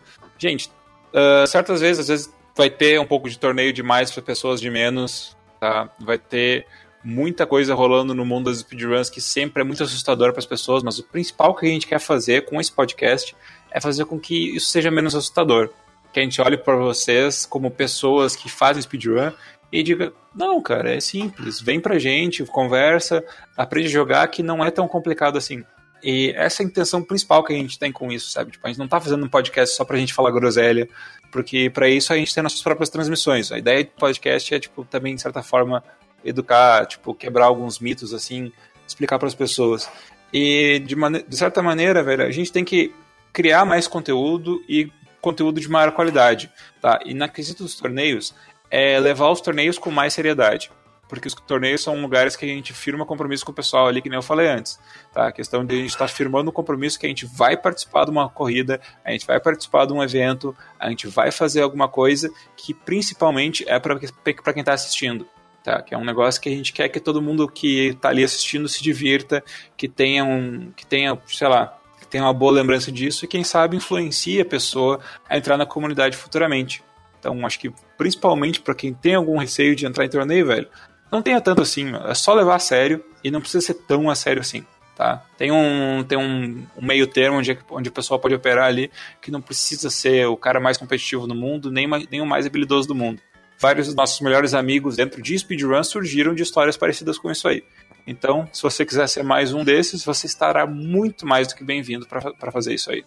gente, 0.49 0.71
ah, 1.15 1.47
certas 1.47 1.81
vezes, 1.81 2.01
às 2.01 2.09
vezes 2.09 2.35
vai 2.57 2.71
ter 2.71 3.01
um 3.01 3.07
pouco 3.07 3.29
de 3.29 3.39
torneio 3.39 3.73
demais 3.73 4.11
para 4.11 4.23
pessoas 4.23 4.61
de 4.61 4.71
menos, 4.71 5.37
tá? 5.59 5.89
Vai 6.01 6.19
ter 6.19 6.67
muita 7.03 7.47
coisa 7.47 7.75
rolando 7.75 8.15
no 8.15 8.25
mundo 8.25 8.51
das 8.51 8.59
speedruns 8.59 9.09
que 9.09 9.21
sempre 9.21 9.63
é 9.63 9.65
muito 9.65 9.83
assustador 9.83 10.33
para 10.33 10.41
as 10.41 10.47
pessoas, 10.47 10.83
mas 10.83 10.99
o 10.99 11.05
principal 11.05 11.55
que 11.55 11.67
a 11.67 11.69
gente 11.69 11.87
quer 11.87 11.99
fazer 11.99 12.45
com 12.45 12.61
esse 12.61 12.71
podcast 12.71 13.35
é 13.71 13.81
fazer 13.81 14.05
com 14.05 14.19
que 14.19 14.57
isso 14.57 14.67
seja 14.67 14.91
menos 14.91 15.15
assustador. 15.15 15.71
Que 16.13 16.21
a 16.21 16.23
gente 16.23 16.41
olhe 16.41 16.59
para 16.59 16.77
vocês 16.77 17.47
como 17.47 17.71
pessoas 17.71 18.35
que 18.35 18.51
fazem 18.51 18.83
speedrun 18.83 19.31
e 19.73 19.83
diga: 19.83 20.13
não, 20.35 20.61
cara, 20.61 20.95
é 20.95 21.01
simples, 21.01 21.61
vem 21.61 21.81
pra 21.81 21.99
gente, 21.99 22.45
conversa, 22.45 23.25
aprende 23.57 23.87
a 23.87 23.93
jogar 23.93 24.29
que 24.29 24.43
não 24.43 24.65
é 24.65 24.71
tão 24.71 24.89
complicado 24.89 25.39
assim. 25.39 25.65
E 26.03 26.33
essa 26.37 26.63
é 26.63 26.67
a 26.67 26.69
intenção 26.69 27.03
principal 27.03 27.45
que 27.45 27.53
a 27.53 27.57
gente 27.57 27.79
tem 27.79 27.93
com 27.93 28.11
isso, 28.11 28.31
sabe? 28.31 28.53
Tipo, 28.53 28.67
a 28.67 28.71
gente 28.71 28.79
não 28.79 28.89
tá 28.89 29.01
fazendo 29.01 29.25
um 29.25 29.29
podcast 29.29 29.77
só 29.77 29.85
pra 29.85 29.99
gente 29.99 30.15
falar 30.15 30.31
groselha, 30.31 30.89
porque 31.31 31.71
para 31.71 31.89
isso 31.89 32.13
a 32.13 32.17
gente 32.17 32.35
tem 32.35 32.43
nossas 32.43 32.63
próprias 32.63 32.89
transmissões. 32.89 33.53
A 33.53 33.59
ideia 33.59 33.85
do 33.85 33.91
podcast 33.91 34.55
é, 34.55 34.61
tipo, 34.61 34.85
também, 34.85 35.15
de 35.15 35.23
certa 35.23 35.43
forma, 35.43 35.83
educar, 36.25 36.87
tipo, 36.87 37.15
quebrar 37.15 37.47
alguns 37.47 37.79
mitos, 37.79 38.15
assim, 38.15 38.53
explicar 38.87 39.19
para 39.19 39.29
as 39.29 39.35
pessoas. 39.35 39.89
E, 40.33 40.79
de, 40.81 40.97
mane 40.97 41.23
de 41.27 41.37
certa 41.37 41.63
maneira, 41.63 42.03
velho, 42.03 42.25
a 42.25 42.31
gente 42.31 42.53
tem 42.53 42.65
que 42.65 42.93
criar 43.33 43.65
mais 43.65 43.87
conteúdo 43.87 44.63
e 44.69 44.91
conteúdo 45.21 45.61
de 45.61 45.69
maior 45.69 45.93
qualidade, 45.93 46.51
tá? 46.81 47.01
E 47.05 47.13
na 47.13 47.29
quesito 47.29 47.63
dos 47.63 47.75
torneios, 47.75 48.35
é 48.71 48.99
levar 48.99 49.31
os 49.31 49.41
torneios 49.41 49.79
com 49.79 49.91
mais 49.91 50.15
seriedade 50.15 50.71
porque 51.11 51.27
os 51.27 51.35
torneios 51.35 51.83
são 51.83 52.01
lugares 52.01 52.37
que 52.37 52.45
a 52.45 52.49
gente 52.49 52.73
firma 52.73 53.05
compromisso 53.05 53.45
com 53.45 53.51
o 53.51 53.55
pessoal 53.55 53.89
ali, 53.89 54.01
que 54.01 54.09
nem 54.09 54.17
eu 54.17 54.23
falei 54.23 54.47
antes. 54.47 54.79
Tá? 55.13 55.27
A 55.27 55.33
questão 55.33 55.67
de 55.67 55.75
a 55.75 55.79
gente 55.79 55.91
estar 55.91 56.07
firmando 56.07 56.51
um 56.51 56.53
compromisso 56.53 56.99
que 56.99 57.05
a 57.05 57.09
gente 57.09 57.27
vai 57.27 57.57
participar 57.57 58.05
de 58.05 58.13
uma 58.13 58.31
corrida, 58.31 58.81
a 59.05 59.11
gente 59.11 59.27
vai 59.27 59.41
participar 59.41 59.87
de 59.87 59.93
um 59.93 60.01
evento, 60.01 60.57
a 60.79 60.89
gente 60.89 61.09
vai 61.09 61.33
fazer 61.33 61.63
alguma 61.63 61.89
coisa 61.89 62.31
que 62.57 62.73
principalmente 62.73 63.69
é 63.69 63.79
para 63.81 63.99
quem 63.99 64.61
está 64.61 64.73
assistindo. 64.73 65.27
Tá? 65.65 65.83
Que 65.83 65.95
é 65.95 65.99
um 65.99 66.05
negócio 66.05 66.41
que 66.41 66.49
a 66.49 66.53
gente 66.53 66.73
quer 66.73 66.89
que 66.89 67.01
todo 67.01 67.21
mundo 67.21 67.49
que 67.49 67.89
está 67.89 68.11
ali 68.11 68.23
assistindo 68.23 68.69
se 68.69 68.81
divirta, 68.81 69.43
que 69.77 69.89
tenha 69.89 70.25
um. 70.25 70.71
que 70.77 70.87
tenha, 70.87 71.21
sei 71.27 71.49
lá, 71.49 71.77
que 72.01 72.07
tenha 72.07 72.23
uma 72.23 72.33
boa 72.33 72.53
lembrança 72.53 72.93
disso 72.93 73.25
e 73.25 73.29
quem 73.29 73.43
sabe 73.43 73.77
influencie 73.77 74.41
a 74.41 74.45
pessoa 74.45 75.01
a 75.29 75.37
entrar 75.37 75.57
na 75.57 75.67
comunidade 75.67 76.17
futuramente. 76.17 76.85
Então, 77.19 77.45
acho 77.45 77.59
que 77.59 77.71
principalmente 77.99 78.63
para 78.63 78.75
quem 78.75 78.95
tem 78.95 79.15
algum 79.15 79.37
receio 79.37 79.77
de 79.77 79.85
entrar 79.85 80.07
em 80.07 80.09
torneio, 80.09 80.47
velho, 80.47 80.69
não 81.11 81.23
tenha 81.23 81.41
tanto 81.41 81.63
assim, 81.63 81.93
é 82.07 82.15
só 82.15 82.35
levar 82.35 82.57
a 82.57 82.61
sério 82.61 83.05
e 83.23 83.31
não 83.31 83.41
precisa 83.41 83.67
ser 83.67 83.75
tão 83.75 84.09
a 84.09 84.15
sério 84.15 84.41
assim. 84.41 84.65
Tá? 84.97 85.25
Tem 85.39 85.51
um, 85.51 86.05
tem 86.05 86.19
um, 86.19 86.67
um 86.77 86.85
meio 86.85 87.07
termo 87.07 87.39
onde, 87.39 87.59
onde 87.71 87.89
o 87.89 87.93
pessoal 87.93 88.21
pode 88.21 88.35
operar 88.35 88.67
ali 88.67 88.91
que 89.23 89.31
não 89.31 89.41
precisa 89.41 89.89
ser 89.89 90.27
o 90.27 90.37
cara 90.37 90.61
mais 90.61 90.77
competitivo 90.77 91.27
no 91.27 91.35
mundo, 91.35 91.71
nem, 91.71 91.89
nem 92.11 92.21
o 92.21 92.27
mais 92.27 92.45
habilidoso 92.45 92.89
do 92.89 92.95
mundo. 92.95 93.19
Vários 93.59 93.87
dos 93.87 93.97
nossos 93.97 94.21
melhores 94.21 94.53
amigos 94.53 94.97
dentro 94.97 95.23
de 95.23 95.39
speedrun 95.39 95.83
surgiram 95.83 96.35
de 96.35 96.43
histórias 96.43 96.77
parecidas 96.77 97.19
com 97.19 97.31
isso 97.31 97.49
aí. 97.49 97.65
Então, 98.07 98.49
se 98.53 98.63
você 98.63 98.85
quiser 98.85 99.09
ser 99.09 99.23
mais 99.23 99.55
um 99.55 99.65
desses, 99.65 100.05
você 100.05 100.27
estará 100.27 100.67
muito 100.67 101.27
mais 101.27 101.49
do 101.49 101.55
que 101.55 101.65
bem-vindo 101.65 102.07
para 102.07 102.53
fazer 102.53 102.75
isso 102.75 102.91
aí. 102.91 103.03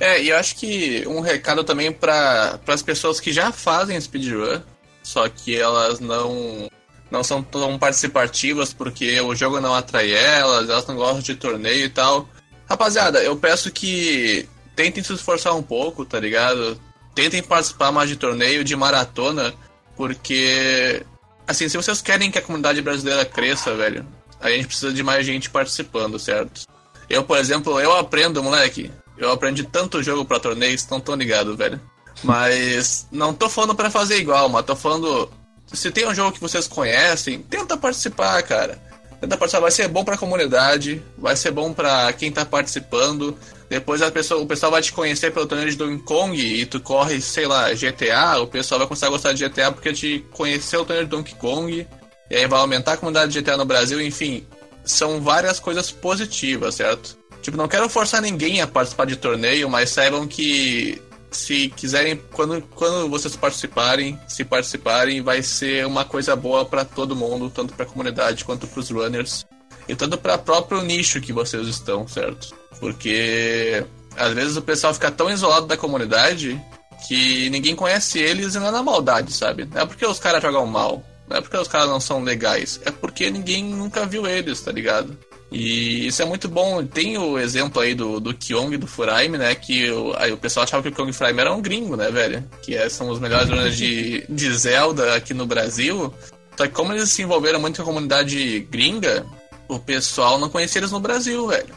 É, 0.00 0.22
e 0.22 0.28
eu 0.28 0.36
acho 0.36 0.56
que 0.56 1.02
um 1.06 1.20
recado 1.20 1.64
também 1.64 1.90
para 1.90 2.60
as 2.66 2.82
pessoas 2.82 3.20
que 3.20 3.32
já 3.32 3.52
fazem 3.52 3.98
speedrun, 3.98 4.60
só 5.02 5.28
que 5.30 5.56
elas 5.56 5.98
não 5.98 6.68
não 7.10 7.24
são 7.24 7.42
tão 7.42 7.78
participativas 7.78 8.72
porque 8.72 9.20
o 9.20 9.34
jogo 9.34 9.60
não 9.60 9.74
atrai 9.74 10.12
elas, 10.12 10.68
elas 10.68 10.86
não 10.86 10.96
gostam 10.96 11.20
de 11.20 11.34
torneio 11.34 11.84
e 11.84 11.88
tal. 11.88 12.28
Rapaziada, 12.68 13.22
eu 13.22 13.36
peço 13.36 13.70
que 13.70 14.48
tentem 14.76 15.02
se 15.02 15.12
esforçar 15.12 15.54
um 15.54 15.62
pouco, 15.62 16.04
tá 16.04 16.20
ligado? 16.20 16.80
Tentem 17.14 17.42
participar 17.42 17.90
mais 17.90 18.08
de 18.08 18.16
torneio, 18.16 18.62
de 18.62 18.76
maratona, 18.76 19.54
porque 19.96 21.02
assim, 21.46 21.68
se 21.68 21.76
vocês 21.76 22.02
querem 22.02 22.30
que 22.30 22.38
a 22.38 22.42
comunidade 22.42 22.82
brasileira 22.82 23.24
cresça, 23.24 23.74
velho, 23.74 24.06
a 24.40 24.50
gente 24.50 24.66
precisa 24.66 24.92
de 24.92 25.02
mais 25.02 25.24
gente 25.24 25.50
participando, 25.50 26.18
certo? 26.18 26.62
Eu, 27.08 27.24
por 27.24 27.38
exemplo, 27.38 27.80
eu 27.80 27.96
aprendo, 27.96 28.42
moleque. 28.42 28.92
Eu 29.16 29.32
aprendi 29.32 29.64
tanto 29.64 30.02
jogo 30.02 30.24
pra 30.24 30.38
torneios, 30.38 30.86
não 30.88 31.00
tô 31.00 31.14
ligado, 31.14 31.56
velho. 31.56 31.80
Mas 32.22 33.08
não 33.10 33.32
tô 33.32 33.48
falando 33.48 33.74
para 33.74 33.90
fazer 33.90 34.18
igual, 34.18 34.48
mas 34.48 34.64
tô 34.64 34.76
falando. 34.76 35.30
Se 35.72 35.90
tem 35.90 36.06
um 36.06 36.14
jogo 36.14 36.32
que 36.32 36.40
vocês 36.40 36.66
conhecem, 36.66 37.42
tenta 37.42 37.76
participar, 37.76 38.42
cara. 38.42 38.78
Tenta 39.20 39.36
participar, 39.36 39.62
vai 39.62 39.70
ser 39.70 39.88
bom 39.88 40.04
pra 40.04 40.16
comunidade, 40.16 41.02
vai 41.16 41.36
ser 41.36 41.50
bom 41.50 41.72
pra 41.72 42.12
quem 42.12 42.30
tá 42.30 42.44
participando. 42.44 43.36
Depois 43.68 44.00
a 44.00 44.10
pessoa, 44.10 44.40
o 44.40 44.46
pessoal 44.46 44.72
vai 44.72 44.80
te 44.80 44.92
conhecer 44.92 45.32
pelo 45.32 45.46
torneio 45.46 45.70
de 45.70 45.76
Donkey 45.76 46.04
Kong 46.04 46.36
e 46.38 46.64
tu 46.64 46.80
corre, 46.80 47.20
sei 47.20 47.46
lá, 47.46 47.72
GTA, 47.74 48.38
o 48.40 48.46
pessoal 48.46 48.78
vai 48.78 48.88
começar 48.88 49.08
a 49.08 49.10
gostar 49.10 49.32
de 49.32 49.46
GTA 49.46 49.70
porque 49.70 49.92
te 49.92 50.24
conheceu 50.32 50.80
o 50.80 50.84
torneio 50.84 51.06
de 51.06 51.10
Donkey 51.10 51.34
Kong. 51.34 51.86
E 52.30 52.36
aí 52.36 52.46
vai 52.46 52.60
aumentar 52.60 52.94
a 52.94 52.96
comunidade 52.96 53.32
de 53.32 53.40
GTA 53.40 53.56
no 53.56 53.64
Brasil, 53.64 54.00
enfim. 54.00 54.46
São 54.84 55.20
várias 55.20 55.58
coisas 55.58 55.90
positivas, 55.90 56.76
certo? 56.76 57.18
Tipo, 57.42 57.56
não 57.56 57.68
quero 57.68 57.88
forçar 57.88 58.22
ninguém 58.22 58.60
a 58.60 58.66
participar 58.66 59.06
de 59.06 59.16
torneio, 59.16 59.68
mas 59.68 59.90
saibam 59.90 60.26
que 60.26 61.00
se 61.30 61.68
quiserem, 61.70 62.16
quando, 62.32 62.60
quando 62.74 63.08
vocês 63.08 63.36
participarem, 63.36 64.18
se 64.26 64.44
participarem, 64.44 65.22
vai 65.22 65.42
ser 65.42 65.86
uma 65.86 66.04
coisa 66.04 66.34
boa 66.34 66.64
para 66.64 66.84
todo 66.84 67.16
mundo, 67.16 67.50
tanto 67.50 67.74
para 67.74 67.84
a 67.84 67.88
comunidade 67.88 68.44
quanto 68.44 68.66
para 68.66 68.80
os 68.80 68.90
runners 68.90 69.46
e 69.88 69.94
tanto 69.94 70.18
para 70.18 70.34
o 70.34 70.38
próprio 70.38 70.82
nicho 70.82 71.20
que 71.20 71.32
vocês 71.32 71.66
estão, 71.66 72.06
certo? 72.06 72.54
Porque 72.80 73.84
às 74.16 74.32
vezes 74.34 74.56
o 74.56 74.62
pessoal 74.62 74.92
fica 74.92 75.10
tão 75.10 75.30
isolado 75.30 75.66
da 75.66 75.76
comunidade 75.76 76.60
que 77.06 77.48
ninguém 77.50 77.76
conhece 77.76 78.18
eles 78.18 78.54
e 78.54 78.58
não 78.58 78.68
é 78.68 78.70
na 78.70 78.82
maldade, 78.82 79.32
sabe? 79.32 79.64
Não 79.64 79.82
é 79.82 79.86
porque 79.86 80.06
os 80.06 80.18
caras 80.18 80.42
jogam 80.42 80.66
mal, 80.66 81.02
não 81.28 81.36
é 81.36 81.40
porque 81.40 81.56
os 81.56 81.68
caras 81.68 81.88
não 81.88 82.00
são 82.00 82.22
legais, 82.22 82.80
é 82.84 82.90
porque 82.90 83.30
ninguém 83.30 83.64
nunca 83.64 84.04
viu 84.04 84.26
eles, 84.26 84.60
tá 84.60 84.72
ligado? 84.72 85.16
E 85.50 86.06
isso 86.06 86.20
é 86.20 86.24
muito 86.24 86.48
bom. 86.48 86.84
Tem 86.84 87.16
o 87.16 87.38
exemplo 87.38 87.80
aí 87.80 87.94
do, 87.94 88.20
do 88.20 88.34
Kyong 88.34 88.74
e 88.74 88.76
do 88.76 88.86
Furaime, 88.86 89.38
né? 89.38 89.54
Que 89.54 89.90
o, 89.90 90.14
aí 90.16 90.30
o 90.30 90.36
pessoal 90.36 90.64
achava 90.64 90.82
que 90.82 90.88
o 90.90 90.92
Kyong 90.92 91.08
e 91.08 91.10
o 91.10 91.14
Furaime 91.14 91.40
eram 91.40 91.58
um 91.58 91.62
gringo, 91.62 91.96
né, 91.96 92.10
velho? 92.10 92.44
Que 92.62 92.76
é, 92.76 92.88
são 92.88 93.08
os 93.08 93.18
melhores 93.18 93.48
runners 93.48 93.76
de, 93.76 94.24
de 94.28 94.52
Zelda 94.52 95.14
aqui 95.14 95.32
no 95.32 95.46
Brasil. 95.46 96.12
Só 96.56 96.66
que 96.66 96.72
como 96.72 96.92
eles 96.92 97.10
se 97.10 97.22
envolveram 97.22 97.60
muito 97.60 97.76
com 97.76 97.82
a 97.82 97.86
comunidade 97.86 98.60
gringa, 98.70 99.24
o 99.68 99.78
pessoal 99.78 100.38
não 100.38 100.50
conhecia 100.50 100.80
eles 100.80 100.92
no 100.92 101.00
Brasil, 101.00 101.46
velho. 101.46 101.74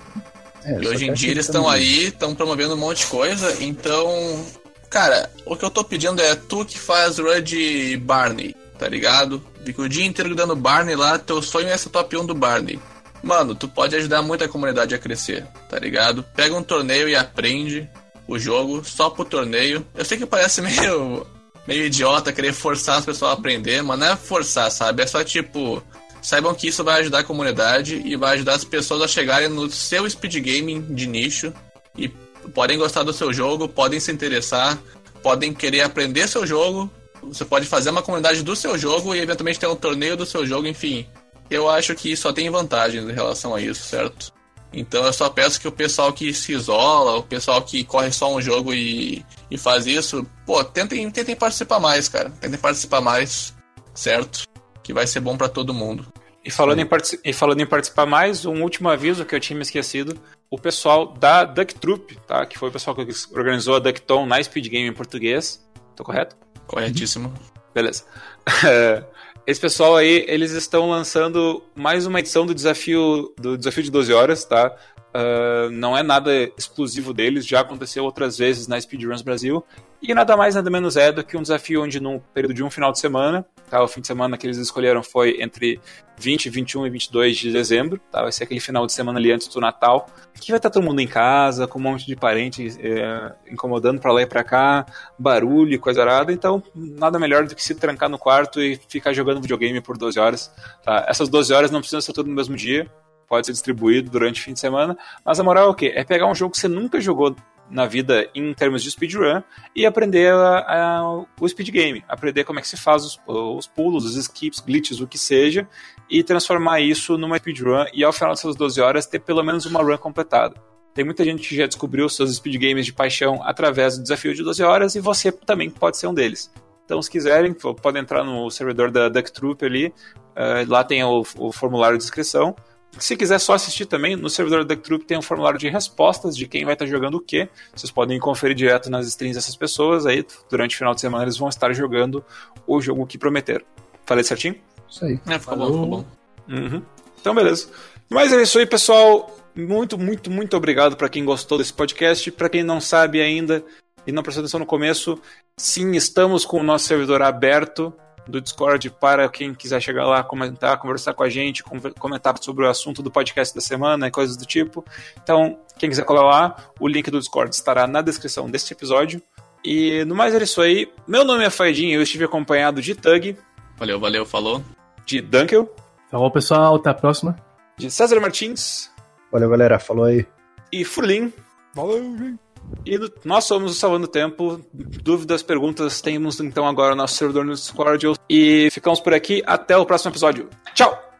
É, 0.63 0.81
e 0.81 0.87
hoje 0.87 1.07
em 1.07 1.13
dia 1.13 1.31
eles 1.31 1.45
estão 1.45 1.69
aí, 1.69 2.07
estão 2.07 2.35
promovendo 2.35 2.73
um 2.73 2.77
monte 2.77 2.99
de 2.99 3.07
coisa, 3.07 3.63
então. 3.63 4.45
Cara, 4.89 5.31
o 5.45 5.55
que 5.55 5.63
eu 5.63 5.69
tô 5.69 5.83
pedindo 5.85 6.21
é 6.21 6.35
tu 6.35 6.65
que 6.65 6.77
faz 6.77 7.17
run 7.17 7.41
de 7.41 7.95
Barney, 7.97 8.53
tá 8.77 8.89
ligado? 8.89 9.41
Fica 9.63 9.81
o 9.83 9.89
dia 9.89 10.05
inteiro 10.05 10.35
dando 10.35 10.55
Barney 10.55 10.95
lá, 10.95 11.17
teu 11.17 11.41
sonho 11.41 11.69
é 11.69 11.77
ser 11.77 11.89
top 11.89 12.17
1 12.17 12.25
do 12.25 12.35
Barney. 12.35 12.77
Mano, 13.23 13.53
tu 13.53 13.67
pode 13.67 13.95
ajudar 13.95 14.21
muito 14.21 14.43
a 14.43 14.47
comunidade 14.47 14.95
a 14.95 14.99
crescer, 14.99 15.45
tá 15.69 15.77
ligado? 15.77 16.23
Pega 16.35 16.55
um 16.55 16.63
torneio 16.63 17.07
e 17.07 17.15
aprende 17.15 17.87
o 18.27 18.39
jogo 18.39 18.83
só 18.83 19.09
pro 19.09 19.23
torneio. 19.23 19.85
Eu 19.93 20.03
sei 20.03 20.17
que 20.17 20.25
parece 20.25 20.61
meio, 20.61 21.25
meio 21.67 21.85
idiota 21.85 22.33
querer 22.33 22.53
forçar 22.53 22.97
as 22.97 23.05
pessoas 23.05 23.31
a 23.31 23.33
aprender, 23.33 23.81
mas 23.83 23.99
não 23.99 24.07
é 24.07 24.15
forçar, 24.15 24.71
sabe? 24.71 25.03
É 25.03 25.07
só 25.07 25.23
tipo. 25.23 25.83
Saibam 26.21 26.53
que 26.53 26.67
isso 26.67 26.83
vai 26.83 26.99
ajudar 26.99 27.19
a 27.19 27.23
comunidade 27.23 27.99
e 28.05 28.15
vai 28.15 28.35
ajudar 28.35 28.53
as 28.53 28.63
pessoas 28.63 29.01
a 29.01 29.07
chegarem 29.07 29.49
no 29.49 29.67
seu 29.71 30.07
speed 30.07 30.35
gaming 30.35 30.81
de 30.93 31.07
nicho 31.07 31.51
e 31.97 32.07
podem 32.53 32.77
gostar 32.77 33.01
do 33.01 33.11
seu 33.11 33.33
jogo, 33.33 33.67
podem 33.67 33.99
se 33.99 34.11
interessar, 34.11 34.77
podem 35.23 35.51
querer 35.51 35.81
aprender 35.81 36.27
seu 36.27 36.45
jogo. 36.45 36.91
Você 37.23 37.43
pode 37.43 37.65
fazer 37.65 37.89
uma 37.89 38.03
comunidade 38.03 38.43
do 38.43 38.55
seu 38.55 38.77
jogo 38.77 39.15
e 39.15 39.19
eventualmente 39.19 39.59
ter 39.59 39.65
um 39.65 39.75
torneio 39.75 40.15
do 40.15 40.25
seu 40.25 40.45
jogo, 40.45 40.67
enfim 40.67 41.07
eu 41.51 41.69
acho 41.69 41.93
que 41.93 42.15
só 42.15 42.31
tem 42.31 42.49
vantagens 42.49 43.03
em 43.03 43.11
relação 43.11 43.53
a 43.53 43.61
isso, 43.61 43.83
certo? 43.83 44.33
Então 44.73 45.05
eu 45.05 45.11
só 45.11 45.29
peço 45.29 45.59
que 45.59 45.67
o 45.67 45.71
pessoal 45.71 46.13
que 46.13 46.33
se 46.33 46.53
isola, 46.53 47.17
o 47.17 47.23
pessoal 47.23 47.61
que 47.61 47.83
corre 47.83 48.09
só 48.11 48.33
um 48.33 48.41
jogo 48.41 48.73
e, 48.73 49.23
e 49.49 49.57
faz 49.57 49.85
isso, 49.85 50.25
pô, 50.45 50.63
tentem, 50.63 51.11
tentem 51.11 51.35
participar 51.35 51.79
mais, 51.79 52.07
cara. 52.07 52.29
Tentem 52.29 52.57
participar 52.57 53.01
mais, 53.01 53.53
certo? 53.93 54.47
Que 54.81 54.93
vai 54.93 55.05
ser 55.05 55.19
bom 55.19 55.35
para 55.35 55.49
todo 55.49 55.73
mundo. 55.73 56.07
E 56.43 56.49
falando, 56.49 56.79
em 56.79 56.87
e 57.25 57.33
falando 57.33 57.59
em 57.59 57.65
participar 57.65 58.05
mais, 58.05 58.45
um 58.45 58.63
último 58.63 58.89
aviso 58.89 59.25
que 59.25 59.35
eu 59.35 59.39
tinha 59.39 59.57
me 59.57 59.63
esquecido. 59.63 60.17
O 60.49 60.57
pessoal 60.57 61.13
da 61.13 61.43
Duck 61.43 61.75
Troop, 61.75 62.17
tá? 62.25 62.45
Que 62.45 62.57
foi 62.57 62.69
o 62.69 62.71
pessoal 62.71 62.95
que 62.95 63.05
organizou 63.33 63.75
a 63.75 63.79
Duckton 63.79 64.25
na 64.25 64.41
Speed 64.41 64.67
Game 64.67 64.87
em 64.87 64.93
português. 64.93 65.63
Tô 65.95 66.03
correto? 66.03 66.35
Corretíssimo. 66.65 67.33
Beleza. 67.73 68.05
Esse 69.45 69.59
pessoal 69.59 69.95
aí, 69.95 70.23
eles 70.27 70.51
estão 70.51 70.87
lançando 70.89 71.63
mais 71.75 72.05
uma 72.05 72.19
edição 72.19 72.45
do 72.45 72.53
desafio 72.53 73.33
do 73.37 73.57
desafio 73.57 73.83
de 73.83 73.89
12 73.89 74.13
horas, 74.13 74.45
tá? 74.45 74.75
Uh, 75.13 75.69
não 75.71 75.97
é 75.97 76.03
nada 76.03 76.31
exclusivo 76.57 77.11
deles, 77.11 77.45
já 77.45 77.61
aconteceu 77.61 78.03
outras 78.03 78.37
vezes 78.37 78.67
na 78.67 78.79
Speedruns 78.79 79.23
Brasil. 79.23 79.63
E 80.01 80.15
nada 80.15 80.35
mais, 80.35 80.55
nada 80.55 80.67
menos 80.67 80.97
é 80.97 81.11
do 81.11 81.23
que 81.23 81.37
um 81.37 81.43
desafio 81.43 81.83
onde, 81.83 81.99
num 81.99 82.19
período 82.33 82.55
de 82.55 82.63
um 82.63 82.71
final 82.71 82.91
de 82.91 82.97
semana, 82.97 83.45
tá? 83.69 83.83
o 83.83 83.87
fim 83.87 84.01
de 84.01 84.07
semana 84.07 84.35
que 84.35 84.47
eles 84.47 84.57
escolheram 84.57 85.03
foi 85.03 85.39
entre 85.39 85.79
20, 86.17 86.49
21 86.49 86.87
e 86.87 86.89
22 86.89 87.37
de 87.37 87.51
dezembro, 87.51 88.01
tá? 88.11 88.23
vai 88.23 88.31
ser 88.31 88.45
aquele 88.45 88.59
final 88.59 88.87
de 88.87 88.93
semana 88.93 89.19
ali 89.19 89.31
antes 89.31 89.47
do 89.47 89.61
Natal, 89.61 90.07
que 90.33 90.51
vai 90.51 90.57
estar 90.57 90.71
todo 90.71 90.83
mundo 90.83 91.01
em 91.01 91.07
casa, 91.07 91.67
com 91.67 91.77
um 91.77 91.83
monte 91.83 92.07
de 92.07 92.15
parentes 92.15 92.79
é, 92.81 93.31
incomodando 93.51 94.01
para 94.01 94.11
lá 94.11 94.23
e 94.23 94.25
para 94.25 94.43
cá, 94.43 94.87
barulho 95.19 95.73
e 95.73 95.77
coisa 95.77 96.01
arada, 96.01 96.33
então 96.33 96.63
nada 96.73 97.19
melhor 97.19 97.45
do 97.45 97.55
que 97.55 97.63
se 97.63 97.75
trancar 97.75 98.09
no 98.09 98.17
quarto 98.17 98.59
e 98.59 98.79
ficar 98.89 99.13
jogando 99.13 99.39
videogame 99.39 99.81
por 99.81 99.99
12 99.99 100.19
horas. 100.19 100.51
Tá? 100.83 101.05
Essas 101.07 101.29
12 101.29 101.53
horas 101.53 101.69
não 101.69 101.79
precisam 101.79 102.01
ser 102.01 102.13
tudo 102.13 102.27
no 102.27 102.35
mesmo 102.35 102.55
dia, 102.55 102.89
pode 103.31 103.45
ser 103.45 103.53
distribuído 103.53 104.09
durante 104.09 104.41
o 104.41 104.43
fim 104.43 104.51
de 104.51 104.59
semana, 104.59 104.97
mas 105.23 105.39
a 105.39 105.43
moral 105.43 105.67
é 105.67 105.69
o 105.69 105.73
quê? 105.73 105.93
É 105.95 106.03
pegar 106.03 106.25
um 106.25 106.35
jogo 106.35 106.51
que 106.51 106.59
você 106.59 106.67
nunca 106.67 106.99
jogou 106.99 107.33
na 107.71 107.85
vida 107.85 108.29
em 108.35 108.53
termos 108.53 108.83
de 108.83 108.91
speedrun 108.91 109.41
e 109.75 109.85
aprender 109.85 110.31
a, 110.33 110.99
a, 110.99 111.25
o 111.39 111.47
speed 111.47 111.69
game, 111.69 112.03
aprender 112.07 112.43
como 112.43 112.59
é 112.59 112.61
que 112.61 112.67
se 112.67 112.77
faz 112.77 113.03
os, 113.03 113.19
os, 113.25 113.65
pulos, 113.65 114.05
os 114.05 114.15
skips, 114.15 114.59
glitches, 114.59 114.99
o 114.99 115.07
que 115.07 115.17
seja, 115.17 115.67
e 116.09 116.21
transformar 116.21 116.81
isso 116.81 117.17
numa 117.17 117.37
speedrun 117.37 117.85
e 117.93 118.03
ao 118.03 118.11
final 118.11 118.31
dessas 118.31 118.55
12 118.55 118.81
horas 118.81 119.05
ter 119.05 119.19
pelo 119.19 119.41
menos 119.41 119.65
uma 119.65 119.81
run 119.81 119.97
completada. 119.97 120.55
Tem 120.93 121.05
muita 121.05 121.23
gente 121.23 121.47
que 121.47 121.55
já 121.55 121.65
descobriu 121.65 122.09
seus 122.09 122.35
speed 122.35 122.61
games 122.61 122.85
de 122.85 122.93
paixão 122.93 123.41
através 123.43 123.97
do 123.97 124.03
desafio 124.03 124.35
de 124.35 124.43
12 124.43 124.61
horas 124.61 124.95
e 124.95 124.99
você 124.99 125.31
também 125.31 125.69
pode 125.69 125.97
ser 125.97 126.07
um 126.07 126.13
deles. 126.13 126.51
Então, 126.83 127.01
se 127.01 127.09
quiserem, 127.09 127.53
podem 127.53 128.01
entrar 128.01 128.21
no 128.21 128.49
servidor 128.51 128.91
da 128.91 129.07
Duck 129.07 129.31
Troop 129.31 129.63
ali, 129.63 129.87
uh, 129.87 130.67
lá 130.67 130.83
tem 130.83 131.01
o, 131.01 131.23
o 131.37 131.51
formulário 131.53 131.97
de 131.97 132.03
inscrição 132.03 132.53
se 132.99 133.15
quiser 133.15 133.39
só 133.39 133.53
assistir 133.53 133.85
também, 133.85 134.15
no 134.15 134.29
servidor 134.29 134.65
da 134.65 134.75
Troop 134.75 135.05
tem 135.05 135.17
um 135.17 135.21
formulário 135.21 135.57
de 135.57 135.69
respostas 135.69 136.35
de 136.35 136.47
quem 136.47 136.65
vai 136.65 136.73
estar 136.73 136.85
jogando 136.85 137.15
o 137.15 137.21
quê. 137.21 137.49
Vocês 137.73 137.91
podem 137.91 138.19
conferir 138.19 138.55
direto 138.55 138.89
nas 138.89 139.07
streams 139.07 139.37
dessas 139.37 139.55
pessoas. 139.55 140.05
Aí, 140.05 140.25
durante 140.49 140.75
o 140.75 140.77
final 140.77 140.93
de 140.93 141.01
semana, 141.01 141.23
eles 141.23 141.37
vão 141.37 141.49
estar 141.49 141.71
jogando 141.73 142.23
o 142.67 142.81
jogo 142.81 143.05
que 143.05 143.17
prometeram. 143.17 143.65
Falei 144.05 144.23
certinho? 144.23 144.55
Isso 144.89 145.05
aí. 145.05 145.19
É, 145.27 145.39
ficou 145.39 145.57
bom, 145.57 145.65
ficou 145.65 145.87
bom. 145.87 146.05
Uhum. 146.49 146.81
Então, 147.19 147.33
beleza. 147.33 147.69
Mas 148.09 148.33
é 148.33 148.41
isso 148.41 148.59
aí, 148.59 148.65
pessoal. 148.65 149.37
Muito, 149.55 149.97
muito, 149.97 150.29
muito 150.29 150.55
obrigado 150.57 150.95
para 150.97 151.09
quem 151.09 151.23
gostou 151.23 151.57
desse 151.57 151.73
podcast. 151.73 152.29
Para 152.31 152.49
quem 152.49 152.63
não 152.63 152.81
sabe 152.81 153.21
ainda 153.21 153.63
e 154.05 154.11
não 154.11 154.23
prestou 154.23 154.41
atenção 154.41 154.59
no 154.59 154.65
começo, 154.65 155.19
sim, 155.57 155.91
estamos 155.91 156.45
com 156.45 156.59
o 156.59 156.63
nosso 156.63 156.85
servidor 156.85 157.21
aberto 157.21 157.93
do 158.27 158.41
Discord 158.41 158.89
para 158.91 159.27
quem 159.29 159.53
quiser 159.53 159.81
chegar 159.81 160.05
lá, 160.05 160.23
comentar, 160.23 160.77
conversar 160.77 161.13
com 161.13 161.23
a 161.23 161.29
gente, 161.29 161.63
comentar 161.99 162.35
sobre 162.41 162.65
o 162.65 162.69
assunto 162.69 163.01
do 163.01 163.11
podcast 163.11 163.53
da 163.53 163.61
semana 163.61 164.07
e 164.07 164.11
coisas 164.11 164.37
do 164.37 164.45
tipo. 164.45 164.85
Então, 165.21 165.59
quem 165.77 165.89
quiser 165.89 166.05
colar 166.05 166.23
lá, 166.23 166.55
o 166.79 166.87
link 166.87 167.09
do 167.09 167.19
Discord 167.19 167.53
estará 167.53 167.87
na 167.87 168.01
descrição 168.01 168.49
deste 168.49 168.73
episódio. 168.73 169.21
E 169.63 170.03
no 170.05 170.15
mais 170.15 170.33
é 170.33 170.41
isso 170.41 170.61
aí. 170.61 170.91
Meu 171.07 171.23
nome 171.23 171.43
é 171.43 171.49
Faidinho, 171.49 171.95
eu 171.95 172.01
estive 172.01 172.23
acompanhado 172.23 172.81
de 172.81 172.95
Tug. 172.95 173.37
Valeu, 173.77 173.99
valeu, 173.99 174.25
falou. 174.25 174.63
De 175.05 175.21
Dunkel. 175.21 175.73
Falou, 176.09 176.29
pessoal, 176.29 176.75
até 176.75 176.89
a 176.89 176.93
próxima. 176.93 177.35
De 177.77 177.89
César 177.89 178.19
Martins. 178.19 178.91
Valeu, 179.31 179.49
galera. 179.49 179.79
Falou 179.79 180.05
aí. 180.05 180.25
E 180.71 180.83
Furlim. 180.83 181.33
Valeu, 181.73 182.17
gente. 182.17 182.50
E 182.85 182.97
nós 183.23 183.45
somos 183.45 183.71
o 183.71 183.75
Salvando 183.75 184.07
Tempo. 184.07 184.59
Dúvidas, 184.73 185.43
perguntas, 185.43 186.01
temos 186.01 186.39
então 186.39 186.67
agora 186.67 186.93
o 186.93 186.97
nosso 186.97 187.15
servidor 187.15 187.45
no 187.45 187.53
Discord. 187.53 188.07
E 188.29 188.69
ficamos 188.71 188.99
por 188.99 189.13
aqui. 189.13 189.43
Até 189.45 189.77
o 189.77 189.85
próximo 189.85 190.11
episódio. 190.11 190.49
Tchau! 190.73 191.10